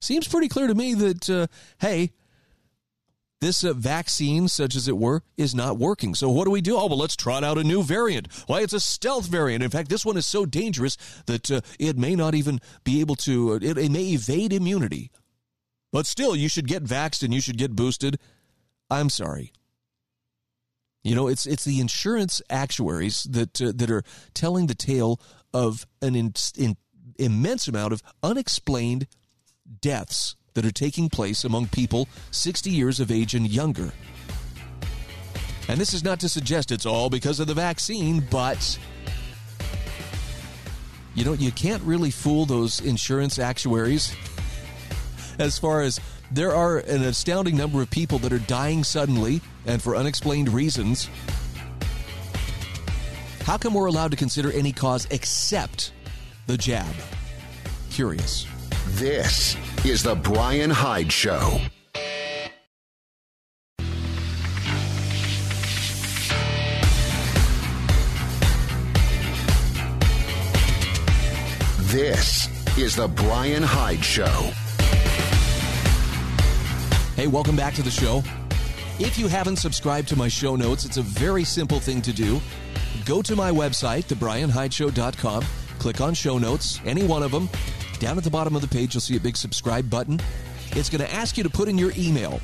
Seems 0.00 0.28
pretty 0.28 0.48
clear 0.48 0.66
to 0.66 0.74
me 0.74 0.94
that, 0.94 1.28
uh, 1.28 1.46
hey, 1.80 2.12
this 3.40 3.62
uh, 3.64 3.72
vaccine, 3.72 4.48
such 4.48 4.74
as 4.74 4.88
it 4.88 4.96
were, 4.96 5.22
is 5.36 5.54
not 5.54 5.78
working. 5.78 6.14
So 6.14 6.28
what 6.28 6.44
do 6.44 6.50
we 6.50 6.60
do? 6.60 6.76
Oh, 6.76 6.86
well, 6.86 6.98
let's 6.98 7.16
trot 7.16 7.44
out 7.44 7.58
a 7.58 7.64
new 7.64 7.82
variant. 7.82 8.28
Why, 8.46 8.62
it's 8.62 8.72
a 8.72 8.80
stealth 8.80 9.26
variant. 9.26 9.62
In 9.62 9.70
fact, 9.70 9.88
this 9.88 10.04
one 10.04 10.16
is 10.16 10.26
so 10.26 10.46
dangerous 10.46 10.96
that 11.26 11.50
uh, 11.50 11.60
it 11.78 11.96
may 11.96 12.14
not 12.16 12.34
even 12.34 12.60
be 12.84 13.00
able 13.00 13.16
to, 13.16 13.52
uh, 13.52 13.56
it, 13.56 13.78
it, 13.78 13.90
may 13.90 14.10
evade 14.10 14.52
immunity. 14.52 15.10
But 15.92 16.06
still, 16.06 16.36
you 16.36 16.48
should 16.48 16.66
get 16.66 16.84
vaxxed 16.84 17.22
and 17.22 17.32
you 17.32 17.40
should 17.40 17.58
get 17.58 17.74
boosted. 17.74 18.18
I'm 18.90 19.08
sorry. 19.08 19.52
You 21.02 21.14
know, 21.14 21.28
it's 21.28 21.46
it's 21.46 21.64
the 21.64 21.80
insurance 21.80 22.42
actuaries 22.50 23.22
that 23.30 23.60
uh, 23.62 23.72
that 23.74 23.90
are 23.90 24.02
telling 24.34 24.66
the 24.66 24.74
tale 24.74 25.20
of 25.54 25.86
an 26.02 26.14
in, 26.14 26.34
in, 26.56 26.76
immense 27.18 27.68
amount 27.68 27.92
of 27.92 28.02
unexplained 28.22 29.06
deaths 29.80 30.36
that 30.54 30.66
are 30.66 30.72
taking 30.72 31.08
place 31.08 31.44
among 31.44 31.68
people 31.68 32.08
60 32.30 32.70
years 32.70 33.00
of 33.00 33.10
age 33.10 33.34
and 33.34 33.48
younger. 33.48 33.92
And 35.68 35.80
this 35.80 35.94
is 35.94 36.02
not 36.02 36.20
to 36.20 36.28
suggest 36.28 36.72
it's 36.72 36.86
all 36.86 37.10
because 37.10 37.40
of 37.40 37.46
the 37.46 37.54
vaccine, 37.54 38.26
but 38.30 38.78
you 41.14 41.24
know, 41.24 41.32
you 41.32 41.52
can't 41.52 41.82
really 41.82 42.10
fool 42.10 42.44
those 42.44 42.80
insurance 42.80 43.38
actuaries 43.38 44.14
as 45.38 45.58
far 45.58 45.82
as 45.82 46.00
there 46.30 46.54
are 46.54 46.78
an 46.78 47.02
astounding 47.02 47.56
number 47.56 47.80
of 47.80 47.90
people 47.90 48.18
that 48.18 48.32
are 48.32 48.38
dying 48.40 48.84
suddenly 48.84 49.40
and 49.66 49.82
for 49.82 49.96
unexplained 49.96 50.48
reasons. 50.48 51.08
How 53.44 53.56
come 53.56 53.74
we're 53.74 53.86
allowed 53.86 54.10
to 54.10 54.16
consider 54.16 54.52
any 54.52 54.72
cause 54.72 55.06
except 55.10 55.92
the 56.46 56.58
jab? 56.58 56.94
Curious. 57.90 58.46
This 58.88 59.56
is 59.84 60.02
The 60.02 60.14
Brian 60.14 60.70
Hyde 60.70 61.10
Show. 61.10 61.60
This 71.90 72.48
is 72.76 72.96
The 72.96 73.08
Brian 73.08 73.62
Hyde 73.62 74.04
Show. 74.04 74.52
Hey, 77.18 77.26
welcome 77.26 77.56
back 77.56 77.74
to 77.74 77.82
the 77.82 77.90
show. 77.90 78.22
If 79.00 79.18
you 79.18 79.26
haven't 79.26 79.56
subscribed 79.56 80.06
to 80.10 80.14
my 80.14 80.28
show 80.28 80.54
notes, 80.54 80.84
it's 80.84 80.98
a 80.98 81.02
very 81.02 81.42
simple 81.42 81.80
thing 81.80 82.00
to 82.02 82.12
do. 82.12 82.40
Go 83.04 83.22
to 83.22 83.34
my 83.34 83.50
website, 83.50 84.04
thebrianhydeshow.com, 84.04 85.44
click 85.80 86.00
on 86.00 86.14
show 86.14 86.38
notes, 86.38 86.78
any 86.84 87.02
one 87.04 87.24
of 87.24 87.32
them, 87.32 87.48
down 87.98 88.18
at 88.18 88.22
the 88.22 88.30
bottom 88.30 88.54
of 88.54 88.62
the 88.62 88.68
page, 88.68 88.94
you'll 88.94 89.00
see 89.00 89.16
a 89.16 89.20
big 89.20 89.36
subscribe 89.36 89.90
button. 89.90 90.20
It's 90.76 90.88
going 90.88 91.00
to 91.00 91.12
ask 91.12 91.36
you 91.36 91.42
to 91.42 91.50
put 91.50 91.68
in 91.68 91.76
your 91.76 91.90
email. 91.96 92.38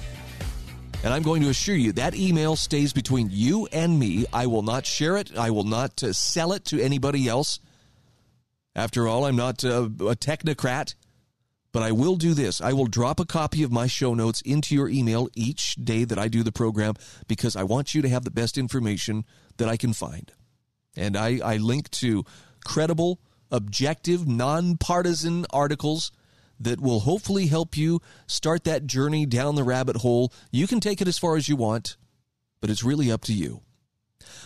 And 1.04 1.14
I'm 1.14 1.22
going 1.22 1.42
to 1.42 1.50
assure 1.50 1.76
you 1.76 1.92
that 1.92 2.16
email 2.16 2.56
stays 2.56 2.92
between 2.92 3.28
you 3.30 3.68
and 3.70 3.96
me. 3.96 4.26
I 4.32 4.46
will 4.46 4.62
not 4.62 4.86
share 4.86 5.16
it, 5.16 5.38
I 5.38 5.50
will 5.50 5.62
not 5.62 6.02
uh, 6.02 6.12
sell 6.12 6.52
it 6.52 6.64
to 6.64 6.82
anybody 6.82 7.28
else. 7.28 7.60
After 8.74 9.06
all, 9.06 9.24
I'm 9.24 9.36
not 9.36 9.64
uh, 9.64 9.84
a 9.84 10.16
technocrat. 10.16 10.96
But 11.74 11.82
I 11.82 11.90
will 11.90 12.14
do 12.14 12.34
this. 12.34 12.60
I 12.60 12.72
will 12.72 12.86
drop 12.86 13.18
a 13.18 13.24
copy 13.26 13.64
of 13.64 13.72
my 13.72 13.88
show 13.88 14.14
notes 14.14 14.40
into 14.42 14.76
your 14.76 14.88
email 14.88 15.28
each 15.34 15.74
day 15.74 16.04
that 16.04 16.20
I 16.20 16.28
do 16.28 16.44
the 16.44 16.52
program 16.52 16.94
because 17.26 17.56
I 17.56 17.64
want 17.64 17.96
you 17.96 18.02
to 18.02 18.08
have 18.08 18.22
the 18.22 18.30
best 18.30 18.56
information 18.56 19.24
that 19.56 19.68
I 19.68 19.76
can 19.76 19.92
find. 19.92 20.30
And 20.96 21.16
I, 21.16 21.40
I 21.44 21.56
link 21.56 21.90
to 21.90 22.24
credible, 22.64 23.18
objective, 23.50 24.24
nonpartisan 24.24 25.46
articles 25.50 26.12
that 26.60 26.80
will 26.80 27.00
hopefully 27.00 27.48
help 27.48 27.76
you 27.76 28.00
start 28.28 28.62
that 28.62 28.86
journey 28.86 29.26
down 29.26 29.56
the 29.56 29.64
rabbit 29.64 29.96
hole. 29.96 30.32
You 30.52 30.68
can 30.68 30.78
take 30.78 31.02
it 31.02 31.08
as 31.08 31.18
far 31.18 31.34
as 31.34 31.48
you 31.48 31.56
want, 31.56 31.96
but 32.60 32.70
it's 32.70 32.84
really 32.84 33.10
up 33.10 33.22
to 33.22 33.32
you. 33.32 33.62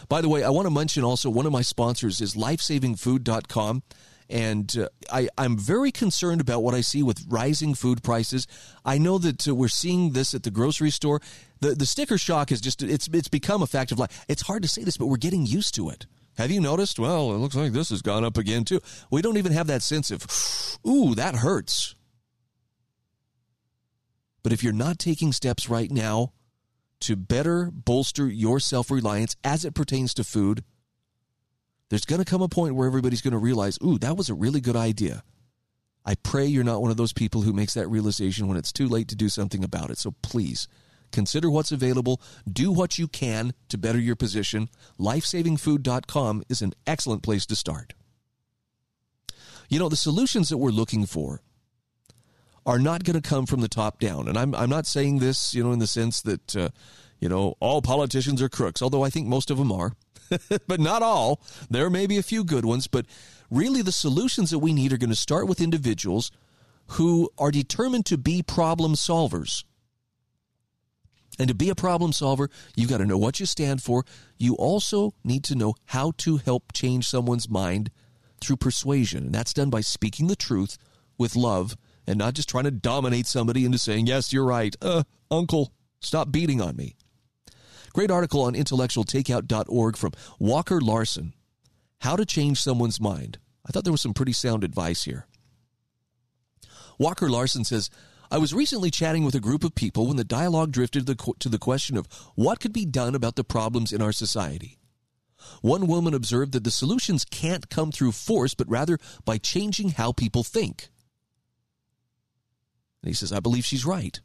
By 0.08 0.22
the 0.22 0.30
way, 0.30 0.44
I 0.44 0.48
want 0.48 0.64
to 0.64 0.72
mention 0.72 1.04
also 1.04 1.28
one 1.28 1.44
of 1.44 1.52
my 1.52 1.60
sponsors 1.60 2.22
is 2.22 2.36
lifesavingfood.com. 2.36 3.82
And 4.30 4.74
uh, 4.76 4.88
I, 5.10 5.28
I'm 5.38 5.56
very 5.56 5.90
concerned 5.90 6.40
about 6.40 6.62
what 6.62 6.74
I 6.74 6.82
see 6.82 7.02
with 7.02 7.24
rising 7.28 7.74
food 7.74 8.02
prices. 8.02 8.46
I 8.84 8.98
know 8.98 9.18
that 9.18 9.48
uh, 9.48 9.54
we're 9.54 9.68
seeing 9.68 10.12
this 10.12 10.34
at 10.34 10.42
the 10.42 10.50
grocery 10.50 10.90
store. 10.90 11.20
The, 11.60 11.74
the 11.74 11.86
sticker 11.86 12.18
shock 12.18 12.52
is 12.52 12.60
just, 12.60 12.82
it's, 12.82 13.08
it's 13.08 13.28
become 13.28 13.62
a 13.62 13.66
fact 13.66 13.90
of 13.90 13.98
life. 13.98 14.24
It's 14.28 14.42
hard 14.42 14.62
to 14.62 14.68
say 14.68 14.84
this, 14.84 14.96
but 14.96 15.06
we're 15.06 15.16
getting 15.16 15.46
used 15.46 15.74
to 15.76 15.88
it. 15.88 16.06
Have 16.36 16.50
you 16.50 16.60
noticed? 16.60 16.98
Well, 17.00 17.32
it 17.32 17.38
looks 17.38 17.56
like 17.56 17.72
this 17.72 17.90
has 17.90 18.02
gone 18.02 18.24
up 18.24 18.36
again 18.36 18.64
too. 18.64 18.80
We 19.10 19.22
don't 19.22 19.38
even 19.38 19.52
have 19.52 19.66
that 19.66 19.82
sense 19.82 20.10
of, 20.10 20.24
ooh, 20.86 21.14
that 21.16 21.36
hurts. 21.36 21.96
But 24.44 24.52
if 24.52 24.62
you're 24.62 24.72
not 24.72 24.98
taking 24.98 25.32
steps 25.32 25.68
right 25.68 25.90
now 25.90 26.32
to 27.00 27.16
better 27.16 27.70
bolster 27.72 28.28
your 28.28 28.60
self 28.60 28.90
reliance 28.90 29.36
as 29.42 29.64
it 29.64 29.74
pertains 29.74 30.14
to 30.14 30.24
food, 30.24 30.62
there's 31.88 32.04
going 32.04 32.22
to 32.22 32.30
come 32.30 32.42
a 32.42 32.48
point 32.48 32.74
where 32.74 32.86
everybody's 32.86 33.22
going 33.22 33.32
to 33.32 33.38
realize, 33.38 33.78
ooh, 33.84 33.98
that 33.98 34.16
was 34.16 34.28
a 34.28 34.34
really 34.34 34.60
good 34.60 34.76
idea. 34.76 35.22
I 36.04 36.14
pray 36.14 36.46
you're 36.46 36.64
not 36.64 36.80
one 36.80 36.90
of 36.90 36.96
those 36.96 37.12
people 37.12 37.42
who 37.42 37.52
makes 37.52 37.74
that 37.74 37.88
realization 37.88 38.48
when 38.48 38.56
it's 38.56 38.72
too 38.72 38.88
late 38.88 39.08
to 39.08 39.16
do 39.16 39.28
something 39.28 39.62
about 39.62 39.90
it. 39.90 39.98
So 39.98 40.14
please 40.22 40.68
consider 41.12 41.50
what's 41.50 41.72
available, 41.72 42.20
do 42.50 42.70
what 42.70 42.98
you 42.98 43.08
can 43.08 43.52
to 43.68 43.78
better 43.78 43.98
your 43.98 44.16
position. 44.16 44.68
Lifesavingfood.com 44.98 46.44
is 46.48 46.62
an 46.62 46.74
excellent 46.86 47.22
place 47.22 47.46
to 47.46 47.56
start. 47.56 47.94
You 49.68 49.78
know, 49.78 49.88
the 49.88 49.96
solutions 49.96 50.48
that 50.48 50.58
we're 50.58 50.70
looking 50.70 51.04
for 51.04 51.42
are 52.64 52.78
not 52.78 53.04
going 53.04 53.20
to 53.20 53.26
come 53.26 53.46
from 53.46 53.60
the 53.60 53.68
top 53.68 53.98
down. 53.98 54.28
And 54.28 54.36
I'm, 54.36 54.54
I'm 54.54 54.70
not 54.70 54.86
saying 54.86 55.18
this, 55.18 55.54
you 55.54 55.62
know, 55.62 55.72
in 55.72 55.78
the 55.78 55.86
sense 55.86 56.20
that, 56.22 56.56
uh, 56.56 56.68
you 57.18 57.28
know, 57.28 57.54
all 57.60 57.82
politicians 57.82 58.40
are 58.42 58.48
crooks, 58.48 58.82
although 58.82 59.02
I 59.02 59.10
think 59.10 59.26
most 59.26 59.50
of 59.50 59.58
them 59.58 59.72
are. 59.72 59.92
but 60.66 60.80
not 60.80 61.02
all. 61.02 61.40
There 61.70 61.90
may 61.90 62.06
be 62.06 62.18
a 62.18 62.22
few 62.22 62.44
good 62.44 62.64
ones, 62.64 62.86
but 62.86 63.06
really 63.50 63.82
the 63.82 63.92
solutions 63.92 64.50
that 64.50 64.58
we 64.58 64.72
need 64.72 64.92
are 64.92 64.98
going 64.98 65.10
to 65.10 65.16
start 65.16 65.46
with 65.46 65.60
individuals 65.60 66.30
who 66.92 67.30
are 67.38 67.50
determined 67.50 68.06
to 68.06 68.18
be 68.18 68.42
problem 68.42 68.94
solvers. 68.94 69.64
And 71.38 71.48
to 71.48 71.54
be 71.54 71.68
a 71.68 71.74
problem 71.74 72.12
solver, 72.12 72.50
you've 72.74 72.90
got 72.90 72.98
to 72.98 73.06
know 73.06 73.18
what 73.18 73.38
you 73.38 73.46
stand 73.46 73.82
for. 73.82 74.04
You 74.38 74.54
also 74.54 75.12
need 75.22 75.44
to 75.44 75.54
know 75.54 75.74
how 75.86 76.12
to 76.18 76.38
help 76.38 76.72
change 76.72 77.06
someone's 77.06 77.48
mind 77.48 77.90
through 78.40 78.56
persuasion. 78.56 79.26
And 79.26 79.34
that's 79.34 79.52
done 79.52 79.70
by 79.70 79.82
speaking 79.82 80.26
the 80.26 80.36
truth 80.36 80.78
with 81.16 81.36
love 81.36 81.76
and 82.06 82.18
not 82.18 82.34
just 82.34 82.48
trying 82.48 82.64
to 82.64 82.70
dominate 82.70 83.26
somebody 83.26 83.64
into 83.64 83.78
saying, 83.78 84.06
Yes, 84.06 84.32
you're 84.32 84.44
right. 84.44 84.74
Uh, 84.82 85.04
uncle, 85.30 85.72
stop 86.00 86.32
beating 86.32 86.60
on 86.60 86.74
me. 86.74 86.96
Great 87.92 88.10
article 88.10 88.42
on 88.42 88.54
intellectualtakeout.org 88.54 89.96
from 89.96 90.12
Walker 90.38 90.80
Larson 90.80 91.34
How 92.00 92.16
to 92.16 92.26
Change 92.26 92.60
Someone's 92.60 93.00
Mind. 93.00 93.38
I 93.66 93.72
thought 93.72 93.84
there 93.84 93.92
was 93.92 94.02
some 94.02 94.14
pretty 94.14 94.32
sound 94.32 94.64
advice 94.64 95.04
here. 95.04 95.26
Walker 96.98 97.28
Larson 97.28 97.64
says, 97.64 97.90
I 98.30 98.38
was 98.38 98.52
recently 98.52 98.90
chatting 98.90 99.24
with 99.24 99.34
a 99.34 99.40
group 99.40 99.64
of 99.64 99.74
people 99.74 100.06
when 100.06 100.16
the 100.16 100.24
dialogue 100.24 100.72
drifted 100.72 101.06
to 101.06 101.48
the, 101.48 101.58
question 101.58 101.96
of 101.96 102.06
what 102.34 102.60
could 102.60 102.72
be 102.72 102.84
done 102.84 103.14
about 103.14 103.36
the 103.36 103.44
problems 103.44 103.92
in 103.92 104.02
our 104.02 104.12
society. 104.12 104.78
One 105.62 105.86
woman 105.86 106.12
observed 106.12 106.52
that 106.52 106.64
the 106.64 106.70
solutions 106.70 107.24
can't 107.24 107.70
come 107.70 107.90
through 107.92 108.12
force, 108.12 108.54
but 108.54 108.68
rather 108.68 108.98
by 109.24 109.38
changing 109.38 109.90
how 109.90 110.12
people 110.12 110.44
think. 110.44 110.88
And 113.02 113.08
he 113.08 113.14
says, 113.14 113.32
I 113.32 113.40
believe 113.40 113.64
she's 113.64 113.86
right. 113.86 114.20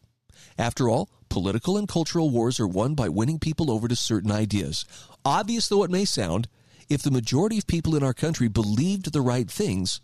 After 0.57 0.89
all, 0.89 1.09
political 1.33 1.77
and 1.77 1.87
cultural 1.87 2.29
wars 2.29 2.59
are 2.59 2.67
won 2.67 2.93
by 2.93 3.09
winning 3.09 3.39
people 3.39 3.71
over 3.71 3.87
to 3.87 3.95
certain 3.95 4.31
ideas. 4.31 4.85
Obvious 5.25 5.67
though 5.67 5.83
it 5.83 5.89
may 5.89 6.05
sound, 6.05 6.47
if 6.89 7.01
the 7.01 7.09
majority 7.09 7.57
of 7.57 7.65
people 7.65 7.95
in 7.95 8.03
our 8.03 8.13
country 8.13 8.47
believed 8.47 9.11
the 9.11 9.19
right 9.19 9.49
things, 9.49 9.99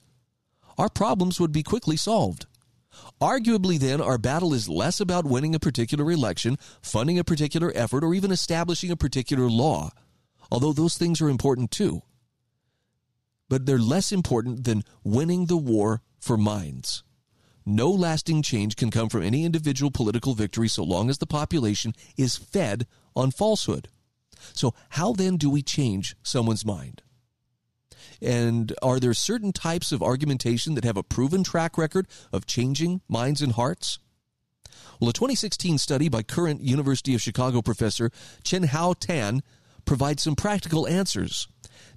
our 0.76 0.90
problems 0.90 1.40
would 1.40 1.52
be 1.52 1.62
quickly 1.62 1.96
solved. 1.96 2.48
Arguably, 3.22 3.78
then, 3.78 4.02
our 4.02 4.18
battle 4.18 4.56
is 4.56 4.68
less 4.68 5.00
about 5.00 5.24
winning 5.24 5.54
a 5.54 5.60
particular 5.60 6.12
election, 6.12 6.58
funding 6.82 7.20
a 7.20 7.24
particular 7.24 7.72
effort, 7.76 8.04
or 8.04 8.16
even 8.16 8.32
establishing 8.32 8.90
a 8.90 8.98
particular 8.98 9.48
law, 9.52 9.92
although 10.52 10.74
those 10.74 10.98
things 10.98 11.22
are 11.22 11.30
important 11.30 11.70
too. 11.70 12.02
But 13.50 13.68
they're 13.68 13.78
less 13.78 14.12
important 14.12 14.64
than 14.64 14.84
winning 15.04 15.46
the 15.46 15.58
war 15.58 16.02
for 16.20 16.38
minds. 16.38 17.04
No 17.70 17.92
lasting 17.92 18.42
change 18.42 18.76
can 18.76 18.90
come 18.90 19.10
from 19.10 19.22
any 19.22 19.46
individual 19.46 19.92
political 19.92 20.34
victory 20.34 20.68
so 20.68 20.84
long 20.84 21.08
as 21.08 21.20
the 21.20 21.28
population 21.28 21.94
is 22.18 22.36
fed 22.36 22.88
on 23.16 23.30
falsehood. 23.30 23.90
So, 24.54 24.74
how 24.90 25.14
then 25.14 25.38
do 25.38 25.52
we 25.52 25.62
change 25.62 26.16
someone's 26.24 26.66
mind? 26.66 27.04
And 28.20 28.74
are 28.82 29.00
there 29.00 29.14
certain 29.14 29.54
types 29.54 29.92
of 29.92 30.02
argumentation 30.02 30.74
that 30.74 30.84
have 30.84 30.98
a 30.98 31.04
proven 31.04 31.44
track 31.44 31.78
record 31.78 32.08
of 32.34 32.48
changing 32.48 33.02
minds 33.08 33.40
and 33.40 33.52
hearts? 33.52 34.00
Well, 35.00 35.12
a 35.12 35.14
2016 35.14 35.78
study 35.78 36.10
by 36.10 36.24
current 36.24 36.62
University 36.62 37.14
of 37.14 37.22
Chicago 37.22 37.62
professor 37.62 38.10
Chen 38.44 38.64
Hao 38.64 38.94
Tan 38.94 39.44
provides 39.86 40.24
some 40.24 40.36
practical 40.36 40.88
answers. 40.88 41.48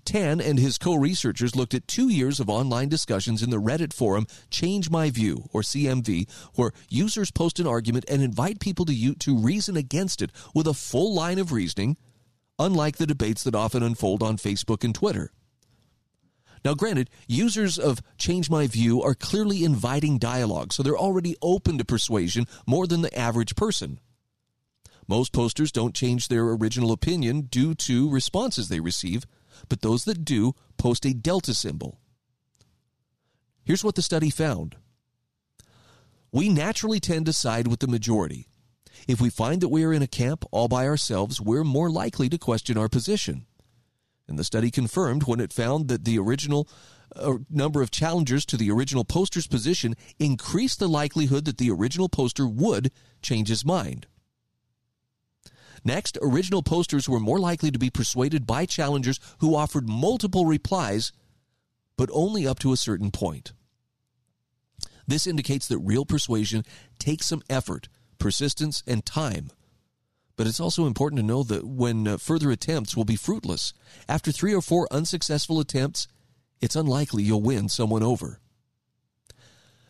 Tan 0.05 0.41
and 0.41 0.59
his 0.59 0.79
co 0.79 0.95
researchers 0.95 1.55
looked 1.55 1.75
at 1.75 1.87
two 1.87 2.09
years 2.09 2.41
of 2.41 2.51
online 2.51 2.89
discussions 2.89 3.43
in 3.43 3.51
the 3.51 3.61
Reddit 3.61 3.93
forum 3.93 4.27
Change 4.51 4.91
My 4.91 5.11
View, 5.11 5.49
or 5.53 5.63
CMV, 5.63 6.29
where 6.55 6.73
users 6.89 7.31
post 7.31 7.61
an 7.61 7.67
argument 7.67 8.05
and 8.09 8.23
invite 8.23 8.61
people 8.61 8.85
to, 8.87 9.15
to 9.15 9.39
reason 9.39 9.77
against 9.77 10.21
it 10.23 10.33
with 10.55 10.67
a 10.67 10.75
full 10.75 11.15
line 11.15 11.39
of 11.39 11.53
reasoning, 11.53 11.97
unlike 12.59 12.97
the 12.97 13.07
debates 13.07 13.45
that 13.45 13.55
often 13.55 13.83
unfold 13.83 14.23
on 14.23 14.37
Facebook 14.37 14.85
and 14.85 14.95
Twitter. 14.95 15.31
Now, 16.65 16.75
granted, 16.75 17.11
users 17.27 17.79
of 17.79 18.01
Change 18.19 18.49
My 18.49 18.67
View 18.67 19.03
are 19.03 19.15
clearly 19.15 19.65
inviting 19.65 20.19
dialogue, 20.19 20.73
so 20.73 20.83
they're 20.83 20.97
already 20.97 21.37
open 21.43 21.79
to 21.79 21.85
persuasion 21.85 22.47
more 22.67 22.87
than 22.87 23.03
the 23.03 23.17
average 23.19 23.57
person. 23.57 23.99
Most 25.09 25.33
posters 25.33 25.73
don't 25.73 25.95
change 25.95 26.29
their 26.29 26.45
original 26.51 26.93
opinion 26.93 27.43
due 27.43 27.75
to 27.75 28.09
responses 28.09 28.69
they 28.69 28.81
receive, 28.81 29.27
but 29.69 29.83
those 29.83 30.05
that 30.05 30.25
do 30.25 30.55
post 30.77 31.05
a 31.07 31.15
delta 31.15 31.55
symbol. 31.55 31.99
Here's 33.65 33.85
what 33.85 33.95
the 33.95 34.03
study 34.03 34.31
found 34.31 34.77
we 36.33 36.49
naturally 36.49 36.99
tend 36.99 37.27
to 37.27 37.33
side 37.33 37.69
with 37.69 37.81
the 37.81 37.87
majority. 37.87 38.49
If 39.07 39.21
we 39.21 39.29
find 39.29 39.61
that 39.61 39.69
we 39.69 39.85
are 39.85 39.93
in 39.93 40.03
a 40.03 40.07
camp 40.07 40.45
all 40.51 40.67
by 40.67 40.87
ourselves, 40.87 41.41
we're 41.41 41.65
more 41.65 41.91
likely 41.91 42.29
to 42.31 42.39
question 42.39 42.79
our 42.79 42.89
position. 42.89 43.47
And 44.29 44.39
the 44.39 44.45
study 44.45 44.71
confirmed 44.71 45.25
when 45.25 45.41
it 45.41 45.53
found 45.53 45.89
that 45.89 46.05
the 46.05 46.19
original 46.19 46.69
uh, 47.15 47.35
number 47.51 47.83
of 47.83 47.91
challengers 47.91 48.47
to 48.47 48.57
the 48.57 48.71
original 48.71 49.05
poster's 49.05 49.47
position 49.47 49.95
increased 50.19 50.79
the 50.79 50.89
likelihood 50.89 51.45
that 51.45 51.59
the 51.59 51.71
original 51.71 52.09
poster 52.09 52.47
would 52.47 52.91
change 53.21 53.49
his 53.49 53.65
mind. 53.65 54.07
Next, 55.85 56.17
original 56.23 56.63
posters 56.63 57.09
were 57.09 57.21
more 57.21 57.39
likely 57.39 57.71
to 57.71 57.79
be 57.79 57.91
persuaded 57.91 58.47
by 58.47 58.67
challengers 58.67 59.19
who 59.39 59.57
offered 59.57 59.89
multiple 59.89 60.47
replies, 60.47 61.13
but 61.97 62.11
only 62.13 62.47
up 62.47 62.59
to 62.61 62.73
a 62.73 62.77
certain 62.77 63.11
point. 63.11 63.53
This 65.07 65.27
indicates 65.27 65.67
that 65.69 65.79
real 65.79 66.05
persuasion 66.05 66.65
takes 66.99 67.27
some 67.27 67.43
effort, 67.51 67.89
persistence, 68.19 68.83
and 68.87 69.05
time. 69.05 69.51
But 70.37 70.47
it's 70.47 70.61
also 70.61 70.87
important 70.87 71.21
to 71.21 71.27
know 71.27 71.43
that 71.43 71.67
when 71.67 72.09
uh, 72.09 72.17
further 72.17 72.51
attempts 72.51 72.97
will 72.97 73.05
be 73.05 73.17
fruitless, 73.17 73.75
after 74.09 74.33
three 74.33 74.55
or 74.55 74.63
four 74.63 74.89
unsuccessful 74.91 75.61
attempts, 75.61 76.07
it's 76.61 76.77
unlikely 76.77 77.25
you'll 77.25 77.43
win 77.43 77.69
someone 77.69 78.03
over. 78.03 78.41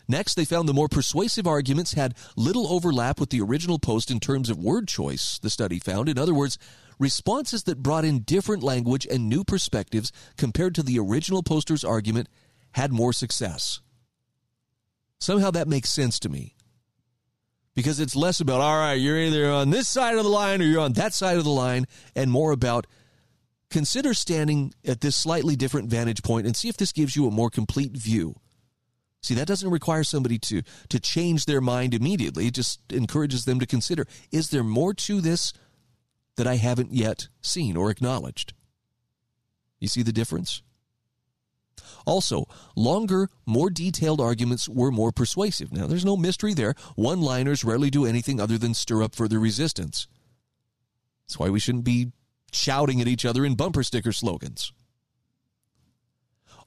Next, 0.09 0.35
they 0.35 0.45
found 0.45 0.69
the 0.69 0.75
more 0.75 0.89
persuasive 0.89 1.47
arguments 1.47 1.93
had 1.93 2.15
little 2.37 2.73
overlap 2.73 3.21
with 3.21 3.31
the 3.31 3.41
original 3.41 3.79
post 3.79 4.11
in 4.11 4.21
terms 4.21 4.51
of 4.51 4.59
word 4.59 4.89
choice, 4.89 5.39
the 5.39 5.51
study 5.51 5.79
found. 5.79 6.09
In 6.09 6.19
other 6.19 6.35
words, 6.35 6.59
responses 6.99 7.65
that 7.65 7.83
brought 7.83 8.05
in 8.05 8.21
different 8.21 8.63
language 8.63 9.07
and 9.11 9.29
new 9.29 9.45
perspectives 9.45 10.13
compared 10.37 10.75
to 10.75 10.83
the 10.83 10.99
original 10.99 11.43
poster's 11.43 11.85
argument 11.85 12.29
had 12.73 12.93
more 12.93 13.13
success. 13.13 13.81
Somehow 15.19 15.51
that 15.53 15.69
makes 15.69 15.91
sense 15.91 16.19
to 16.21 16.29
me. 16.29 16.57
Because 17.75 18.01
it's 18.01 18.17
less 18.17 18.41
about, 18.41 18.61
all 18.61 18.77
right, 18.77 18.95
you're 18.95 19.19
either 19.19 19.51
on 19.51 19.71
this 19.71 19.89
side 19.89 20.17
of 20.17 20.25
the 20.25 20.31
line 20.31 20.61
or 20.61 20.65
you're 20.65 20.81
on 20.81 20.93
that 20.95 21.15
side 21.15 21.39
of 21.39 21.45
the 21.45 21.51
line, 21.51 21.87
and 22.15 22.31
more 22.31 22.53
about 22.53 22.87
consider 23.71 24.13
standing 24.13 24.75
at 24.85 25.01
this 25.01 25.17
slightly 25.17 25.57
different 25.57 25.89
vantage 25.89 26.23
point 26.23 26.47
and 26.47 26.55
see 26.55 26.69
if 26.69 26.77
this 26.77 26.93
gives 26.93 27.17
you 27.17 27.27
a 27.27 27.31
more 27.31 27.49
complete 27.49 27.93
view 27.93 28.37
See, 29.23 29.35
that 29.35 29.47
doesn't 29.47 29.71
require 29.71 30.03
somebody 30.03 30.39
to, 30.41 30.63
to 30.89 30.99
change 30.99 31.45
their 31.45 31.61
mind 31.61 31.95
immediately. 31.95 32.49
It 32.49 32.55
just 32.55 32.81
encourages 32.91 33.45
them 33.45 33.61
to 33.61 33.67
consider 33.67 34.07
is 34.33 34.51
there 34.51 34.65
more 34.65 34.93
to 34.95 35.21
this 35.21 35.53
that 36.37 36.47
I 36.47 36.57
haven't 36.57 36.93
yet 36.93 37.29
seen 37.41 37.77
or 37.77 37.91
acknowledged? 37.91 38.53
You 39.79 39.89
see 39.89 40.03
the 40.03 40.13
difference? 40.13 40.63
Also, 42.05 42.47
longer, 42.75 43.29
more 43.47 43.71
detailed 43.71 44.21
arguments 44.21 44.69
were 44.69 44.91
more 44.91 45.13
persuasive. 45.13 45.73
Now, 45.73 45.87
there's 45.87 46.05
no 46.05 46.17
mystery 46.17 46.55
there. 46.55 46.75
One 46.97 47.21
liners 47.21 47.65
rarely 47.65 47.91
do 47.91 48.05
anything 48.05 48.41
other 48.41 48.59
than 48.59 48.75
stir 48.75 49.03
up 49.03 49.15
further 49.15 49.39
resistance. 49.39 50.09
That's 51.27 51.39
why 51.39 51.51
we 51.51 51.61
shouldn't 51.61 51.85
be 51.85 52.13
shouting 52.53 53.01
at 53.01 53.09
each 53.09 53.25
other 53.25 53.45
in 53.45 53.55
bumper 53.55 53.83
sticker 53.83 54.13
slogans. 54.13 54.73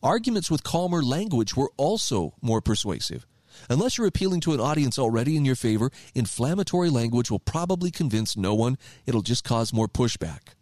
Arguments 0.06 0.52
with 0.52 0.64
calmer 0.64 1.02
language 1.02 1.57
were 1.57 1.72
also 1.77 2.36
more 2.40 2.61
persuasive. 2.61 3.26
Unless 3.72 3.98
you're 3.98 4.06
appealing 4.06 4.40
to 4.41 4.53
an 4.53 4.60
audience 4.60 4.99
already 4.99 5.36
in 5.36 5.45
your 5.45 5.56
favor, 5.56 5.90
inflammatory 6.14 6.91
language 6.91 7.32
will 7.32 7.40
probably 7.40 7.90
convince 7.90 8.38
no 8.38 8.53
one. 8.53 8.77
It'll 9.07 9.23
just 9.23 9.44
cause 9.44 9.73
more 9.73 9.88
pushback. 9.88 10.53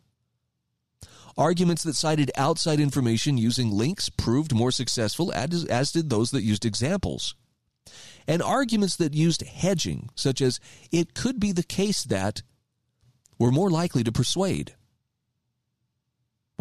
Arguments 1.38 1.84
that 1.84 1.98
cited 1.98 2.32
outside 2.38 2.80
information 2.80 3.38
using 3.38 3.70
links 3.70 4.08
proved 4.08 4.56
more 4.56 4.72
successful, 4.72 5.34
as 5.34 5.92
did 5.92 6.10
those 6.10 6.32
that 6.32 6.44
used 6.44 6.64
examples. 6.64 7.36
And 8.26 8.42
arguments 8.42 8.96
that 8.96 9.14
used 9.14 9.42
hedging, 9.42 10.10
such 10.16 10.40
as 10.40 10.62
it 10.90 11.14
could 11.16 11.42
be 11.42 11.52
the 11.52 11.64
case 11.64 12.06
that, 12.06 12.44
were 13.38 13.52
more 13.52 13.70
likely 13.70 14.06
to 14.06 14.12
persuade. 14.14 14.76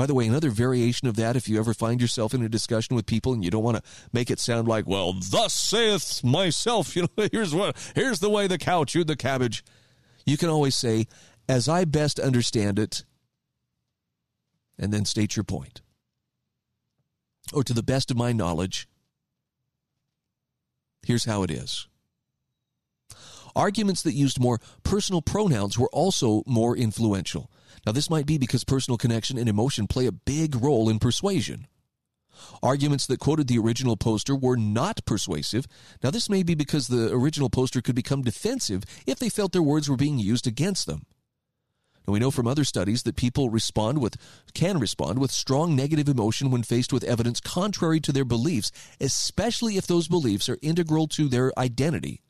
By 0.02 0.06
the 0.06 0.14
way, 0.14 0.26
another 0.26 0.50
variation 0.50 1.06
of 1.06 1.14
that, 1.14 1.36
if 1.36 1.48
you 1.48 1.60
ever 1.60 1.72
find 1.72 2.00
yourself 2.00 2.34
in 2.34 2.42
a 2.42 2.48
discussion 2.48 2.96
with 2.96 3.06
people 3.06 3.34
and 3.34 3.44
you 3.44 3.52
don't 3.52 3.62
want 3.62 3.76
to 3.76 3.84
make 4.12 4.32
it 4.32 4.40
sound 4.40 4.66
like, 4.66 4.84
well, 4.84 5.12
thus 5.12 5.54
saith 5.54 6.24
myself, 6.24 6.96
you 6.96 7.02
know, 7.02 7.28
here's 7.30 7.54
what 7.54 7.76
here's 7.94 8.18
the 8.18 8.28
way 8.28 8.48
the 8.48 8.58
cow 8.58 8.82
chewed 8.82 9.06
the 9.06 9.14
cabbage. 9.14 9.62
You 10.26 10.36
can 10.36 10.48
always 10.48 10.74
say, 10.74 11.06
as 11.48 11.68
I 11.68 11.84
best 11.84 12.18
understand 12.18 12.80
it, 12.80 13.04
and 14.76 14.92
then 14.92 15.04
state 15.04 15.36
your 15.36 15.44
point. 15.44 15.82
Or 17.52 17.62
to 17.62 17.72
the 17.72 17.84
best 17.84 18.10
of 18.10 18.16
my 18.16 18.32
knowledge, 18.32 18.88
here's 21.06 21.26
how 21.26 21.44
it 21.44 21.50
is. 21.52 21.86
Arguments 23.54 24.02
that 24.02 24.14
used 24.14 24.40
more 24.40 24.58
personal 24.82 25.22
pronouns 25.22 25.78
were 25.78 25.90
also 25.92 26.42
more 26.44 26.76
influential. 26.76 27.51
Now, 27.84 27.92
this 27.92 28.10
might 28.10 28.26
be 28.26 28.38
because 28.38 28.64
personal 28.64 28.96
connection 28.96 29.38
and 29.38 29.48
emotion 29.48 29.86
play 29.86 30.06
a 30.06 30.12
big 30.12 30.54
role 30.54 30.88
in 30.88 30.98
persuasion. 30.98 31.66
Arguments 32.62 33.06
that 33.06 33.20
quoted 33.20 33.48
the 33.48 33.58
original 33.58 33.96
poster 33.96 34.34
were 34.34 34.56
not 34.56 35.04
persuasive. 35.04 35.66
Now, 36.02 36.10
this 36.10 36.30
may 36.30 36.42
be 36.42 36.54
because 36.54 36.88
the 36.88 37.12
original 37.12 37.50
poster 37.50 37.80
could 37.80 37.94
become 37.94 38.22
defensive 38.22 38.84
if 39.06 39.18
they 39.18 39.28
felt 39.28 39.52
their 39.52 39.62
words 39.62 39.88
were 39.88 39.96
being 39.96 40.18
used 40.18 40.46
against 40.46 40.86
them. 40.86 41.06
Now, 42.06 42.12
we 42.12 42.18
know 42.18 42.30
from 42.30 42.48
other 42.48 42.64
studies 42.64 43.04
that 43.04 43.16
people 43.16 43.50
respond 43.50 43.98
with, 43.98 44.16
can 44.54 44.78
respond 44.78 45.18
with 45.18 45.30
strong 45.30 45.76
negative 45.76 46.08
emotion 46.08 46.50
when 46.50 46.64
faced 46.64 46.92
with 46.92 47.04
evidence 47.04 47.40
contrary 47.40 48.00
to 48.00 48.12
their 48.12 48.24
beliefs, 48.24 48.72
especially 49.00 49.76
if 49.76 49.86
those 49.86 50.08
beliefs 50.08 50.48
are 50.48 50.58
integral 50.62 51.06
to 51.08 51.28
their 51.28 51.52
identity. 51.56 52.20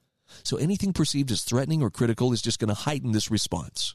So 0.44 0.56
anything 0.56 0.92
perceived 0.92 1.30
as 1.30 1.42
threatening 1.42 1.82
or 1.82 1.90
critical 1.90 2.32
is 2.32 2.42
just 2.42 2.58
going 2.58 2.68
to 2.68 2.74
heighten 2.74 3.12
this 3.12 3.30
response. 3.30 3.94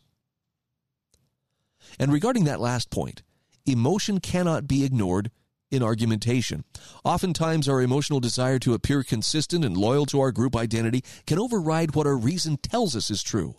And 2.00 2.12
regarding 2.12 2.44
that 2.46 2.60
last 2.60 2.90
point, 2.90 3.24
emotion 3.66 4.20
cannot 4.20 4.68
be 4.68 4.84
ignored 4.84 5.32
in 5.70 5.84
argumentation. 5.84 6.64
Oftentimes, 7.04 7.68
our 7.68 7.82
emotional 7.82 8.20
desire 8.20 8.60
to 8.60 8.74
appear 8.74 9.04
consistent 9.04 9.66
and 9.66 9.76
loyal 9.76 10.06
to 10.08 10.20
our 10.20 10.32
group 10.32 10.56
identity 10.56 11.04
can 11.26 11.40
override 11.40 11.96
what 11.96 12.08
our 12.08 12.16
reason 12.16 12.58
tells 12.58 12.96
us 12.96 13.12
is 13.12 13.22
true. 13.22 13.56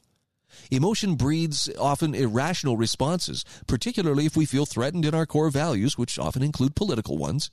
Emotion 0.70 1.14
breeds 1.14 1.68
often 1.78 2.14
irrational 2.14 2.76
responses, 2.76 3.44
particularly 3.66 4.24
if 4.24 4.36
we 4.36 4.46
feel 4.46 4.64
threatened 4.64 5.04
in 5.04 5.14
our 5.14 5.26
core 5.26 5.50
values, 5.50 5.98
which 5.98 6.18
often 6.18 6.42
include 6.42 6.74
political 6.74 7.18
ones. 7.18 7.50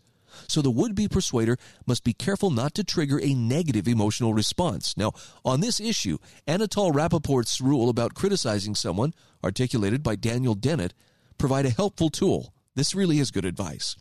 So 0.48 0.62
the 0.62 0.72
would 0.72 0.95
be 0.95 1.07
persuader 1.07 1.57
must 1.86 2.03
be 2.03 2.14
careful 2.14 2.49
not 2.49 2.74
to 2.76 2.84
trigger 2.84 3.20
a 3.22 3.34
negative 3.34 3.88
emotional 3.88 4.34
response. 4.34 4.95
Now, 4.98 5.14
on 5.44 5.62
this 5.62 5.80
issue, 5.80 6.18
Anatol 6.48 6.94
Rapoport's 6.94 7.62
rule 7.62 7.90
about 7.90 8.14
criticizing 8.14 8.76
someone, 8.76 9.14
articulated 9.44 10.03
by 10.03 10.16
Daniel 10.16 10.56
Dennett, 10.56 10.94
provide 11.38 11.66
a 11.66 11.70
helpful 11.70 12.10
tool. 12.10 12.53
This 12.76 12.94
really 12.94 13.20
is 13.20 13.32
good 13.32 13.45
advice. 13.45 13.95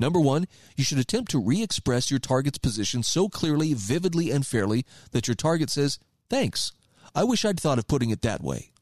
Number 0.00 0.18
one, 0.18 0.46
you 0.76 0.82
should 0.82 0.98
attempt 0.98 1.30
to 1.30 1.42
re 1.42 1.62
express 1.62 2.10
your 2.10 2.18
target's 2.18 2.58
position 2.58 3.02
so 3.02 3.28
clearly, 3.28 3.72
vividly, 3.72 4.30
and 4.30 4.44
fairly 4.44 4.84
that 5.12 5.28
your 5.28 5.36
target 5.36 5.70
says, 5.70 5.98
Thanks. 6.28 6.72
I 7.14 7.24
wish 7.24 7.44
I'd 7.44 7.60
thought 7.60 7.78
of 7.78 7.86
putting 7.86 8.10
it 8.10 8.22
that 8.22 8.42
way. 8.42 8.72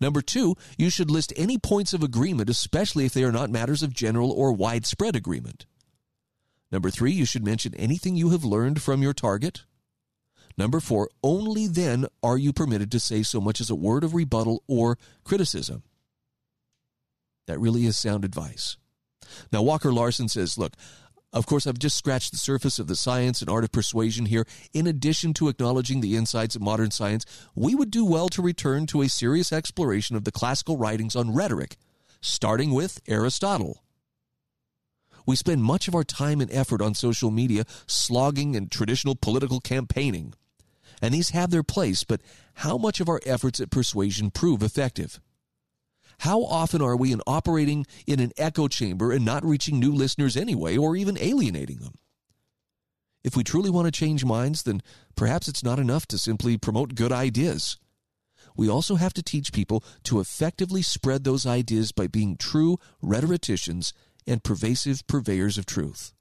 Number 0.00 0.22
two, 0.22 0.56
you 0.76 0.90
should 0.90 1.10
list 1.10 1.32
any 1.36 1.58
points 1.58 1.92
of 1.92 2.02
agreement, 2.02 2.48
especially 2.50 3.04
if 3.04 3.12
they 3.12 3.24
are 3.24 3.32
not 3.32 3.50
matters 3.50 3.82
of 3.82 3.92
general 3.92 4.30
or 4.30 4.52
widespread 4.52 5.16
agreement. 5.16 5.66
Number 6.70 6.90
three, 6.90 7.12
you 7.12 7.24
should 7.24 7.44
mention 7.44 7.74
anything 7.74 8.16
you 8.16 8.30
have 8.30 8.44
learned 8.44 8.82
from 8.82 9.02
your 9.02 9.14
target. 9.14 9.64
Number 10.56 10.80
four, 10.80 11.08
only 11.22 11.66
then 11.66 12.06
are 12.22 12.36
you 12.36 12.52
permitted 12.52 12.90
to 12.92 13.00
say 13.00 13.22
so 13.22 13.40
much 13.40 13.60
as 13.60 13.70
a 13.70 13.74
word 13.74 14.04
of 14.04 14.14
rebuttal 14.14 14.62
or 14.66 14.98
criticism. 15.24 15.82
That 17.46 17.60
really 17.60 17.86
is 17.86 17.96
sound 17.96 18.24
advice. 18.24 18.76
Now, 19.52 19.62
Walker 19.62 19.92
Larson 19.92 20.28
says, 20.28 20.58
look, 20.58 20.74
of 21.32 21.46
course, 21.46 21.66
I've 21.66 21.78
just 21.78 21.96
scratched 21.96 22.32
the 22.32 22.38
surface 22.38 22.78
of 22.78 22.86
the 22.86 22.96
science 22.96 23.40
and 23.40 23.50
art 23.50 23.64
of 23.64 23.72
persuasion 23.72 24.26
here. 24.26 24.46
In 24.72 24.86
addition 24.86 25.34
to 25.34 25.48
acknowledging 25.48 26.00
the 26.00 26.16
insights 26.16 26.56
of 26.56 26.62
modern 26.62 26.90
science, 26.90 27.24
we 27.54 27.74
would 27.74 27.90
do 27.90 28.04
well 28.04 28.28
to 28.30 28.42
return 28.42 28.86
to 28.86 29.02
a 29.02 29.08
serious 29.08 29.52
exploration 29.52 30.16
of 30.16 30.24
the 30.24 30.32
classical 30.32 30.78
writings 30.78 31.14
on 31.14 31.34
rhetoric, 31.34 31.76
starting 32.20 32.72
with 32.72 33.00
Aristotle. 33.06 33.82
We 35.28 35.36
spend 35.36 35.62
much 35.62 35.88
of 35.88 35.94
our 35.94 36.04
time 36.04 36.40
and 36.40 36.50
effort 36.50 36.80
on 36.80 36.94
social 36.94 37.30
media 37.30 37.64
slogging 37.86 38.56
and 38.56 38.70
traditional 38.70 39.14
political 39.14 39.60
campaigning. 39.60 40.32
And 41.02 41.12
these 41.12 41.30
have 41.30 41.50
their 41.50 41.62
place, 41.62 42.02
but 42.02 42.22
how 42.54 42.78
much 42.78 42.98
of 42.98 43.10
our 43.10 43.20
efforts 43.26 43.60
at 43.60 43.70
persuasion 43.70 44.30
prove 44.30 44.62
effective? 44.62 45.20
How 46.20 46.44
often 46.44 46.80
are 46.80 46.96
we 46.96 47.12
in 47.12 47.20
operating 47.26 47.84
in 48.06 48.20
an 48.20 48.32
echo 48.38 48.68
chamber 48.68 49.12
and 49.12 49.22
not 49.22 49.44
reaching 49.44 49.78
new 49.78 49.92
listeners 49.92 50.34
anyway, 50.34 50.78
or 50.78 50.96
even 50.96 51.18
alienating 51.18 51.80
them? 51.80 51.96
If 53.22 53.36
we 53.36 53.44
truly 53.44 53.68
want 53.68 53.84
to 53.84 53.92
change 53.92 54.24
minds, 54.24 54.62
then 54.62 54.80
perhaps 55.14 55.46
it's 55.46 55.62
not 55.62 55.78
enough 55.78 56.06
to 56.06 56.16
simply 56.16 56.56
promote 56.56 56.94
good 56.94 57.12
ideas. 57.12 57.76
We 58.56 58.66
also 58.70 58.94
have 58.94 59.12
to 59.12 59.22
teach 59.22 59.52
people 59.52 59.84
to 60.04 60.20
effectively 60.20 60.80
spread 60.80 61.24
those 61.24 61.44
ideas 61.44 61.92
by 61.92 62.06
being 62.06 62.38
true 62.38 62.78
rhetoricians 63.02 63.92
and 64.28 64.44
pervasive 64.44 65.06
purveyors 65.06 65.58
of 65.58 65.66
truth. 65.66 66.12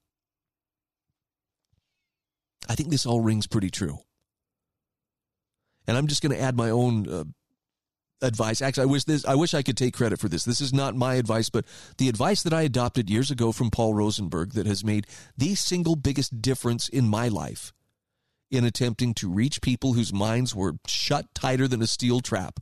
I 2.69 2.75
think 2.75 2.89
this 2.89 3.05
all 3.05 3.21
rings 3.21 3.47
pretty 3.47 3.69
true. 3.69 3.99
And 5.87 5.95
I'm 5.95 6.07
just 6.07 6.21
going 6.21 6.35
to 6.35 6.41
add 6.41 6.57
my 6.57 6.69
own 6.69 7.07
uh, 7.07 7.23
advice. 8.21 8.61
Actually, 8.61 8.83
I 8.83 8.87
wish 8.87 9.03
this. 9.05 9.25
I 9.25 9.35
wish 9.35 9.53
I 9.53 9.61
could 9.61 9.77
take 9.77 9.93
credit 9.93 10.19
for 10.19 10.27
this. 10.27 10.43
This 10.43 10.59
is 10.59 10.73
not 10.73 10.95
my 10.95 11.15
advice, 11.15 11.49
but 11.49 11.65
the 11.97 12.09
advice 12.09 12.43
that 12.43 12.53
I 12.53 12.63
adopted 12.63 13.09
years 13.09 13.31
ago 13.31 13.51
from 13.51 13.71
Paul 13.71 13.93
Rosenberg 13.93 14.53
that 14.53 14.65
has 14.65 14.83
made 14.83 15.07
the 15.37 15.55
single 15.55 15.95
biggest 15.95 16.41
difference 16.41 16.89
in 16.89 17.07
my 17.07 17.27
life 17.27 17.71
in 18.49 18.63
attempting 18.63 19.13
to 19.13 19.29
reach 19.29 19.61
people 19.61 19.93
whose 19.93 20.13
minds 20.13 20.55
were 20.55 20.75
shut 20.87 21.25
tighter 21.33 21.67
than 21.67 21.81
a 21.81 21.87
steel 21.87 22.19
trap. 22.19 22.59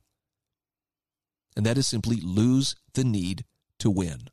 And 1.56 1.66
that 1.66 1.78
is 1.78 1.88
simply 1.88 2.18
lose 2.22 2.76
the 2.94 3.04
need 3.04 3.46
to 3.80 3.90
win. 3.90 4.30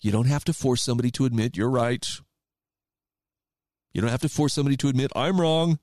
You 0.00 0.12
don't 0.12 0.26
have 0.26 0.44
to 0.44 0.52
force 0.52 0.82
somebody 0.82 1.10
to 1.12 1.24
admit 1.24 1.56
you're 1.56 1.70
right. 1.70 2.06
You 3.92 4.00
don't 4.00 4.10
have 4.10 4.22
to 4.22 4.28
force 4.28 4.52
somebody 4.52 4.76
to 4.78 4.88
admit 4.88 5.12
I'm 5.14 5.40
wrong. 5.40 5.78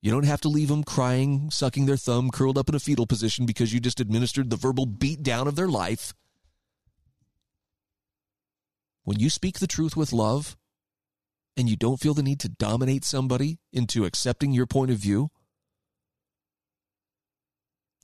You 0.00 0.10
don't 0.10 0.26
have 0.26 0.42
to 0.42 0.48
leave 0.48 0.68
them 0.68 0.84
crying, 0.84 1.50
sucking 1.50 1.86
their 1.86 1.96
thumb, 1.96 2.30
curled 2.30 2.58
up 2.58 2.68
in 2.68 2.74
a 2.74 2.78
fetal 2.78 3.06
position 3.06 3.46
because 3.46 3.72
you 3.72 3.80
just 3.80 4.00
administered 4.00 4.50
the 4.50 4.56
verbal 4.56 4.86
beatdown 4.86 5.46
of 5.46 5.56
their 5.56 5.66
life. 5.66 6.12
When 9.04 9.18
you 9.18 9.30
speak 9.30 9.58
the 9.58 9.66
truth 9.66 9.96
with 9.96 10.12
love 10.12 10.56
and 11.56 11.68
you 11.68 11.76
don't 11.76 12.00
feel 12.00 12.14
the 12.14 12.22
need 12.22 12.38
to 12.40 12.48
dominate 12.48 13.04
somebody 13.04 13.58
into 13.72 14.04
accepting 14.04 14.52
your 14.52 14.66
point 14.66 14.90
of 14.90 14.98
view, 14.98 15.30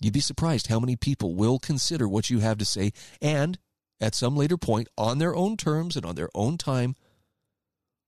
you'd 0.01 0.15
be 0.15 0.21
surprised 0.21 0.69
how 0.69 0.81
many 0.81 0.97
people 0.97 1.35
will 1.35 1.59
consider 1.59 2.09
what 2.09 2.31
you 2.31 2.41
have 2.41 2.59
to 2.59 2.65
say 2.65 2.93
and 3.21 3.59
at 4.01 4.15
some 4.15 4.37
later 4.37 4.57
point 4.57 4.89
on 4.97 5.19
their 5.19 5.35
own 5.35 5.57
terms 5.57 5.97
and 5.97 6.07
on 6.07 6.15
their 6.15 6.31
own 6.35 6.57
time 6.57 6.95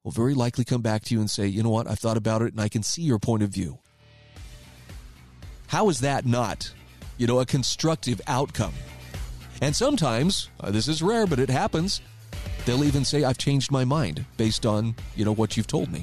will 0.04 0.12
very 0.12 0.34
likely 0.34 0.64
come 0.64 0.82
back 0.82 1.02
to 1.04 1.14
you 1.14 1.20
and 1.20 1.30
say, 1.30 1.46
you 1.46 1.62
know 1.62 1.70
what, 1.70 1.88
I've 1.88 1.98
thought 1.98 2.16
about 2.16 2.42
it 2.42 2.52
and 2.52 2.60
I 2.60 2.68
can 2.68 2.82
see 2.82 3.02
your 3.02 3.18
point 3.18 3.42
of 3.42 3.50
view. 3.50 3.78
How 5.68 5.88
is 5.88 6.00
that 6.00 6.26
not, 6.26 6.72
you 7.18 7.26
know, 7.26 7.40
a 7.40 7.46
constructive 7.46 8.20
outcome? 8.26 8.74
And 9.60 9.76
sometimes, 9.76 10.50
uh, 10.60 10.70
this 10.70 10.88
is 10.88 11.02
rare, 11.02 11.26
but 11.26 11.38
it 11.38 11.48
happens, 11.48 12.00
they'll 12.66 12.84
even 12.84 13.04
say, 13.04 13.24
I've 13.24 13.38
changed 13.38 13.70
my 13.70 13.84
mind 13.84 14.24
based 14.36 14.66
on, 14.66 14.96
you 15.14 15.24
know, 15.24 15.32
what 15.32 15.56
you've 15.56 15.68
told 15.68 15.90
me. 15.90 16.02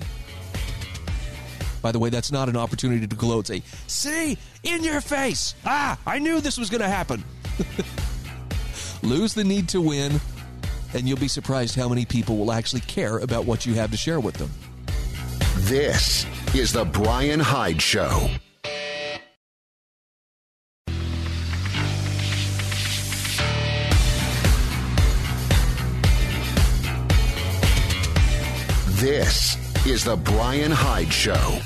By 1.82 1.92
the 1.92 2.00
way, 2.00 2.10
that's 2.10 2.32
not 2.32 2.50
an 2.50 2.58
opportunity 2.58 3.06
to 3.06 3.16
gloat 3.16 3.48
say, 3.48 3.64
see, 3.88 4.38
in 4.64 4.84
your 4.84 5.02
face. 5.02 5.56
Ah, 5.66 5.98
I 6.06 6.20
knew 6.20 6.42
this 6.42 6.58
was 6.58 6.70
going 6.70 6.82
to 6.82 6.90
happen. 6.90 7.24
Lose 9.02 9.34
the 9.34 9.44
need 9.44 9.70
to 9.70 9.80
win, 9.80 10.20
and 10.94 11.08
you'll 11.08 11.18
be 11.18 11.28
surprised 11.30 11.76
how 11.76 11.88
many 11.88 12.06
people 12.06 12.38
will 12.38 12.52
actually 12.52 12.82
care 12.82 13.20
about 13.20 13.46
what 13.46 13.66
you 13.66 13.74
have 13.76 13.92
to 13.92 13.98
share 13.98 14.20
with 14.20 14.36
them. 14.36 14.50
This 15.68 16.26
is 16.54 16.74
The 16.74 16.84
Brian 16.86 17.40
Hyde 17.40 17.82
Show. 17.82 18.30
This 29.00 29.56
is 29.86 30.04
The 30.04 30.18
Brian 30.18 30.72
Hyde 30.72 31.14
Show. 31.14 31.60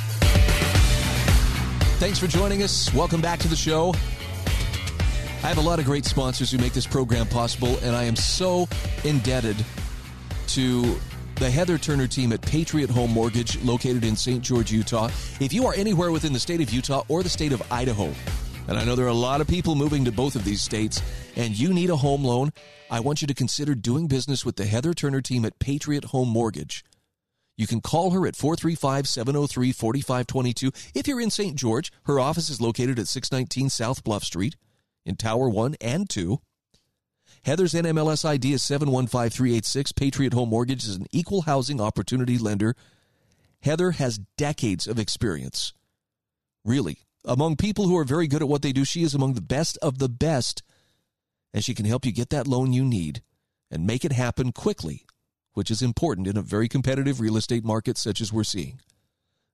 Thanks 1.97 2.19
for 2.19 2.27
joining 2.27 2.61
us. 2.61 2.93
Welcome 2.93 3.21
back 3.21 3.39
to 3.39 3.47
the 3.47 3.55
show. 3.55 3.95
I 5.43 5.47
have 5.47 5.57
a 5.57 5.61
lot 5.61 5.77
of 5.77 5.83
great 5.83 6.05
sponsors 6.05 6.51
who 6.51 6.57
make 6.57 6.71
this 6.71 6.87
program 6.87 7.27
possible, 7.27 7.77
and 7.83 7.93
I 7.93 8.05
am 8.05 8.15
so 8.15 8.65
indebted 9.03 9.57
to 10.47 10.97
the 11.35 11.51
Heather 11.51 11.77
Turner 11.77 12.07
team 12.07 12.31
at 12.31 12.41
Patriot 12.41 12.89
Home 12.89 13.11
Mortgage, 13.11 13.61
located 13.61 14.05
in 14.05 14.15
St. 14.15 14.41
George, 14.41 14.71
Utah. 14.71 15.09
If 15.41 15.51
you 15.51 15.67
are 15.67 15.73
anywhere 15.73 16.11
within 16.13 16.31
the 16.31 16.39
state 16.39 16.61
of 16.61 16.69
Utah 16.69 17.03
or 17.09 17.23
the 17.23 17.29
state 17.29 17.51
of 17.51 17.61
Idaho, 17.69 18.13
and 18.69 18.77
I 18.77 18.85
know 18.85 18.95
there 18.95 19.05
are 19.05 19.09
a 19.09 19.13
lot 19.13 19.41
of 19.41 19.47
people 19.47 19.75
moving 19.75 20.05
to 20.05 20.13
both 20.13 20.37
of 20.37 20.45
these 20.45 20.61
states, 20.61 21.01
and 21.35 21.59
you 21.59 21.73
need 21.73 21.89
a 21.89 21.97
home 21.97 22.23
loan, 22.23 22.53
I 22.89 23.01
want 23.01 23.21
you 23.21 23.27
to 23.27 23.33
consider 23.33 23.75
doing 23.75 24.07
business 24.07 24.45
with 24.45 24.55
the 24.55 24.65
Heather 24.65 24.93
Turner 24.93 25.19
team 25.19 25.43
at 25.43 25.59
Patriot 25.59 26.05
Home 26.05 26.29
Mortgage. 26.29 26.85
You 27.57 27.67
can 27.67 27.81
call 27.81 28.11
her 28.11 28.25
at 28.25 28.37
435 28.37 29.09
703 29.09 29.73
4522. 29.73 30.71
If 30.95 31.05
you're 31.05 31.19
in 31.19 31.29
St. 31.29 31.57
George, 31.57 31.91
her 32.03 32.17
office 32.17 32.49
is 32.49 32.61
located 32.61 32.97
at 32.97 33.09
619 33.09 33.69
South 33.69 34.05
Bluff 34.05 34.23
Street 34.23 34.55
in 35.05 35.15
Tower 35.15 35.49
1 35.49 35.75
and 35.81 36.09
2. 36.09 36.39
Heather's 37.45 37.73
NMLS 37.73 38.25
ID 38.25 38.53
is 38.53 38.63
715386. 38.63 39.91
Patriot 39.93 40.33
Home 40.33 40.49
Mortgage 40.49 40.85
is 40.85 40.95
an 40.95 41.07
equal 41.11 41.41
housing 41.41 41.81
opportunity 41.81 42.37
lender. 42.37 42.75
Heather 43.61 43.91
has 43.91 44.19
decades 44.37 44.87
of 44.87 44.99
experience. 44.99 45.73
Really, 46.63 46.99
among 47.25 47.57
people 47.57 47.87
who 47.87 47.97
are 47.97 48.05
very 48.05 48.27
good 48.27 48.41
at 48.41 48.47
what 48.47 48.61
they 48.61 48.71
do, 48.71 48.85
she 48.85 49.03
is 49.03 49.13
among 49.13 49.33
the 49.33 49.41
best 49.41 49.77
of 49.81 49.99
the 49.99 50.09
best, 50.09 50.63
and 51.53 51.63
she 51.63 51.73
can 51.73 51.85
help 51.85 52.05
you 52.05 52.11
get 52.11 52.29
that 52.29 52.47
loan 52.47 52.73
you 52.73 52.83
need 52.83 53.21
and 53.69 53.87
make 53.87 54.05
it 54.05 54.11
happen 54.11 54.51
quickly, 54.51 55.05
which 55.53 55.71
is 55.71 55.81
important 55.81 56.27
in 56.27 56.37
a 56.37 56.41
very 56.41 56.69
competitive 56.69 57.19
real 57.19 57.37
estate 57.37 57.65
market 57.65 57.97
such 57.97 58.21
as 58.21 58.31
we're 58.31 58.43
seeing. 58.43 58.79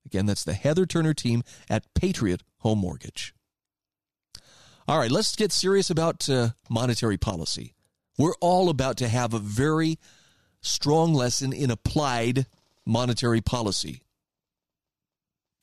Again, 0.05 0.25
that's 0.25 0.43
the 0.43 0.53
Heather 0.53 0.85
Turner 0.85 1.13
team 1.13 1.43
at 1.69 1.91
Patriot 1.93 2.43
Home 2.59 2.79
Mortgage. 2.79 3.33
All 4.89 4.97
right, 4.97 5.11
let's 5.11 5.35
get 5.35 5.51
serious 5.51 5.91
about 5.91 6.27
uh, 6.27 6.49
monetary 6.67 7.15
policy. 7.15 7.75
We're 8.17 8.33
all 8.41 8.69
about 8.69 8.97
to 8.97 9.07
have 9.07 9.35
a 9.35 9.39
very 9.39 9.99
strong 10.61 11.13
lesson 11.13 11.53
in 11.53 11.69
applied 11.69 12.47
monetary 12.87 13.39
policy. 13.39 14.01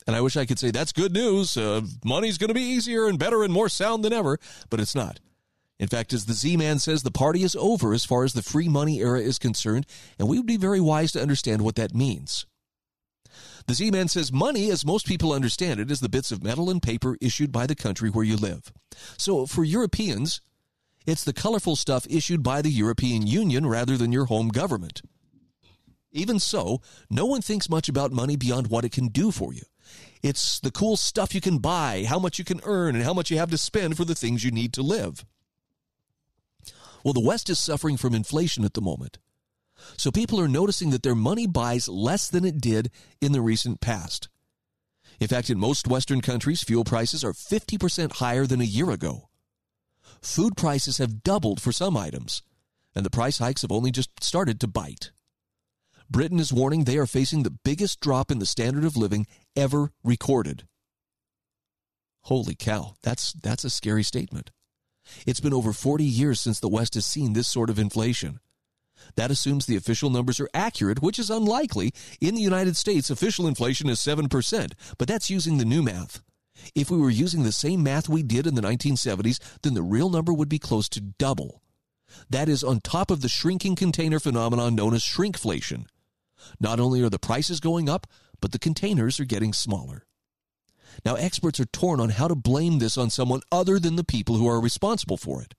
And 0.06 0.14
I 0.14 0.20
wish 0.20 0.36
I 0.36 0.46
could 0.46 0.60
say 0.60 0.70
that's 0.70 0.92
good 0.92 1.12
news. 1.12 1.56
Uh, 1.56 1.80
money's 2.04 2.38
going 2.38 2.50
to 2.50 2.54
be 2.54 2.60
easier 2.60 3.08
and 3.08 3.18
better 3.18 3.42
and 3.42 3.52
more 3.52 3.68
sound 3.68 4.04
than 4.04 4.12
ever, 4.12 4.38
but 4.70 4.78
it's 4.78 4.94
not. 4.94 5.18
In 5.80 5.88
fact, 5.88 6.12
as 6.12 6.26
the 6.26 6.32
Z 6.32 6.56
Man 6.56 6.78
says, 6.78 7.02
the 7.02 7.10
party 7.10 7.42
is 7.42 7.56
over 7.56 7.92
as 7.92 8.04
far 8.04 8.22
as 8.22 8.32
the 8.32 8.42
free 8.42 8.68
money 8.68 9.00
era 9.00 9.20
is 9.20 9.40
concerned, 9.40 9.86
and 10.20 10.28
we 10.28 10.38
would 10.38 10.46
be 10.46 10.56
very 10.56 10.80
wise 10.80 11.10
to 11.12 11.20
understand 11.20 11.62
what 11.62 11.74
that 11.74 11.96
means. 11.96 12.46
The 13.66 13.74
Z 13.74 13.90
Man 13.90 14.06
says 14.06 14.32
money, 14.32 14.70
as 14.70 14.86
most 14.86 15.06
people 15.06 15.32
understand 15.32 15.80
it, 15.80 15.90
is 15.90 16.00
the 16.00 16.08
bits 16.08 16.30
of 16.30 16.44
metal 16.44 16.70
and 16.70 16.80
paper 16.80 17.16
issued 17.20 17.50
by 17.50 17.66
the 17.66 17.74
country 17.74 18.10
where 18.10 18.24
you 18.24 18.36
live. 18.36 18.72
So 19.18 19.44
for 19.44 19.64
Europeans, 19.64 20.40
it's 21.04 21.24
the 21.24 21.32
colorful 21.32 21.74
stuff 21.74 22.06
issued 22.08 22.42
by 22.42 22.62
the 22.62 22.70
European 22.70 23.26
Union 23.26 23.66
rather 23.66 23.96
than 23.96 24.12
your 24.12 24.26
home 24.26 24.48
government. 24.48 25.02
Even 26.12 26.38
so, 26.38 26.80
no 27.10 27.26
one 27.26 27.42
thinks 27.42 27.68
much 27.68 27.88
about 27.88 28.12
money 28.12 28.36
beyond 28.36 28.68
what 28.68 28.84
it 28.84 28.92
can 28.92 29.08
do 29.08 29.30
for 29.30 29.52
you. 29.52 29.62
It's 30.22 30.60
the 30.60 30.70
cool 30.70 30.96
stuff 30.96 31.34
you 31.34 31.40
can 31.40 31.58
buy, 31.58 32.04
how 32.08 32.18
much 32.18 32.38
you 32.38 32.44
can 32.44 32.60
earn, 32.64 32.94
and 32.94 33.04
how 33.04 33.12
much 33.14 33.30
you 33.30 33.38
have 33.38 33.50
to 33.50 33.58
spend 33.58 33.96
for 33.96 34.04
the 34.04 34.14
things 34.14 34.44
you 34.44 34.50
need 34.50 34.72
to 34.74 34.82
live. 34.82 35.24
Well, 37.04 37.12
the 37.12 37.20
West 37.20 37.50
is 37.50 37.58
suffering 37.58 37.96
from 37.96 38.14
inflation 38.14 38.64
at 38.64 38.74
the 38.74 38.80
moment. 38.80 39.18
So 39.96 40.10
people 40.10 40.40
are 40.40 40.48
noticing 40.48 40.90
that 40.90 41.02
their 41.02 41.14
money 41.14 41.46
buys 41.46 41.88
less 41.88 42.28
than 42.28 42.44
it 42.44 42.60
did 42.60 42.90
in 43.20 43.32
the 43.32 43.40
recent 43.40 43.80
past. 43.80 44.28
In 45.20 45.28
fact, 45.28 45.50
in 45.50 45.58
most 45.58 45.86
Western 45.86 46.20
countries, 46.20 46.62
fuel 46.62 46.84
prices 46.84 47.24
are 47.24 47.32
50% 47.32 48.12
higher 48.12 48.46
than 48.46 48.60
a 48.60 48.64
year 48.64 48.90
ago 48.90 49.28
food 50.26 50.56
prices 50.56 50.98
have 50.98 51.22
doubled 51.22 51.60
for 51.60 51.72
some 51.72 51.96
items, 51.96 52.42
and 52.94 53.04
the 53.04 53.10
price 53.10 53.38
hikes 53.38 53.62
have 53.62 53.72
only 53.72 53.90
just 53.90 54.10
started 54.22 54.60
to 54.60 54.66
bite. 54.66 55.12
Britain 56.10 56.38
is 56.38 56.52
warning 56.52 56.84
they 56.84 56.98
are 56.98 57.06
facing 57.06 57.42
the 57.42 57.58
biggest 57.64 58.00
drop 58.00 58.30
in 58.30 58.38
the 58.38 58.46
standard 58.46 58.84
of 58.84 58.96
living 58.96 59.26
ever 59.56 59.92
recorded. 60.04 60.66
Holy 62.22 62.54
cow, 62.54 62.94
that's, 63.02 63.32
that's 63.32 63.64
a 63.64 63.70
scary 63.70 64.02
statement. 64.02 64.50
It's 65.26 65.40
been 65.40 65.54
over 65.54 65.72
40 65.72 66.04
years 66.04 66.40
since 66.40 66.58
the 66.58 66.68
West 66.68 66.94
has 66.94 67.06
seen 67.06 67.32
this 67.32 67.48
sort 67.48 67.70
of 67.70 67.78
inflation. 67.78 68.40
That 69.16 69.30
assumes 69.30 69.66
the 69.66 69.76
official 69.76 70.10
numbers 70.10 70.40
are 70.40 70.50
accurate, 70.54 71.02
which 71.02 71.18
is 71.18 71.30
unlikely. 71.30 71.92
In 72.20 72.34
the 72.34 72.42
United 72.42 72.76
States, 72.76 73.10
official 73.10 73.46
inflation 73.46 73.88
is 73.88 74.00
7%, 74.00 74.72
but 74.98 75.08
that's 75.08 75.30
using 75.30 75.58
the 75.58 75.64
new 75.64 75.82
math. 75.82 76.22
If 76.74 76.90
we 76.90 76.98
were 76.98 77.10
using 77.10 77.42
the 77.42 77.52
same 77.52 77.82
math 77.82 78.08
we 78.08 78.22
did 78.22 78.46
in 78.46 78.54
the 78.54 78.62
1970s, 78.62 79.38
then 79.62 79.74
the 79.74 79.82
real 79.82 80.08
number 80.10 80.32
would 80.32 80.48
be 80.48 80.58
close 80.58 80.88
to 80.90 81.00
double. 81.00 81.62
That 82.30 82.48
is 82.48 82.64
on 82.64 82.80
top 82.80 83.10
of 83.10 83.20
the 83.20 83.28
shrinking 83.28 83.76
container 83.76 84.18
phenomenon 84.18 84.74
known 84.74 84.94
as 84.94 85.02
shrinkflation. 85.02 85.86
Not 86.60 86.80
only 86.80 87.02
are 87.02 87.10
the 87.10 87.18
prices 87.18 87.60
going 87.60 87.88
up, 87.88 88.06
but 88.40 88.52
the 88.52 88.58
containers 88.58 89.18
are 89.20 89.24
getting 89.24 89.52
smaller. 89.52 90.06
Now, 91.04 91.14
experts 91.14 91.60
are 91.60 91.66
torn 91.66 92.00
on 92.00 92.10
how 92.10 92.28
to 92.28 92.34
blame 92.34 92.78
this 92.78 92.96
on 92.96 93.10
someone 93.10 93.40
other 93.52 93.78
than 93.78 93.96
the 93.96 94.04
people 94.04 94.36
who 94.36 94.48
are 94.48 94.60
responsible 94.60 95.16
for 95.16 95.42
it. 95.42 95.54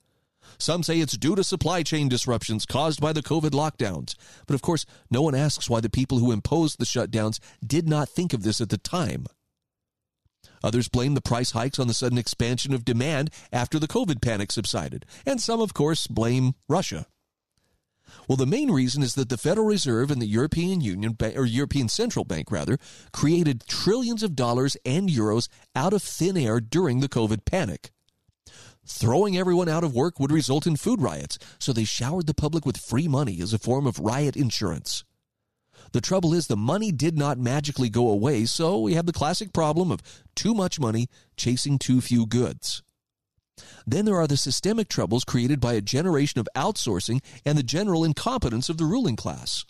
Some 0.58 0.84
say 0.84 1.00
it's 1.00 1.18
due 1.18 1.36
to 1.36 1.44
supply 1.44 1.84
chain 1.84 2.10
disruptions 2.10 2.66
caused 2.66 3.02
by 3.02 3.14
the 3.14 3.24
COVID 3.24 3.52
lockdowns. 3.52 4.16
But 4.46 4.56
of 4.56 4.62
course, 4.62 4.86
no 5.10 5.22
one 5.22 5.36
asks 5.36 5.70
why 5.70 5.80
the 5.80 5.90
people 5.90 6.20
who 6.20 6.32
imposed 6.32 6.80
the 6.80 6.86
shutdowns 6.86 7.40
did 7.66 7.88
not 7.88 8.10
think 8.10 8.34
of 8.34 8.44
this 8.44 8.62
at 8.62 8.70
the 8.70 8.78
time. 8.78 9.28
Others 10.64 10.90
blame 10.90 11.14
the 11.14 11.22
price 11.22 11.52
hikes 11.52 11.80
on 11.80 11.88
the 11.88 11.94
sudden 11.94 12.18
expansion 12.18 12.74
of 12.74 12.86
demand 12.86 13.30
after 13.52 13.80
the 13.80 13.88
COVID 13.88 14.22
panic 14.22 14.52
subsided. 14.52 15.06
And 15.26 15.42
some, 15.42 15.62
of 15.62 15.74
course, 15.74 16.08
blame 16.08 16.56
Russia. 16.68 17.06
Well, 18.28 18.38
the 18.38 18.46
main 18.46 18.72
reason 18.72 19.04
is 19.04 19.16
that 19.16 19.30
the 19.30 19.38
Federal 19.38 19.68
Reserve 19.68 20.12
and 20.12 20.22
the 20.22 20.28
European 20.28 20.82
Union, 20.82 21.18
or 21.22 21.46
European 21.46 21.90
Central 21.90 22.26
Bank 22.26 22.52
rather, 22.52 22.78
created 23.12 23.66
trillions 23.68 24.24
of 24.24 24.36
dollars 24.36 24.78
and 24.86 25.10
euros 25.10 25.48
out 25.76 25.94
of 25.94 26.02
thin 26.02 26.38
air 26.38 26.60
during 26.60 27.00
the 27.00 27.10
COVID 27.10 27.46
panic. 27.46 27.92
Throwing 28.88 29.38
everyone 29.38 29.68
out 29.68 29.84
of 29.84 29.94
work 29.94 30.18
would 30.18 30.32
result 30.32 30.66
in 30.66 30.78
food 30.78 31.02
riots, 31.02 31.38
so 31.60 31.74
they 31.74 31.84
showered 31.84 32.26
the 32.26 32.34
public 32.34 32.66
with 32.66 32.78
free 32.78 33.10
money 33.10 33.42
as 33.42 33.52
a 33.52 33.60
form 33.60 33.86
of 33.86 34.00
riot 34.00 34.38
insurance. 34.38 35.04
The 35.92 36.00
trouble 36.00 36.34
is, 36.34 36.48
the 36.48 36.56
money 36.56 36.94
did 36.94 37.18
not 37.18 37.38
magically 37.38 37.90
go 37.90 38.10
away, 38.10 38.46
so 38.46 38.80
we 38.80 38.94
have 38.94 39.06
the 39.06 39.12
classic 39.12 39.52
problem 39.52 39.92
of 39.92 40.02
too 40.36 40.54
much 40.54 40.80
money 40.80 41.10
chasing 41.36 41.78
too 41.78 42.00
few 42.00 42.26
goods. 42.26 42.82
Then 43.86 44.06
there 44.06 44.16
are 44.16 44.28
the 44.28 44.38
systemic 44.38 44.88
troubles 44.88 45.26
created 45.26 45.60
by 45.60 45.74
a 45.74 45.82
generation 45.82 46.40
of 46.40 46.48
outsourcing 46.56 47.22
and 47.46 47.58
the 47.58 47.64
general 47.64 48.06
incompetence 48.06 48.70
of 48.70 48.78
the 48.78 48.86
ruling 48.86 49.18
class. 49.18 49.66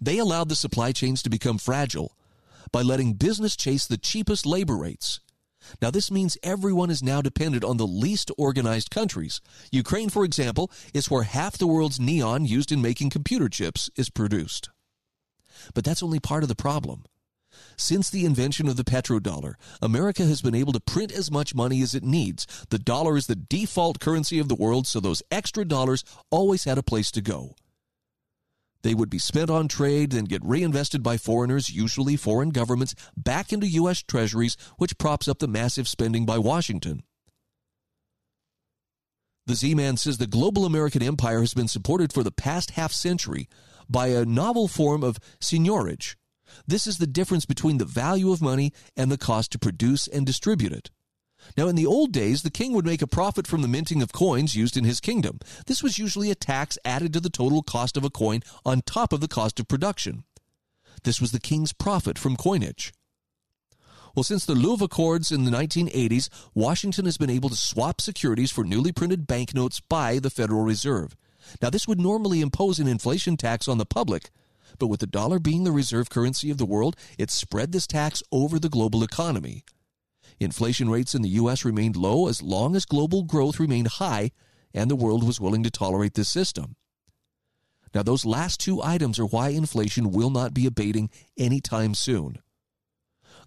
They 0.00 0.18
allowed 0.18 0.48
the 0.48 0.56
supply 0.56 0.92
chains 0.92 1.22
to 1.24 1.30
become 1.30 1.58
fragile 1.58 2.16
by 2.70 2.82
letting 2.82 3.14
business 3.14 3.56
chase 3.56 3.84
the 3.84 3.98
cheapest 3.98 4.46
labor 4.46 4.76
rates. 4.76 5.18
Now, 5.80 5.90
this 5.90 6.10
means 6.10 6.38
everyone 6.42 6.90
is 6.90 7.02
now 7.02 7.22
dependent 7.22 7.64
on 7.64 7.76
the 7.76 7.86
least 7.86 8.30
organized 8.38 8.90
countries. 8.90 9.40
Ukraine, 9.70 10.10
for 10.10 10.24
example, 10.24 10.70
is 10.92 11.10
where 11.10 11.22
half 11.22 11.58
the 11.58 11.66
world's 11.66 12.00
neon 12.00 12.44
used 12.44 12.72
in 12.72 12.82
making 12.82 13.10
computer 13.10 13.48
chips 13.48 13.90
is 13.96 14.10
produced. 14.10 14.70
But 15.74 15.84
that's 15.84 16.02
only 16.02 16.20
part 16.20 16.42
of 16.42 16.48
the 16.48 16.54
problem. 16.54 17.04
Since 17.76 18.10
the 18.10 18.24
invention 18.24 18.68
of 18.68 18.76
the 18.76 18.84
petrodollar, 18.84 19.54
America 19.80 20.24
has 20.24 20.42
been 20.42 20.54
able 20.54 20.72
to 20.72 20.80
print 20.80 21.12
as 21.12 21.30
much 21.30 21.54
money 21.54 21.82
as 21.82 21.94
it 21.94 22.04
needs. 22.04 22.46
The 22.70 22.78
dollar 22.78 23.16
is 23.16 23.26
the 23.26 23.36
default 23.36 24.00
currency 24.00 24.38
of 24.38 24.48
the 24.48 24.54
world, 24.54 24.86
so 24.86 25.00
those 25.00 25.22
extra 25.30 25.64
dollars 25.64 26.04
always 26.30 26.64
had 26.64 26.78
a 26.78 26.82
place 26.82 27.10
to 27.12 27.20
go. 27.20 27.54
They 28.84 28.94
would 28.94 29.08
be 29.08 29.18
spent 29.18 29.48
on 29.48 29.66
trade, 29.66 30.10
then 30.10 30.26
get 30.26 30.44
reinvested 30.44 31.02
by 31.02 31.16
foreigners, 31.16 31.70
usually 31.70 32.16
foreign 32.16 32.50
governments, 32.50 32.94
back 33.16 33.50
into 33.50 33.66
U.S. 33.66 34.02
treasuries, 34.02 34.58
which 34.76 34.98
props 34.98 35.26
up 35.26 35.38
the 35.38 35.48
massive 35.48 35.88
spending 35.88 36.26
by 36.26 36.36
Washington. 36.36 37.02
The 39.46 39.54
Z 39.54 39.74
Man 39.74 39.96
says 39.96 40.18
the 40.18 40.26
global 40.26 40.66
American 40.66 41.02
empire 41.02 41.40
has 41.40 41.54
been 41.54 41.66
supported 41.66 42.12
for 42.12 42.22
the 42.22 42.30
past 42.30 42.72
half 42.72 42.92
century 42.92 43.48
by 43.88 44.08
a 44.08 44.26
novel 44.26 44.68
form 44.68 45.02
of 45.02 45.18
seigniorage. 45.40 46.16
This 46.66 46.86
is 46.86 46.98
the 46.98 47.06
difference 47.06 47.46
between 47.46 47.78
the 47.78 47.86
value 47.86 48.32
of 48.32 48.42
money 48.42 48.70
and 48.94 49.10
the 49.10 49.16
cost 49.16 49.50
to 49.52 49.58
produce 49.58 50.06
and 50.06 50.26
distribute 50.26 50.72
it. 50.72 50.90
Now, 51.56 51.68
in 51.68 51.76
the 51.76 51.86
old 51.86 52.12
days, 52.12 52.42
the 52.42 52.50
king 52.50 52.72
would 52.72 52.86
make 52.86 53.02
a 53.02 53.06
profit 53.06 53.46
from 53.46 53.62
the 53.62 53.68
minting 53.68 54.02
of 54.02 54.12
coins 54.12 54.54
used 54.54 54.76
in 54.76 54.84
his 54.84 55.00
kingdom. 55.00 55.38
This 55.66 55.82
was 55.82 55.98
usually 55.98 56.30
a 56.30 56.34
tax 56.34 56.78
added 56.84 57.12
to 57.12 57.20
the 57.20 57.30
total 57.30 57.62
cost 57.62 57.96
of 57.96 58.04
a 58.04 58.10
coin 58.10 58.40
on 58.64 58.80
top 58.82 59.12
of 59.12 59.20
the 59.20 59.28
cost 59.28 59.60
of 59.60 59.68
production. 59.68 60.24
This 61.04 61.20
was 61.20 61.32
the 61.32 61.40
king's 61.40 61.72
profit 61.72 62.18
from 62.18 62.36
coinage. 62.36 62.92
Well, 64.14 64.24
since 64.24 64.46
the 64.46 64.54
Louvre 64.54 64.84
Accords 64.84 65.32
in 65.32 65.44
the 65.44 65.50
1980s, 65.50 66.28
Washington 66.54 67.04
has 67.04 67.16
been 67.18 67.30
able 67.30 67.48
to 67.48 67.56
swap 67.56 68.00
securities 68.00 68.52
for 68.52 68.64
newly 68.64 68.92
printed 68.92 69.26
banknotes 69.26 69.80
by 69.80 70.18
the 70.20 70.30
Federal 70.30 70.62
Reserve. 70.62 71.16
Now, 71.60 71.70
this 71.70 71.86
would 71.86 72.00
normally 72.00 72.40
impose 72.40 72.78
an 72.78 72.88
inflation 72.88 73.36
tax 73.36 73.68
on 73.68 73.78
the 73.78 73.84
public, 73.84 74.30
But 74.78 74.88
with 74.88 75.00
the 75.00 75.06
dollar 75.06 75.38
being 75.38 75.64
the 75.64 75.72
reserve 75.72 76.10
currency 76.10 76.50
of 76.50 76.58
the 76.58 76.66
world, 76.66 76.96
it 77.18 77.30
spread 77.30 77.72
this 77.72 77.86
tax 77.86 78.22
over 78.32 78.58
the 78.58 78.68
global 78.68 79.02
economy. 79.02 79.64
Inflation 80.44 80.90
rates 80.90 81.14
in 81.14 81.22
the 81.22 81.30
U.S. 81.30 81.64
remained 81.64 81.96
low 81.96 82.28
as 82.28 82.42
long 82.42 82.76
as 82.76 82.84
global 82.84 83.22
growth 83.22 83.58
remained 83.58 83.88
high 83.88 84.30
and 84.74 84.90
the 84.90 84.96
world 84.96 85.24
was 85.24 85.40
willing 85.40 85.62
to 85.62 85.70
tolerate 85.70 86.14
this 86.14 86.28
system. 86.28 86.76
Now, 87.94 88.02
those 88.02 88.24
last 88.24 88.58
two 88.58 88.82
items 88.82 89.18
are 89.20 89.26
why 89.26 89.50
inflation 89.50 90.10
will 90.10 90.30
not 90.30 90.52
be 90.52 90.66
abating 90.66 91.10
anytime 91.38 91.94
soon. 91.94 92.38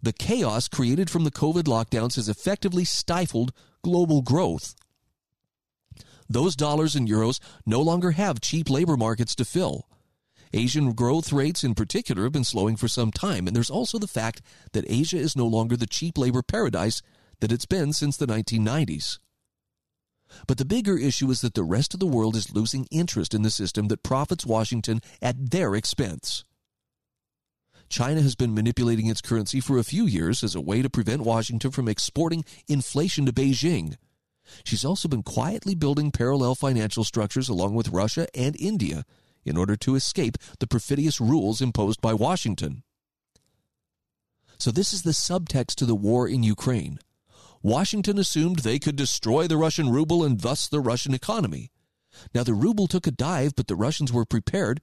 The 0.01 0.13
chaos 0.13 0.67
created 0.67 1.09
from 1.09 1.25
the 1.25 1.31
COVID 1.31 1.63
lockdowns 1.63 2.15
has 2.15 2.29
effectively 2.29 2.85
stifled 2.85 3.51
global 3.83 4.21
growth. 4.21 4.73
Those 6.29 6.55
dollars 6.55 6.95
and 6.95 7.07
euros 7.07 7.39
no 7.65 7.81
longer 7.81 8.11
have 8.11 8.41
cheap 8.41 8.69
labor 8.69 8.95
markets 8.95 9.35
to 9.35 9.45
fill. 9.45 9.87
Asian 10.53 10.93
growth 10.93 11.31
rates 11.33 11.63
in 11.63 11.75
particular 11.75 12.23
have 12.23 12.31
been 12.31 12.43
slowing 12.43 12.75
for 12.75 12.87
some 12.87 13.11
time, 13.11 13.47
and 13.47 13.55
there's 13.55 13.69
also 13.69 13.97
the 13.97 14.07
fact 14.07 14.41
that 14.73 14.85
Asia 14.87 15.17
is 15.17 15.35
no 15.35 15.45
longer 15.45 15.75
the 15.75 15.87
cheap 15.87 16.17
labor 16.17 16.41
paradise 16.41 17.01
that 17.39 17.51
it's 17.51 17.65
been 17.65 17.93
since 17.93 18.17
the 18.17 18.27
1990s. 18.27 19.19
But 20.47 20.57
the 20.57 20.65
bigger 20.65 20.97
issue 20.97 21.29
is 21.29 21.41
that 21.41 21.53
the 21.53 21.63
rest 21.63 21.93
of 21.93 21.99
the 21.99 22.07
world 22.07 22.35
is 22.35 22.53
losing 22.53 22.87
interest 22.91 23.33
in 23.33 23.43
the 23.43 23.49
system 23.49 23.87
that 23.87 24.03
profits 24.03 24.45
Washington 24.45 25.01
at 25.21 25.51
their 25.51 25.75
expense. 25.75 26.43
China 27.89 28.21
has 28.21 28.35
been 28.35 28.53
manipulating 28.53 29.07
its 29.07 29.21
currency 29.21 29.61
for 29.61 29.77
a 29.77 29.83
few 29.83 30.05
years 30.05 30.43
as 30.43 30.55
a 30.55 30.61
way 30.61 30.81
to 30.81 30.89
prevent 30.89 31.21
Washington 31.21 31.71
from 31.71 31.87
exporting 31.87 32.43
inflation 32.67 33.25
to 33.25 33.31
Beijing. 33.31 33.95
She's 34.65 34.83
also 34.83 35.07
been 35.07 35.23
quietly 35.23 35.75
building 35.75 36.11
parallel 36.11 36.55
financial 36.55 37.05
structures 37.05 37.47
along 37.47 37.75
with 37.75 37.89
Russia 37.89 38.27
and 38.35 38.59
India 38.59 39.05
in 39.47 39.57
order 39.57 39.75
to 39.77 39.95
escape 39.95 40.37
the 40.59 40.67
perfidious 40.67 41.19
rules 41.19 41.61
imposed 41.61 42.01
by 42.01 42.13
Washington. 42.13 42.83
So, 44.59 44.71
this 44.71 44.91
is 44.91 45.03
the 45.03 45.11
subtext 45.11 45.75
to 45.75 45.85
the 45.85 45.95
war 45.95 46.27
in 46.27 46.43
Ukraine. 46.43 46.99
Washington 47.61 48.17
assumed 48.17 48.59
they 48.59 48.79
could 48.79 48.95
destroy 48.95 49.47
the 49.47 49.57
Russian 49.57 49.89
ruble 49.89 50.23
and 50.23 50.41
thus 50.41 50.67
the 50.67 50.79
Russian 50.79 51.13
economy. 51.13 51.71
Now, 52.33 52.43
the 52.43 52.53
ruble 52.53 52.87
took 52.87 53.07
a 53.07 53.11
dive, 53.11 53.53
but 53.55 53.67
the 53.67 53.75
Russians 53.75 54.11
were 54.11 54.25
prepared, 54.25 54.81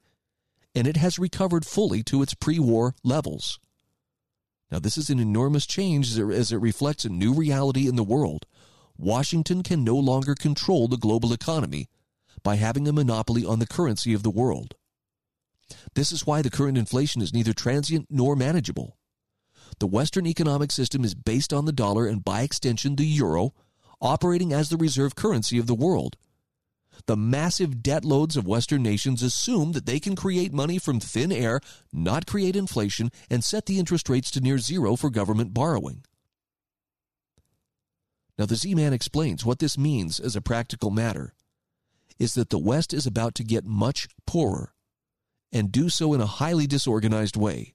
and 0.74 0.86
it 0.86 0.96
has 0.96 1.18
recovered 1.18 1.66
fully 1.66 2.02
to 2.04 2.22
its 2.22 2.34
pre 2.34 2.58
war 2.58 2.94
levels. 3.02 3.58
Now, 4.70 4.78
this 4.78 4.96
is 4.96 5.10
an 5.10 5.18
enormous 5.18 5.66
change 5.66 6.18
as 6.18 6.52
it 6.52 6.56
reflects 6.56 7.04
a 7.04 7.08
new 7.08 7.32
reality 7.32 7.88
in 7.88 7.96
the 7.96 8.04
world. 8.04 8.46
Washington 8.96 9.62
can 9.62 9.82
no 9.84 9.96
longer 9.96 10.34
control 10.34 10.88
the 10.88 10.96
global 10.96 11.32
economy 11.32 11.88
by 12.44 12.54
having 12.56 12.86
a 12.86 12.92
monopoly 12.92 13.44
on 13.44 13.58
the 13.58 13.66
currency 13.66 14.14
of 14.14 14.22
the 14.22 14.30
world. 14.30 14.76
This 15.94 16.12
is 16.12 16.26
why 16.26 16.42
the 16.42 16.50
current 16.50 16.78
inflation 16.78 17.22
is 17.22 17.32
neither 17.32 17.52
transient 17.52 18.06
nor 18.10 18.36
manageable. 18.36 18.98
The 19.80 19.86
Western 19.86 20.26
economic 20.26 20.70
system 20.70 21.04
is 21.04 21.14
based 21.14 21.52
on 21.52 21.64
the 21.64 21.72
dollar 21.72 22.06
and, 22.06 22.22
by 22.22 22.42
extension, 22.42 22.94
the 22.94 23.06
euro, 23.06 23.54
operating 24.00 24.52
as 24.52 24.68
the 24.68 24.76
reserve 24.76 25.16
currency 25.16 25.58
of 25.58 25.66
the 25.66 25.74
world. 25.74 26.16
The 27.06 27.16
massive 27.16 27.82
debt 27.82 28.04
loads 28.04 28.36
of 28.36 28.46
Western 28.46 28.82
nations 28.82 29.22
assume 29.22 29.72
that 29.72 29.86
they 29.86 29.98
can 29.98 30.14
create 30.14 30.52
money 30.52 30.78
from 30.78 31.00
thin 31.00 31.32
air, 31.32 31.60
not 31.92 32.26
create 32.26 32.54
inflation, 32.54 33.10
and 33.28 33.42
set 33.42 33.66
the 33.66 33.78
interest 33.78 34.08
rates 34.08 34.30
to 34.32 34.40
near 34.40 34.58
zero 34.58 34.94
for 34.94 35.10
government 35.10 35.54
borrowing. 35.54 36.04
Now, 38.38 38.46
the 38.46 38.56
Z 38.56 38.74
Man 38.74 38.92
explains 38.92 39.44
what 39.44 39.60
this 39.60 39.78
means 39.78 40.20
as 40.20 40.36
a 40.36 40.40
practical 40.40 40.90
matter 40.90 41.34
is 42.18 42.34
that 42.34 42.50
the 42.50 42.58
West 42.58 42.92
is 42.92 43.06
about 43.06 43.34
to 43.36 43.44
get 43.44 43.64
much 43.64 44.08
poorer 44.26 44.74
and 45.52 45.72
do 45.72 45.88
so 45.88 46.12
in 46.14 46.20
a 46.20 46.26
highly 46.26 46.66
disorganized 46.66 47.36
way. 47.36 47.74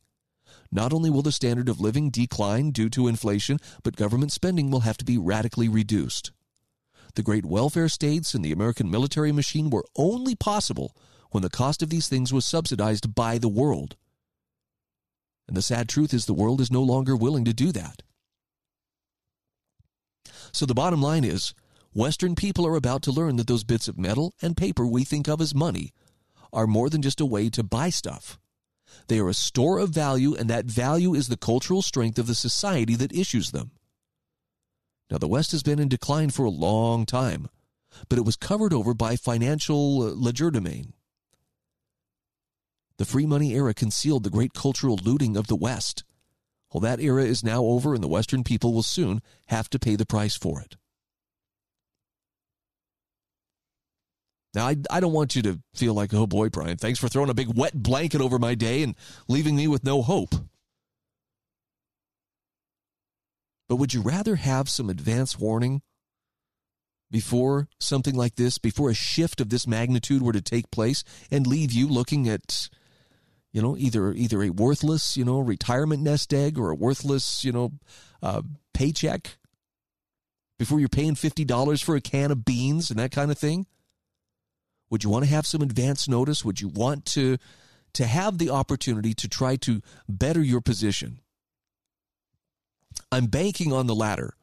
Not 0.72 0.94
only 0.94 1.10
will 1.10 1.22
the 1.22 1.32
standard 1.32 1.70
of 1.70 1.80
living 1.80 2.10
decline 2.10 2.72
due 2.72 2.90
to 2.90 3.07
inflation, 3.07 3.60
but 3.84 3.95
government 3.95 4.32
spending 4.32 4.70
will 4.70 4.82
have 4.82 4.98
to 4.98 5.06
be 5.06 5.18
radically 5.18 5.68
reduced. 5.68 6.32
The 7.16 7.24
great 7.24 7.45
welfare 7.45 7.90
states 7.90 8.34
and 8.34 8.45
the 8.45 8.52
American 8.52 8.91
military 8.91 9.32
machine 9.32 9.70
were 9.70 9.86
only 9.95 10.36
possible 10.36 10.95
when 11.32 11.41
the 11.41 11.49
cost 11.49 11.82
of 11.82 11.90
these 11.90 12.07
things 12.07 12.32
was 12.32 12.45
subsidized 12.45 13.16
by 13.16 13.38
the 13.38 13.49
world. 13.49 13.95
And 15.48 15.57
the 15.57 15.61
sad 15.61 15.90
truth 15.90 16.14
is 16.14 16.26
the 16.26 16.34
world 16.34 16.61
is 16.61 16.72
no 16.72 16.84
longer 16.84 17.16
willing 17.16 17.45
to 17.45 17.53
do 17.53 17.72
that. 17.72 18.03
So 20.52 20.66
the 20.66 20.76
bottom 20.76 21.02
line 21.02 21.24
is 21.24 21.53
Western 21.99 22.34
people 22.34 22.65
are 22.65 22.77
about 22.77 23.01
to 23.01 23.11
learn 23.11 23.35
that 23.35 23.47
those 23.47 23.65
bits 23.65 23.89
of 23.89 23.99
metal 23.99 24.34
and 24.41 24.55
paper 24.55 24.88
we 24.88 25.03
think 25.03 25.27
of 25.27 25.41
as 25.41 25.53
money 25.53 25.91
are 26.53 26.65
more 26.65 26.89
than 26.89 27.01
just 27.01 27.19
a 27.19 27.26
way 27.26 27.49
to 27.49 27.61
buy 27.61 27.89
stuff. 27.89 28.39
They 29.09 29.19
are 29.19 29.27
a 29.27 29.34
store 29.34 29.80
of 29.80 29.89
value, 29.89 30.34
and 30.34 30.49
that 30.49 30.63
value 30.63 31.13
is 31.13 31.27
the 31.27 31.35
cultural 31.35 31.81
strength 31.81 32.17
of 32.17 32.26
the 32.26 32.35
society 32.35 32.95
that 32.95 33.11
issues 33.11 33.51
them. 33.51 33.71
Now, 35.11 35.17
the 35.17 35.27
West 35.27 35.51
has 35.51 35.61
been 35.61 35.77
in 35.77 35.89
decline 35.89 36.30
for 36.30 36.45
a 36.45 36.49
long 36.49 37.05
time, 37.05 37.49
but 38.07 38.17
it 38.17 38.23
was 38.23 38.38
covered 38.38 38.71
over 38.71 38.93
by 38.93 39.17
financial 39.17 40.03
uh, 40.03 40.11
legerdemain. 40.11 40.93
The 42.95 43.03
free 43.03 43.26
money 43.26 43.51
era 43.55 43.73
concealed 43.73 44.23
the 44.23 44.30
great 44.30 44.53
cultural 44.53 44.97
looting 45.03 45.35
of 45.35 45.47
the 45.47 45.57
West. 45.57 46.05
Well, 46.71 46.80
that 46.80 47.01
era 47.01 47.26
is 47.26 47.43
now 47.43 47.61
over, 47.61 47.93
and 47.93 48.01
the 48.01 48.07
Western 48.07 48.45
people 48.45 48.73
will 48.73 48.84
soon 48.84 49.21
have 49.47 49.69
to 49.71 49.80
pay 49.80 49.97
the 49.97 50.05
price 50.05 50.38
for 50.38 50.61
it. 50.61 50.77
Now, 54.53 54.67
I, 54.67 54.77
I 54.89 54.99
don't 54.99 55.13
want 55.13 55.35
you 55.35 55.43
to 55.43 55.59
feel 55.76 55.93
like, 55.93 56.13
oh 56.13 56.26
boy, 56.26 56.49
Brian, 56.49 56.77
thanks 56.77 56.99
for 56.99 57.07
throwing 57.07 57.30
a 57.30 57.35
big 57.35 57.55
wet 57.55 57.73
blanket 57.76 58.19
over 58.19 58.39
my 58.39 58.55
day 58.55 58.81
and 58.81 58.95
leaving 59.27 59.55
me 59.55 59.67
with 59.67 59.84
no 59.84 60.01
hope. 60.01 60.34
But 63.67 63.76
would 63.76 63.93
you 63.93 64.01
rather 64.01 64.35
have 64.35 64.67
some 64.67 64.89
advance 64.89 65.38
warning 65.38 65.84
before 67.11 67.67
something 67.80 68.15
like 68.15 68.35
this, 68.35 68.57
before 68.57 68.89
a 68.89 68.95
shift 68.95 69.39
of 69.39 69.49
this 69.49 69.67
magnitude 69.67 70.23
were 70.23 70.34
to 70.34 70.41
take 70.41 70.71
place 70.71 71.03
and 71.30 71.45
leave 71.45 71.71
you 71.71 71.88
looking 71.88 72.27
at, 72.27 72.69
you 73.51 73.61
know, 73.61 73.77
either 73.77 74.11
either 74.13 74.41
a 74.41 74.49
worthless, 74.49 75.15
you 75.15 75.23
know, 75.23 75.39
retirement 75.39 76.01
nest 76.01 76.34
egg 76.34 76.57
or 76.57 76.71
a 76.71 76.76
worthless, 76.76 77.45
you 77.45 77.51
know, 77.51 77.73
uh, 78.23 78.41
paycheck 78.73 79.38
before 80.57 80.80
you're 80.80 80.89
paying 80.89 81.15
fifty 81.15 81.45
dollars 81.45 81.81
for 81.81 81.95
a 81.95 82.01
can 82.01 82.31
of 82.31 82.45
beans 82.45 82.89
and 82.89 82.99
that 82.99 83.11
kind 83.11 83.30
of 83.30 83.38
thing? 83.38 83.67
Would 84.90 85.03
you 85.03 85.10
want 85.10 85.26
to 85.26 85.32
have 85.32 85.45
some 85.45 85.61
advance 85.61 86.07
notice? 86.07 86.44
Would 86.44 86.61
you 86.61 86.68
want 86.68 87.06
to 87.07 87.38
to 87.94 88.06
have 88.06 88.38
the 88.38 88.52
opportunity 88.52 89.14
to 89.16 89.28
try 89.28 89.56
to 89.57 89.82
better 90.07 90.41
your 90.41 90.61
position? 90.61 91.20
I'm 93.11 93.26
banking 93.26 93.74
on 93.74 93.88
the 93.88 93.95
latter. 93.95 94.36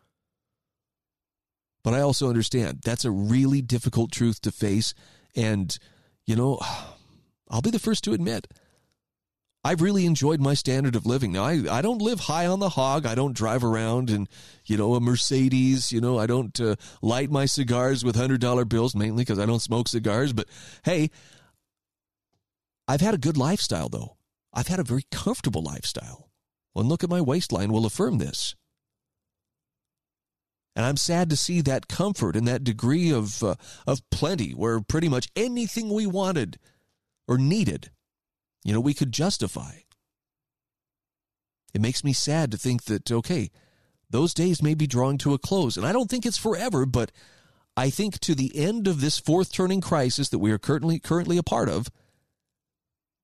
But 1.84 1.94
I 1.94 2.00
also 2.00 2.28
understand 2.28 2.80
that's 2.84 3.04
a 3.04 3.10
really 3.10 3.62
difficult 3.62 4.10
truth 4.10 4.40
to 4.42 4.50
face 4.50 4.94
and 5.36 5.76
you 6.24 6.34
know, 6.34 6.58
I'll 7.48 7.62
be 7.62 7.70
the 7.70 7.78
first 7.78 8.02
to 8.04 8.12
admit 8.12 8.48
I've 9.66 9.82
really 9.82 10.06
enjoyed 10.06 10.40
my 10.40 10.54
standard 10.54 10.94
of 10.94 11.06
living. 11.06 11.32
Now, 11.32 11.42
I, 11.42 11.64
I 11.68 11.82
don't 11.82 12.00
live 12.00 12.20
high 12.20 12.46
on 12.46 12.60
the 12.60 12.68
hog. 12.68 13.04
I 13.04 13.16
don't 13.16 13.34
drive 13.34 13.64
around 13.64 14.10
in, 14.10 14.28
you 14.64 14.76
know, 14.76 14.94
a 14.94 15.00
Mercedes. 15.00 15.90
You 15.90 16.00
know, 16.00 16.20
I 16.20 16.26
don't 16.28 16.60
uh, 16.60 16.76
light 17.02 17.32
my 17.32 17.46
cigars 17.46 18.04
with 18.04 18.14
$100 18.14 18.68
bills, 18.68 18.94
mainly 18.94 19.22
because 19.24 19.40
I 19.40 19.46
don't 19.46 19.58
smoke 19.58 19.88
cigars. 19.88 20.32
But 20.32 20.46
hey, 20.84 21.10
I've 22.86 23.00
had 23.00 23.14
a 23.14 23.18
good 23.18 23.36
lifestyle, 23.36 23.88
though. 23.88 24.16
I've 24.54 24.68
had 24.68 24.78
a 24.78 24.84
very 24.84 25.04
comfortable 25.10 25.64
lifestyle. 25.64 26.30
One 26.72 26.86
look 26.86 27.02
at 27.02 27.10
my 27.10 27.20
waistline 27.20 27.72
will 27.72 27.86
affirm 27.86 28.18
this. 28.18 28.54
And 30.76 30.84
I'm 30.84 30.96
sad 30.96 31.28
to 31.30 31.36
see 31.36 31.60
that 31.62 31.88
comfort 31.88 32.36
and 32.36 32.46
that 32.46 32.62
degree 32.62 33.10
of, 33.10 33.42
uh, 33.42 33.56
of 33.84 34.08
plenty 34.12 34.52
where 34.52 34.80
pretty 34.80 35.08
much 35.08 35.26
anything 35.34 35.92
we 35.92 36.06
wanted 36.06 36.56
or 37.26 37.36
needed 37.36 37.90
you 38.66 38.72
know, 38.72 38.80
we 38.80 38.94
could 38.94 39.12
justify. 39.12 39.76
It 41.72 41.80
makes 41.80 42.02
me 42.02 42.12
sad 42.12 42.50
to 42.50 42.58
think 42.58 42.84
that, 42.86 43.12
okay, 43.12 43.52
those 44.10 44.34
days 44.34 44.60
may 44.60 44.74
be 44.74 44.88
drawing 44.88 45.18
to 45.18 45.34
a 45.34 45.38
close. 45.38 45.76
And 45.76 45.86
I 45.86 45.92
don't 45.92 46.10
think 46.10 46.26
it's 46.26 46.36
forever, 46.36 46.84
but 46.84 47.12
I 47.76 47.90
think 47.90 48.18
to 48.20 48.34
the 48.34 48.50
end 48.56 48.88
of 48.88 49.00
this 49.00 49.20
fourth 49.20 49.52
turning 49.52 49.80
crisis 49.80 50.30
that 50.30 50.40
we 50.40 50.50
are 50.50 50.58
currently 50.58 50.98
currently 50.98 51.38
a 51.38 51.44
part 51.44 51.68
of, 51.68 51.86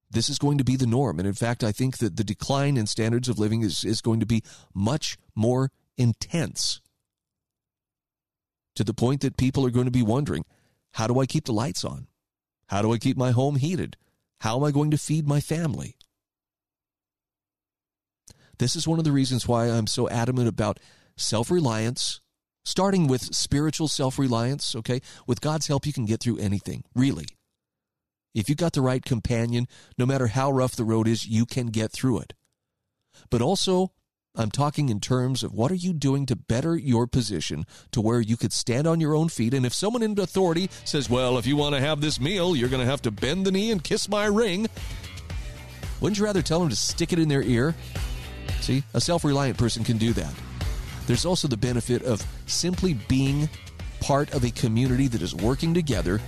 this 0.09 0.29
is 0.29 0.39
going 0.39 0.59
to 0.59 0.65
be 0.65 0.77
the 0.77 0.87
norm. 0.87 1.19
And 1.19 1.27
in 1.27 1.35
fact, 1.35 1.65
I 1.65 1.73
think 1.73 1.99
that 1.99 2.17
the 2.17 2.25
decline 2.25 2.77
in 2.77 2.87
standards 2.87 3.29
of 3.29 3.41
living 3.41 3.63
is, 3.63 3.83
is 3.83 4.01
going 4.01 4.21
to 4.21 4.27
be 4.27 4.45
much 4.73 5.19
more 5.35 5.73
intense 5.97 6.81
to 8.77 8.85
the 8.85 8.95
point 8.95 9.23
that 9.23 9.37
people 9.37 9.67
are 9.67 9.71
going 9.71 9.87
to 9.87 9.91
be 9.91 10.05
wondering 10.05 10.45
how 10.93 11.09
do 11.09 11.19
I 11.19 11.27
keep 11.27 11.47
the 11.47 11.53
lights 11.53 11.85
on? 11.85 12.07
How 12.67 12.81
do 12.81 12.93
I 12.93 12.99
keep 12.99 13.17
my 13.17 13.33
home 13.33 13.57
heated? 13.57 13.97
How 14.43 14.57
am 14.57 14.65
I 14.65 14.73
going 14.73 14.91
to 14.91 14.99
feed 14.99 15.25
my 15.25 15.41
family? 15.41 15.95
This 18.59 18.75
is 18.75 18.89
one 18.89 18.99
of 18.99 19.05
the 19.05 19.13
reasons 19.13 19.47
why 19.47 19.67
I'm 19.67 19.87
so 19.87 20.09
adamant 20.09 20.49
about 20.49 20.81
self 21.17 21.49
reliance, 21.49 22.21
starting 22.65 23.07
with 23.07 23.33
spiritual 23.37 23.87
self 23.87 24.19
reliance. 24.19 24.75
Okay. 24.75 25.01
With 25.29 25.41
God's 25.41 25.69
help, 25.69 25.87
you 25.87 25.93
can 25.93 26.07
get 26.07 26.19
through 26.19 26.39
anything, 26.39 26.83
really. 26.93 27.27
If 28.35 28.49
you've 28.49 28.59
got 28.59 28.73
the 28.73 28.81
right 28.81 29.05
companion, 29.05 29.69
no 29.97 30.07
matter 30.07 30.27
how 30.27 30.51
rough 30.51 30.75
the 30.75 30.85
road 30.85 31.07
is, 31.07 31.25
you 31.25 31.47
can 31.47 31.69
get 31.69 31.93
through 31.93 32.19
it. 32.19 32.33
But 33.31 33.43
also, 33.43 33.93
I'm 34.35 34.51
talking 34.51 34.89
in 34.89 34.99
terms 34.99 35.43
of 35.43 35.53
what 35.53 35.71
are 35.71 35.75
you 35.75 35.93
doing 35.93 36.25
to 36.27 36.37
better 36.37 36.75
your 36.75 37.07
position 37.07 37.67
to 37.91 38.01
where 38.01 38.21
you 38.21 38.39
could 38.39 38.53
stand 38.53 38.87
on 38.87 38.99
your 38.99 39.15
own 39.15 39.29
feet. 39.29 39.53
And 39.53 39.67
if 39.67 39.75
someone 39.75 40.03
in 40.03 40.19
authority 40.19 40.71
says, 40.85 41.11
well, 41.11 41.37
if 41.37 41.47
you 41.47 41.55
want 41.55 41.75
to 41.75 41.81
have 41.83 42.01
this 42.01 42.19
meal, 42.19 42.57
you're 42.57 42.71
going 42.71 42.81
to 42.81 42.91
have 42.91 43.03
to 43.03 43.11
bend 43.11 43.45
the 43.45 43.53
knee 43.53 43.71
and 43.71 43.85
kiss 43.85 44.09
my 44.09 44.25
ring, 44.25 44.69
wouldn't 46.01 46.19
you 46.19 46.25
rather 46.25 46.41
tell 46.41 46.61
them 46.61 46.71
to 46.71 46.77
stick 46.77 47.13
it 47.13 47.19
in 47.19 47.29
their 47.29 47.43
ear? 47.43 47.75
See, 48.63 48.83
a 48.95 49.01
self 49.03 49.23
reliant 49.23 49.59
person 49.59 49.85
can 49.85 49.99
do 49.99 50.15
that. 50.15 50.33
There's 51.07 51.27
also 51.27 51.47
the 51.47 51.59
benefit 51.59 52.03
of 52.03 52.25
simply 52.47 52.95
being 52.95 53.51
part 54.01 54.33
of 54.33 54.45
a 54.45 54.51
community 54.51 55.09
that 55.09 55.21
is 55.21 55.35
working 55.35 55.75
together 55.75 56.21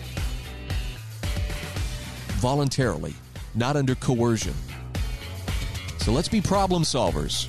voluntarily, 2.35 3.15
not 3.55 3.77
under 3.77 3.95
coercion. 3.95 4.55
So 6.01 6.13
let's 6.13 6.29
be 6.29 6.43
problem 6.43 6.83
solvers. 6.83 7.49